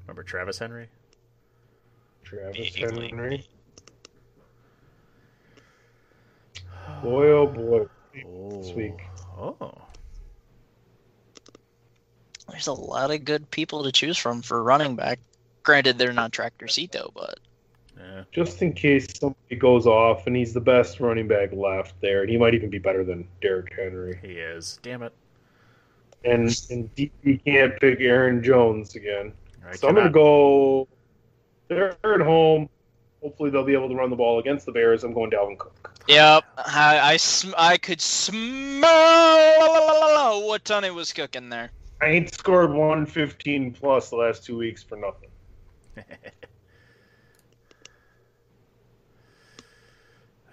Remember 0.07 0.23
Travis 0.23 0.57
Henry? 0.57 0.87
Travis 2.23 2.77
Henry. 2.77 3.45
Boy, 7.03 7.27
oh 7.31 7.47
boy. 7.49 7.87
This 8.15 8.73
week. 8.75 9.01
Oh. 9.37 9.57
There's 12.51 12.67
a 12.67 12.73
lot 12.73 13.11
of 13.11 13.25
good 13.25 13.51
people 13.51 13.85
to 13.85 13.93
choose 13.93 14.17
from 14.17 14.43
for 14.43 14.63
running 14.63 14.97
back. 14.97 15.21
Granted, 15.63 15.99
they're 15.99 16.13
not 16.13 16.33
Tractor 16.33 16.67
Cito, 16.67 17.11
but 17.15 17.39
Just 18.33 18.63
in 18.63 18.73
case 18.73 19.07
somebody 19.19 19.57
goes 19.57 19.87
off 19.87 20.27
and 20.27 20.35
he's 20.35 20.55
the 20.55 20.61
best 20.61 21.01
running 21.01 21.29
back 21.29 21.53
left 21.53 22.01
there, 22.01 22.23
and 22.23 22.31
he 22.31 22.37
might 22.37 22.55
even 22.55 22.71
be 22.71 22.79
better 22.79 23.05
than 23.05 23.29
Derrick 23.43 23.75
Henry. 23.77 24.19
He 24.23 24.33
is. 24.33 24.79
Damn 24.83 25.03
it. 25.03 25.13
And 26.25 26.49
and 26.71 26.95
DP 26.95 27.45
can't 27.45 27.79
pick 27.81 28.01
Aaron 28.01 28.43
Jones 28.43 28.95
again. 28.97 29.33
I 29.67 29.77
so 29.77 29.89
I'm 29.89 29.95
going 29.95 30.07
to 30.07 30.13
go. 30.13 30.89
They're 31.69 31.97
at 32.03 32.21
home. 32.21 32.69
Hopefully 33.23 33.51
they'll 33.51 33.65
be 33.65 33.75
able 33.75 33.89
to 33.89 33.95
run 33.95 34.11
the 34.11 34.17
ball 34.17 34.39
against 34.39 34.65
the 34.67 34.73
Bears. 34.73 35.05
I'm 35.05 35.13
going 35.13 35.31
Dalvin 35.31 35.59
Cook. 35.59 36.03
yep, 36.09 36.45
I 36.57 36.99
I, 37.01 37.17
sm- 37.19 37.55
I 37.57 37.77
could 37.77 38.01
smell 38.01 38.87
what 40.47 40.65
Tony 40.65 40.91
was 40.91 41.13
cooking 41.13 41.51
there. 41.51 41.71
I 42.01 42.07
ain't 42.07 42.33
scored 42.33 42.71
115 42.71 43.73
plus 43.73 44.11
the 44.11 44.17
last 44.17 44.45
two 44.45 44.57
weeks 44.57 44.83
for 44.83 44.97
nothing. 44.97 45.31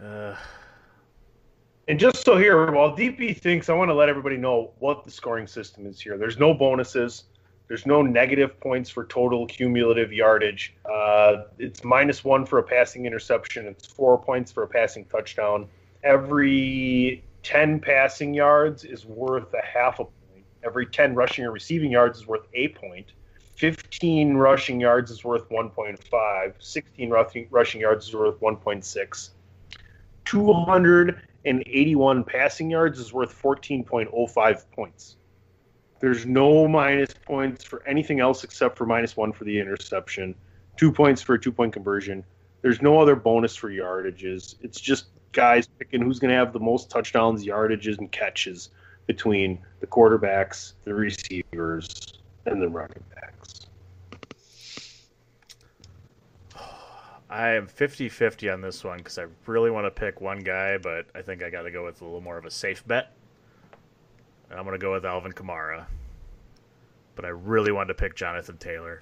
Uh, 0.04 0.36
And 1.88 2.00
just 2.00 2.26
so 2.26 2.36
here, 2.36 2.72
while 2.72 2.96
DP 2.98 3.38
thinks, 3.38 3.70
I 3.70 3.74
want 3.74 3.90
to 3.90 3.94
let 3.94 4.10
everybody 4.10 4.38
know 4.38 4.72
what 4.80 5.04
the 5.04 5.12
scoring 5.12 5.46
system 5.46 5.86
is 5.86 6.00
here. 6.00 6.18
There's 6.18 6.40
no 6.40 6.52
bonuses. 6.54 7.26
There's 7.68 7.86
no 7.86 8.02
negative 8.02 8.60
points 8.60 8.90
for 8.90 9.06
total 9.06 9.46
cumulative 9.46 10.12
yardage. 10.12 10.76
Uh, 10.92 11.44
it's 11.60 11.84
minus 11.84 12.24
one 12.24 12.46
for 12.46 12.58
a 12.58 12.64
passing 12.64 13.06
interception. 13.06 13.68
It's 13.68 13.86
four 13.86 14.18
points 14.18 14.52
for 14.52 14.64
a 14.64 14.68
passing 14.68 15.06
touchdown. 15.06 15.68
Every 16.04 17.24
10 17.44 17.80
passing 17.80 18.34
yards 18.34 18.84
is 18.84 19.06
worth 19.06 19.54
a 19.54 19.64
half 19.64 20.00
a 20.00 20.06
point. 20.06 20.14
Every 20.66 20.86
10 20.88 21.14
rushing 21.14 21.46
or 21.46 21.52
receiving 21.52 21.92
yards 21.92 22.20
is 22.20 22.28
worth 22.28 22.48
a 22.54 22.70
point. 22.70 23.14
15 23.56 24.36
rushing 24.36 24.82
yards 24.82 25.12
is 25.12 25.24
worth 25.24 25.48
1.5. 25.50 26.54
16 26.60 27.10
rushing, 27.10 27.48
rushing 27.52 27.82
yards 27.82 28.08
is 28.08 28.16
worth 28.16 28.40
1.6. 28.42 29.30
281 30.26 32.24
passing 32.24 32.70
yards 32.70 33.00
is 33.00 33.14
worth 33.14 33.42
14.05 33.42 34.72
points. 34.72 35.18
There's 36.00 36.26
no 36.26 36.68
minus 36.68 37.14
points 37.14 37.64
for 37.64 37.82
anything 37.88 38.20
else 38.20 38.44
except 38.44 38.78
for 38.78 38.86
minus 38.86 39.16
one 39.16 39.32
for 39.32 39.44
the 39.46 39.60
interception, 39.60 40.36
two 40.78 40.92
points 40.92 41.22
for 41.22 41.36
a 41.36 41.40
two 41.40 41.52
point 41.52 41.74
conversion. 41.74 42.24
There's 42.62 42.82
no 42.82 43.00
other 43.00 43.16
bonus 43.16 43.56
for 43.56 43.70
yardages. 43.70 44.56
It's 44.62 44.82
just 44.82 45.06
guys 45.32 45.68
picking 45.68 46.02
who's 46.02 46.20
going 46.20 46.32
to 46.32 46.38
have 46.38 46.52
the 46.52 46.60
most 46.60 46.90
touchdowns, 46.90 47.46
yardages, 47.46 48.00
and 48.00 48.12
catches 48.12 48.72
between 49.08 49.60
the 49.80 49.88
quarterbacks, 49.88 50.74
the 50.84 50.94
receivers, 50.94 52.14
and 52.46 52.62
the 52.62 52.68
running 52.70 53.04
backs. 53.14 53.62
I 57.30 57.50
am 57.50 57.68
50 57.68 58.08
50 58.08 58.50
on 58.50 58.62
this 58.62 58.84
one 58.84 58.98
because 59.00 59.18
I 59.18 59.26
really 59.46 59.72
want 59.72 59.86
to 59.86 59.92
pick 59.92 60.22
one 60.22 60.40
guy, 60.40 60.78
but 60.78 61.06
I 61.16 61.22
think 61.22 61.44
I 61.44 61.50
got 61.50 61.64
to 61.64 61.72
go 61.72 61.84
with 61.84 62.02
a 62.02 62.06
little 62.06 62.22
more 62.22 62.38
of 62.38 62.46
a 62.46 62.52
safe 62.52 62.86
bet. 62.88 63.12
And 64.50 64.60
I'm 64.60 64.66
going 64.66 64.80
to 64.80 64.84
go 64.84 64.94
with 64.94 65.06
Alvin 65.06 65.34
Kamara. 65.34 65.86
But 67.16 67.26
I 67.26 67.30
really 67.30 67.72
wanted 67.72 67.88
to 67.90 67.94
pick 67.96 68.16
Jonathan 68.16 68.58
Taylor. 68.58 69.02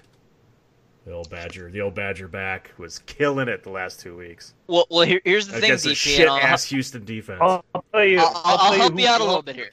The 1.04 1.12
old 1.12 1.28
Badger, 1.28 1.70
the 1.70 1.82
old 1.82 1.94
Badger 1.94 2.28
back 2.28 2.72
was 2.78 3.00
killing 3.00 3.46
it 3.46 3.62
the 3.62 3.68
last 3.70 4.00
two 4.00 4.16
weeks. 4.16 4.54
Well, 4.68 4.86
well, 4.90 5.04
here, 5.06 5.20
here's 5.22 5.46
the 5.48 5.58
Against 5.58 5.84
thing, 5.84 5.92
a 5.92 5.94
DP. 5.94 6.16
Shit 6.16 6.28
ass 6.28 6.64
Houston 6.64 7.04
defense. 7.04 7.40
I'll, 7.42 7.62
I'll 7.74 7.84
tell 7.92 8.04
you. 8.04 8.18
I'll- 8.20 8.32
I'll 8.42 8.58
tell 8.70 8.72
help 8.80 8.98
you 8.98 9.06
out 9.06 9.20
a 9.20 9.24
little 9.24 9.42
bit 9.42 9.54
here. 9.56 9.70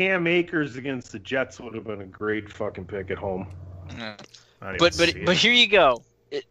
Pick. 0.00 0.08
Cam 0.08 0.26
Akers 0.26 0.76
against 0.76 1.12
the 1.12 1.18
Jets 1.18 1.60
would 1.60 1.74
have 1.74 1.84
been 1.84 2.00
a 2.00 2.06
great 2.06 2.50
fucking 2.50 2.86
pick 2.86 3.10
at 3.10 3.18
home. 3.18 3.46
I 3.90 3.94
don't 3.96 4.78
But 4.78 4.78
but 4.78 4.94
see 4.94 5.24
but 5.24 5.32
it. 5.32 5.38
here 5.38 5.52
you 5.52 5.68
go, 5.68 6.02
It- 6.30 6.44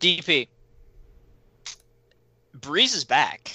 DP. 0.00 0.48
Brees 2.58 2.94
is 2.96 3.04
back, 3.04 3.52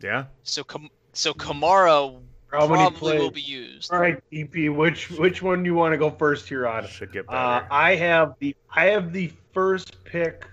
Yeah? 0.00 0.26
so 0.44 0.64
Kam- 0.64 0.88
so 1.12 1.34
Kamara 1.34 2.14
How 2.50 2.66
probably 2.66 2.98
plays? 2.98 3.20
will 3.20 3.30
be 3.30 3.40
used. 3.42 3.92
All 3.92 3.98
right, 3.98 4.18
DP, 4.32 4.74
which 4.74 5.10
which 5.10 5.42
one 5.42 5.62
do 5.62 5.66
you 5.66 5.74
want 5.74 5.92
to 5.92 5.98
go 5.98 6.10
first 6.10 6.48
here 6.48 6.66
on? 6.66 6.86
Should 6.86 7.12
get 7.12 7.26
Uh, 7.28 7.60
better. 7.60 7.68
I 7.70 7.96
have 7.96 8.34
the 8.38 8.56
I 8.74 8.86
have 8.86 9.12
the 9.12 9.30
first 9.52 10.02
pick. 10.04 10.46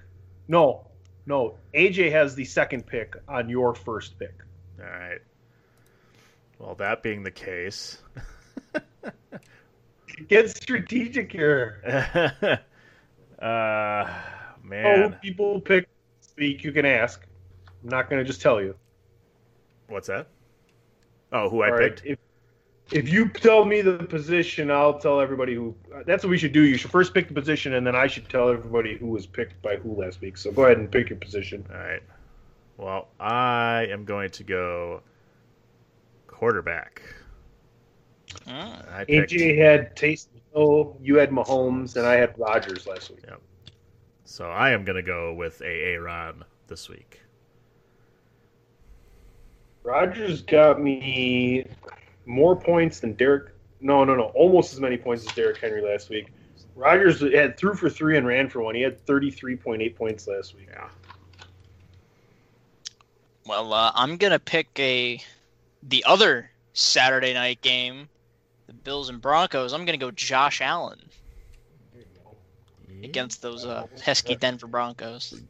No, 0.50 0.88
no. 1.26 1.58
AJ 1.74 2.12
has 2.12 2.36
the 2.36 2.44
second 2.46 2.86
pick 2.88 3.16
on 3.30 3.48
your 3.50 3.74
first 3.74 4.18
pick. 4.20 4.34
All 4.80 4.86
right. 4.86 5.20
Well, 6.62 6.76
that 6.76 7.02
being 7.02 7.24
the 7.24 7.32
case. 7.32 7.98
Get 10.28 10.56
strategic 10.56 11.32
here. 11.32 11.82
uh, 13.42 14.06
Oh, 14.64 14.68
man. 14.68 15.18
people 15.24 15.60
pick 15.60 15.88
speak. 16.20 16.64
You 16.64 16.72
can 16.72 16.86
ask. 16.86 17.26
I'm 17.84 17.90
not 17.90 18.10
going 18.12 18.24
to 18.24 18.28
just 18.28 18.42
tell 18.42 18.62
you. 18.62 18.76
What's 19.88 20.08
that? 20.08 20.28
Oh, 21.32 21.50
who 21.50 21.64
I 21.64 21.70
All 21.70 21.74
right, 21.74 21.96
picked? 21.96 22.06
If, 22.06 22.20
if 22.92 23.10
you 23.10 23.28
tell 23.30 23.66
me 23.66 23.82
the 23.82 23.98
position, 23.98 24.70
I'll 24.70 25.00
tell 25.00 25.20
everybody 25.20 25.56
who. 25.56 25.76
That's 26.06 26.24
what 26.24 26.30
we 26.30 26.38
should 26.38 26.54
do. 26.54 26.62
You 26.62 26.78
should 26.78 26.92
first 26.92 27.14
pick 27.16 27.28
the 27.28 27.34
position, 27.34 27.74
and 27.74 27.88
then 27.88 27.96
I 27.96 28.06
should 28.06 28.30
tell 28.30 28.50
everybody 28.50 28.98
who 28.98 29.08
was 29.08 29.26
picked 29.26 29.60
by 29.64 29.78
who 29.78 29.96
last 29.96 30.22
week. 30.22 30.38
So 30.38 30.52
go 30.52 30.66
ahead 30.66 30.78
and 30.78 30.92
pick 30.92 31.10
your 31.10 31.18
position. 31.18 31.66
All 31.72 31.80
right. 31.80 32.04
Well, 32.78 33.08
I 33.20 33.88
am 33.90 34.06
going 34.06 34.30
to 34.32 34.44
go 34.44 35.02
quarterback. 36.42 37.04
I 38.48 39.06
picked, 39.08 39.32
AJ 39.32 39.60
had 39.60 39.96
Taysom 39.96 40.30
Hill, 40.56 40.98
you 41.00 41.18
had 41.18 41.30
Mahomes, 41.30 41.98
and 41.98 42.08
I 42.08 42.16
had 42.16 42.34
Rodgers 42.36 42.88
last 42.88 43.12
week. 43.12 43.24
so 44.26 44.46
I 44.46 44.72
am 44.72 44.84
going 44.84 44.96
to 44.96 45.04
go 45.04 45.36
with 45.36 45.62
a 45.62 45.94
Aaron 45.94 46.44
this 46.66 46.90
week. 46.90 47.22
Rodgers 49.84 50.42
got 50.42 50.82
me 50.82 51.68
more 52.26 52.56
points 52.56 53.02
than 53.02 53.14
Derrick. 53.14 53.50
No, 53.80 54.04
no, 54.04 54.16
no, 54.16 54.32
almost 54.34 54.74
as 54.74 54.80
many 54.80 54.98
points 54.98 55.28
as 55.28 55.36
Derrick 55.36 55.60
Henry 55.60 55.84
last 55.84 56.10
week. 56.10 56.34
Rodgers 56.76 57.22
had 57.22 57.56
threw 57.56 57.76
for 57.76 57.88
three 57.88 58.18
and 58.18 58.26
ran 58.26 58.50
for 58.50 58.64
one. 58.64 58.74
He 58.74 58.82
had 58.82 59.06
thirty-three 59.06 59.58
point 59.58 59.84
eight 59.84 59.96
points 59.96 60.28
last 60.28 60.56
week. 60.56 60.70
Yeah. 60.72 60.88
Well, 63.46 63.72
uh, 63.74 63.92
I'm 63.94 64.18
gonna 64.18 64.40
pick 64.40 64.68
a 64.80 65.22
the 65.84 66.04
other 66.08 66.50
Saturday 66.74 67.34
night 67.34 67.62
game, 67.62 68.08
the 68.68 68.74
Bills 68.74 69.10
and 69.10 69.22
Broncos. 69.22 69.74
I'm 69.74 69.86
gonna 69.86 69.98
go 69.98 70.12
Josh 70.12 70.62
Allen 70.62 71.00
against 73.04 73.42
those 73.42 73.66
uh, 73.66 73.88
pesky 74.00 74.36
Denver 74.36 74.68
Broncos. 74.68 75.42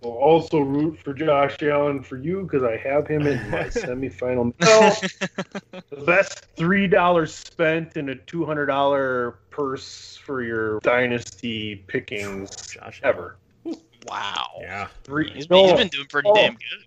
We'll 0.00 0.12
also 0.12 0.60
root 0.60 0.96
for 1.00 1.12
Josh 1.12 1.60
Allen 1.62 2.04
for 2.04 2.16
you 2.16 2.44
because 2.44 2.62
I 2.62 2.76
have 2.76 3.08
him 3.08 3.26
in 3.26 3.50
my 3.50 3.64
semifinal. 3.64 4.52
No, 4.60 5.82
the 5.90 6.04
best 6.04 6.46
three 6.56 6.86
dollars 6.86 7.34
spent 7.34 7.96
in 7.96 8.08
a 8.10 8.14
two 8.14 8.44
hundred 8.46 8.66
dollar 8.66 9.38
purse 9.50 10.16
for 10.16 10.42
your 10.42 10.78
dynasty 10.80 11.82
pickings 11.88 12.54
Josh 12.68 13.00
ever. 13.02 13.36
Wow. 14.06 14.46
Yeah. 14.60 14.86
Three. 15.02 15.32
He's 15.32 15.48
been, 15.48 15.64
he's 15.64 15.72
been 15.76 15.88
doing 15.88 16.06
pretty 16.06 16.28
Oh. 16.30 16.34
damn 16.34 16.52
good. 16.54 16.84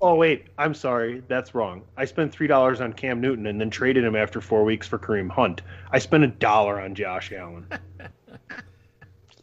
Oh 0.00 0.14
wait, 0.16 0.48
I'm 0.58 0.74
sorry, 0.74 1.22
that's 1.28 1.54
wrong. 1.54 1.82
I 1.96 2.04
spent 2.04 2.32
three 2.32 2.46
dollars 2.46 2.80
on 2.80 2.92
Cam 2.92 3.20
Newton 3.20 3.46
and 3.46 3.60
then 3.60 3.70
traded 3.70 4.04
him 4.04 4.16
after 4.16 4.40
four 4.40 4.64
weeks 4.64 4.86
for 4.86 4.98
Kareem 4.98 5.30
Hunt. 5.30 5.62
I 5.92 5.98
spent 5.98 6.24
a 6.24 6.28
dollar 6.28 6.80
on 6.80 6.94
Josh 6.94 7.32
Allen. 7.32 7.66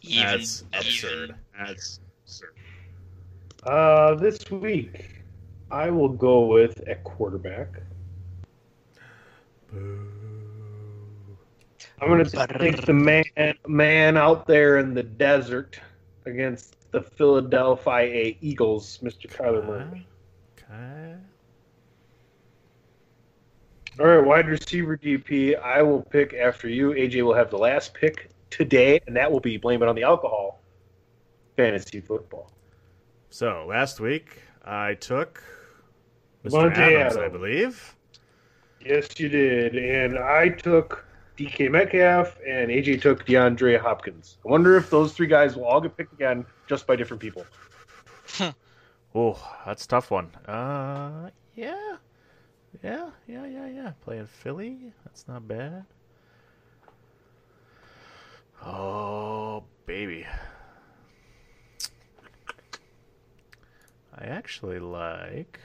Even, 0.01 0.25
That's 0.25 0.63
absurd. 0.73 1.35
That's 1.57 1.99
absurd. 2.25 2.55
Uh, 3.63 4.15
this 4.15 4.49
week, 4.49 5.23
I 5.69 5.89
will 5.89 6.09
go 6.09 6.47
with 6.47 6.87
a 6.87 6.95
quarterback. 6.95 7.81
I'm 12.01 12.07
going 12.07 12.25
to 12.25 12.47
take 12.59 12.85
the 12.85 12.93
man 12.93 13.23
man 13.67 14.17
out 14.17 14.47
there 14.47 14.79
in 14.79 14.93
the 14.93 15.03
desert 15.03 15.79
against 16.25 16.75
the 16.91 17.01
Philadelphia 17.01 18.35
Eagles, 18.41 18.99
Mr. 19.03 19.27
Kyler 19.27 19.65
Murray. 19.65 20.05
Okay. 20.71 21.15
All 23.99 24.05
right, 24.05 24.25
wide 24.25 24.47
receiver 24.47 24.97
DP. 24.97 25.59
I 25.59 25.81
will 25.81 26.01
pick 26.01 26.33
after 26.33 26.69
you. 26.69 26.91
AJ 26.91 27.23
will 27.23 27.33
have 27.33 27.49
the 27.49 27.57
last 27.57 27.93
pick 27.93 28.29
today, 28.49 29.01
and 29.05 29.15
that 29.15 29.31
will 29.31 29.39
be 29.39 29.57
blame 29.57 29.83
it 29.83 29.89
on 29.89 29.95
the 29.95 30.03
alcohol. 30.03 30.61
Fantasy 31.57 31.99
football. 31.99 32.51
So 33.29 33.65
last 33.67 33.99
week 33.99 34.41
I 34.63 34.93
took 34.95 35.43
Mr. 36.45 36.51
Monte 36.53 36.81
Adams, 36.81 37.17
I 37.17 37.27
believe. 37.27 37.95
Yes, 38.83 39.19
you 39.19 39.29
did, 39.29 39.75
and 39.75 40.17
I 40.17 40.49
took 40.49 41.05
DK 41.37 41.69
Metcalf, 41.69 42.39
and 42.47 42.71
AJ 42.71 43.01
took 43.01 43.25
DeAndre 43.25 43.79
Hopkins. 43.79 44.37
I 44.45 44.49
wonder 44.49 44.75
if 44.77 44.89
those 44.89 45.13
three 45.13 45.27
guys 45.27 45.55
will 45.55 45.65
all 45.65 45.81
get 45.81 45.95
picked 45.95 46.13
again, 46.13 46.45
just 46.67 46.87
by 46.87 46.95
different 46.95 47.21
people. 47.21 47.45
Oh, 49.13 49.37
that's 49.65 49.85
a 49.85 49.87
tough 49.87 50.09
one. 50.09 50.33
Uh, 50.47 51.29
yeah, 51.55 51.97
yeah, 52.81 53.09
yeah, 53.27 53.45
yeah, 53.45 53.67
yeah. 53.67 53.91
Playing 54.01 54.27
Philly, 54.27 54.93
that's 55.03 55.27
not 55.27 55.47
bad. 55.47 55.85
Oh, 58.63 59.63
baby. 59.85 60.25
I 64.15 64.25
actually 64.25 64.79
like. 64.79 65.59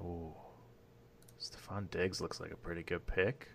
Oh, 0.00 0.34
Stefon 1.40 1.90
Diggs 1.90 2.20
looks 2.20 2.40
like 2.40 2.50
a 2.50 2.56
pretty 2.56 2.82
good 2.82 3.06
pick. 3.06 3.48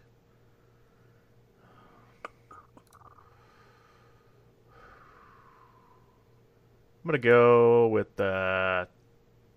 I'm 7.04 7.08
gonna 7.10 7.18
go 7.18 7.88
with 7.88 8.20
uh, 8.20 8.86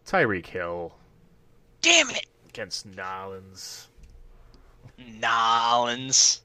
Tyreek 0.06 0.46
Hill 0.46 0.94
Damn 1.82 2.10
it, 2.10 2.26
against 2.48 2.86
Nolans. 2.86 3.88
Nolans. 4.98 6.40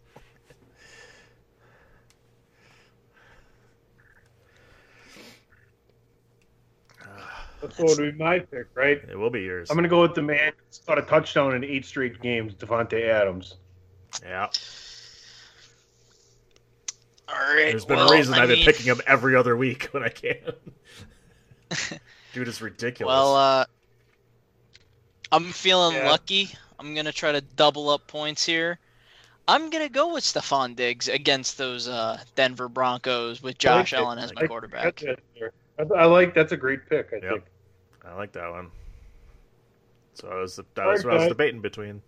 That's 7.61 7.77
what 7.77 7.97
would 7.97 8.17
be 8.17 8.23
my 8.23 8.39
pick, 8.39 8.67
right? 8.73 9.01
It 9.09 9.17
will 9.17 9.29
be 9.29 9.41
yours. 9.41 9.69
I'm 9.69 9.75
going 9.75 9.83
to 9.83 9.89
go 9.89 10.01
with 10.01 10.15
the 10.15 10.21
man 10.21 10.53
who's 10.55 10.81
caught 10.85 10.97
a 10.97 11.01
touchdown 11.01 11.55
in 11.55 11.63
eight 11.63 11.85
straight 11.85 12.21
games, 12.21 12.53
Davante 12.55 13.07
Adams. 13.07 13.57
Yeah. 14.23 14.47
All 17.31 17.37
right. 17.39 17.65
There's 17.71 17.85
been 17.85 17.97
well, 17.97 18.11
a 18.11 18.15
reason 18.15 18.33
I 18.33 18.39
I've 18.43 18.47
been 18.49 18.65
picking 18.65 18.85
him 18.85 19.01
every 19.05 19.35
other 19.35 19.55
week 19.55 19.85
when 19.91 20.03
I 20.03 20.09
can. 20.09 20.37
Dude 22.33 22.47
is 22.47 22.61
ridiculous. 22.61 23.11
Well, 23.11 23.35
uh, 23.35 23.65
I'm 25.31 25.51
feeling 25.51 25.95
Yeah. 25.95 26.09
lucky. 26.09 26.49
I'm 26.79 26.95
gonna 26.95 27.11
try 27.11 27.31
to 27.31 27.41
double 27.41 27.89
up 27.89 28.07
points 28.07 28.45
here. 28.45 28.79
I'm 29.47 29.69
gonna 29.69 29.89
go 29.89 30.13
with 30.13 30.23
Stefon 30.23 30.75
Diggs 30.75 31.07
against 31.07 31.57
those 31.57 31.87
uh, 31.87 32.19
Denver 32.35 32.69
Broncos 32.69 33.41
with 33.41 33.57
Josh 33.57 33.93
I 33.93 33.97
like 33.97 34.01
it. 34.01 34.05
Allen 34.05 34.19
as 34.19 34.33
my 34.35 34.41
I- 34.43 34.47
quarterback. 34.47 35.03
I, 35.03 35.83
I 35.95 36.05
like 36.05 36.33
that's 36.33 36.51
a 36.51 36.57
great 36.57 36.87
pick. 36.89 37.11
I 37.15 37.19
think. 37.19 37.43
I 38.05 38.13
like 38.15 38.31
that 38.33 38.49
one. 38.49 38.69
So 40.13 40.27
I 40.29 40.35
was 40.41 40.59
that 40.75 40.85
was 40.85 41.03
what 41.05 41.11
I 41.11 41.15
was 41.15 41.21
Okay. 41.23 41.29
debating 41.29 41.61
between. 41.61 42.01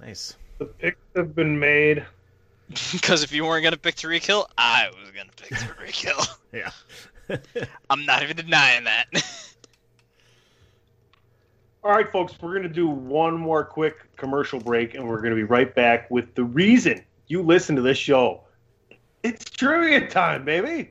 Nice. 0.00 0.36
The 0.58 0.66
picks 0.66 0.98
have 1.16 1.34
been 1.34 1.58
made. 1.58 2.04
Because 2.92 3.22
if 3.22 3.32
you 3.32 3.44
weren't 3.44 3.64
gonna 3.64 3.76
pick 3.76 3.96
Tyreek 3.96 4.24
Hill, 4.24 4.48
I 4.56 4.90
was 5.00 5.10
gonna 5.10 5.30
pick 5.36 5.50
Tyreek 5.58 5.96
Hill. 5.96 6.24
Yeah. 6.52 6.70
I'm 7.88 8.04
not 8.04 8.24
even 8.24 8.36
denying 8.36 8.82
that. 8.84 9.06
All 11.84 11.92
right, 11.92 12.10
folks, 12.10 12.34
we're 12.42 12.50
going 12.50 12.64
to 12.64 12.68
do 12.68 12.88
one 12.88 13.38
more 13.38 13.64
quick 13.64 14.14
commercial 14.16 14.58
break, 14.58 14.94
and 14.94 15.08
we're 15.08 15.20
going 15.20 15.30
to 15.30 15.36
be 15.36 15.44
right 15.44 15.72
back 15.72 16.10
with 16.10 16.34
the 16.34 16.42
reason 16.42 17.02
you 17.28 17.40
listen 17.40 17.76
to 17.76 17.82
this 17.82 17.96
show. 17.96 18.42
It's 19.22 19.44
trivia 19.44 20.08
time, 20.08 20.44
baby. 20.44 20.90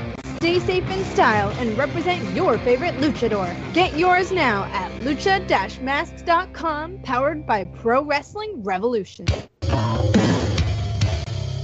Stay 0.41 0.57
safe 0.59 0.89
in 0.89 1.05
style 1.05 1.51
and 1.59 1.77
represent 1.77 2.35
your 2.35 2.57
favorite 2.57 2.95
luchador. 2.95 3.55
Get 3.75 3.95
yours 3.95 4.31
now 4.31 4.63
at 4.73 4.91
lucha-masks.com, 5.01 6.97
powered 7.03 7.45
by 7.45 7.63
Pro 7.65 8.03
Wrestling 8.03 8.63
Revolution. 8.63 9.27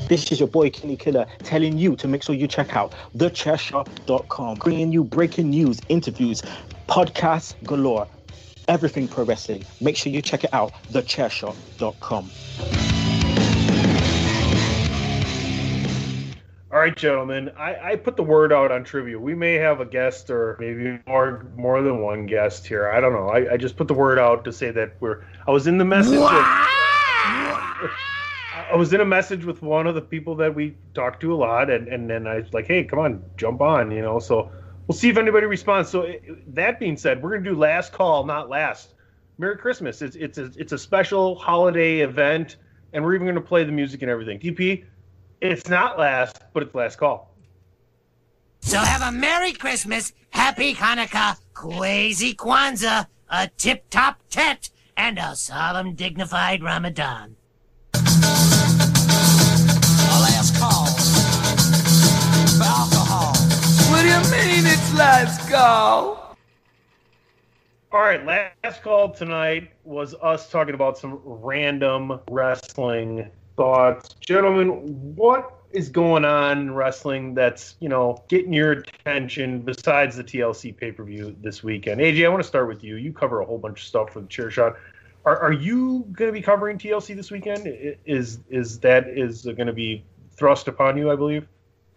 This 0.07 0.31
is 0.31 0.39
your 0.39 0.47
boy 0.47 0.69
Kenny 0.69 0.95
Killer 0.95 1.25
telling 1.39 1.79
you 1.79 1.95
to 1.95 2.07
make 2.07 2.21
sure 2.21 2.35
you 2.35 2.47
check 2.47 2.75
out 2.75 2.93
thechairshot.com, 3.15 4.59
bringing 4.59 4.91
you 4.91 5.03
breaking 5.03 5.49
news, 5.49 5.81
interviews, 5.89 6.43
podcasts 6.87 7.55
galore, 7.63 8.07
everything 8.67 9.07
pro 9.07 9.23
wrestling. 9.23 9.65
Make 9.81 9.97
sure 9.97 10.11
you 10.11 10.21
check 10.21 10.43
it 10.43 10.53
out, 10.53 10.71
thechairshot.com. 10.91 12.29
All 16.77 16.83
right, 16.83 16.95
gentlemen, 16.95 17.49
I, 17.57 17.93
I 17.93 17.95
put 17.95 18.15
the 18.17 18.23
word 18.23 18.53
out 18.53 18.71
on 18.71 18.83
trivia. 18.83 19.19
We 19.19 19.33
may 19.33 19.55
have 19.55 19.81
a 19.81 19.85
guest 19.85 20.29
or 20.29 20.57
maybe 20.59 20.99
more 21.07 21.47
more 21.55 21.81
than 21.81 22.01
one 22.01 22.27
guest 22.27 22.67
here. 22.67 22.87
I 22.87 23.01
don't 23.01 23.13
know. 23.13 23.29
I, 23.29 23.53
I 23.53 23.57
just 23.57 23.75
put 23.75 23.87
the 23.87 23.95
word 23.95 24.19
out 24.19 24.45
to 24.45 24.53
say 24.53 24.69
that 24.69 24.93
we're. 24.99 25.23
I 25.47 25.51
was 25.51 25.65
in 25.65 25.79
the 25.79 25.85
message. 25.85 26.19
With, 26.19 26.29
I 26.29 26.65
was 28.75 28.93
in 28.93 29.01
a 29.01 29.05
message 29.05 29.43
with 29.43 29.63
one 29.63 29.87
of 29.87 29.95
the 29.95 30.03
people 30.03 30.35
that 30.35 30.53
we 30.53 30.75
talk 30.93 31.19
to 31.21 31.33
a 31.33 31.35
lot, 31.35 31.71
and, 31.71 31.87
and 31.87 32.07
then 32.07 32.27
I 32.27 32.41
was 32.41 32.53
like, 32.53 32.67
hey, 32.67 32.83
come 32.83 32.99
on, 32.99 33.23
jump 33.37 33.59
on, 33.59 33.89
you 33.89 34.03
know. 34.03 34.19
So 34.19 34.51
we'll 34.85 34.95
see 34.95 35.09
if 35.09 35.17
anybody 35.17 35.47
responds. 35.47 35.89
So 35.89 36.03
eh, 36.03 36.19
that 36.49 36.79
being 36.79 36.95
said, 36.95 37.23
we're 37.23 37.31
gonna 37.31 37.49
do 37.49 37.55
last 37.55 37.91
call, 37.91 38.23
not 38.23 38.49
last. 38.49 38.93
Merry 39.39 39.57
Christmas! 39.57 40.03
It's 40.03 40.15
it's 40.15 40.37
a, 40.37 40.51
it's 40.55 40.73
a 40.73 40.77
special 40.77 41.37
holiday 41.37 42.01
event, 42.01 42.57
and 42.93 43.03
we're 43.03 43.15
even 43.15 43.25
gonna 43.25 43.41
play 43.41 43.63
the 43.63 43.71
music 43.71 44.03
and 44.03 44.11
everything. 44.11 44.39
DP, 44.39 44.83
it's 45.41 45.67
not 45.69 45.99
last, 45.99 46.41
but 46.53 46.63
it's 46.63 46.73
last 46.73 46.97
call. 46.97 47.33
So 48.61 48.79
have 48.79 49.01
a 49.01 49.11
Merry 49.11 49.53
Christmas, 49.53 50.13
Happy 50.31 50.73
Hanukkah, 50.73 51.37
Crazy 51.53 52.33
Kwanzaa, 52.33 53.07
a 53.29 53.47
tip-top 53.57 54.21
tet, 54.29 54.69
and 54.95 55.17
a 55.19 55.35
solemn, 55.35 55.93
dignified 55.93 56.63
Ramadan. 56.63 57.35
last 60.21 60.59
call 60.59 60.87
for 62.57 62.63
alcohol. 62.63 63.33
What 63.91 64.01
do 64.01 64.07
you 64.07 64.19
mean 64.31 64.65
it's 64.65 64.93
last 64.93 65.49
call? 65.49 66.35
All 67.91 68.01
right, 68.01 68.25
last 68.25 68.83
call 68.83 69.11
tonight 69.11 69.71
was 69.83 70.13
us 70.15 70.49
talking 70.51 70.73
about 70.73 70.97
some 70.97 71.21
random 71.23 72.19
wrestling 72.29 73.31
thoughts. 73.57 74.15
Gentlemen, 74.21 74.69
what 75.15 75.53
is 75.71 75.89
going 75.89 76.23
on 76.23 76.59
in 76.59 76.73
wrestling 76.73 77.33
that's, 77.33 77.75
you 77.81 77.89
know, 77.89 78.23
getting 78.29 78.53
your 78.53 78.71
attention 78.71 79.59
besides 79.59 80.15
the 80.15 80.23
TLC 80.23 80.75
pay-per-view 80.75 81.35
this 81.41 81.63
weekend? 81.63 81.99
AJ, 81.99 82.25
I 82.25 82.29
want 82.29 82.41
to 82.41 82.47
start 82.47 82.67
with 82.67 82.83
you. 82.83 82.95
You 82.95 83.11
cover 83.11 83.41
a 83.41 83.45
whole 83.45 83.57
bunch 83.57 83.81
of 83.81 83.85
stuff 83.87 84.11
for 84.13 84.21
the 84.21 84.27
chair 84.27 84.49
shot. 84.49 84.77
Are, 85.25 85.37
are 85.37 85.51
you 85.51 86.05
going 86.13 86.29
to 86.29 86.33
be 86.33 86.41
covering 86.41 86.77
TLC 86.77 87.13
this 87.13 87.31
weekend? 87.31 87.67
Is 88.05 88.39
is 88.49 88.79
that 88.79 89.09
is 89.09 89.43
going 89.43 89.67
to 89.67 89.73
be 89.73 90.05
thrust 90.37 90.69
upon 90.69 90.97
you, 90.97 91.11
I 91.11 91.17
believe, 91.17 91.45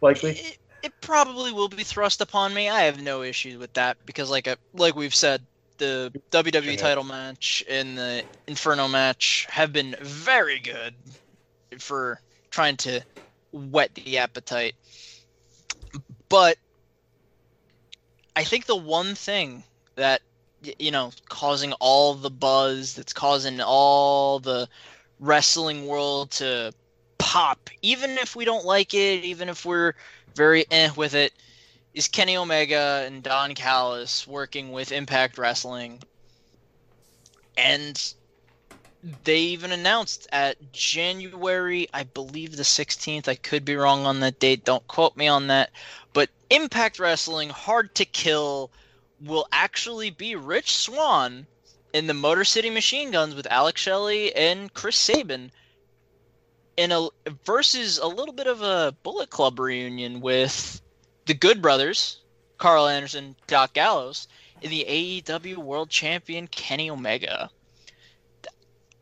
likely? 0.00 0.40
it 0.82 0.92
probably 1.00 1.52
will 1.52 1.68
be 1.68 1.84
thrust 1.84 2.20
upon 2.20 2.54
me. 2.54 2.68
I 2.68 2.82
have 2.82 3.00
no 3.02 3.22
issue 3.22 3.58
with 3.58 3.72
that 3.74 3.98
because, 4.06 4.30
like, 4.30 4.48
I, 4.48 4.56
like 4.74 4.96
we've 4.96 5.14
said, 5.14 5.42
the 5.78 6.12
WWE 6.30 6.76
title 6.76 7.04
match 7.04 7.64
and 7.68 7.96
the 7.96 8.22
Inferno 8.46 8.88
match 8.88 9.46
have 9.50 9.72
been 9.72 9.96
very 10.00 10.58
good 10.58 10.94
for 11.78 12.20
trying 12.50 12.76
to 12.78 13.00
whet 13.52 13.94
the 13.94 14.18
appetite. 14.18 14.74
But 16.28 16.56
I 18.36 18.44
think 18.44 18.66
the 18.66 18.76
one 18.76 19.14
thing 19.14 19.64
that 19.96 20.22
you 20.78 20.90
know 20.90 21.12
causing 21.28 21.72
all 21.74 22.14
the 22.14 22.30
buzz 22.30 22.94
that's 22.94 23.12
causing 23.12 23.60
all 23.60 24.38
the 24.40 24.68
wrestling 25.18 25.86
world 25.86 26.30
to 26.30 26.72
pop 27.18 27.70
even 27.82 28.10
if 28.12 28.36
we 28.36 28.44
don't 28.44 28.64
like 28.64 28.94
it 28.94 29.24
even 29.24 29.48
if 29.48 29.64
we're 29.64 29.94
very 30.34 30.64
eh 30.70 30.90
with 30.96 31.14
it 31.14 31.32
is 31.94 32.08
Kenny 32.08 32.36
Omega 32.36 33.04
and 33.06 33.22
Don 33.22 33.54
Callis 33.54 34.26
working 34.26 34.70
with 34.70 34.92
Impact 34.92 35.38
Wrestling 35.38 36.02
and 37.56 38.14
they 39.24 39.38
even 39.38 39.72
announced 39.72 40.28
at 40.30 40.72
January, 40.72 41.88
I 41.92 42.02
believe 42.04 42.56
the 42.56 42.62
16th. 42.62 43.28
I 43.28 43.34
could 43.34 43.64
be 43.64 43.76
wrong 43.76 44.04
on 44.04 44.20
that 44.20 44.38
date. 44.38 44.64
Don't 44.64 44.86
quote 44.88 45.16
me 45.16 45.26
on 45.26 45.46
that. 45.46 45.70
But 46.12 46.28
Impact 46.50 46.98
Wrestling 46.98 47.50
Hard 47.50 47.94
to 47.94 48.04
Kill 48.04 48.70
will 49.20 49.46
actually 49.52 50.10
be 50.10 50.34
Rich 50.34 50.74
Swann 50.74 51.46
in 51.92 52.06
the 52.06 52.14
Motor 52.14 52.44
City 52.44 52.70
Machine 52.70 53.10
Guns 53.10 53.34
with 53.34 53.46
Alex 53.50 53.80
Shelley 53.80 54.34
and 54.34 54.72
Chris 54.74 54.96
Sabin 54.96 55.50
in 56.76 56.92
a 56.92 57.08
versus 57.44 57.98
a 57.98 58.06
little 58.06 58.34
bit 58.34 58.46
of 58.46 58.62
a 58.62 58.94
Bullet 59.02 59.30
Club 59.30 59.58
reunion 59.58 60.20
with 60.20 60.80
the 61.26 61.34
Good 61.34 61.60
Brothers, 61.60 62.18
Karl 62.58 62.86
Anderson, 62.88 63.36
Doc 63.46 63.72
Gallows, 63.74 64.28
and 64.62 64.70
the 64.70 64.84
AEW 64.88 65.56
World 65.56 65.90
Champion 65.90 66.46
Kenny 66.46 66.90
Omega. 66.90 67.50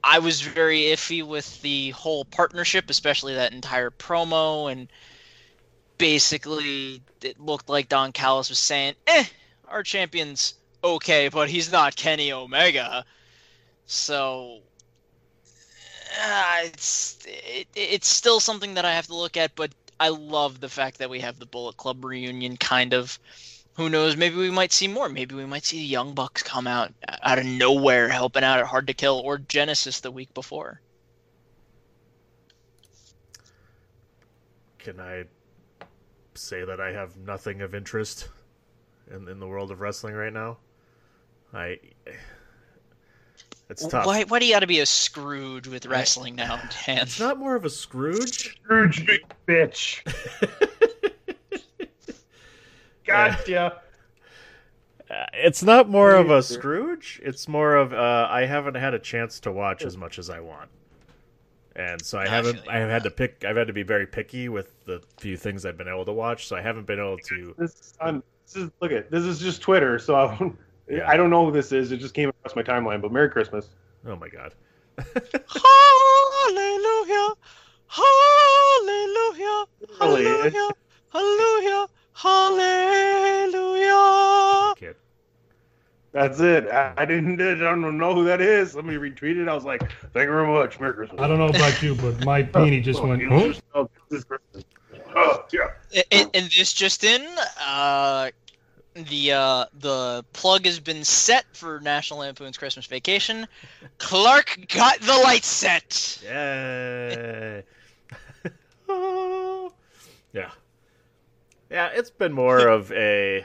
I 0.02 0.18
was 0.20 0.40
very 0.40 0.82
iffy 0.82 1.26
with 1.26 1.60
the 1.62 1.90
whole 1.90 2.24
partnership, 2.24 2.90
especially 2.90 3.34
that 3.34 3.52
entire 3.52 3.90
promo, 3.90 4.70
and 4.70 4.88
basically 5.98 7.02
it 7.22 7.40
looked 7.40 7.68
like 7.68 7.88
Don 7.88 8.12
Callis 8.12 8.48
was 8.48 8.58
saying, 8.58 8.94
"Eh, 9.06 9.24
our 9.66 9.82
champion's 9.82 10.54
okay, 10.82 11.28
but 11.28 11.50
he's 11.50 11.70
not 11.70 11.96
Kenny 11.96 12.32
Omega." 12.32 13.04
So 13.86 14.60
uh, 16.20 16.58
it's 16.64 17.18
it, 17.26 17.66
it's 17.74 18.08
still 18.08 18.40
something 18.40 18.74
that 18.74 18.84
I 18.84 18.92
have 18.94 19.06
to 19.08 19.14
look 19.14 19.36
at, 19.36 19.54
but 19.54 19.72
I 20.00 20.08
love 20.08 20.60
the 20.60 20.68
fact 20.68 20.98
that 20.98 21.10
we 21.10 21.20
have 21.20 21.38
the 21.38 21.46
Bullet 21.46 21.76
Club 21.76 22.04
reunion. 22.04 22.56
Kind 22.56 22.94
of, 22.94 23.18
who 23.78 23.88
knows? 23.88 24.16
Maybe 24.16 24.34
we 24.34 24.50
might 24.50 24.72
see 24.72 24.88
more. 24.88 25.08
Maybe 25.08 25.36
we 25.36 25.46
might 25.46 25.64
see 25.64 25.78
the 25.78 25.84
Young 25.84 26.12
Bucks 26.12 26.42
come 26.42 26.66
out 26.66 26.92
uh, 27.08 27.16
out 27.22 27.38
of 27.38 27.46
nowhere, 27.46 28.08
helping 28.08 28.42
out 28.42 28.58
at 28.58 28.66
Hard 28.66 28.88
to 28.88 28.92
Kill 28.92 29.20
or 29.20 29.38
Genesis 29.38 30.00
the 30.00 30.10
week 30.10 30.34
before. 30.34 30.80
Can 34.78 34.98
I 34.98 35.24
say 36.34 36.64
that 36.64 36.80
I 36.80 36.90
have 36.90 37.16
nothing 37.18 37.62
of 37.62 37.72
interest 37.72 38.28
in 39.12 39.28
in 39.28 39.38
the 39.38 39.46
world 39.46 39.70
of 39.70 39.80
wrestling 39.80 40.14
right 40.14 40.32
now? 40.32 40.58
I. 41.54 41.78
It's 43.70 43.86
tough. 43.86 44.06
Why 44.06 44.24
why 44.24 44.40
do 44.40 44.46
you 44.46 44.54
got 44.54 44.60
to 44.60 44.66
be 44.66 44.80
a 44.80 44.86
Scrooge 44.86 45.68
with 45.68 45.86
wrestling 45.86 46.34
now, 46.34 46.56
Dan? 46.86 46.98
It's 46.98 47.20
not 47.20 47.38
more 47.38 47.54
of 47.54 47.64
a 47.64 47.70
Scrooge. 47.70 48.56
Scrooge 48.56 49.06
big 49.06 49.20
bitch. 49.46 50.02
Gotcha. 53.08 53.80
Uh, 55.10 55.24
it's 55.32 55.62
not 55.62 55.88
more 55.88 56.12
of 56.14 56.28
a 56.28 56.42
Scrooge. 56.42 57.18
It's 57.24 57.48
more 57.48 57.76
of 57.76 57.94
uh, 57.94 58.28
I 58.30 58.44
haven't 58.44 58.74
had 58.74 58.92
a 58.92 58.98
chance 58.98 59.40
to 59.40 59.50
watch 59.50 59.82
as 59.82 59.96
much 59.96 60.18
as 60.18 60.28
I 60.28 60.38
want, 60.40 60.68
and 61.74 61.98
so 62.04 62.18
I 62.18 62.28
haven't. 62.28 62.60
I 62.68 62.76
have 62.76 62.90
had 62.90 63.04
to 63.04 63.10
pick. 63.10 63.42
I've 63.42 63.56
had 63.56 63.68
to 63.68 63.72
be 63.72 63.82
very 63.82 64.06
picky 64.06 64.50
with 64.50 64.70
the 64.84 65.00
few 65.16 65.38
things 65.38 65.64
I've 65.64 65.78
been 65.78 65.88
able 65.88 66.04
to 66.04 66.12
watch. 66.12 66.46
So 66.46 66.56
I 66.56 66.60
haven't 66.60 66.86
been 66.86 66.98
able 66.98 67.16
to. 67.16 67.54
This, 67.56 67.94
I'm, 68.02 68.22
this 68.44 68.56
is 68.56 68.70
look 68.82 68.92
at 68.92 69.10
this 69.10 69.24
is 69.24 69.38
just 69.38 69.62
Twitter, 69.62 69.98
so 69.98 70.14
I, 70.14 70.36
don't- 70.36 70.58
Yeah. 70.90 71.08
I 71.08 71.16
don't 71.16 71.30
know 71.30 71.46
who 71.46 71.52
this 71.52 71.72
is. 71.72 71.90
It 71.90 72.00
just 72.00 72.12
came 72.12 72.28
across 72.28 72.54
my 72.54 72.62
timeline. 72.62 73.00
But 73.00 73.10
Merry 73.10 73.30
Christmas. 73.30 73.70
Oh 74.06 74.16
my 74.16 74.28
god. 74.28 74.52
Hallelujah, 75.48 77.34
hallelujah, 77.86 79.64
hallelujah, 79.98 80.70
hallelujah, 81.12 81.86
hallelujah. 83.48 84.74
Kid. 84.76 84.96
That's 86.12 86.40
it. 86.40 86.68
I, 86.68 86.94
I 86.96 87.04
didn't. 87.04 87.40
I 87.40 87.54
don't 87.54 87.98
know 87.98 88.14
who 88.14 88.24
that 88.24 88.40
is. 88.40 88.72
Somebody 88.72 88.98
retweeted. 88.98 89.48
I 89.48 89.54
was 89.54 89.64
like, 89.64 89.82
"Thank 90.12 90.26
you 90.26 90.32
very 90.32 90.46
much. 90.46 90.80
Merry 90.80 90.94
Christmas." 90.94 91.20
I 91.20 91.28
don't 91.28 91.38
know 91.38 91.48
about 91.48 91.80
you, 91.82 91.94
but 91.94 92.24
my 92.24 92.42
peenie 92.54 92.80
just 92.80 93.02
went. 93.02 93.20
you 93.22 93.28
Huh? 93.28 93.48
just- 93.48 93.62
oh, 93.74 93.88
this. 94.10 94.24
Oh, 95.14 95.44
yeah. 95.52 95.68
And, 96.12 96.30
and 96.34 96.46
this 96.50 96.72
just 96.72 97.04
in, 97.04 97.26
uh, 97.64 98.30
the 98.94 99.32
uh, 99.32 99.64
the 99.78 100.24
plug 100.32 100.64
has 100.64 100.80
been 100.80 101.04
set 101.04 101.44
for 101.52 101.78
National 101.80 102.20
Lampoon's 102.20 102.56
Christmas 102.58 102.86
Vacation. 102.86 103.46
Clark 103.98 104.58
got 104.68 105.00
the 105.00 105.14
light 105.24 105.44
set. 105.44 106.20
Yay! 106.24 107.62
yeah, 110.32 110.50
yeah. 111.70 111.88
It's 111.92 112.10
been 112.10 112.32
more 112.32 112.68
of 112.68 112.92
a 112.92 113.44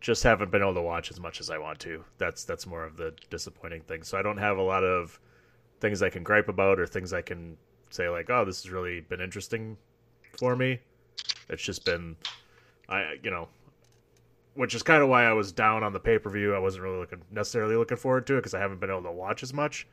just 0.00 0.24
haven't 0.24 0.50
been 0.50 0.62
able 0.62 0.74
to 0.74 0.82
watch 0.82 1.10
as 1.10 1.20
much 1.20 1.40
as 1.40 1.48
I 1.48 1.58
want 1.58 1.78
to. 1.80 2.04
That's 2.18 2.44
that's 2.44 2.66
more 2.66 2.84
of 2.84 2.96
the 2.96 3.14
disappointing 3.30 3.82
thing. 3.82 4.02
So 4.02 4.18
I 4.18 4.22
don't 4.22 4.38
have 4.38 4.58
a 4.58 4.62
lot 4.62 4.82
of 4.82 5.18
things 5.80 6.02
I 6.02 6.10
can 6.10 6.22
gripe 6.22 6.48
about 6.48 6.78
or 6.78 6.86
things 6.86 7.12
I 7.12 7.22
can 7.22 7.56
say 7.90 8.08
like, 8.08 8.28
oh, 8.28 8.44
this 8.44 8.62
has 8.62 8.70
really 8.70 9.00
been 9.00 9.20
interesting 9.20 9.76
for 10.38 10.56
me. 10.56 10.80
It's 11.48 11.62
just 11.62 11.84
been, 11.84 12.16
I 12.88 13.16
you 13.22 13.30
know, 13.30 13.48
which 14.54 14.74
is 14.74 14.82
kind 14.82 15.02
of 15.02 15.08
why 15.08 15.24
I 15.24 15.32
was 15.32 15.52
down 15.52 15.84
on 15.84 15.92
the 15.92 16.00
pay 16.00 16.18
per 16.18 16.30
view. 16.30 16.54
I 16.54 16.58
wasn't 16.58 16.84
really 16.84 16.98
looking 16.98 17.22
necessarily 17.30 17.76
looking 17.76 17.96
forward 17.96 18.26
to 18.26 18.34
it 18.34 18.38
because 18.38 18.54
I 18.54 18.60
haven't 18.60 18.80
been 18.80 18.90
able 18.90 19.04
to 19.04 19.12
watch 19.12 19.42
as 19.42 19.54
much. 19.54 19.86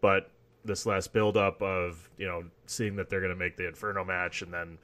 But 0.00 0.30
this 0.64 0.86
last 0.86 1.12
build 1.12 1.36
up 1.36 1.62
of 1.62 2.08
you 2.16 2.26
know 2.26 2.44
seeing 2.66 2.96
that 2.96 3.10
they're 3.10 3.20
going 3.20 3.32
to 3.32 3.36
make 3.36 3.56
the 3.56 3.68
Inferno 3.68 4.04
match 4.04 4.42
and 4.42 4.52
then 4.52 4.78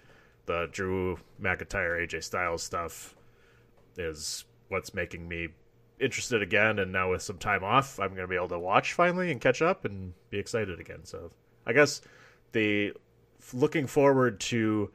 the 0.46 0.68
Drew 0.72 1.18
McIntyre 1.40 2.06
AJ 2.06 2.24
Styles 2.24 2.62
stuff 2.62 3.14
is 3.96 4.44
what's 4.68 4.94
making 4.94 5.28
me 5.28 5.48
interested 6.00 6.42
again. 6.42 6.78
And 6.78 6.92
now 6.92 7.10
with 7.10 7.22
some 7.22 7.38
time 7.38 7.64
off, 7.64 7.98
I'm 7.98 8.10
going 8.10 8.22
to 8.22 8.28
be 8.28 8.36
able 8.36 8.48
to 8.48 8.58
watch 8.58 8.92
finally 8.92 9.30
and 9.30 9.40
catch 9.40 9.62
up 9.62 9.84
and 9.84 10.14
be 10.30 10.38
excited 10.38 10.80
again. 10.80 11.04
So 11.04 11.30
I 11.66 11.72
guess 11.72 12.00
the 12.52 12.92
looking 13.52 13.86
forward 13.86 14.40
to 14.40 14.90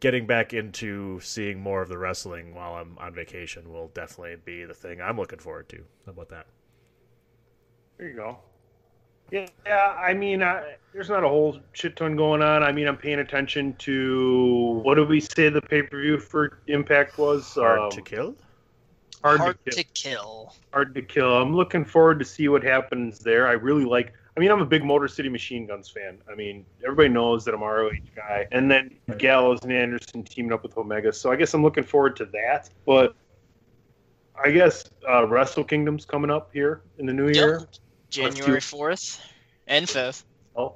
getting 0.00 0.26
back 0.26 0.52
into 0.52 1.20
seeing 1.20 1.60
more 1.60 1.80
of 1.82 1.88
the 1.88 1.98
wrestling 1.98 2.54
while 2.54 2.74
I'm 2.74 2.96
on 2.98 3.14
vacation 3.14 3.72
will 3.72 3.88
definitely 3.88 4.36
be 4.44 4.64
the 4.64 4.74
thing 4.74 5.00
I'm 5.00 5.16
looking 5.16 5.38
forward 5.38 5.68
to. 5.70 5.84
How 6.06 6.12
about 6.12 6.28
that? 6.30 6.46
There 7.98 8.08
you 8.08 8.16
go. 8.16 8.38
Yeah, 9.32 9.46
yeah. 9.64 9.96
I 9.98 10.12
mean, 10.12 10.42
I, 10.42 10.74
there's 10.92 11.08
not 11.08 11.24
a 11.24 11.28
whole 11.28 11.58
shit 11.72 11.96
ton 11.96 12.16
going 12.16 12.42
on. 12.42 12.62
I 12.62 12.70
mean, 12.70 12.86
I'm 12.86 12.98
paying 12.98 13.18
attention 13.18 13.74
to 13.78 14.80
what 14.84 14.96
did 14.96 15.08
we 15.08 15.20
say 15.20 15.48
the 15.48 15.62
pay 15.62 15.82
per 15.82 16.00
view 16.00 16.18
for 16.18 16.58
Impact 16.66 17.16
was? 17.16 17.54
Hard 17.54 17.78
Um, 17.80 17.90
to 17.92 18.02
kill. 18.02 18.36
Hard, 19.24 19.40
Hard 19.40 19.56
to, 19.64 19.70
kill. 19.70 19.82
to 19.82 19.84
kill. 19.94 20.54
Hard 20.72 20.94
to 20.94 21.02
kill. 21.02 21.34
I'm 21.34 21.56
looking 21.56 21.84
forward 21.84 22.18
to 22.18 22.24
see 22.26 22.48
what 22.48 22.62
happens 22.62 23.20
there. 23.20 23.48
I 23.48 23.52
really 23.52 23.86
like. 23.86 24.12
I 24.36 24.40
mean, 24.40 24.50
I'm 24.50 24.60
a 24.60 24.66
big 24.66 24.84
Motor 24.84 25.08
City 25.08 25.28
Machine 25.30 25.66
Guns 25.66 25.88
fan. 25.88 26.18
I 26.30 26.34
mean, 26.34 26.66
everybody 26.84 27.08
knows 27.08 27.44
that 27.46 27.54
I'm 27.54 27.62
a 27.62 27.66
ROH 27.66 27.90
guy. 28.14 28.46
And 28.52 28.70
then 28.70 28.94
Gallows 29.16 29.60
and 29.62 29.72
Anderson 29.72 30.24
teaming 30.24 30.52
up 30.52 30.62
with 30.62 30.76
Omega. 30.76 31.12
So 31.12 31.30
I 31.32 31.36
guess 31.36 31.54
I'm 31.54 31.62
looking 31.62 31.84
forward 31.84 32.16
to 32.16 32.26
that. 32.26 32.68
But 32.84 33.14
I 34.42 34.50
guess 34.50 34.84
uh, 35.08 35.26
Wrestle 35.26 35.64
Kingdom's 35.64 36.04
coming 36.04 36.30
up 36.30 36.50
here 36.52 36.82
in 36.98 37.06
the 37.06 37.12
new 37.12 37.28
year. 37.28 37.66
January 38.12 38.60
fourth 38.60 39.20
and 39.66 39.88
fifth. 39.88 40.24
Oh. 40.54 40.74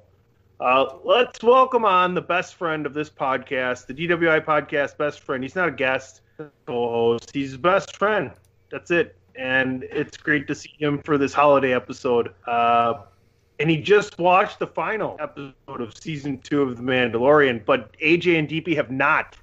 Uh, 0.58 0.96
let's 1.04 1.42
welcome 1.42 1.84
on 1.84 2.14
the 2.14 2.20
best 2.22 2.54
friend 2.54 2.86
of 2.86 2.94
this 2.94 3.10
podcast, 3.10 3.86
the 3.86 3.92
DWI 3.94 4.42
podcast 4.42 4.96
best 4.96 5.20
friend. 5.20 5.44
He's 5.44 5.54
not 5.54 5.68
a 5.68 5.72
guest 5.72 6.22
co-host; 6.66 7.30
he's 7.34 7.56
best 7.58 7.96
friend. 7.96 8.30
That's 8.70 8.90
it, 8.90 9.16
and 9.34 9.84
it's 9.84 10.16
great 10.16 10.46
to 10.48 10.54
see 10.54 10.72
him 10.78 11.02
for 11.02 11.18
this 11.18 11.34
holiday 11.34 11.74
episode. 11.74 12.32
Uh, 12.46 13.02
and 13.58 13.68
he 13.68 13.76
just 13.76 14.18
watched 14.18 14.58
the 14.58 14.66
final 14.66 15.16
episode 15.20 15.80
of 15.80 15.96
season 15.98 16.38
two 16.38 16.62
of 16.62 16.76
The 16.76 16.82
Mandalorian, 16.82 17.64
but 17.64 17.94
AJ 17.98 18.38
and 18.38 18.48
DP 18.48 18.76
have 18.76 18.90
not. 18.90 19.36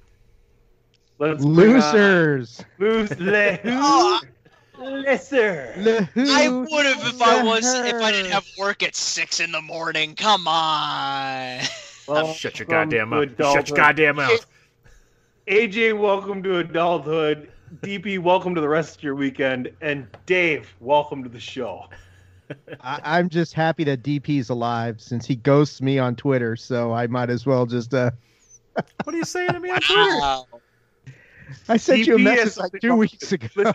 Let's 1.18 1.44
Losers. 1.44 2.64
Lose, 2.78 3.16
le, 3.20 3.58
Oh, 3.64 4.20
lesser. 4.78 5.74
I 6.16 6.48
would 6.48 6.86
have 6.86 7.06
if 7.06 7.22
I 7.22 7.42
was 7.42 7.64
if 7.64 8.02
I 8.02 8.10
didn't 8.10 8.32
have 8.32 8.44
work 8.58 8.82
at 8.82 8.94
six 8.94 9.40
in 9.40 9.52
the 9.52 9.60
morning. 9.60 10.14
Come 10.14 10.46
on. 10.48 11.60
Welcome 12.08 12.34
Shut 12.34 12.58
your 12.58 12.66
goddamn 12.66 13.10
to 13.10 13.26
mouth. 13.26 13.52
Shut 13.52 13.68
your 13.68 13.76
goddamn 13.76 14.16
mouth. 14.16 14.46
AJ, 15.48 15.98
welcome 15.98 16.42
to 16.42 16.58
adulthood. 16.58 17.50
DP, 17.80 18.18
welcome 18.18 18.54
to 18.54 18.60
the 18.60 18.68
rest 18.68 18.98
of 18.98 19.02
your 19.02 19.14
weekend. 19.14 19.70
And 19.80 20.06
Dave, 20.26 20.74
welcome 20.80 21.22
to 21.22 21.28
the 21.30 21.40
show. 21.40 21.86
I, 22.80 23.00
I'm 23.04 23.28
just 23.28 23.54
happy 23.54 23.84
that 23.84 24.02
DP's 24.02 24.50
alive 24.50 25.00
since 25.00 25.26
he 25.26 25.36
ghosts 25.36 25.80
me 25.80 25.98
on 25.98 26.14
Twitter, 26.14 26.56
so 26.56 26.92
I 26.92 27.06
might 27.06 27.30
as 27.30 27.46
well 27.46 27.66
just. 27.66 27.94
uh 27.94 28.10
What 29.04 29.14
are 29.14 29.18
you 29.18 29.24
saying 29.24 29.52
to 29.52 29.60
me 29.60 29.70
on 29.70 29.80
Twitter? 29.80 30.18
Wow. 30.18 30.46
I 31.68 31.76
sent 31.76 32.06
you 32.06 32.16
a 32.16 32.18
message 32.18 32.56
like 32.56 32.80
two 32.80 32.94
weeks 32.96 33.32
ago. 33.32 33.72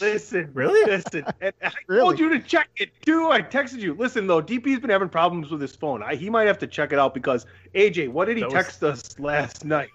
Listen, 0.00 0.50
Really? 0.54 0.90
Listen, 0.90 1.24
and 1.40 1.52
I 1.62 1.70
Really? 1.88 2.00
told 2.00 2.18
you 2.18 2.28
to 2.30 2.40
check 2.40 2.68
it 2.76 2.90
too. 3.04 3.28
I 3.30 3.40
texted 3.42 3.78
you. 3.80 3.94
Listen 3.94 4.26
though, 4.26 4.42
DP's 4.42 4.80
been 4.80 4.90
having 4.90 5.08
problems 5.08 5.50
with 5.50 5.60
his 5.60 5.74
phone. 5.76 6.02
I, 6.02 6.14
he 6.16 6.28
might 6.30 6.46
have 6.46 6.58
to 6.58 6.66
check 6.66 6.92
it 6.92 6.98
out 6.98 7.14
because 7.14 7.46
AJ, 7.74 8.08
what 8.10 8.26
did 8.26 8.36
he 8.36 8.42
That 8.42 8.52
was- 8.52 8.54
text 8.64 8.82
us 8.82 9.18
last 9.18 9.64
night? 9.64 9.88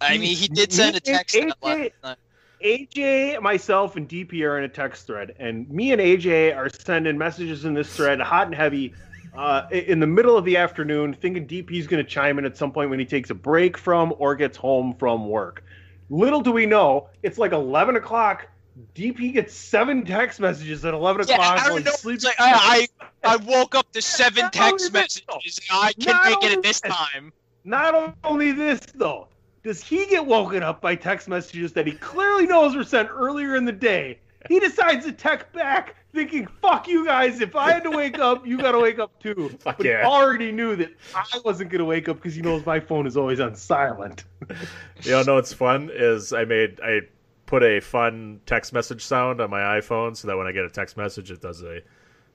I 0.00 0.18
mean, 0.18 0.36
he 0.36 0.48
did 0.48 0.72
send 0.72 0.96
a 0.96 1.00
text 1.00 1.34
AJ, 1.34 1.50
out 1.50 1.56
last 1.62 1.90
night. 2.02 2.16
AJ, 2.62 3.40
myself, 3.42 3.96
and 3.96 4.08
DP 4.08 4.42
are 4.42 4.58
in 4.58 4.64
a 4.64 4.68
text 4.68 5.06
thread, 5.06 5.34
and 5.38 5.68
me 5.70 5.92
and 5.92 6.00
AJ 6.00 6.56
are 6.56 6.68
sending 6.70 7.16
messages 7.18 7.64
in 7.64 7.74
this 7.74 7.94
thread, 7.94 8.20
hot 8.20 8.46
and 8.46 8.54
heavy, 8.54 8.92
uh, 9.36 9.66
in 9.70 10.00
the 10.00 10.06
middle 10.06 10.36
of 10.36 10.44
the 10.44 10.56
afternoon, 10.56 11.12
thinking 11.14 11.46
DP's 11.46 11.86
going 11.86 12.02
to 12.04 12.08
chime 12.08 12.38
in 12.38 12.44
at 12.44 12.56
some 12.56 12.72
point 12.72 12.90
when 12.90 12.98
he 12.98 13.04
takes 13.04 13.30
a 13.30 13.34
break 13.34 13.76
from 13.76 14.14
or 14.18 14.34
gets 14.34 14.56
home 14.56 14.94
from 14.98 15.28
work. 15.28 15.62
Little 16.10 16.40
do 16.40 16.52
we 16.52 16.66
know, 16.66 17.08
it's 17.22 17.38
like 17.38 17.52
11 17.52 17.96
o'clock. 17.96 18.48
DP 18.94 19.32
gets 19.32 19.54
seven 19.54 20.04
text 20.04 20.40
messages 20.40 20.84
at 20.84 20.94
11 20.94 21.26
Yeah, 21.28 21.34
o'clock 21.34 21.60
I 21.60 21.68
don't 21.68 21.84
know. 21.84 21.92
Like, 22.04 22.34
I, 22.40 22.88
I 23.22 23.32
I 23.32 23.36
woke 23.36 23.74
up 23.74 23.90
to 23.92 24.02
seven 24.02 24.50
text 24.50 24.92
messages. 24.92 25.60
I 25.70 25.92
can 25.92 26.12
Not 26.12 26.24
make 26.24 26.50
it 26.50 26.56
at 26.58 26.62
this 26.62 26.80
this. 26.80 26.92
time. 26.92 27.32
Not 27.64 28.16
only 28.24 28.52
this, 28.52 28.80
though, 28.94 29.28
does 29.62 29.82
he 29.82 30.06
get 30.06 30.26
woken 30.26 30.62
up 30.62 30.80
by 30.80 30.94
text 30.96 31.28
messages 31.28 31.72
that 31.72 31.86
he 31.86 31.92
clearly 31.92 32.46
knows 32.46 32.76
were 32.76 32.84
sent 32.84 33.08
earlier 33.10 33.56
in 33.56 33.64
the 33.64 33.72
day. 33.72 34.18
He 34.48 34.60
decides 34.60 35.06
to 35.06 35.12
text 35.12 35.50
back, 35.52 35.96
thinking, 36.14 36.46
"Fuck 36.62 36.88
you 36.88 37.04
guys! 37.04 37.40
If 37.40 37.56
I 37.56 37.72
had 37.72 37.84
to 37.84 37.90
wake 37.90 38.18
up, 38.18 38.46
you 38.46 38.56
got 38.56 38.72
to 38.72 38.78
wake 38.78 38.98
up 38.98 39.18
too." 39.20 39.48
Fuck 39.60 39.78
but 39.78 39.86
yeah. 39.86 40.00
he 40.00 40.06
already 40.06 40.52
knew 40.52 40.76
that 40.76 40.92
I 41.14 41.40
wasn't 41.44 41.70
gonna 41.70 41.84
wake 41.84 42.08
up 42.08 42.16
because 42.16 42.34
he 42.34 42.42
knows 42.42 42.64
my 42.64 42.80
phone 42.80 43.06
is 43.06 43.16
always 43.16 43.40
on 43.40 43.54
silent. 43.54 44.24
You 45.02 45.12
know, 45.12 45.22
know 45.22 45.34
what's 45.34 45.52
fun 45.52 45.90
is 45.92 46.32
I 46.32 46.44
made 46.44 46.78
I 46.82 47.00
put 47.46 47.62
a 47.62 47.80
fun 47.80 48.40
text 48.46 48.72
message 48.72 49.02
sound 49.02 49.40
on 49.40 49.50
my 49.50 49.60
iPhone 49.60 50.16
so 50.16 50.28
that 50.28 50.36
when 50.36 50.46
I 50.46 50.52
get 50.52 50.64
a 50.64 50.70
text 50.70 50.96
message, 50.96 51.30
it 51.30 51.40
does 51.40 51.62
a 51.62 51.80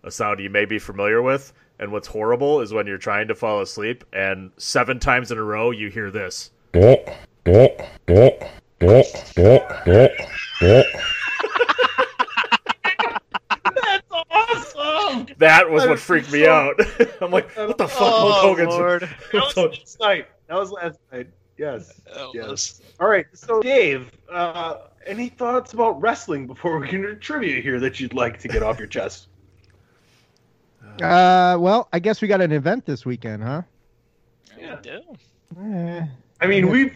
a 0.03 0.11
sound 0.11 0.39
you 0.39 0.49
may 0.49 0.65
be 0.65 0.79
familiar 0.79 1.21
with. 1.21 1.53
And 1.79 1.91
what's 1.91 2.07
horrible 2.07 2.61
is 2.61 2.73
when 2.73 2.87
you're 2.87 2.97
trying 2.97 3.27
to 3.29 3.35
fall 3.35 3.61
asleep 3.61 4.03
and 4.11 4.51
seven 4.57 4.99
times 4.99 5.31
in 5.31 5.37
a 5.37 5.43
row 5.43 5.71
you 5.71 5.89
hear 5.89 6.11
this. 6.11 6.51
That's 13.63 14.11
awesome. 14.11 15.18
That 15.37 15.69
was 15.69 15.85
what 15.87 15.99
freaked 15.99 16.31
me 16.31 16.45
out. 16.45 16.79
I'm 17.21 17.31
like, 17.31 17.51
what 17.55 17.77
the 17.77 17.87
fuck? 17.87 18.01
Oh, 18.01 18.31
Hulk 18.31 18.57
Hogan's 18.57 18.73
Lord. 18.73 19.01
That 19.31 19.33
was 19.33 19.57
last 19.57 19.99
night. 19.99 20.27
That 20.47 20.55
was 20.55 20.71
last 20.71 20.99
night. 21.11 21.27
Yes. 21.57 22.01
That 22.05 22.31
yes. 22.33 22.81
All 22.99 23.07
right. 23.07 23.25
So, 23.33 23.61
Dave, 23.61 24.11
uh, 24.31 24.77
any 25.05 25.29
thoughts 25.29 25.73
about 25.73 26.01
wrestling 26.01 26.47
before 26.47 26.79
we 26.79 26.87
get 26.87 26.95
into 26.95 27.15
trivia 27.15 27.61
here 27.61 27.79
that 27.79 27.99
you'd 27.99 28.13
like 28.13 28.39
to 28.39 28.47
get 28.47 28.63
off 28.63 28.79
your 28.79 28.87
chest? 28.87 29.27
Uh, 31.01 31.57
well, 31.59 31.87
I 31.93 31.99
guess 31.99 32.21
we 32.21 32.27
got 32.27 32.41
an 32.41 32.51
event 32.51 32.85
this 32.85 33.05
weekend, 33.05 33.43
huh? 33.43 33.61
Yeah. 34.57 34.77
do. 34.81 35.01
I 36.41 36.47
mean, 36.47 36.69
we've 36.69 36.95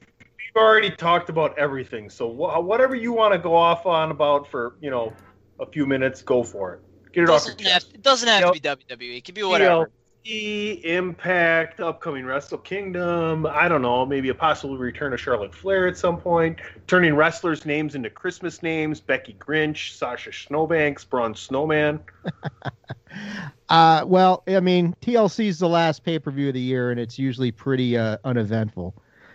we've 0.53 0.61
already 0.61 0.89
talked 0.89 1.29
about 1.29 1.57
everything. 1.57 2.09
So 2.09 2.27
wha 2.27 2.59
whatever 2.59 2.95
you 2.95 3.13
want 3.13 3.33
to 3.33 3.39
go 3.39 3.55
off 3.55 3.85
on 3.85 4.11
about 4.11 4.49
for 4.49 4.75
you 4.81 4.89
know 4.89 5.13
a 5.59 5.65
few 5.65 5.85
minutes, 5.85 6.21
go 6.21 6.43
for 6.43 6.75
it. 6.75 6.81
Get 7.13 7.23
it 7.23 7.29
off 7.29 7.45
your 7.45 7.55
Doesn't 7.55 7.71
have, 7.71 7.83
it 7.93 8.01
doesn't 8.01 8.27
have 8.27 8.53
to 8.53 8.59
be 8.59 8.59
WWE. 8.59 9.17
It 9.17 9.25
could 9.25 9.35
be 9.35 9.43
whatever. 9.43 9.91
TLC, 10.25 10.83
Impact, 10.85 11.79
upcoming 11.79 12.25
Wrestle 12.25 12.57
Kingdom. 12.57 13.45
I 13.45 13.67
don't 13.67 13.81
know, 13.81 14.05
maybe 14.05 14.29
a 14.29 14.33
possible 14.33 14.77
return 14.77 15.13
of 15.13 15.19
Charlotte 15.19 15.53
Flair 15.53 15.87
at 15.87 15.97
some 15.97 16.17
point. 16.17 16.59
Turning 16.87 17.13
wrestlers' 17.15 17.65
names 17.65 17.93
into 17.95 18.09
Christmas 18.09 18.63
names: 18.63 18.99
Becky 18.99 19.35
Grinch, 19.39 19.91
Sasha 19.91 20.31
Snowbanks, 20.31 21.03
Braun 21.03 21.35
Snowman. 21.35 21.99
Uh, 23.69 24.03
well, 24.05 24.43
I 24.47 24.59
mean, 24.59 24.95
TLC 25.01 25.47
is 25.47 25.59
the 25.59 25.69
last 25.69 26.03
pay 26.03 26.19
per 26.19 26.29
view 26.29 26.49
of 26.49 26.53
the 26.53 26.59
year, 26.59 26.91
and 26.91 26.99
it's 26.99 27.17
usually 27.17 27.51
pretty 27.51 27.97
uh, 27.97 28.17
uneventful. 28.23 28.93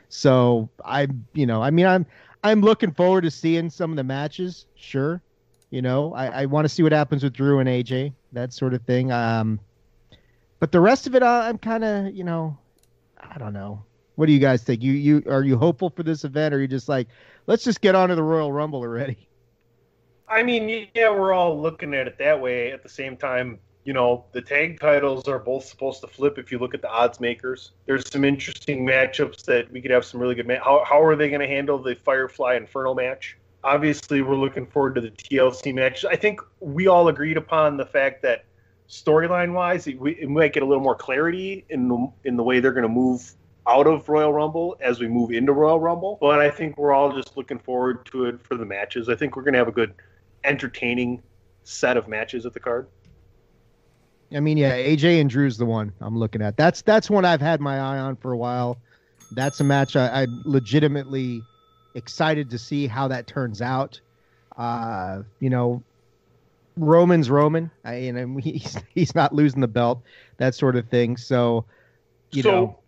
So 0.08 0.68
I'm, 0.84 1.26
you 1.32 1.46
know, 1.46 1.62
I 1.62 1.70
mean, 1.70 1.86
I'm 1.86 2.06
I'm 2.44 2.60
looking 2.60 2.92
forward 2.92 3.22
to 3.22 3.30
seeing 3.30 3.70
some 3.70 3.90
of 3.90 3.96
the 3.96 4.04
matches. 4.04 4.66
Sure, 4.76 5.20
you 5.70 5.82
know, 5.82 6.14
I, 6.14 6.42
I 6.42 6.46
want 6.46 6.64
to 6.64 6.68
see 6.68 6.82
what 6.82 6.92
happens 6.92 7.22
with 7.22 7.32
Drew 7.32 7.58
and 7.58 7.68
AJ, 7.68 8.12
that 8.32 8.52
sort 8.52 8.74
of 8.74 8.82
thing. 8.82 9.12
Um, 9.12 9.60
but 10.60 10.72
the 10.72 10.80
rest 10.80 11.06
of 11.06 11.14
it, 11.14 11.22
I'm 11.22 11.58
kind 11.58 11.84
of, 11.84 12.14
you 12.14 12.24
know, 12.24 12.56
I 13.18 13.38
don't 13.38 13.52
know. 13.52 13.84
What 14.16 14.26
do 14.26 14.32
you 14.32 14.40
guys 14.40 14.64
think? 14.64 14.82
You 14.82 14.92
you 14.92 15.22
are 15.28 15.44
you 15.44 15.56
hopeful 15.56 15.90
for 15.90 16.02
this 16.02 16.24
event, 16.24 16.52
or 16.52 16.56
are 16.56 16.60
you 16.60 16.66
just 16.66 16.88
like, 16.88 17.06
let's 17.46 17.62
just 17.62 17.80
get 17.80 17.94
on 17.94 18.08
to 18.08 18.16
the 18.16 18.22
Royal 18.22 18.52
Rumble 18.52 18.80
already? 18.80 19.28
I 20.28 20.42
mean, 20.42 20.88
yeah, 20.94 21.10
we're 21.10 21.32
all 21.32 21.60
looking 21.60 21.94
at 21.94 22.06
it 22.06 22.18
that 22.18 22.40
way. 22.40 22.72
At 22.72 22.82
the 22.82 22.88
same 22.88 23.16
time, 23.16 23.60
you 23.84 23.92
know, 23.92 24.24
the 24.32 24.42
tag 24.42 24.80
titles 24.80 25.26
are 25.28 25.38
both 25.38 25.64
supposed 25.64 26.00
to 26.02 26.08
flip 26.08 26.36
if 26.36 26.52
you 26.52 26.58
look 26.58 26.74
at 26.74 26.82
the 26.82 26.90
odds 26.90 27.20
makers. 27.20 27.72
There's 27.86 28.10
some 28.10 28.24
interesting 28.24 28.84
matchups 28.84 29.44
that 29.44 29.70
we 29.70 29.80
could 29.80 29.90
have 29.90 30.04
some 30.04 30.20
really 30.20 30.34
good 30.34 30.46
ma- 30.46 30.62
how 30.62 30.84
how 30.84 31.02
are 31.02 31.16
they 31.16 31.28
going 31.28 31.40
to 31.40 31.46
handle 31.46 31.80
the 31.82 31.94
Firefly 31.94 32.56
Inferno 32.56 32.94
match? 32.94 33.38
Obviously, 33.68 34.22
we're 34.22 34.34
looking 34.34 34.66
forward 34.66 34.94
to 34.94 35.00
the 35.02 35.10
TLC 35.10 35.74
match. 35.74 36.04
I 36.04 36.16
think 36.16 36.40
we 36.60 36.86
all 36.86 37.08
agreed 37.08 37.36
upon 37.36 37.76
the 37.76 37.84
fact 37.84 38.22
that 38.22 38.46
storyline 38.88 39.52
wise, 39.52 39.86
it, 39.86 40.00
we- 40.00 40.14
it 40.16 40.28
might 40.30 40.54
get 40.54 40.62
a 40.62 40.66
little 40.66 40.82
more 40.82 40.94
clarity 40.94 41.66
in 41.68 41.86
the 41.88 42.10
in 42.24 42.36
the 42.36 42.42
way 42.42 42.60
they're 42.60 42.72
going 42.72 42.82
to 42.84 42.88
move 42.88 43.30
out 43.66 43.86
of 43.86 44.08
Royal 44.08 44.32
Rumble 44.32 44.78
as 44.80 44.98
we 45.00 45.06
move 45.08 45.30
into 45.32 45.52
Royal 45.52 45.78
Rumble. 45.78 46.16
But 46.18 46.40
I 46.40 46.50
think 46.50 46.78
we're 46.78 46.92
all 46.92 47.12
just 47.12 47.36
looking 47.36 47.58
forward 47.58 48.06
to 48.06 48.24
it 48.24 48.40
for 48.40 48.56
the 48.56 48.64
matches. 48.64 49.10
I 49.10 49.14
think 49.14 49.36
we're 49.36 49.42
going 49.42 49.52
to 49.52 49.58
have 49.58 49.68
a 49.68 49.72
good, 49.72 49.92
entertaining 50.44 51.22
set 51.64 51.98
of 51.98 52.08
matches 52.08 52.46
at 52.46 52.54
the 52.54 52.60
card. 52.60 52.86
I 54.34 54.40
mean, 54.40 54.56
yeah, 54.56 54.72
AJ 54.76 55.20
and 55.20 55.28
Drew's 55.28 55.58
the 55.58 55.66
one 55.66 55.92
I'm 56.00 56.16
looking 56.16 56.40
at. 56.40 56.56
That's 56.56 56.80
that's 56.80 57.10
one 57.10 57.26
I've 57.26 57.42
had 57.42 57.60
my 57.60 57.78
eye 57.78 57.98
on 57.98 58.16
for 58.16 58.32
a 58.32 58.36
while. 58.38 58.78
That's 59.32 59.60
a 59.60 59.64
match 59.64 59.94
I, 59.96 60.22
I'm 60.22 60.42
legitimately 60.46 61.42
excited 61.94 62.50
to 62.50 62.58
see 62.58 62.86
how 62.86 63.08
that 63.08 63.26
turns 63.26 63.62
out. 63.62 64.00
Uh, 64.56 65.22
you 65.40 65.50
know, 65.50 65.82
Roman's 66.76 67.30
Roman. 67.30 67.70
I, 67.84 67.96
you 67.96 68.12
know, 68.12 68.36
he's 68.42 68.76
he's 68.94 69.14
not 69.14 69.34
losing 69.34 69.60
the 69.60 69.68
belt, 69.68 70.02
that 70.38 70.54
sort 70.54 70.76
of 70.76 70.88
thing. 70.88 71.16
So, 71.16 71.64
you 72.30 72.42
so, 72.42 72.50
know, 72.50 72.78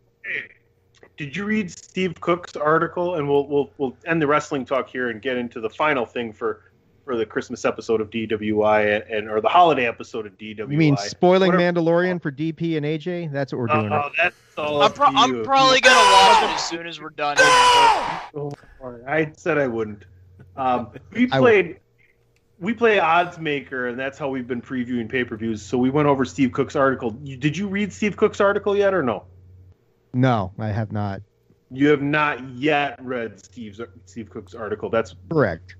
did 1.16 1.36
you 1.36 1.44
read 1.44 1.70
Steve 1.70 2.20
Cook's 2.20 2.56
article? 2.56 3.16
And 3.16 3.28
we'll 3.28 3.46
we'll 3.46 3.70
we'll 3.78 3.96
end 4.06 4.22
the 4.22 4.26
wrestling 4.26 4.64
talk 4.64 4.88
here 4.88 5.10
and 5.10 5.20
get 5.20 5.36
into 5.36 5.60
the 5.60 5.70
final 5.70 6.06
thing 6.06 6.32
for 6.32 6.62
for 7.10 7.16
the 7.16 7.26
Christmas 7.26 7.64
episode 7.64 8.00
of 8.00 8.08
DWI 8.08 9.02
and, 9.02 9.10
and 9.12 9.28
or 9.28 9.40
the 9.40 9.48
holiday 9.48 9.88
episode 9.88 10.26
of 10.26 10.38
DWI. 10.38 10.70
you 10.70 10.78
mean 10.78 10.96
spoiling 10.96 11.50
Whatever- 11.50 11.80
Mandalorian 11.80 12.22
for 12.22 12.30
DP 12.30 12.76
and 12.76 12.86
AJ? 12.86 13.32
That's 13.32 13.52
what 13.52 13.58
we're 13.58 13.66
doing. 13.66 13.86
Oh, 13.86 13.96
right? 13.96 14.12
that's 14.16 14.36
all. 14.56 14.80
I'm, 14.80 14.92
pro- 14.92 15.08
I'm 15.08 15.42
probably 15.42 15.80
gonna 15.80 15.96
watch 15.96 16.44
it 16.44 16.54
as 16.54 16.68
soon 16.68 16.86
as 16.86 17.00
we're 17.00 17.10
done. 17.10 17.36
Oh, 17.40 18.52
I 19.08 19.32
said 19.36 19.58
I 19.58 19.66
wouldn't. 19.66 20.04
Um, 20.56 20.90
we 21.12 21.26
played. 21.26 21.80
We 22.60 22.74
play 22.74 23.00
odds 23.00 23.40
maker, 23.40 23.88
and 23.88 23.98
that's 23.98 24.16
how 24.16 24.28
we've 24.28 24.46
been 24.46 24.62
previewing 24.62 25.08
pay 25.08 25.24
per 25.24 25.36
views. 25.36 25.62
So 25.62 25.78
we 25.78 25.90
went 25.90 26.06
over 26.06 26.24
Steve 26.24 26.52
Cook's 26.52 26.76
article. 26.76 27.10
Did 27.10 27.56
you 27.56 27.66
read 27.66 27.92
Steve 27.92 28.16
Cook's 28.16 28.40
article 28.40 28.76
yet, 28.76 28.94
or 28.94 29.02
no? 29.02 29.24
No, 30.12 30.52
I 30.60 30.68
have 30.68 30.92
not. 30.92 31.22
You 31.72 31.88
have 31.88 32.02
not 32.02 32.48
yet 32.50 33.02
read 33.02 33.44
Steve's 33.44 33.80
Steve 34.04 34.30
Cook's 34.30 34.54
article. 34.54 34.90
That's 34.90 35.16
Correct. 35.28 35.74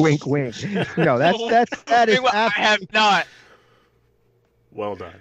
Wink, 0.00 0.26
wink. 0.26 0.54
No, 0.96 1.18
that's 1.18 1.38
that's 1.48 1.82
that 1.86 2.08
is. 2.08 2.20
I 2.20 2.48
have 2.48 2.92
not. 2.92 3.26
Well 4.72 4.96
done. 4.96 5.20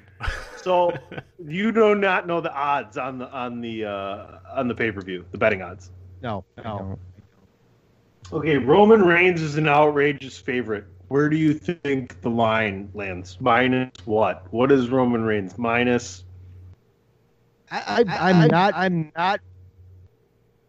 so 0.61 0.93
you 1.47 1.71
do 1.71 1.95
not 1.95 2.27
know 2.27 2.41
the 2.41 2.53
odds 2.53 2.97
on 2.97 3.17
the 3.17 3.29
on 3.31 3.61
the 3.61 3.85
uh, 3.85 4.25
on 4.53 4.67
the 4.67 4.75
pay 4.75 4.91
per 4.91 5.01
view, 5.01 5.25
the 5.31 5.37
betting 5.37 5.61
odds. 5.61 5.91
No, 6.21 6.43
no. 6.63 6.97
Okay, 8.33 8.57
Roman 8.57 9.03
Reigns 9.03 9.41
is 9.41 9.55
an 9.55 9.67
outrageous 9.67 10.37
favorite. 10.37 10.85
Where 11.07 11.29
do 11.29 11.37
you 11.37 11.53
think 11.53 12.21
the 12.21 12.29
line 12.29 12.89
lands? 12.95 13.37
Minus 13.39 13.91
what? 14.05 14.51
What 14.51 14.71
is 14.71 14.89
Roman 14.89 15.23
Reigns 15.23 15.57
minus? 15.57 16.23
I, 17.69 18.03
I, 18.07 18.29
I'm 18.29 18.47
not. 18.47 18.73
I'm 18.75 19.11
not 19.15 19.39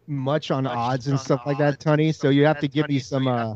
much 0.07 0.51
on 0.51 0.65
odds 0.65 1.07
and 1.07 1.19
stuff 1.19 1.41
like 1.45 1.57
that, 1.57 1.79
Tony. 1.79 2.11
So 2.11 2.29
you 2.29 2.45
have 2.45 2.59
to 2.59 2.67
give 2.67 2.87
me 2.87 2.99
some 2.99 3.27
uh, 3.27 3.55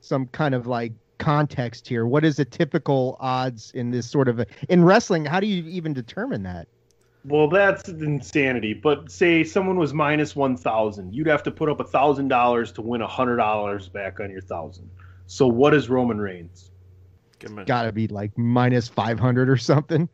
some 0.00 0.26
kind 0.26 0.54
of 0.54 0.66
like 0.66 0.92
context 1.18 1.88
here. 1.88 2.06
What 2.06 2.24
is 2.24 2.38
a 2.38 2.44
typical 2.44 3.16
odds 3.20 3.70
in 3.72 3.90
this 3.90 4.08
sort 4.08 4.28
of 4.28 4.40
a, 4.40 4.46
in 4.68 4.84
wrestling? 4.84 5.24
How 5.24 5.40
do 5.40 5.46
you 5.46 5.68
even 5.68 5.92
determine 5.92 6.42
that? 6.44 6.68
Well, 7.24 7.48
that's 7.48 7.88
insanity. 7.88 8.74
But 8.74 9.10
say 9.10 9.44
someone 9.44 9.76
was 9.76 9.92
minus 9.92 10.34
one 10.34 10.56
thousand, 10.56 11.14
you'd 11.14 11.26
have 11.26 11.42
to 11.42 11.50
put 11.50 11.68
up 11.68 11.80
a 11.80 11.84
thousand 11.84 12.28
dollars 12.28 12.72
to 12.72 12.82
win 12.82 13.02
a 13.02 13.06
hundred 13.06 13.36
dollars 13.36 13.88
back 13.88 14.20
on 14.20 14.30
your 14.30 14.40
thousand. 14.40 14.88
So 15.26 15.46
what 15.46 15.74
is 15.74 15.88
Roman 15.90 16.18
Reigns? 16.18 16.70
Got 17.66 17.82
to 17.82 17.92
be 17.92 18.08
like 18.08 18.36
minus 18.36 18.88
500 18.88 19.48
or 19.48 19.56
something. 19.56 20.08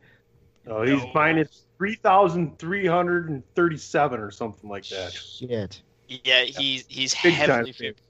Oh, 0.67 0.83
he's 0.83 1.01
minus 1.13 1.63
three 1.77 1.95
thousand 1.95 2.57
three 2.57 2.85
hundred 2.87 3.29
and 3.29 3.43
thirty-seven 3.55 4.19
or 4.19 4.31
something 4.31 4.69
like 4.69 4.87
that. 4.89 5.13
Shit. 5.13 5.81
Yeah, 6.07 6.43
he's 6.43 6.85
he's 6.87 7.15
Big 7.21 7.33
heavily 7.33 7.71
favored. 7.71 8.01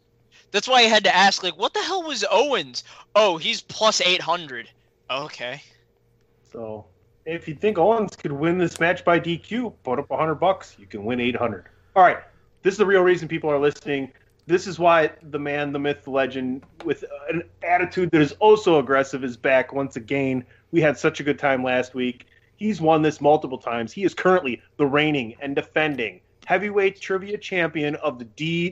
That's 0.55 0.69
why 0.69 0.77
I 0.77 0.83
had 0.83 1.03
to 1.03 1.13
ask, 1.13 1.43
like, 1.43 1.57
what 1.57 1.73
the 1.73 1.81
hell 1.81 2.03
was 2.03 2.23
Owens? 2.31 2.85
Oh, 3.13 3.35
he's 3.35 3.59
plus 3.59 3.99
eight 3.99 4.21
hundred. 4.21 4.69
Okay. 5.11 5.61
So 6.49 6.85
if 7.25 7.45
you 7.45 7.55
think 7.55 7.77
Owens 7.77 8.15
could 8.15 8.31
win 8.31 8.57
this 8.57 8.79
match 8.79 9.03
by 9.03 9.19
DQ, 9.19 9.73
put 9.83 9.99
up 9.99 10.09
a 10.09 10.15
hundred 10.15 10.35
bucks. 10.35 10.77
You 10.79 10.85
can 10.85 11.03
win 11.03 11.19
eight 11.19 11.35
hundred. 11.35 11.65
All 11.93 12.03
right, 12.03 12.19
this 12.63 12.73
is 12.73 12.77
the 12.77 12.85
real 12.85 13.01
reason 13.01 13.27
people 13.27 13.51
are 13.51 13.59
listening. 13.59 14.13
This 14.47 14.65
is 14.65 14.79
why 14.79 15.11
the 15.23 15.37
man, 15.37 15.73
the 15.73 15.79
myth, 15.79 16.05
the 16.05 16.11
legend, 16.11 16.63
with 16.85 17.03
an 17.29 17.43
attitude 17.61 18.11
that 18.11 18.21
is 18.21 18.31
oh 18.39 18.51
also 18.51 18.79
aggressive, 18.79 19.25
is 19.25 19.35
back 19.35 19.73
once 19.73 19.97
again. 19.97 20.45
We 20.71 20.79
had 20.79 20.97
such 20.97 21.19
a 21.19 21.23
good 21.23 21.37
time 21.37 21.65
last 21.65 21.93
week. 21.93 22.27
He's 22.55 22.79
won 22.79 23.01
this 23.01 23.19
multiple 23.19 23.57
times. 23.57 23.91
He 23.91 24.05
is 24.05 24.13
currently 24.13 24.61
the 24.77 24.85
reigning 24.85 25.35
and 25.41 25.53
defending 25.53 26.21
heavyweight 26.45 27.01
trivia 27.01 27.37
champion 27.37 27.95
of 27.95 28.19
the 28.19 28.25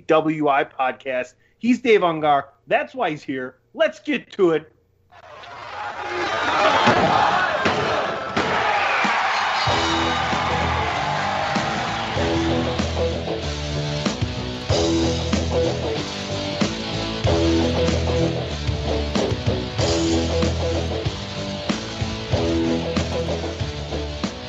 DWI 0.06 0.72
podcast. 0.72 1.34
He's 1.64 1.80
Dave 1.80 2.02
Ungar. 2.02 2.48
That's 2.68 2.94
why 2.94 3.12
he's 3.12 3.24
here. 3.24 3.56
Let's 3.74 3.98
get 4.02 4.30
to 4.34 4.52
it. 4.52 4.70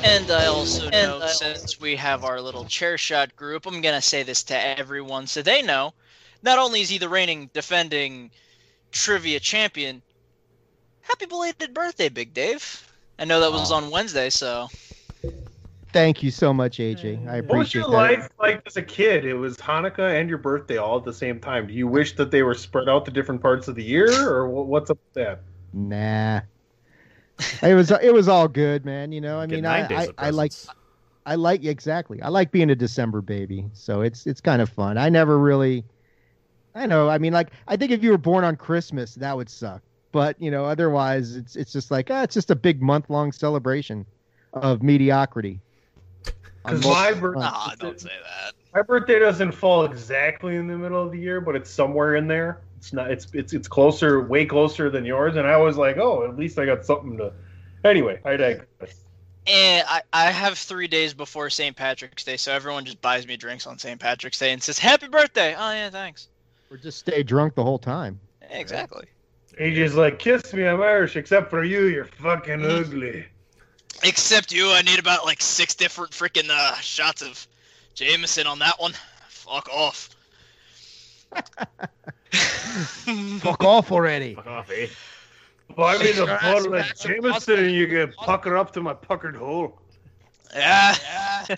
And 0.03 0.31
I 0.33 0.47
also 0.47 0.91
know, 0.91 1.25
since 1.29 1.79
we 1.79 1.95
have 1.95 2.25
our 2.25 2.41
little 2.41 2.65
chair 2.65 2.99
shot 2.99 3.37
group, 3.37 3.69
I'm 3.69 3.81
gonna 3.81 4.03
say 4.03 4.25
this 4.25 4.43
to 4.45 4.79
everyone 4.81 5.29
so 5.29 5.43
they 5.43 5.63
know. 5.63 5.95
Not 6.45 6.59
only 6.59 6.83
is 6.83 6.91
he 6.91 6.99
the 6.99 7.09
reigning, 7.09 7.51
defending 7.55 8.31
trivia 8.93 9.41
champion, 9.41 10.03
happy 11.01 11.27
belated 11.27 11.73
birthday, 11.75 12.09
Big 12.11 12.35
Dave. 12.35 12.87
I 13.19 13.25
know 13.25 13.41
that 13.41 13.51
was 13.53 13.73
on 13.73 13.91
Wednesday, 13.91 14.29
so 14.31 14.69
Thank 15.93 16.25
you 16.25 16.31
so 16.33 16.53
much, 16.53 16.79
AJ. 16.79 17.29
I 17.29 17.37
appreciate 17.37 17.49
What 17.49 17.59
was 17.59 17.73
appreciate 17.73 17.75
your 17.75 17.91
that. 17.91 17.97
life 17.97 18.29
like 18.41 18.63
as 18.67 18.77
a 18.77 18.83
kid? 18.83 19.25
It 19.25 19.35
was 19.35 19.57
Hanukkah 19.59 20.21
and 20.21 20.29
your 20.29 20.39
birthday 20.39 20.77
all 20.77 20.99
at 20.99 21.05
the 21.05 21.13
same 21.13 21.39
time. 21.41 21.69
Do 21.69 21.73
you 21.73 21.87
wish 21.87 22.17
that 22.17 22.33
they 22.33 22.43
were 22.43 22.55
spread 22.55 22.89
out 22.89 23.05
to 23.07 23.13
different 23.13 23.41
parts 23.41 23.69
of 23.69 23.77
the 23.77 23.85
year, 23.85 24.11
or 24.29 24.49
wh- 24.49 24.69
what's 24.69 24.91
up 24.91 24.99
with 25.15 25.25
that? 25.25 25.41
Nah. 25.73 26.41
it 27.63 27.75
was 27.75 27.91
it 27.93 28.13
was 28.13 28.29
all 28.29 28.49
good, 28.49 28.85
man. 28.85 29.13
You 29.13 29.21
know, 29.21 29.39
I 29.39 29.47
Get 29.47 29.55
mean, 29.57 29.63
nine 29.63 29.87
I, 29.91 29.95
I, 29.95 30.03
of 30.05 30.15
I 30.19 30.31
like 30.31 30.51
presents. 30.51 30.69
I 31.27 31.35
like 31.37 31.65
exactly. 31.65 32.21
I 32.23 32.29
like 32.29 32.51
being 32.51 32.71
a 32.71 32.75
December 32.77 33.21
baby, 33.23 33.71
so 33.73 34.01
it's 34.03 34.27
it's 34.27 34.41
kind 34.41 34.61
of 34.61 34.69
fun. 34.69 34.99
I 34.99 35.09
never 35.09 35.39
really, 35.39 35.85
I 36.75 36.87
know. 36.87 37.09
I 37.09 37.19
mean, 37.19 37.33
like 37.33 37.51
I 37.69 37.77
think 37.77 37.93
if 37.93 38.03
you 38.03 38.11
were 38.11 38.19
born 38.19 38.45
on 38.45 38.57
Christmas, 38.57 39.15
that 39.17 39.37
would 39.37 39.49
suck. 39.49 39.83
But 40.13 40.41
you 40.41 40.51
know, 40.51 40.65
otherwise, 40.65 41.37
it's 41.37 41.57
it's 41.57 41.73
just 41.73 41.91
like 41.91 42.11
ah, 42.11 42.23
it's 42.23 42.35
just 42.35 42.51
a 42.51 42.57
big 42.57 42.83
month 42.83 43.11
long 43.11 43.33
celebration 43.33 44.07
of 44.53 44.83
mediocrity. 44.83 45.61
Because 46.65 46.85
my 46.85 47.11
multiple 47.11 47.21
birthday, 47.21 47.41
Nah, 47.41 47.75
don't 47.79 48.01
say 48.01 48.09
that. 48.09 48.55
my 48.73 48.83
birthday 48.83 49.19
doesn't 49.19 49.53
fall 49.53 49.85
exactly 49.85 50.57
in 50.57 50.67
the 50.67 50.77
middle 50.79 51.03
of 51.03 51.13
the 51.13 51.19
year, 51.19 51.41
but 51.41 51.55
it's 51.57 51.71
somewhere 51.71 52.17
in 52.17 52.27
there. 52.27 52.61
It's 52.79 52.93
not. 52.93 53.11
It's 53.11 53.27
it's 53.35 53.53
it's 53.53 53.69
closer, 53.69 54.23
way 54.23 54.47
closer 54.47 54.89
than 54.91 55.05
yours. 55.05 55.37
And 55.37 55.47
I 55.47 55.57
was 55.57 55.77
like, 55.77 55.97
oh, 55.99 56.25
at 56.25 56.37
least 56.37 56.59
I 56.59 56.67
got 56.67 56.85
something 56.85 57.17
to. 57.19 57.33
Anyway, 57.85 58.21
I 58.25 58.37
digress. 58.37 59.01
And 59.47 59.85
I, 59.87 60.01
I 60.13 60.31
have 60.31 60.57
three 60.57 60.89
days 60.89 61.13
before 61.13 61.51
St. 61.51 61.77
Patrick's 61.77 62.25
Day, 62.25 62.39
so 62.39 62.51
everyone 62.53 62.87
just 62.87 63.03
buys 63.03 63.27
me 63.27 63.37
drinks 63.37 63.67
on 63.67 63.79
St. 63.79 64.01
Patrick's 64.01 64.39
Day 64.39 64.53
and 64.53 64.63
says, 64.63 64.79
Happy 64.79 65.07
birthday! 65.07 65.55
Oh, 65.55 65.71
yeah, 65.73 65.91
thanks. 65.91 66.29
Or 66.71 66.77
just 66.77 66.99
stay 66.99 67.23
drunk 67.23 67.55
the 67.55 67.63
whole 67.63 67.79
time. 67.79 68.19
Exactly. 68.51 69.07
He 69.59 69.75
just 69.75 69.95
like, 69.95 70.19
kiss 70.19 70.53
me, 70.53 70.67
I'm 70.67 70.83
Irish, 70.83 71.17
except 71.17 71.49
for 71.51 71.63
you, 71.65 71.85
you're 71.85 72.05
fucking 72.07 72.65
ugly. 72.65 73.25
Except 74.03 74.51
you, 74.53 74.71
I 74.71 74.83
need 74.83 74.99
about 74.99 75.25
like 75.25 75.41
six 75.41 75.75
different 75.75 76.11
freaking 76.11 76.49
uh, 76.51 76.75
shots 76.77 77.23
of 77.23 77.47
Jameson 77.95 78.47
on 78.47 78.59
that 78.59 78.81
one. 78.81 78.93
Fuck 79.29 79.69
off. 79.73 80.11
Fuck 83.41 83.63
off 83.65 83.93
already. 83.93 84.35
Fuck 84.35 84.47
off, 84.47 84.71
eh? 84.71 84.89
Buy 85.77 85.99
me 85.99 86.11
the 86.13 86.27
bottle 86.27 86.67
of 86.67 86.73
that's- 86.73 87.03
that's- 87.03 87.23
Jameson 87.23 87.59
and 87.67 87.71
you 87.75 87.87
get 87.87 88.15
pucker 88.17 88.57
up 88.57 88.73
to 88.73 88.81
my 88.81 88.93
puckered 88.95 89.37
hole. 89.37 89.81
Yeah. 90.55 90.95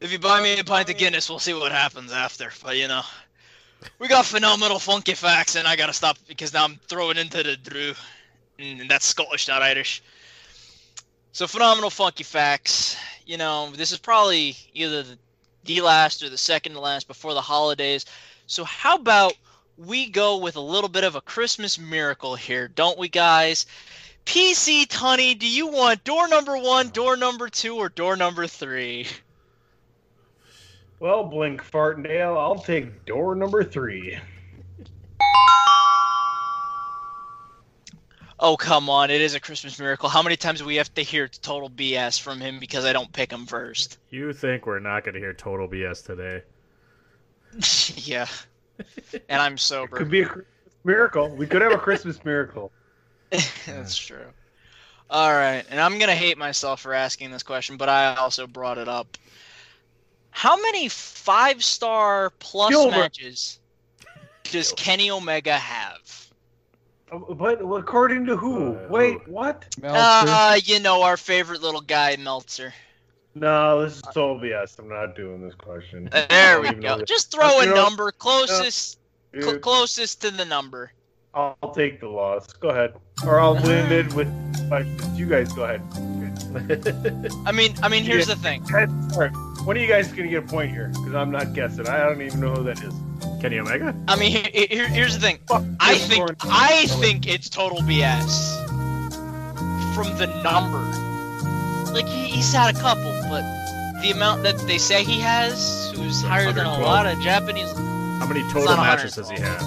if 0.00 0.12
you 0.12 0.18
buy 0.18 0.42
me 0.42 0.58
a 0.58 0.64
pint 0.64 0.90
of 0.90 0.96
Guinness, 0.96 1.28
we'll 1.28 1.38
see 1.38 1.54
what 1.54 1.72
happens 1.72 2.12
after. 2.12 2.50
But 2.62 2.76
you 2.76 2.88
know, 2.88 3.02
we 3.98 4.08
got 4.08 4.26
phenomenal 4.26 4.78
funky 4.78 5.14
facts, 5.14 5.56
and 5.56 5.66
I 5.66 5.76
gotta 5.76 5.92
stop 5.92 6.18
because 6.28 6.52
now 6.52 6.64
I'm 6.64 6.78
throwing 6.88 7.16
into 7.16 7.42
the 7.42 7.56
Drew, 7.56 7.94
and 8.58 8.90
that's 8.90 9.06
Scottish, 9.06 9.48
not 9.48 9.62
Irish. 9.62 10.02
So 11.32 11.46
phenomenal 11.46 11.90
funky 11.90 12.24
facts. 12.24 12.96
You 13.26 13.36
know, 13.36 13.70
this 13.70 13.92
is 13.92 13.98
probably 13.98 14.56
either 14.72 15.04
the, 15.64 15.80
last 15.80 16.22
or 16.22 16.30
the 16.30 16.38
second 16.38 16.72
to 16.72 16.80
last 16.80 17.08
before 17.08 17.34
the 17.34 17.40
holidays. 17.40 18.06
So 18.46 18.64
how 18.64 18.96
about 18.96 19.34
we 19.76 20.08
go 20.08 20.38
with 20.38 20.56
a 20.56 20.60
little 20.60 20.88
bit 20.88 21.04
of 21.04 21.16
a 21.16 21.20
Christmas 21.20 21.78
miracle 21.78 22.36
here, 22.36 22.68
don't 22.68 22.98
we, 22.98 23.08
guys? 23.08 23.66
PC 24.24 24.86
Tunny, 24.88 25.34
do 25.34 25.46
you 25.46 25.66
want 25.66 26.04
door 26.04 26.26
number 26.28 26.56
one, 26.56 26.88
door 26.90 27.16
number 27.16 27.48
two, 27.48 27.76
or 27.76 27.88
door 27.88 28.16
number 28.16 28.46
three? 28.46 29.06
Well, 30.98 31.24
Blink 31.24 31.62
Fartendale, 31.62 32.38
I'll 32.38 32.58
take 32.58 33.04
door 33.04 33.34
number 33.34 33.62
three. 33.62 34.18
Oh, 38.38 38.56
come 38.56 38.90
on. 38.90 39.10
It 39.10 39.20
is 39.20 39.34
a 39.34 39.40
Christmas 39.40 39.78
miracle. 39.78 40.08
How 40.08 40.22
many 40.22 40.36
times 40.36 40.60
do 40.60 40.66
we 40.66 40.76
have 40.76 40.92
to 40.94 41.02
hear 41.02 41.26
total 41.28 41.70
BS 41.70 42.20
from 42.20 42.40
him 42.40 42.58
because 42.58 42.84
I 42.84 42.92
don't 42.92 43.10
pick 43.12 43.30
him 43.32 43.46
first? 43.46 43.98
You 44.10 44.32
think 44.32 44.66
we're 44.66 44.78
not 44.78 45.04
going 45.04 45.14
to 45.14 45.20
hear 45.20 45.34
total 45.34 45.68
BS 45.68 46.06
today? 46.06 46.42
yeah. 48.08 48.26
And 49.28 49.42
I'm 49.42 49.58
sober. 49.58 49.96
It 49.96 49.98
Could 49.98 50.10
be 50.10 50.22
a 50.22 50.26
Christmas 50.26 50.74
miracle. 50.84 51.28
We 51.36 51.46
could 51.46 51.60
have 51.60 51.72
a 51.72 51.78
Christmas 51.78 52.24
miracle. 52.24 52.72
That's 53.66 53.96
true. 53.96 54.24
All 55.10 55.32
right. 55.32 55.64
And 55.68 55.80
I'm 55.80 55.98
going 55.98 56.08
to 56.08 56.14
hate 56.14 56.38
myself 56.38 56.80
for 56.80 56.94
asking 56.94 57.30
this 57.30 57.42
question, 57.42 57.76
but 57.76 57.90
I 57.90 58.14
also 58.16 58.46
brought 58.46 58.78
it 58.78 58.88
up. 58.88 59.18
How 60.36 60.54
many 60.60 60.90
five 60.90 61.64
star 61.64 62.28
plus 62.40 62.68
Gilbert. 62.68 62.90
matches 62.98 63.58
does 64.44 64.70
Kenny 64.76 65.10
Omega 65.10 65.54
have? 65.56 66.26
Uh, 67.10 67.20
But 67.32 67.62
according 67.62 68.26
to 68.26 68.36
who? 68.36 68.76
Wait, 68.90 69.26
what? 69.26 69.64
Uh, 69.82 70.58
you 70.62 70.78
know, 70.80 71.02
our 71.02 71.16
favorite 71.16 71.62
little 71.62 71.80
guy, 71.80 72.16
Meltzer. 72.16 72.74
No, 73.34 73.80
this 73.80 73.96
is 73.96 74.02
total 74.02 74.38
BS. 74.38 74.78
I'm 74.78 74.90
not 74.90 75.16
doing 75.16 75.40
this 75.40 75.54
question. 75.54 76.10
I 76.12 76.26
There 76.28 76.60
we 76.60 76.74
go. 76.74 77.00
Just 77.02 77.32
throw 77.32 77.60
a 77.60 77.64
You 77.64 77.70
know, 77.70 77.84
number 77.84 78.12
closest 78.12 78.98
cl- 79.40 79.58
closest 79.60 80.20
to 80.20 80.30
the 80.30 80.44
number. 80.44 80.92
I'll, 81.32 81.56
I'll 81.62 81.72
take 81.72 81.98
the 82.00 82.08
loss. 82.08 82.46
Go 82.52 82.68
ahead, 82.68 82.92
or 83.26 83.40
I'll 83.40 83.54
win 83.54 83.90
it 83.90 84.12
with. 84.12 84.28
Like, 84.70 84.86
you 85.14 85.24
guys 85.24 85.50
go 85.54 85.64
ahead. 85.64 85.80
I 87.46 87.52
mean, 87.52 87.74
I 87.82 87.88
mean, 87.88 88.04
here's 88.04 88.28
Yeah. 88.28 88.34
the 88.34 88.40
thing. 88.42 88.62
Guys, 89.66 89.66
all 89.66 89.66
right. 89.66 89.66
When 89.66 89.76
are 89.76 89.80
you 89.80 89.88
guys 89.88 90.08
gonna 90.08 90.28
get 90.28 90.44
a 90.44 90.46
point 90.46 90.70
here? 90.70 90.88
Because 90.88 91.14
I'm 91.14 91.30
not 91.30 91.52
guessing. 91.52 91.88
I 91.88 91.98
don't 92.04 92.22
even 92.22 92.40
know 92.40 92.54
who 92.54 92.62
that 92.64 92.82
is. 92.82 92.94
Kenny 93.40 93.58
Omega? 93.58 93.94
I 94.08 94.16
mean, 94.16 94.30
he- 94.32 94.50
he- 94.66 94.66
here, 94.74 94.88
here's 94.88 95.14
the 95.14 95.20
thing. 95.20 95.38
I 95.80 95.98
think 95.98 96.30
I 96.44 96.86
think 96.86 97.26
it's 97.26 97.48
total 97.48 97.78
BS 97.82 98.64
from 99.94 100.16
the 100.18 100.26
number. 100.42 100.78
Like 101.92 102.06
he, 102.06 102.26
he's 102.28 102.52
had 102.52 102.74
a 102.76 102.78
couple, 102.78 103.12
but 103.28 103.42
the 104.02 104.10
amount 104.10 104.42
that 104.42 104.58
they 104.66 104.78
say 104.78 105.02
he 105.04 105.20
has, 105.20 105.92
who's 105.96 106.22
higher 106.22 106.52
than 106.52 106.66
a 106.66 106.78
lot 106.80 107.06
of 107.06 107.18
Japanese. 107.20 107.72
How 108.18 108.26
many 108.26 108.42
total 108.52 108.76
matches 108.76 109.14
does 109.14 109.30
he 109.30 109.38
have? 109.38 109.60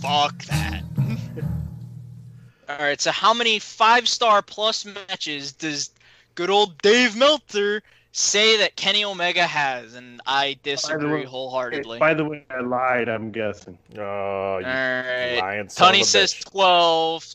Fuck 0.00 0.44
that. 0.46 0.82
All 2.68 2.78
right, 2.78 3.00
so 3.00 3.10
how 3.12 3.32
many 3.32 3.58
five-star 3.58 4.42
plus 4.42 4.84
matches 4.84 5.52
does 5.52 5.90
good 6.36 6.50
old 6.50 6.78
Dave 6.78 7.16
Meltzer 7.16 7.82
say 8.12 8.56
that 8.58 8.76
Kenny 8.76 9.04
Omega 9.04 9.44
has? 9.44 9.94
And 9.94 10.20
I 10.24 10.56
disagree 10.62 11.24
wholeheartedly. 11.24 11.98
By 11.98 12.14
the 12.14 12.24
way, 12.24 12.44
I 12.48 12.60
lied. 12.60 13.08
I'm 13.08 13.32
guessing. 13.32 13.76
Oh, 13.98 14.58
you 14.58 14.66
All 14.66 15.42
right. 15.42 15.68
Tony 15.74 16.04
says 16.04 16.32
bitch. 16.32 16.50
12. 16.52 17.34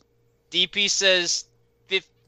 DP 0.52 0.90
says 0.90 1.46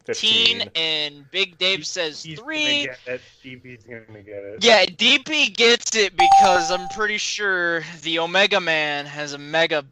15, 0.05 0.63
and 0.75 1.29
Big 1.31 1.57
Dave 1.57 1.85
says 1.85 2.23
He's 2.23 2.39
three. 2.39 2.85
gonna 2.85 2.95
get 2.95 2.99
it. 3.05 3.21
DP's 3.43 3.83
gonna 3.83 4.21
get 4.21 4.43
it. 4.43 4.63
Yeah, 4.63 4.85
DP 4.85 5.55
gets 5.55 5.95
it 5.95 6.15
because 6.17 6.71
I'm 6.71 6.87
pretty 6.89 7.17
sure 7.17 7.83
the 8.01 8.19
Omega 8.19 8.59
Man 8.59 9.05
has 9.05 9.33
a 9.33 9.37
mega 9.37 9.85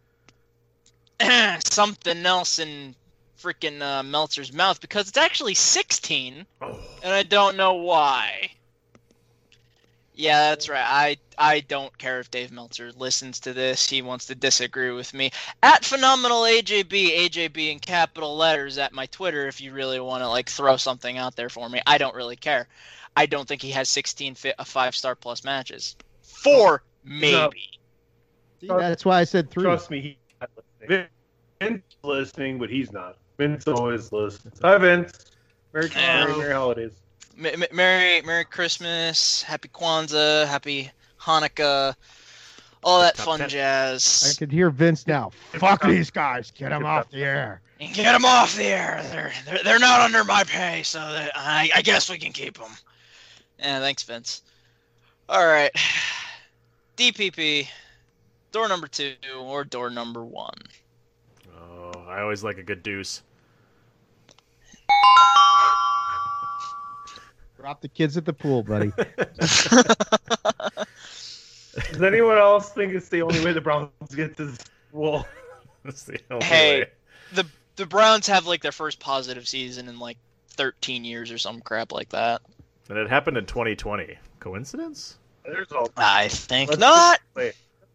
something 1.64 2.26
else 2.26 2.60
in 2.60 2.96
freaking 3.42 3.82
uh, 3.82 4.04
Meltzer's 4.04 4.54
mouth 4.54 4.82
because 4.82 5.08
it's 5.08 5.18
actually 5.18 5.54
16, 5.54 6.46
and 6.62 6.78
I 7.04 7.24
don't 7.24 7.58
know 7.58 7.74
why. 7.76 8.52
Yeah, 10.14 10.50
that's 10.50 10.70
right. 10.70 10.86
I 10.86 11.18
I 11.38 11.62
don't 11.62 11.98
care 11.98 12.20
if 12.20 12.30
Dave 12.30 12.52
Meltzer 12.52 12.92
listens 12.92 13.40
to 13.42 13.54
this. 13.54 13.90
He 13.90 14.02
wants 14.02 14.28
to 14.28 14.36
disagree 14.36 14.92
with 14.92 15.14
me. 15.14 15.32
At 15.64 15.86
phenomenal 15.86 16.42
AJB, 16.42 17.28
AJB 17.30 17.72
in 17.72 17.80
capital 17.80 18.36
letters 18.36 18.78
at 18.78 18.94
my 18.94 19.08
Twitter 19.08 19.48
if 19.48 19.62
you 19.62 19.72
really 19.72 20.00
want 20.00 20.22
to 20.22 20.30
like 20.30 20.50
throw 20.50 20.78
something 20.78 21.18
out 21.18 21.36
there 21.36 21.50
for 21.50 21.68
me. 21.70 21.82
I 21.88 21.98
don't 21.98 22.14
really 22.14 22.36
care. 22.36 22.68
I 23.18 23.26
don't 23.26 23.48
think 23.48 23.62
he 23.62 23.72
has 23.72 23.90
16 23.90 24.36
fi- 24.36 24.54
uh, 24.60 24.64
five 24.64 24.96
star 24.96 25.16
plus 25.16 25.44
matches. 25.44 25.96
Four 26.22 26.84
maybe. 27.04 27.80
See, 28.60 28.68
that's 28.68 29.06
why 29.06 29.20
I 29.20 29.24
said 29.24 29.50
three. 29.50 29.64
Trust 29.64 29.90
me, 29.90 30.02
he's 30.02 30.16
not 30.40 30.50
listening. 30.56 31.08
Vince 31.60 31.84
listening, 32.04 32.60
but 32.60 32.70
he's 32.70 32.92
not. 32.92 33.18
Vince 33.42 33.68
always 33.68 34.12
listens. 34.12 34.60
Hi, 34.62 34.78
Vince. 34.78 35.32
Merry, 35.74 35.90
Merry, 35.96 36.38
Merry 36.38 36.54
holidays. 36.54 36.92
M- 37.40 37.48
M- 37.48 37.64
Merry 37.72 38.22
Merry 38.22 38.46
Christmas, 38.46 39.42
Happy 39.42 39.68
Kwanzaa, 39.68 40.46
Happy 40.46 40.92
Hanukkah, 41.20 41.96
all 42.84 43.02
that 43.02 43.18
fun 43.18 43.40
jazz. 43.40 43.50
I 43.50 44.28
jazz. 44.28 44.36
could 44.38 44.52
hear 44.52 44.70
Vince 44.70 45.08
now. 45.08 45.32
Fuck 45.54 45.82
these 45.82 46.12
guys. 46.12 46.52
Get 46.52 46.70
them 46.70 46.86
off 46.86 47.10
the 47.10 47.24
air. 47.24 47.62
And 47.80 47.92
get 47.96 48.12
them 48.12 48.26
off 48.26 48.56
the 48.56 48.66
air. 48.66 49.04
They're 49.10 49.32
they're, 49.48 49.64
they're 49.64 49.80
not 49.80 50.02
under 50.02 50.24
my 50.24 50.44
pay, 50.44 50.84
so 50.84 51.00
that 51.00 51.32
I, 51.34 51.72
I 51.74 51.82
guess 51.82 52.12
we 52.12 52.20
can 52.20 52.34
keep 52.34 52.60
them. 52.60 52.70
Yeah, 53.58 53.80
thanks, 53.80 54.04
Vince. 54.04 54.44
All 55.28 55.48
right, 55.48 55.72
DPP, 56.96 57.68
door 58.52 58.68
number 58.68 58.86
two 58.86 59.16
or 59.40 59.64
door 59.64 59.90
number 59.90 60.24
one. 60.24 60.54
Oh, 61.58 62.06
I 62.08 62.22
always 62.22 62.44
like 62.44 62.60
a 62.60 62.64
good 62.64 62.84
deuce. 62.84 63.24
Drop 67.58 67.82
the 67.82 67.90
kids 67.90 68.18
at 68.18 68.26
the 68.26 68.34
pool, 68.34 68.64
buddy. 68.64 68.92
Does 71.92 72.02
anyone 72.02 72.38
else 72.38 72.70
think 72.72 72.94
it's 72.94 73.10
the 73.10 73.22
only 73.22 73.44
way 73.46 73.54
the 73.54 73.62
Browns 73.62 73.90
get 74.16 74.36
to 74.38 74.52
well? 74.92 75.12
Bowl? 75.12 75.26
That's 75.84 76.04
the 76.04 76.20
Hey, 76.42 76.80
way. 76.82 76.86
the 77.34 77.46
the 77.76 77.86
Browns 77.86 78.28
have 78.28 78.46
like 78.46 78.62
their 78.62 78.72
first 78.72 79.00
positive 79.00 79.48
season 79.48 79.88
in 79.88 80.00
like 80.00 80.18
13 80.50 81.06
years 81.06 81.32
or 81.32 81.38
some 81.38 81.62
crap 81.62 81.92
like 81.92 82.10
that. 82.10 82.42
And 82.90 82.98
it 82.98 83.10
happened 83.10 83.38
in 83.38 83.46
2020. 83.46 84.18
Coincidence? 84.40 85.18
There's 85.46 85.72
a, 85.72 85.88
I 85.98 86.28
think 86.28 86.70
Let's 86.72 86.80
not. 86.80 87.20
just 87.36 87.36
say, 87.36 87.54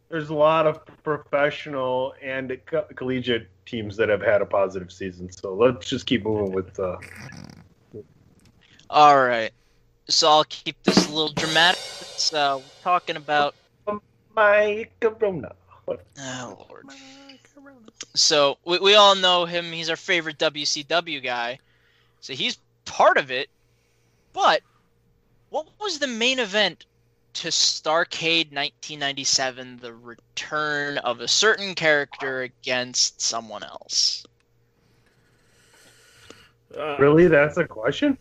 There's 0.08 0.30
a 0.30 0.34
lot 0.34 0.66
of 0.66 0.80
professional 1.02 2.14
and 2.22 2.56
co- 2.66 2.86
collegiate 2.94 3.48
teams 3.66 3.96
that 3.96 4.08
have 4.08 4.22
had 4.22 4.40
a 4.40 4.46
positive 4.46 4.92
season. 4.92 5.30
So 5.30 5.54
let's 5.54 5.88
just 5.88 6.06
keep 6.06 6.24
moving 6.24 6.52
with. 6.52 6.78
Uh, 6.78 6.96
All 8.88 9.18
right. 9.18 9.50
So 10.08 10.28
I'll 10.28 10.44
keep 10.44 10.80
this 10.84 11.08
a 11.08 11.12
little 11.12 11.32
dramatic. 11.32 11.80
So 11.80 12.58
we're 12.58 12.82
talking 12.82 13.16
about 13.16 13.54
my 14.34 14.86
Corona. 15.00 15.54
Oh 15.88 16.66
Lord. 16.68 16.86
So 18.14 18.58
we, 18.64 18.78
we 18.78 18.94
all 18.94 19.14
know 19.14 19.44
him. 19.44 19.72
He's 19.72 19.90
our 19.90 19.96
favorite 19.96 20.38
WCW 20.38 21.22
guy. 21.22 21.58
So 22.20 22.32
he's 22.32 22.58
part 22.84 23.18
of 23.18 23.30
it. 23.30 23.48
But 24.32 24.62
what 25.50 25.66
was 25.80 25.98
the 25.98 26.06
main 26.06 26.38
event 26.38 26.86
to 27.36 27.48
Starcade 27.48 28.52
1997? 28.52 29.78
The 29.80 29.92
return 29.94 30.98
of 30.98 31.20
a 31.20 31.28
certain 31.28 31.74
character 31.74 32.42
against 32.42 33.20
someone 33.20 33.62
else. 33.62 34.24
Uh, 36.76 36.96
really, 36.98 37.26
that's 37.28 37.56
a 37.56 37.66
question. 37.66 38.18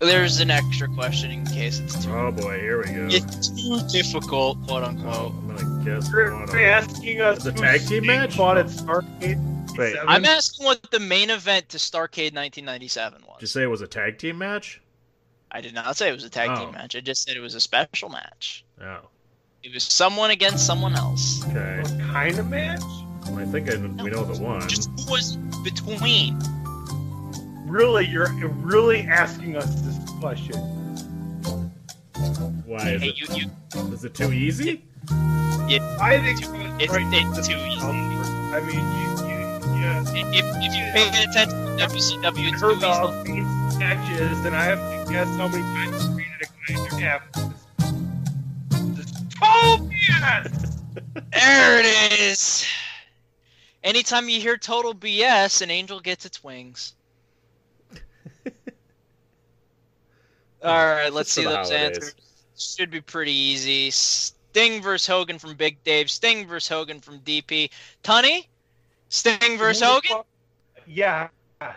There's 0.00 0.40
an 0.40 0.50
extra 0.50 0.88
question 0.88 1.30
in 1.30 1.46
case 1.46 1.78
it's 1.78 2.04
too. 2.04 2.12
Oh 2.14 2.30
boy, 2.30 2.58
here 2.60 2.78
we 2.78 2.84
go. 2.92 3.06
It's 3.10 3.48
too 3.48 3.80
difficult, 3.88 4.62
quote 4.66 4.82
unquote. 4.82 5.14
Oh, 5.14 5.34
I'm 5.38 5.56
gonna 5.56 5.84
guess. 5.84 6.10
You're 6.10 6.34
one 6.34 6.42
of 6.42 6.50
you're 6.50 6.64
asking 6.68 7.20
us 7.22 7.44
The 7.44 7.52
who 7.52 7.60
tag 7.60 7.86
team 7.86 8.06
match? 8.06 8.34
fought 8.36 8.58
at 8.58 8.66
Starcade. 8.66 9.76
Wait, 9.78 9.96
I'm 10.06 10.24
asking 10.26 10.66
what 10.66 10.90
the 10.90 11.00
main 11.00 11.30
event 11.30 11.68
to 11.70 11.78
Starcade 11.78 12.34
1997 12.34 13.22
was. 13.26 13.36
Did 13.36 13.42
you 13.42 13.46
say 13.46 13.62
it 13.62 13.66
was 13.66 13.80
a 13.80 13.86
tag 13.86 14.18
team 14.18 14.36
match? 14.38 14.82
I 15.50 15.60
did 15.60 15.74
not 15.74 15.96
say 15.96 16.08
it 16.08 16.12
was 16.12 16.24
a 16.24 16.30
tag 16.30 16.50
Oh. 16.52 16.56
team 16.64 16.72
match. 16.72 16.96
I 16.96 17.00
just 17.00 17.22
said 17.22 17.36
it 17.36 17.40
was 17.40 17.54
a 17.54 17.60
special 17.60 18.08
match. 18.08 18.64
Oh, 18.80 18.98
It 19.62 19.72
was 19.72 19.84
someone 19.84 20.30
against 20.30 20.66
someone 20.66 20.94
else. 20.94 21.44
okay. 21.46 21.80
What 21.82 22.00
kind 22.12 22.38
of 22.38 22.48
match? 22.48 22.82
Well, 23.28 23.38
I 23.40 23.44
think 23.46 23.70
I, 23.70 23.76
we 23.76 24.10
know 24.10 24.24
the 24.24 24.40
one. 24.42 24.68
Just 24.68 24.90
who 25.06 25.10
was 25.12 25.36
between? 25.64 26.38
Really, 27.66 28.06
you're 28.06 28.28
really 28.48 29.00
asking 29.02 29.56
us 29.56 29.66
this 29.82 29.98
question. 30.20 30.56
Why 32.64 32.90
is 32.90 33.02
Hey, 33.02 33.08
it? 33.08 33.18
you, 33.20 33.26
you, 33.34 33.92
Is 33.92 34.04
it 34.04 34.14
too 34.14 34.32
easy? 34.32 34.82
it, 35.68 35.82
I 36.00 36.18
think 36.20 36.40
it's, 36.80 36.92
it's 36.94 37.48
too 37.48 37.54
easy. 37.56 37.80
I 37.86 38.60
mean, 38.60 38.76
you, 38.76 38.82
you, 39.26 39.80
yeah. 39.80 40.02
If, 40.06 40.44
if 40.58 40.74
you 40.74 40.84
pay 40.92 41.08
attention 41.24 41.48
to 41.50 41.86
WCW, 41.86 42.52
it's 42.52 42.60
too 42.60 42.70
easy. 43.32 43.42
These 43.76 43.88
matches, 43.88 44.44
and 44.44 44.56
I 44.56 44.64
have 44.64 45.06
to 45.06 45.12
guess 45.12 45.28
how 45.36 45.48
many 45.48 45.62
times 45.62 46.04
you 46.04 46.12
created 46.14 46.42
a 46.42 46.46
guy 46.46 46.74
in 46.74 46.84
your 46.84 46.98
half. 47.00 47.22
Tobias! 49.30 50.78
There 51.32 51.80
it 51.80 52.20
is. 52.20 52.66
Anytime 53.84 54.28
you 54.28 54.40
hear 54.40 54.56
total 54.56 54.94
BS, 54.94 55.62
an 55.62 55.70
angel 55.70 56.00
gets 56.00 56.24
its 56.24 56.42
wings. 56.42 56.94
All 60.64 60.86
right, 60.86 61.12
let's 61.12 61.30
see 61.30 61.44
the 61.44 61.50
those 61.50 61.70
holidays. 61.70 61.98
answers. 61.98 62.14
Should 62.58 62.90
be 62.90 63.00
pretty 63.02 63.32
easy. 63.32 63.90
Sting 63.90 64.82
versus 64.82 65.06
Hogan 65.06 65.38
from 65.38 65.54
Big 65.54 65.82
Dave. 65.84 66.10
Sting 66.10 66.46
versus 66.46 66.68
Hogan 66.68 67.00
from 67.00 67.20
DP. 67.20 67.70
Tunny? 68.02 68.48
Sting 69.10 69.58
versus 69.58 69.82
Hogan? 69.82 70.22
Yeah, 70.86 71.28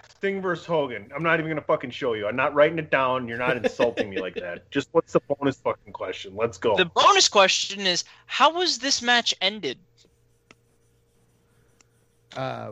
Sting 0.09 0.41
versus 0.41 0.65
Hogan. 0.65 1.09
I'm 1.15 1.23
not 1.23 1.39
even 1.39 1.49
gonna 1.49 1.61
fucking 1.61 1.91
show 1.91 2.13
you. 2.13 2.27
I'm 2.27 2.35
not 2.35 2.53
writing 2.53 2.79
it 2.79 2.91
down. 2.91 3.27
You're 3.27 3.37
not 3.37 3.57
insulting 3.57 4.09
me 4.09 4.19
like 4.19 4.35
that. 4.35 4.69
Just 4.71 4.89
what's 4.91 5.13
the 5.13 5.21
bonus 5.21 5.57
fucking 5.57 5.93
question? 5.93 6.35
Let's 6.35 6.57
go. 6.57 6.75
The 6.75 6.85
bonus 6.85 7.29
question 7.29 7.87
is 7.87 8.03
how 8.25 8.53
was 8.53 8.79
this 8.79 9.01
match 9.01 9.33
ended? 9.41 9.77
Uh, 12.35 12.71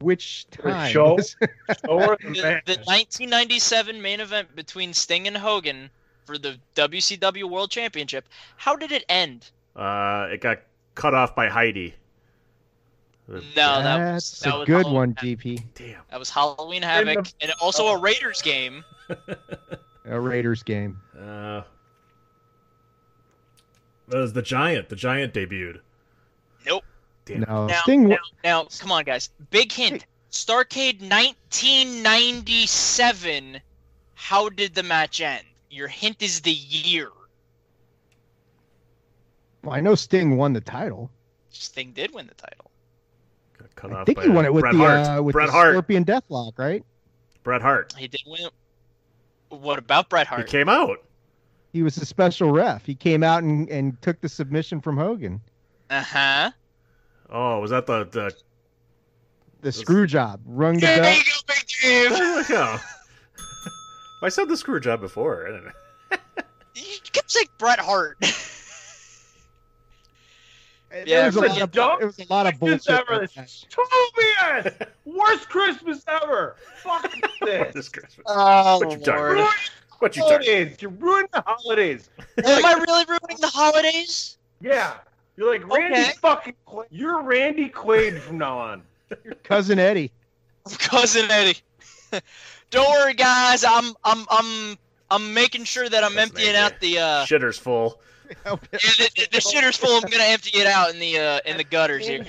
which 0.00 0.46
The 0.50 0.70
time? 0.70 0.92
show? 0.92 1.16
Show 1.18 1.36
the 1.68 2.18
The, 2.20 2.60
the 2.66 2.80
1997 2.84 4.02
main 4.02 4.20
event 4.20 4.54
between 4.54 4.92
Sting 4.92 5.26
and 5.26 5.36
Hogan 5.36 5.90
for 6.24 6.38
the 6.38 6.58
WCW 6.74 7.48
World 7.48 7.70
Championship. 7.70 8.28
How 8.56 8.76
did 8.76 8.92
it 8.92 9.04
end? 9.08 9.50
Uh, 9.74 10.28
it 10.30 10.40
got 10.40 10.58
cut 10.94 11.14
off 11.14 11.34
by 11.34 11.48
Heidi. 11.48 11.94
No, 13.28 13.40
that 13.54 14.14
was 14.14 14.30
That's 14.30 14.40
that 14.40 14.54
a 14.54 14.58
was 14.58 14.66
good 14.66 14.86
Halloween- 14.86 14.94
one, 14.94 15.14
DP. 15.14 15.62
Damn. 15.74 16.00
That 16.10 16.18
was 16.18 16.28
Halloween 16.30 16.82
Havoc, 16.82 17.26
and 17.40 17.52
also 17.60 17.86
a 17.88 17.96
Raiders 17.98 18.42
game. 18.42 18.84
A 20.04 20.18
Raiders 20.20 20.64
game. 20.64 21.00
Uh, 21.16 21.62
that 24.08 24.18
was 24.18 24.32
the 24.32 24.42
Giant. 24.42 24.88
The 24.88 24.96
Giant 24.96 25.32
debuted. 25.32 25.78
Nope. 26.66 26.82
Damn. 27.24 27.42
No, 27.42 27.68
Now, 27.68 27.80
Sting. 27.82 28.08
now, 28.08 28.16
now, 28.42 28.64
come 28.80 28.90
on, 28.90 29.04
guys. 29.04 29.30
Big 29.50 29.70
hint: 29.70 30.04
Starcade 30.32 31.00
1997. 31.08 33.60
How 34.14 34.48
did 34.48 34.74
the 34.74 34.82
match 34.82 35.20
end? 35.20 35.44
Your 35.70 35.86
hint 35.86 36.20
is 36.20 36.40
the 36.40 36.50
year. 36.52 37.10
Well, 39.62 39.76
I 39.76 39.80
know 39.80 39.94
Sting 39.94 40.36
won 40.36 40.52
the 40.52 40.60
title. 40.60 41.12
Sting 41.50 41.92
did 41.92 42.12
win 42.12 42.26
the 42.26 42.34
title. 42.34 42.71
Got 43.62 43.74
cut 43.76 43.92
I 43.92 44.00
off 44.00 44.06
think 44.06 44.18
by 44.18 44.24
he 44.24 44.28
won 44.30 44.44
it 44.44 44.52
with 44.52 44.62
Bret 44.62 44.72
the 44.74 44.78
Hart. 44.78 45.18
uh, 45.18 45.22
with 45.22 45.32
Bret 45.34 45.46
the 45.46 45.52
Hart. 45.52 45.72
Scorpion 45.72 46.04
Deathlock, 46.04 46.58
right? 46.58 46.84
Bret 47.42 47.62
Hart. 47.62 47.94
He 47.96 48.08
did 48.08 48.22
win. 48.26 48.48
What 49.48 49.78
about 49.78 50.08
Bret 50.08 50.26
Hart? 50.26 50.42
He 50.42 50.46
came 50.50 50.68
out. 50.68 50.98
He 51.72 51.82
was 51.82 51.96
a 51.96 52.04
special 52.06 52.50
ref. 52.50 52.84
He 52.84 52.94
came 52.94 53.22
out 53.22 53.42
and, 53.42 53.68
and 53.68 54.00
took 54.02 54.20
the 54.20 54.28
submission 54.28 54.80
from 54.80 54.96
Hogan. 54.96 55.40
Uh 55.90 56.02
huh. 56.02 56.50
Oh, 57.30 57.60
was 57.60 57.70
that 57.70 57.86
the 57.86 58.04
the? 58.04 58.34
The 59.62 59.70
screw 59.72 60.06
job, 60.08 60.40
rung 60.44 60.74
the 60.74 60.80
There 60.80 61.02
bell. 61.02 61.14
you 61.14 61.22
go, 61.22 61.54
Big 61.54 61.66
Dave. 61.82 62.10
oh. 62.50 62.82
I 64.24 64.28
said 64.28 64.48
the 64.48 64.56
screw 64.56 64.80
job 64.80 65.00
before. 65.00 65.46
I 65.46 65.50
don't 65.50 65.64
know. 65.64 65.70
You 66.74 66.98
kept 67.12 67.30
saying 67.30 67.48
Bret 67.58 67.78
Hart. 67.78 68.16
There 71.06 71.26
was 71.26 71.36
a 71.36 71.40
lot 71.40 71.62
of 71.62 71.70
dumbest 71.72 71.98
there 72.00 72.06
was 72.06 72.18
a 72.18 72.32
lot 72.32 72.46
of 72.46 72.60
bullshit. 72.60 72.88
ever. 72.90 73.18
like 73.22 73.32
This 73.34 73.64
that. 73.64 73.70
total 73.70 74.80
BS. 74.80 74.86
Worst 75.04 75.48
Christmas 75.48 76.04
ever. 76.06 76.56
Fuck 76.82 77.12
this. 77.40 77.74
this 77.74 77.88
Christmas. 77.88 78.24
Oh, 78.26 78.78
What 78.78 78.90
you 78.92 78.98
talking 78.98 79.14
Lord. 79.22 79.38
about? 79.38 79.54
What 79.98 80.16
you 80.16 80.22
talking? 80.22 80.36
holidays. 80.48 80.76
You're 80.80 80.90
ruining 80.90 81.28
the 81.32 81.42
holidays. 81.46 82.10
Am 82.44 82.64
I 82.64 82.72
really 82.74 83.04
ruining 83.08 83.36
the 83.40 83.46
holidays? 83.48 84.36
Yeah. 84.60 84.94
You're 85.36 85.50
like 85.52 85.66
Randy 85.66 86.00
Okay. 86.00 86.12
fucking 86.20 86.54
Quaid. 86.66 86.84
You're 86.90 87.22
Randy 87.22 87.68
Quaid 87.70 88.18
from 88.18 88.38
now 88.38 88.58
on. 88.58 88.82
You're 89.24 89.34
Cousin 89.44 89.78
Eddie. 89.78 90.10
cousin 90.78 91.30
Eddie. 91.30 91.58
Don't 92.70 92.88
worry, 92.90 93.14
guys. 93.14 93.64
I'm 93.64 93.94
I'm 94.04 94.26
I'm 94.30 94.78
I'm 95.10 95.34
making 95.34 95.64
sure 95.64 95.88
that 95.88 96.04
I'm 96.04 96.18
emptying 96.18 96.54
out 96.56 96.80
the 96.80 96.98
uh 96.98 97.24
Shitter's 97.26 97.58
full. 97.58 98.00
yeah, 98.46 98.54
the, 98.72 99.10
the, 99.16 99.28
the 99.32 99.38
shitter's 99.38 99.76
full. 99.76 99.96
I'm 99.96 100.08
gonna 100.10 100.24
empty 100.24 100.58
it 100.58 100.66
out 100.66 100.92
in 100.92 100.98
the 100.98 101.18
uh 101.18 101.40
in 101.46 101.56
the 101.56 101.64
gutters 101.64 102.06
here. 102.06 102.24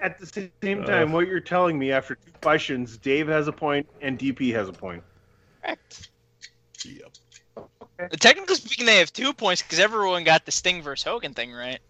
At 0.00 0.18
the 0.18 0.50
same 0.62 0.84
time, 0.84 1.10
what 1.10 1.26
you're 1.26 1.40
telling 1.40 1.78
me 1.78 1.90
after 1.90 2.14
two 2.14 2.30
questions, 2.40 2.96
Dave 2.96 3.26
has 3.28 3.48
a 3.48 3.52
point 3.52 3.88
and 4.00 4.18
DP 4.18 4.54
has 4.54 4.68
a 4.68 4.72
point. 4.72 5.02
Correct. 5.62 6.10
Yep. 6.84 7.10
Okay. 7.56 8.16
Technically 8.16 8.54
speaking, 8.54 8.86
they 8.86 8.98
have 8.98 9.12
two 9.12 9.32
points 9.32 9.62
because 9.62 9.80
everyone 9.80 10.22
got 10.22 10.44
the 10.44 10.52
Sting 10.52 10.82
versus 10.82 11.04
Hogan 11.04 11.34
thing 11.34 11.52
right. 11.52 11.80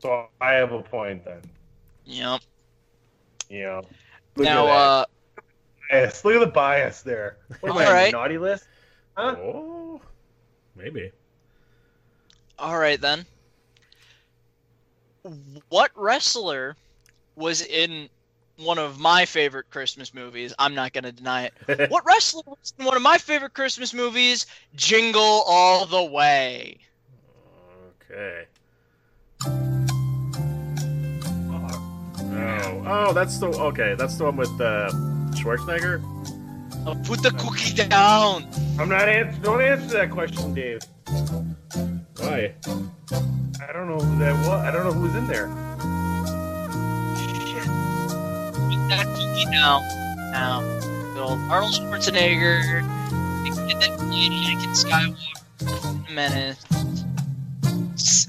So 0.00 0.26
I 0.40 0.52
have 0.52 0.72
a 0.72 0.82
point 0.82 1.24
then. 1.24 1.40
Yep. 2.04 2.40
Yeah. 3.48 3.80
Look 4.36 4.44
now, 4.44 4.66
at 4.66 4.70
uh, 4.70 5.04
bias. 5.90 6.24
Look 6.24 6.34
at 6.34 6.40
the 6.40 6.46
bias 6.46 7.02
there. 7.02 7.38
What 7.60 7.70
am 7.70 7.78
I, 7.78 7.80
on 7.80 7.84
the 7.84 7.88
Alright. 7.88 8.12
naughty 8.12 8.38
list? 8.38 8.64
Huh? 9.16 9.36
Oh, 9.38 10.00
maybe. 10.76 11.10
All 12.58 12.78
right 12.78 13.00
then. 13.00 13.26
What 15.68 15.90
wrestler 15.94 16.76
was 17.34 17.62
in 17.62 18.08
one 18.58 18.78
of 18.78 18.98
my 18.98 19.24
favorite 19.24 19.70
Christmas 19.70 20.14
movies? 20.14 20.54
I'm 20.58 20.74
not 20.74 20.92
gonna 20.92 21.12
deny 21.12 21.50
it. 21.66 21.90
what 21.90 22.04
wrestler 22.06 22.42
was 22.46 22.72
in 22.78 22.84
one 22.84 22.96
of 22.96 23.02
my 23.02 23.18
favorite 23.18 23.54
Christmas 23.54 23.92
movies? 23.92 24.46
Jingle 24.74 25.42
All 25.46 25.86
the 25.86 26.04
Way. 26.04 26.78
Okay. 28.10 28.46
Oh, 32.38 32.82
oh, 32.86 33.12
that's 33.12 33.38
the 33.38 33.48
okay. 33.48 33.94
That's 33.98 34.16
the 34.16 34.24
one 34.24 34.36
with 34.36 34.60
uh, 34.60 34.90
Schwarzenegger. 35.32 36.00
Put 37.04 37.22
the 37.22 37.32
cookie 37.32 37.74
down. 37.74 38.48
I'm 38.78 38.88
not 38.88 39.08
answer. 39.08 39.40
Don't 39.42 39.60
answer 39.60 39.96
that 39.96 40.10
question, 40.12 40.54
Dave. 40.54 40.80
Why? 42.18 42.54
I 43.68 43.72
don't 43.72 43.88
know 43.88 43.98
who 43.98 44.18
that 44.18 44.34
was. 44.46 44.48
I 44.48 44.70
don't 44.70 44.84
know 44.84 44.92
who's 44.92 45.14
in 45.14 45.26
there. 45.26 45.48
Put 48.68 48.88
that 48.88 49.06
cookie 49.14 49.44
down. 49.52 49.82
Now, 50.32 50.60
good 51.14 51.20
old 51.20 51.38
Arnold 51.50 51.72
Schwarzenegger. 51.74 52.82
And 53.46 53.56
then 53.80 53.98
played 53.98 54.32
Anakin 54.32 54.74
Skywalker. 54.74 56.10
Menace. 56.10 56.64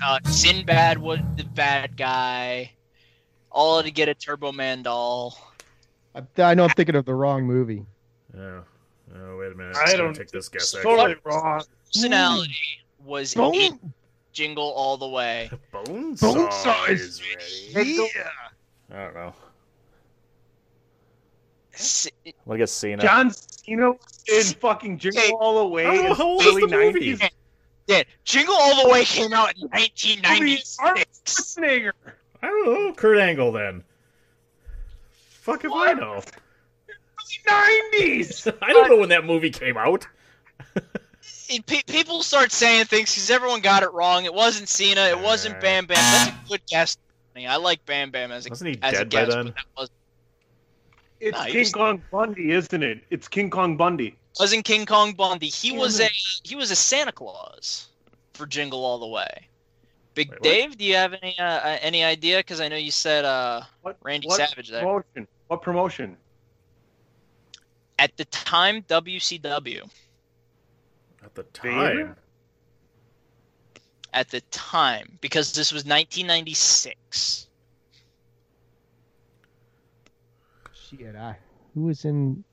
Uh, 0.03 0.19
Sinbad 0.29 0.97
was 0.99 1.19
the 1.35 1.43
bad 1.43 1.97
guy. 1.97 2.71
All 3.51 3.81
to 3.81 3.89
get 3.91 4.09
a 4.09 4.13
Turbo 4.13 4.51
Man 4.51 4.83
doll. 4.83 5.37
I, 6.13 6.21
I 6.41 6.53
know 6.53 6.63
I'm 6.65 6.69
thinking 6.71 6.95
of 6.95 7.05
the 7.05 7.13
wrong 7.15 7.45
movie. 7.45 7.85
Oh, 8.37 8.63
oh 9.15 9.37
wait 9.37 9.51
a 9.51 9.55
minute. 9.55 9.75
I 9.75 9.81
I'm 9.81 9.85
gonna 9.91 9.97
don't- 10.03 10.13
take 10.15 10.29
this 10.31 10.49
guess. 10.49 10.71
Totally 10.71 11.13
Actually. 11.13 11.21
wrong. 11.31 11.61
Personality 11.93 12.53
was 13.07 13.33
Bone- 13.33 13.55
in 13.55 13.93
Jingle 14.33 14.71
All 14.71 14.97
the 14.97 15.07
Way. 15.07 15.49
Bone 15.71 16.13
Bone 16.15 16.51
saw 16.51 16.85
is 16.85 17.21
ready. 17.73 17.93
Yeah. 18.15 18.29
I 18.93 19.03
don't 19.05 19.13
know. 19.15 19.33
S- 21.73 22.07
I'm 22.25 22.33
gonna 22.47 22.59
guess 22.59 22.71
Cena. 22.71 23.01
John 23.01 23.31
Cena 23.31 23.91
in 24.27 24.43
fucking 24.59 24.97
Jingle 24.99 25.21
Hey, 25.21 25.31
All 25.31 25.63
the 25.63 25.67
Way 25.67 25.85
I 25.85 25.95
know 25.95 26.05
in 26.07 26.15
how 26.15 26.23
old 26.27 26.41
early 26.45 26.63
is 26.63 26.69
the 26.69 26.77
movie? 26.77 27.13
90s. 27.15 27.29
Yeah, 27.87 28.03
Jingle 28.25 28.55
All 28.55 28.83
the 28.83 28.89
Way 28.91 29.05
came 29.05 29.33
out 29.33 29.55
in 29.55 29.67
1996. 29.69 30.77
Schwarzenegger. 31.57 31.91
I 32.41 32.47
don't 32.47 32.65
know. 32.65 32.93
Kurt 32.93 33.17
Angle 33.17 33.51
then. 33.53 33.83
Fuck 35.41 35.63
if 35.63 35.71
I 35.73 35.93
know. 35.93 36.21
90s. 37.47 38.53
I 38.61 38.73
don't 38.73 38.89
know 38.89 38.97
when 38.97 39.09
that 39.09 39.23
movie 39.25 39.49
came 39.49 39.77
out. 39.77 40.05
it- 41.49 41.65
pe- 41.65 41.83
people 41.87 42.23
start 42.23 42.51
saying 42.51 42.85
things 42.85 43.11
because 43.13 43.29
everyone 43.29 43.61
got 43.61 43.83
it 43.83 43.91
wrong. 43.93 44.25
It 44.25 44.33
wasn't 44.33 44.69
Cena. 44.69 45.01
It 45.07 45.19
wasn't 45.19 45.59
Bam 45.61 45.85
Bam. 45.85 45.95
That's 45.97 46.29
a 46.29 46.49
good 46.49 46.61
guess. 46.67 46.97
I 47.35 47.57
like 47.57 47.85
Bam 47.85 48.09
Bam 48.09 48.31
as 48.31 48.47
a 48.47 48.49
Wasn't 48.49 48.75
he 48.75 48.79
as 48.81 48.99
a 48.99 49.05
dead 49.05 49.29
by 49.29 49.35
then? 49.35 49.53
was, 49.77 49.89
It's 51.19 51.37
Nah, 51.37 51.45
King 51.45 51.59
was- 51.59 51.71
Kong 51.71 52.03
Bundy, 52.11 52.51
isn't 52.51 52.83
it? 52.83 52.99
It's 53.11 53.27
King 53.27 53.49
Kong 53.51 53.77
Bundy. 53.77 54.15
wasn't 54.39 54.65
King 54.65 54.85
Kong 54.87 55.13
Bundy. 55.13 55.47
He 55.47 55.71
was 55.71 55.97
Damn 55.99 56.07
a 56.07 56.47
he 56.47 56.55
was 56.55 56.71
a 56.71 56.75
Santa 56.75 57.11
Claus 57.11 57.87
for 58.33 58.45
Jingle 58.47 58.83
All 58.83 58.97
the 58.99 59.07
Way. 59.07 59.47
Big 60.15 60.29
Wait, 60.31 60.39
what? 60.39 60.43
Dave, 60.43 60.77
do 60.79 60.85
you 60.85 60.95
have 60.95 61.13
any 61.21 61.37
uh, 61.37 61.43
uh, 61.43 61.77
any 61.81 62.03
idea? 62.03 62.37
Because 62.39 62.59
I 62.59 62.67
know 62.69 62.75
you 62.75 62.89
said 62.91 63.23
uh, 63.23 63.61
What, 63.83 63.97
Randy 64.01 64.27
what 64.27 64.37
Savage 64.37 64.69
there. 64.69 64.81
Promotion. 64.81 65.27
What 65.47 65.61
promotion? 65.61 66.17
At 67.99 68.15
the 68.17 68.25
time, 68.25 68.81
WCW. 68.83 69.89
At 71.37 71.53
the 71.53 71.59
time. 71.59 72.15
At 74.13 74.29
the 74.29 74.41
time, 74.51 75.17
because 75.21 75.53
this 75.53 75.71
was 75.71 75.83
1996. 75.85 77.47
Shit, 80.73 81.15
I 81.15 81.37
who 81.73 81.83
was 81.83 82.05
in? 82.05 82.43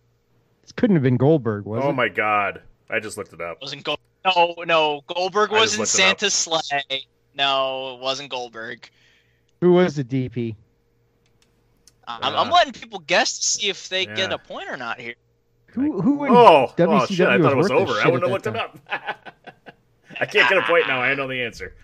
This 0.62 0.72
couldn't 0.72 0.96
have 0.96 1.02
been 1.02 1.16
Goldberg, 1.16 1.64
was 1.64 1.82
Oh 1.82 1.86
it? 1.86 1.90
Oh 1.90 1.92
my 1.92 2.08
god. 2.08 2.62
I 2.90 3.00
just 3.00 3.16
looked 3.16 3.32
it 3.32 3.40
up. 3.40 3.58
Wasn't 3.62 3.84
Gold? 3.84 3.98
No, 4.24 4.54
no. 4.66 5.02
Goldberg 5.06 5.50
I 5.52 5.60
was 5.60 5.76
just 5.76 5.76
in 5.76 5.80
looked. 5.80 5.90
Santa's 6.20 6.34
sleigh. 6.34 7.06
No, 7.34 7.94
it 7.94 8.00
wasn't 8.00 8.30
Goldberg. 8.30 8.88
Who 9.60 9.72
was 9.72 9.96
the 9.96 10.04
DP? 10.04 10.56
I'm, 12.06 12.34
I'm 12.34 12.48
Uh, 12.48 12.54
letting 12.54 12.74
people 12.74 12.98
guess 12.98 13.38
to 13.38 13.44
see 13.44 13.68
if 13.70 13.88
they 13.88 14.04
get 14.04 14.32
a 14.32 14.38
point 14.38 14.68
or 14.68 14.76
not 14.76 15.00
here. 15.00 15.14
Who 15.74 16.00
who 16.00 16.24
in 16.24 16.32
Oh, 16.32 16.72
oh 16.78 17.06
shit! 17.06 17.26
I 17.26 17.38
thought 17.38 17.52
it 17.52 17.56
was 17.56 17.70
over. 17.70 17.94
I 17.94 18.06
wouldn't 18.06 18.22
have 18.22 18.30
looked 18.30 18.44
that 18.44 18.54
it 18.54 18.60
up. 18.60 18.78
I 20.20 20.26
can't 20.26 20.48
get 20.48 20.58
a 20.58 20.62
point 20.62 20.86
now. 20.86 21.00
I 21.02 21.14
know 21.14 21.26
the 21.26 21.42
answer. 21.42 21.74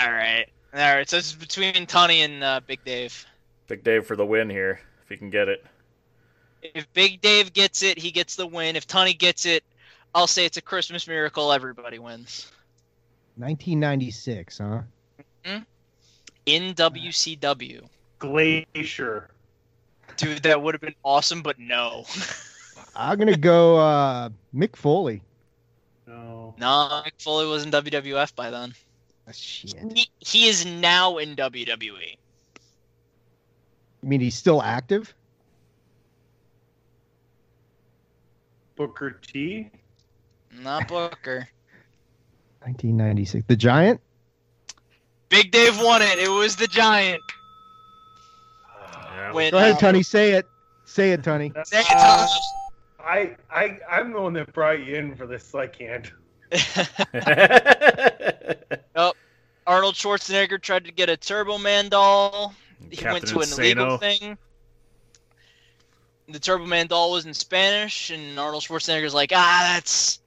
All 0.00 0.10
right, 0.10 0.46
all 0.72 0.96
right. 0.96 1.08
So 1.08 1.18
it's 1.18 1.34
between 1.34 1.86
Tony 1.86 2.22
and 2.22 2.42
uh, 2.42 2.60
Big 2.66 2.82
Dave. 2.84 3.26
Big 3.68 3.84
Dave 3.84 4.06
for 4.06 4.16
the 4.16 4.24
win 4.24 4.48
here, 4.48 4.80
if 5.02 5.10
he 5.10 5.18
can 5.18 5.28
get 5.28 5.48
it. 5.48 5.64
If 6.62 6.90
Big 6.94 7.20
Dave 7.20 7.52
gets 7.52 7.82
it, 7.82 7.98
he 7.98 8.10
gets 8.10 8.36
the 8.36 8.46
win. 8.46 8.76
If 8.76 8.86
Tony 8.86 9.12
gets 9.12 9.44
it, 9.44 9.62
I'll 10.14 10.26
say 10.26 10.46
it's 10.46 10.56
a 10.56 10.62
Christmas 10.62 11.06
miracle. 11.06 11.52
Everybody 11.52 11.98
wins. 11.98 12.50
1996, 13.36 14.58
huh? 14.58 14.80
In 16.46 16.74
WCW, 16.74 17.86
Glacier. 18.18 19.30
dude, 20.16 20.42
that 20.42 20.60
would 20.60 20.74
have 20.74 20.80
been 20.80 20.94
awesome, 21.04 21.42
but 21.42 21.58
no. 21.58 22.04
I'm 22.94 23.18
gonna 23.18 23.36
go 23.36 23.76
uh, 23.76 24.28
Mick 24.54 24.76
Foley. 24.76 25.22
No. 26.06 26.54
no, 26.58 27.02
Mick 27.06 27.22
Foley 27.22 27.46
was 27.46 27.64
in 27.64 27.70
WWF 27.70 28.34
by 28.34 28.50
then. 28.50 28.74
Ah, 29.26 29.32
Shit. 29.32 29.76
He, 29.94 30.08
he 30.18 30.48
is 30.48 30.66
now 30.66 31.18
in 31.18 31.36
WWE. 31.36 32.16
I 34.02 34.06
mean, 34.06 34.20
he's 34.20 34.34
still 34.34 34.60
active. 34.62 35.14
Booker 38.76 39.18
T. 39.22 39.70
Not 40.60 40.88
Booker. 40.88 41.48
1996. 42.62 43.44
The 43.46 43.56
Giant. 43.56 44.00
Big 45.28 45.50
Dave 45.50 45.80
won 45.80 46.02
it. 46.02 46.18
It 46.18 46.28
was 46.28 46.56
the 46.56 46.66
Giant. 46.66 47.22
Yeah, 49.14 49.32
When, 49.32 49.50
Go 49.50 49.58
ahead, 49.58 49.76
uh, 49.76 49.78
Tony. 49.78 50.02
Say 50.02 50.32
it. 50.32 50.46
Say 50.84 51.12
it, 51.12 51.22
Tony. 51.22 51.52
Say 51.64 51.80
it, 51.80 51.86
Uh, 51.90 52.26
Tony. 52.26 52.30
I, 53.04 53.36
I, 53.50 53.78
I'm 53.90 54.12
the 54.12 54.20
one 54.20 54.32
that 54.34 54.52
brought 54.52 54.84
you 54.84 54.94
in 54.96 55.14
for 55.16 55.26
this, 55.26 55.44
so 55.44 55.58
I 55.60 55.66
can't. 55.66 56.10
oh, 58.94 59.12
Arnold 59.66 59.94
Schwarzenegger 59.94 60.60
tried 60.60 60.84
to 60.84 60.92
get 60.92 61.08
a 61.08 61.16
Turbo 61.16 61.58
Man 61.58 61.88
doll. 61.88 62.54
He 62.90 63.04
went 63.04 63.26
to 63.28 63.40
an 63.40 63.48
illegal 63.52 63.98
thing. 63.98 64.36
The 66.28 66.38
Turbo 66.38 66.66
Man 66.66 66.86
doll 66.86 67.12
was 67.12 67.26
in 67.26 67.34
Spanish, 67.34 68.10
and 68.10 68.38
Arnold 68.38 68.62
Schwarzenegger's 68.62 69.14
like, 69.14 69.32
ah, 69.34 69.72
that's 69.74 70.20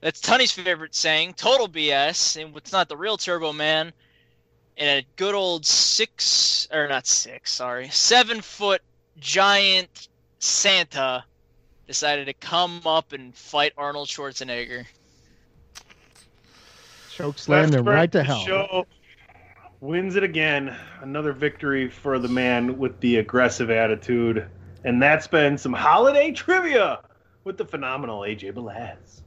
that's 0.00 0.20
Tony's 0.20 0.52
favorite 0.52 0.94
saying, 0.94 1.34
total 1.34 1.68
BS, 1.68 2.42
and 2.42 2.56
it's 2.56 2.72
not 2.72 2.88
the 2.88 2.96
real 2.96 3.16
Turbo 3.16 3.52
Man. 3.52 3.92
And 4.78 5.04
a 5.04 5.06
good 5.16 5.34
old 5.34 5.66
six, 5.66 6.66
or 6.72 6.88
not 6.88 7.06
six, 7.06 7.52
sorry, 7.52 7.88
seven 7.90 8.40
foot 8.40 8.80
giant 9.18 10.08
Santa 10.38 11.24
decided 11.86 12.26
to 12.26 12.34
come 12.34 12.80
up 12.86 13.12
and 13.12 13.34
fight 13.34 13.72
Arnold 13.76 14.08
Schwarzenegger. 14.08 14.86
Choke 17.10 17.38
slammed 17.38 17.74
him 17.74 17.84
right 17.86 18.10
to 18.12 18.22
hell. 18.22 18.38
the 18.38 18.44
Show, 18.44 18.86
wins 19.80 20.16
it 20.16 20.22
again. 20.22 20.74
Another 21.02 21.32
victory 21.32 21.88
for 21.88 22.18
the 22.18 22.28
man 22.28 22.78
with 22.78 22.98
the 23.00 23.18
aggressive 23.18 23.70
attitude. 23.70 24.48
And 24.84 25.02
that's 25.02 25.26
been 25.26 25.58
some 25.58 25.72
holiday 25.72 26.32
trivia 26.32 27.00
with 27.44 27.58
the 27.58 27.64
phenomenal 27.64 28.20
AJ 28.20 28.54
Belaz. 28.54 29.22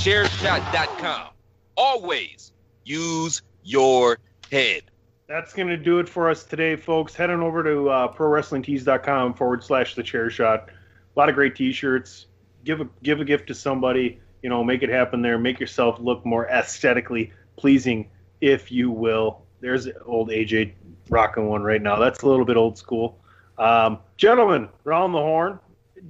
TheChairShot.com. 0.00 1.28
Always 1.76 2.52
use 2.84 3.42
your 3.64 4.18
head. 4.52 4.82
That's 5.26 5.52
going 5.52 5.68
to 5.68 5.76
do 5.76 5.98
it 5.98 6.08
for 6.08 6.30
us 6.30 6.44
today, 6.44 6.76
folks. 6.76 7.16
Head 7.16 7.30
on 7.30 7.40
over 7.40 7.64
to 7.64 7.88
uh, 7.88 8.14
ProWrestlingTees.com 8.14 9.34
forward 9.34 9.64
slash 9.64 9.96
The 9.96 10.04
Chair 10.04 10.30
Shot. 10.30 10.68
A 10.68 11.18
lot 11.18 11.28
of 11.28 11.34
great 11.34 11.56
T-shirts. 11.56 12.26
Give 12.64 12.80
a 12.80 12.88
give 13.02 13.20
a 13.20 13.24
gift 13.24 13.48
to 13.48 13.54
somebody. 13.54 14.20
You 14.42 14.50
know, 14.50 14.62
make 14.62 14.84
it 14.84 14.88
happen 14.88 15.22
there. 15.22 15.36
Make 15.38 15.58
yourself 15.58 15.98
look 15.98 16.24
more 16.24 16.48
aesthetically 16.48 17.32
pleasing, 17.56 18.08
if 18.40 18.70
you 18.70 18.90
will. 18.92 19.42
There's 19.60 19.88
old 20.06 20.30
AJ 20.30 20.72
rocking 21.08 21.46
one 21.48 21.62
right 21.62 21.82
now. 21.82 21.98
That's 21.98 22.22
a 22.22 22.26
little 22.28 22.44
bit 22.44 22.56
old 22.56 22.78
school. 22.78 23.18
Um, 23.58 23.98
gentlemen, 24.16 24.68
round 24.84 25.14
the 25.14 25.18
horn. 25.18 25.58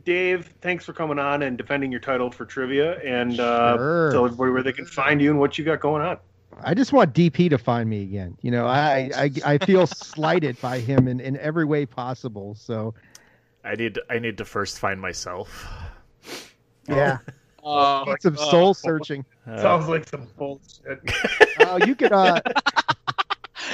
Dave, 0.04 0.46
thanks 0.60 0.84
for 0.84 0.92
coming 0.92 1.18
on 1.18 1.42
and 1.42 1.58
defending 1.58 1.90
your 1.90 2.00
title 2.00 2.30
for 2.30 2.44
trivia, 2.44 2.98
and 3.00 3.40
uh, 3.40 3.76
Sure. 3.76 4.12
tell 4.12 4.24
everybody 4.24 4.52
where 4.52 4.62
they 4.62 4.72
can 4.72 4.86
find 4.86 5.20
you 5.20 5.30
and 5.30 5.40
what 5.40 5.58
you 5.58 5.64
got 5.64 5.80
going 5.80 6.00
on. 6.00 6.16
I 6.62 6.74
just 6.74 6.92
want 6.92 7.12
DP 7.12 7.50
to 7.50 7.58
find 7.58 7.88
me 7.90 8.02
again. 8.02 8.36
You 8.42 8.52
know, 8.52 8.66
I 8.66 9.10
I, 9.16 9.30
I 9.44 9.58
feel 9.58 9.86
slighted 9.86 10.60
by 10.60 10.78
him 10.78 11.08
in, 11.08 11.18
in 11.18 11.36
every 11.38 11.64
way 11.64 11.86
possible. 11.86 12.54
So 12.54 12.94
I 13.64 13.74
need 13.74 13.98
I 14.08 14.18
need 14.20 14.36
to 14.38 14.44
first 14.44 14.78
find 14.78 15.00
myself. 15.00 15.66
yeah, 16.88 17.18
Uh, 17.64 18.04
need 18.06 18.22
some 18.22 18.36
soul 18.36 18.74
searching. 18.74 19.24
Sounds 19.58 19.88
like 19.88 20.08
some 20.08 20.28
bullshit. 20.36 21.00
Oh, 21.60 21.78
you 21.84 21.94
could 21.96 22.12
uh, 22.12 22.40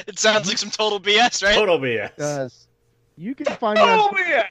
it 0.08 0.18
sounds 0.18 0.48
like 0.48 0.58
some 0.58 0.70
total 0.70 1.00
BS, 1.00 1.42
right? 1.42 1.54
Total 1.54 1.78
BS. 1.78 2.16
does 2.16 2.66
you 3.16 3.34
can 3.34 3.46
find 3.46 3.78
me 3.78 3.84
Oh 3.84 4.08
on, 4.08 4.14
man! 4.14 4.44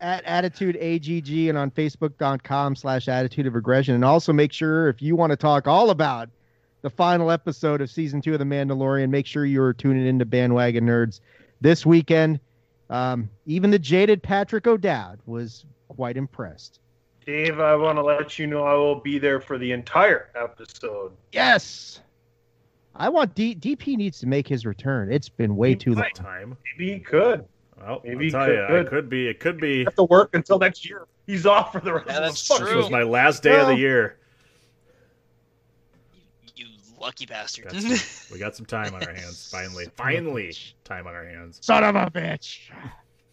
at 0.00 0.24
Attitude 0.24 0.76
AGG 0.76 1.48
and 1.48 1.56
on 1.56 1.70
Facebook.com 1.70 2.76
slash 2.76 3.08
Attitude 3.08 3.46
of 3.46 3.56
Aggression. 3.56 3.94
And 3.94 4.04
also 4.04 4.32
make 4.32 4.52
sure 4.52 4.88
if 4.88 5.00
you 5.00 5.16
want 5.16 5.30
to 5.30 5.36
talk 5.36 5.66
all 5.66 5.90
about 5.90 6.28
the 6.82 6.90
final 6.90 7.30
episode 7.30 7.80
of 7.80 7.90
season 7.90 8.20
two 8.20 8.34
of 8.34 8.38
The 8.38 8.44
Mandalorian, 8.44 9.08
make 9.08 9.26
sure 9.26 9.46
you're 9.46 9.72
tuning 9.72 10.06
into 10.06 10.26
Bandwagon 10.26 10.84
Nerds 10.84 11.20
this 11.60 11.86
weekend. 11.86 12.38
Um, 12.90 13.30
even 13.46 13.70
the 13.70 13.78
jaded 13.78 14.22
Patrick 14.22 14.66
O'Dowd 14.66 15.20
was 15.24 15.64
quite 15.88 16.18
impressed. 16.18 16.80
Dave, 17.24 17.58
I 17.58 17.74
want 17.74 17.96
to 17.96 18.02
let 18.02 18.38
you 18.38 18.46
know 18.46 18.64
I 18.64 18.74
will 18.74 19.00
be 19.00 19.18
there 19.18 19.40
for 19.40 19.56
the 19.56 19.72
entire 19.72 20.28
episode. 20.34 21.12
Yes. 21.32 22.00
I 22.96 23.08
want 23.08 23.34
D- 23.34 23.54
DP 23.56 23.96
needs 23.96 24.18
to 24.20 24.26
make 24.26 24.46
his 24.46 24.64
return. 24.64 25.12
It's 25.12 25.28
been 25.28 25.56
way 25.56 25.74
too 25.74 25.94
long. 25.94 26.04
Time. 26.14 26.56
Maybe 26.78 26.92
he 26.94 27.00
could. 27.00 27.44
Well, 27.80 28.00
Maybe 28.04 28.14
I'll 28.14 28.20
he 28.20 28.30
tell 28.30 28.48
you, 28.48 28.66
could. 28.68 28.86
it 28.86 28.88
could 28.90 29.08
be. 29.08 29.28
It 29.28 29.40
could 29.40 29.60
be. 29.60 29.84
have 29.84 29.94
to 29.96 30.04
work 30.04 30.30
until 30.34 30.58
next 30.58 30.88
year. 30.88 31.06
He's 31.26 31.44
off 31.46 31.72
for 31.72 31.80
the 31.80 31.94
rest 31.94 32.06
Yeah, 32.06 32.18
of 32.18 32.32
the 32.34 32.38
fucking 32.38 32.66
true. 32.66 32.74
This 32.76 32.82
was 32.84 32.90
my 32.92 33.02
last 33.02 33.42
day 33.42 33.58
of 33.58 33.66
the 33.66 33.76
year. 33.76 34.18
You 36.54 36.66
lucky 37.00 37.26
bastard. 37.26 37.64
Got 37.64 37.74
some- 37.82 38.28
we 38.32 38.38
got 38.38 38.54
some 38.54 38.66
time 38.66 38.94
on 38.94 39.02
our 39.04 39.12
hands. 39.12 39.48
Finally, 39.52 39.86
finally, 39.96 40.54
time 40.84 41.06
on 41.06 41.14
our 41.14 41.24
hands. 41.26 41.58
Son 41.62 41.82
of 41.82 41.96
a 41.96 42.10
bitch. 42.10 42.70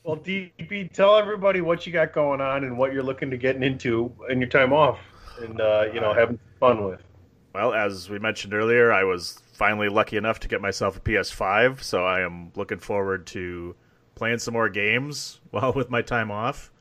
Well, 0.03 0.17
DP, 0.17 0.91
tell 0.91 1.15
everybody 1.17 1.61
what 1.61 1.85
you 1.85 1.93
got 1.93 2.11
going 2.13 2.41
on 2.41 2.63
and 2.63 2.75
what 2.77 2.91
you're 2.93 3.03
looking 3.03 3.29
to 3.29 3.37
get 3.37 3.61
into 3.61 4.11
in 4.29 4.39
your 4.41 4.49
time 4.49 4.73
off, 4.73 4.99
and 5.39 5.61
uh, 5.61 5.85
you 5.93 5.99
know, 6.01 6.11
having 6.13 6.39
fun 6.59 6.83
with. 6.83 7.01
Well, 7.53 7.73
as 7.73 8.09
we 8.09 8.17
mentioned 8.17 8.53
earlier, 8.55 8.91
I 8.91 9.03
was 9.03 9.37
finally 9.61 9.89
lucky 9.89 10.17
enough 10.17 10.39
to 10.39 10.47
get 10.47 10.59
myself 10.59 10.97
a 10.97 10.99
PS5, 10.99 11.83
so 11.83 12.03
I 12.03 12.21
am 12.21 12.51
looking 12.55 12.79
forward 12.79 13.27
to 13.27 13.75
playing 14.15 14.39
some 14.39 14.55
more 14.55 14.69
games 14.69 15.39
while 15.51 15.71
with 15.73 15.87
my 15.91 16.01
time 16.01 16.31
off. 16.31 16.71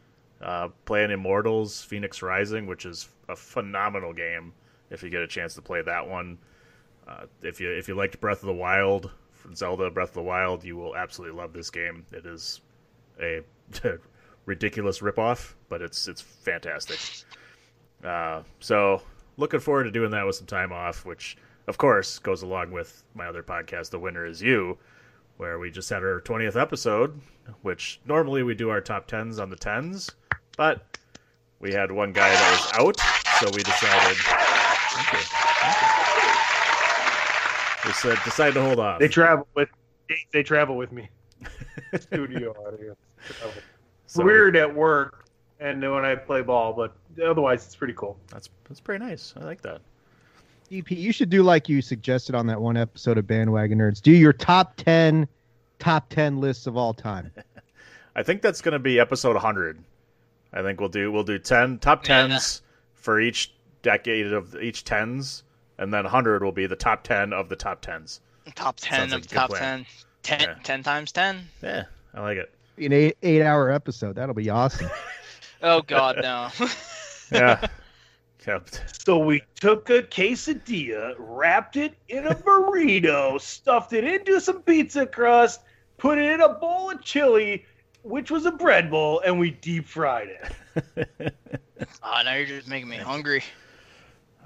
Uh, 0.41 0.69
playing 0.87 1.11
Immortals, 1.11 1.87
Fenyx 1.87 2.23
Rising, 2.23 2.67
which 2.67 2.87
is 2.87 3.11
a 3.29 3.37
phenomenal 3.37 4.15
game. 4.15 4.55
If 4.89 5.03
you 5.03 5.11
get 5.11 5.21
a 5.21 5.27
chance 5.27 5.53
to 5.57 5.61
play 5.61 5.83
that 5.83 6.09
one, 6.09 6.39
uh, 7.07 7.27
if 7.43 7.61
you 7.61 7.71
if 7.71 7.87
you 7.87 7.95
liked 7.95 8.19
Breath 8.19 8.41
of 8.41 8.47
the 8.47 8.55
Wild, 8.55 9.11
Zelda 9.55 9.91
Breath 9.91 10.09
of 10.09 10.15
the 10.15 10.23
Wild, 10.23 10.65
you 10.65 10.75
will 10.79 10.97
absolutely 10.97 11.37
love 11.37 11.53
this 11.53 11.69
game. 11.69 12.07
It 12.13 12.25
is 12.25 12.63
a 13.21 13.43
ridiculous 14.47 15.01
ripoff, 15.01 15.53
but 15.69 15.83
it's 15.83 16.09
it's 16.09 16.23
fantastic. 16.23 16.99
Uh, 18.03 18.43
so 18.59 19.03
looking 19.37 19.61
forward 19.61 19.85
to 19.85 19.91
doing 19.91 20.13
that 20.13 20.25
with 20.25 20.37
some 20.37 20.47
time 20.47 20.73
off, 20.73 21.05
which 21.05 21.37
of 21.71 21.79
course 21.79 22.19
goes 22.19 22.43
along 22.43 22.73
with 22.73 23.05
my 23.15 23.27
other 23.27 23.45
podcast, 23.45 23.91
The 23.91 23.99
Winner 24.01 24.27
Is 24.27 24.43
You, 24.43 24.77
where 25.37 25.61
we 25.61 25.71
just 25.71 25.89
had 25.89 26.03
our 26.03 26.21
20th 26.21 26.61
episode, 26.61 27.19
which 27.63 28.01
normally 28.05 28.43
we 28.43 28.55
do 28.57 28.71
our 28.71 28.81
top 28.81 29.09
10s 29.09 29.41
on 29.41 29.49
the 29.51 29.57
10s, 29.57 30.11
but 30.57 30.99
we 31.61 31.73
had 31.73 31.93
one 31.93 32.13
guy 32.13 32.29
that 32.29 32.51
was 32.51 32.73
out, 32.85 32.99
so 33.39 33.47
we 33.57 33.63
decided. 33.63 34.17
Thank 34.17 35.13
you. 35.13 35.19
Thank 35.21 35.77
you. 37.85 37.89
We 37.89 37.93
said, 37.95 38.19
decided 38.25 38.55
to 38.55 38.63
hold 38.63 38.81
off. 38.81 38.99
They 38.99 39.09
travel 39.09 39.47
with 39.55 39.69
they 40.33 40.43
travel 40.43 40.77
with 40.77 40.91
me. 40.91 41.09
Studio 42.01 42.51
audience. 42.67 42.99
So- 44.07 44.25
Weird 44.25 44.57
at 44.57 44.75
work 44.75 45.25
and 45.61 45.81
when 45.81 46.05
I 46.05 46.17
play 46.17 46.43
ball, 46.43 46.73
but 46.73 46.97
otherwise 47.25 47.65
it's 47.65 47.77
pretty 47.77 47.95
cool. 47.95 48.19
That's 48.27 48.49
that's 48.69 48.81
pretty 48.81 49.05
nice. 49.05 49.35
I 49.37 49.45
like 49.45 49.61
that. 49.63 49.83
DP, 50.71 50.97
you 50.97 51.13
should 51.13 51.31
do 51.31 51.43
like 51.43 51.69
you 51.69 51.83
suggested 51.83 52.35
on 52.35 52.47
that 52.47 52.61
one 52.61 52.77
episode 52.77 53.19
of 53.19 53.27
Bandwagon 53.27 53.79
Nerds. 53.79 54.01
Do 54.01 54.13
your 54.13 54.33
top 54.33 54.77
10 54.77 55.27
top 55.81 56.09
10 56.11 56.41
lists 56.41 56.67
of 56.67 56.77
all 56.77 56.95
time. 56.95 57.33
I 58.17 58.23
think 58.23 58.41
that's 58.43 58.61
going 58.61 58.73
to 58.73 58.79
be 58.79 59.01
episode 59.01 59.33
100. 59.35 59.83
I 60.53 60.63
think 60.63 60.79
we'll 60.79 60.89
do 60.89 61.11
we'll 61.11 61.25
do 61.25 61.39
10 61.39 61.79
top 61.79 62.05
10s 62.05 62.61
for 62.95 63.21
each 63.21 63.53
decade 63.83 64.33
of 64.33 64.55
each 64.57 64.85
10s 64.85 65.43
and 65.79 65.93
then 65.93 66.05
100 66.05 66.43
will 66.45 66.53
be 66.53 66.67
the 66.67 66.77
top 66.77 67.03
10 67.03 67.33
of 67.33 67.49
the 67.49 67.57
top 67.57 67.83
10s. 67.83 68.21
Top 68.55 68.77
10 68.77 69.11
Sounds 69.11 69.13
of 69.13 69.21
like 69.23 69.31
top 69.31 69.51
plan. 69.51 69.87
10. 70.23 70.39
10, 70.39 70.49
Yeah. 70.49 70.55
10 70.63 70.83
times 70.83 71.13
10? 71.13 71.49
Yeah, 71.63 71.85
I 72.15 72.21
like 72.21 72.37
it. 72.39 72.53
An 72.79 72.93
eight, 72.93 73.17
eight 73.23 73.43
hour 73.43 73.71
episode. 73.71 74.17
That'll 74.17 74.35
be 74.35 74.51
awesome. 74.51 74.89
Oh, 75.63 75.83
God, 75.83 76.17
no. 76.23 76.49
Yeah. 77.31 77.67
Yep. 78.47 78.71
So 79.05 79.19
we 79.19 79.43
took 79.61 79.91
a 79.91 80.03
quesadilla, 80.03 81.15
wrapped 81.19 81.77
it 81.77 81.95
in 82.09 82.27
a 82.27 82.35
burrito, 82.35 83.41
stuffed 83.41 83.93
it 83.93 84.05
into 84.05 84.41
some 84.41 84.63
pizza 84.63 85.07
crust, 85.07 85.61
put 85.99 86.19
it 86.19 86.31
in 86.31 86.41
a 86.41 86.49
bowl 86.49 86.91
of 86.91 87.03
chili, 87.03 87.67
which 88.03 88.31
was 88.31 88.47
a 88.47 88.53
bread 88.53 88.91
bowl, 88.91 89.21
and 89.25 89.39
we 89.39 89.51
deep 89.51 89.87
fried 89.87 90.29
it. 90.29 91.35
oh, 92.03 92.23
now 92.25 92.35
you're 92.35 92.47
just 92.47 92.69
making 92.69 92.89
me 92.89 92.97
hungry. 92.97 93.43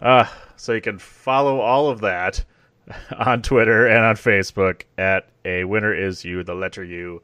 Uh, 0.00 0.26
so 0.56 0.72
you 0.72 0.80
can 0.80 0.98
follow 0.98 1.60
all 1.60 1.88
of 1.88 2.00
that 2.00 2.44
on 3.18 3.42
Twitter 3.42 3.86
and 3.86 4.04
on 4.04 4.16
Facebook 4.16 4.82
at 4.98 5.28
a 5.44 5.64
winner 5.64 5.94
is 5.94 6.24
you, 6.24 6.42
the 6.42 6.54
letter 6.54 6.82
U, 6.82 7.22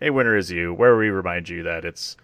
a 0.00 0.10
winner 0.10 0.36
is 0.36 0.50
you, 0.50 0.72
where 0.72 0.96
we 0.96 1.10
remind 1.10 1.48
you 1.48 1.62
that 1.64 1.84
it's. 1.84 2.16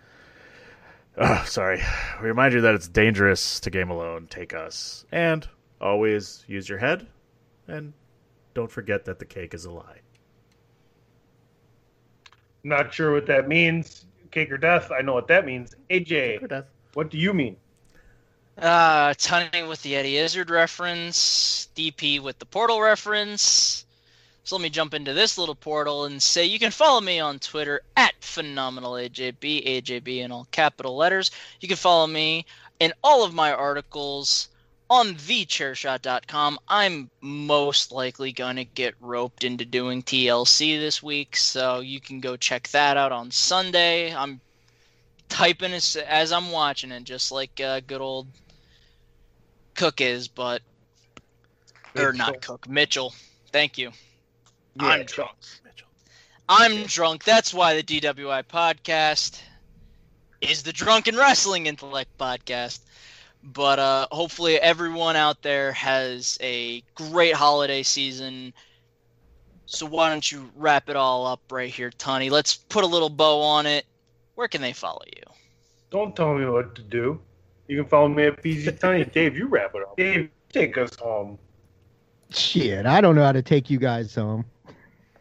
Oh, 1.21 1.43
sorry. 1.47 1.83
We 2.23 2.29
remind 2.29 2.55
you 2.55 2.61
that 2.61 2.75
it's 2.75 2.87
dangerous 2.87 3.59
to 3.61 3.71
game 3.71 3.91
alone. 3.91 4.29
Take 4.31 4.55
us. 4.55 5.05
And 5.11 5.47
always 5.81 6.45
use 6.47 6.69
your 6.69 6.79
head. 6.79 7.07
And 7.67 7.93
don't 8.55 8.71
forget 8.71 9.05
that 9.07 9.19
the 9.19 9.25
cake 9.25 9.53
is 9.53 9.65
a 9.65 9.71
lie. 9.71 10.01
Not 12.63 12.95
sure 12.95 13.13
what 13.13 13.27
that 13.27 13.49
means. 13.49 14.07
Cake 14.31 14.53
or 14.53 14.59
death. 14.59 14.93
I 14.97 15.03
know 15.03 15.15
what 15.15 15.27
that 15.29 15.45
means. 15.45 15.75
AJ, 15.91 16.65
what 16.95 17.11
do 17.11 17.19
you 17.19 17.33
mean? 17.33 17.57
Uh, 18.57 19.15
Tunning 19.17 19.69
with 19.69 19.83
the 19.83 19.97
Eddie 19.97 20.19
Izzard 20.19 20.51
reference, 20.51 21.69
DP 21.77 22.21
with 22.21 22.39
the 22.39 22.47
portal 22.47 22.81
reference. 22.81 23.87
So 24.49 24.57
let 24.57 24.63
me 24.63 24.71
jump 24.71 24.95
into 24.95 25.13
this 25.13 25.37
little 25.37 25.55
portal 25.55 26.07
and 26.07 26.23
say 26.23 26.47
you 26.47 26.59
can 26.59 26.71
follow 26.71 27.03
me 27.03 27.21
on 27.21 27.39
Twitter 27.39 27.83
at 27.99 28.19
phenomenalajb, 28.23 29.37
AJB 29.43 30.21
in 30.21 30.33
all 30.33 30.49
capital 30.51 30.97
letters. 30.97 31.31
You 31.61 31.69
can 31.69 31.77
follow 31.77 32.07
me 32.07 32.47
in 32.81 32.95
all 33.05 33.27
of 33.27 33.35
my 33.35 33.53
articles 33.53 34.49
on 34.89 35.17
thechairshot.com. 35.17 36.59
I'm 36.67 37.11
most 37.21 37.93
likely 37.93 38.33
going 38.33 38.57
to 38.57 38.65
get 38.65 38.95
roped 39.03 39.45
into 39.45 39.67
doing 39.67 40.03
TLC 40.03 40.79
this 40.81 41.03
week, 41.03 41.37
so 41.37 41.81
you 41.81 42.01
can 42.01 42.19
go 42.19 42.35
check 42.35 42.69
that 42.69 42.97
out 42.97 43.13
on 43.13 43.31
Sunday. 43.31 44.15
I'm 44.15 44.41
typing 45.29 45.75
as, 45.75 45.95
as 45.95 46.33
I'm 46.33 46.51
watching 46.53 46.91
it, 46.91 47.05
just 47.05 47.31
like 47.31 47.61
uh, 47.61 47.81
good 47.87 48.01
old 48.01 48.27
Cook 49.75 50.01
is, 50.01 50.27
but 50.27 50.63
or 51.95 52.15
not 52.15 52.41
Cook, 52.41 52.67
Mitchell. 52.67 53.13
Thank 53.53 53.77
you. 53.77 53.93
I'm 54.81 55.05
drunk. 55.05 55.37
Mitchell. 55.65 55.89
I'm 56.49 56.85
drunk. 56.85 57.25
That's 57.25 57.53
why 57.53 57.75
the 57.75 57.83
DWI 57.83 58.45
podcast 58.45 59.41
is 60.41 60.63
the 60.63 60.73
Drunken 60.73 61.17
Wrestling 61.17 61.67
Intellect 61.67 62.17
podcast. 62.19 62.81
But 63.43 63.79
uh, 63.79 64.09
hopefully, 64.11 64.57
everyone 64.57 65.17
out 65.17 65.43
there 65.43 65.73
has 65.73 66.39
a 66.41 66.83
great 66.95 67.35
holiday 67.35 67.83
season. 67.83 68.53
So 69.67 69.87
why 69.87 70.11
don't 70.11 70.31
you 70.31 70.51
wrap 70.57 70.89
it 70.89 70.97
all 70.97 71.27
up 71.27 71.41
right 71.51 71.71
here, 71.71 71.91
Tony? 71.91 72.31
Let's 72.31 72.57
put 72.57 72.85
a 72.85 72.87
little 72.87 73.11
bow 73.11 73.41
on 73.41 73.67
it. 73.67 73.85
Where 74.35 74.49
can 74.49 74.63
they 74.63 74.73
follow 74.73 75.03
you? 75.07 75.23
Don't 75.91 76.17
tell 76.17 76.35
me 76.35 76.47
what 76.47 76.75
to 76.75 76.83
do. 76.83 77.21
You 77.69 77.77
can 77.77 77.87
follow 77.89 78.09
me 78.09 78.25
at 78.25 78.43
PZ 78.43 78.79
Tiny. 78.79 79.05
Dave, 79.13 79.37
you 79.37 79.47
wrap 79.47 79.75
it 79.75 79.83
up. 79.83 79.97
Dave, 79.97 80.31
take 80.53 80.79
us 80.79 80.95
home. 80.97 81.39
Shit, 82.31 82.87
I 82.87 83.01
don't 83.01 83.15
know 83.15 83.25
how 83.25 83.33
to 83.33 83.43
take 83.43 83.71
you 83.71 83.79
guys 83.79 84.15
home. 84.15 84.45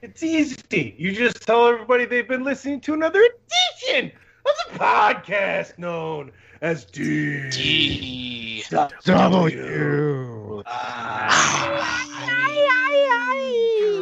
It's 0.10 0.24
easy. 0.24 0.96
You 0.98 1.12
just 1.12 1.46
tell 1.46 1.68
everybody 1.68 2.06
they've 2.06 2.26
been 2.26 2.46
listening 2.46 2.80
to 2.82 2.94
another 2.94 3.20
edition 3.20 4.10
of 4.46 4.54
the 4.72 4.80
podcast 4.80 5.78
known 5.78 6.32
as 6.62 6.86
D. 6.86 7.50
D. 7.50 8.64
W. 9.04 10.64
Ah. 10.66 11.68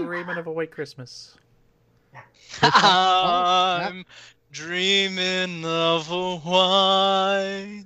Raymond 0.05 0.37
of 0.37 0.45
a 0.45 0.51
White 0.51 0.69
Christmas. 0.69 1.35
I'm 2.61 4.05
dreaming 4.51 5.65
of 5.65 6.11
a 6.11 6.35
white. 6.37 7.85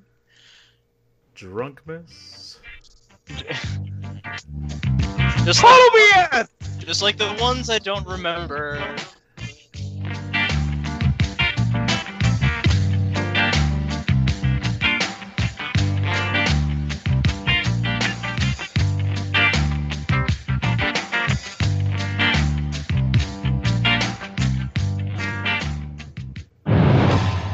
Drunkmas. 1.38 2.58
Just 5.46 5.62
Follow 5.62 5.74
like, 5.74 5.94
me 5.94 6.12
at 6.34 6.59
just 6.80 7.02
like 7.02 7.18
the 7.18 7.36
ones 7.40 7.70
I 7.70 7.80
don't 7.80 8.08
remember. 8.08 8.82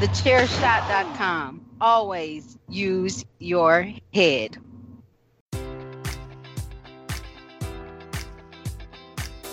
TheChairShot.com. 0.00 1.64
Always 1.80 2.56
use 2.68 3.24
your 3.38 3.92
head. 4.12 4.58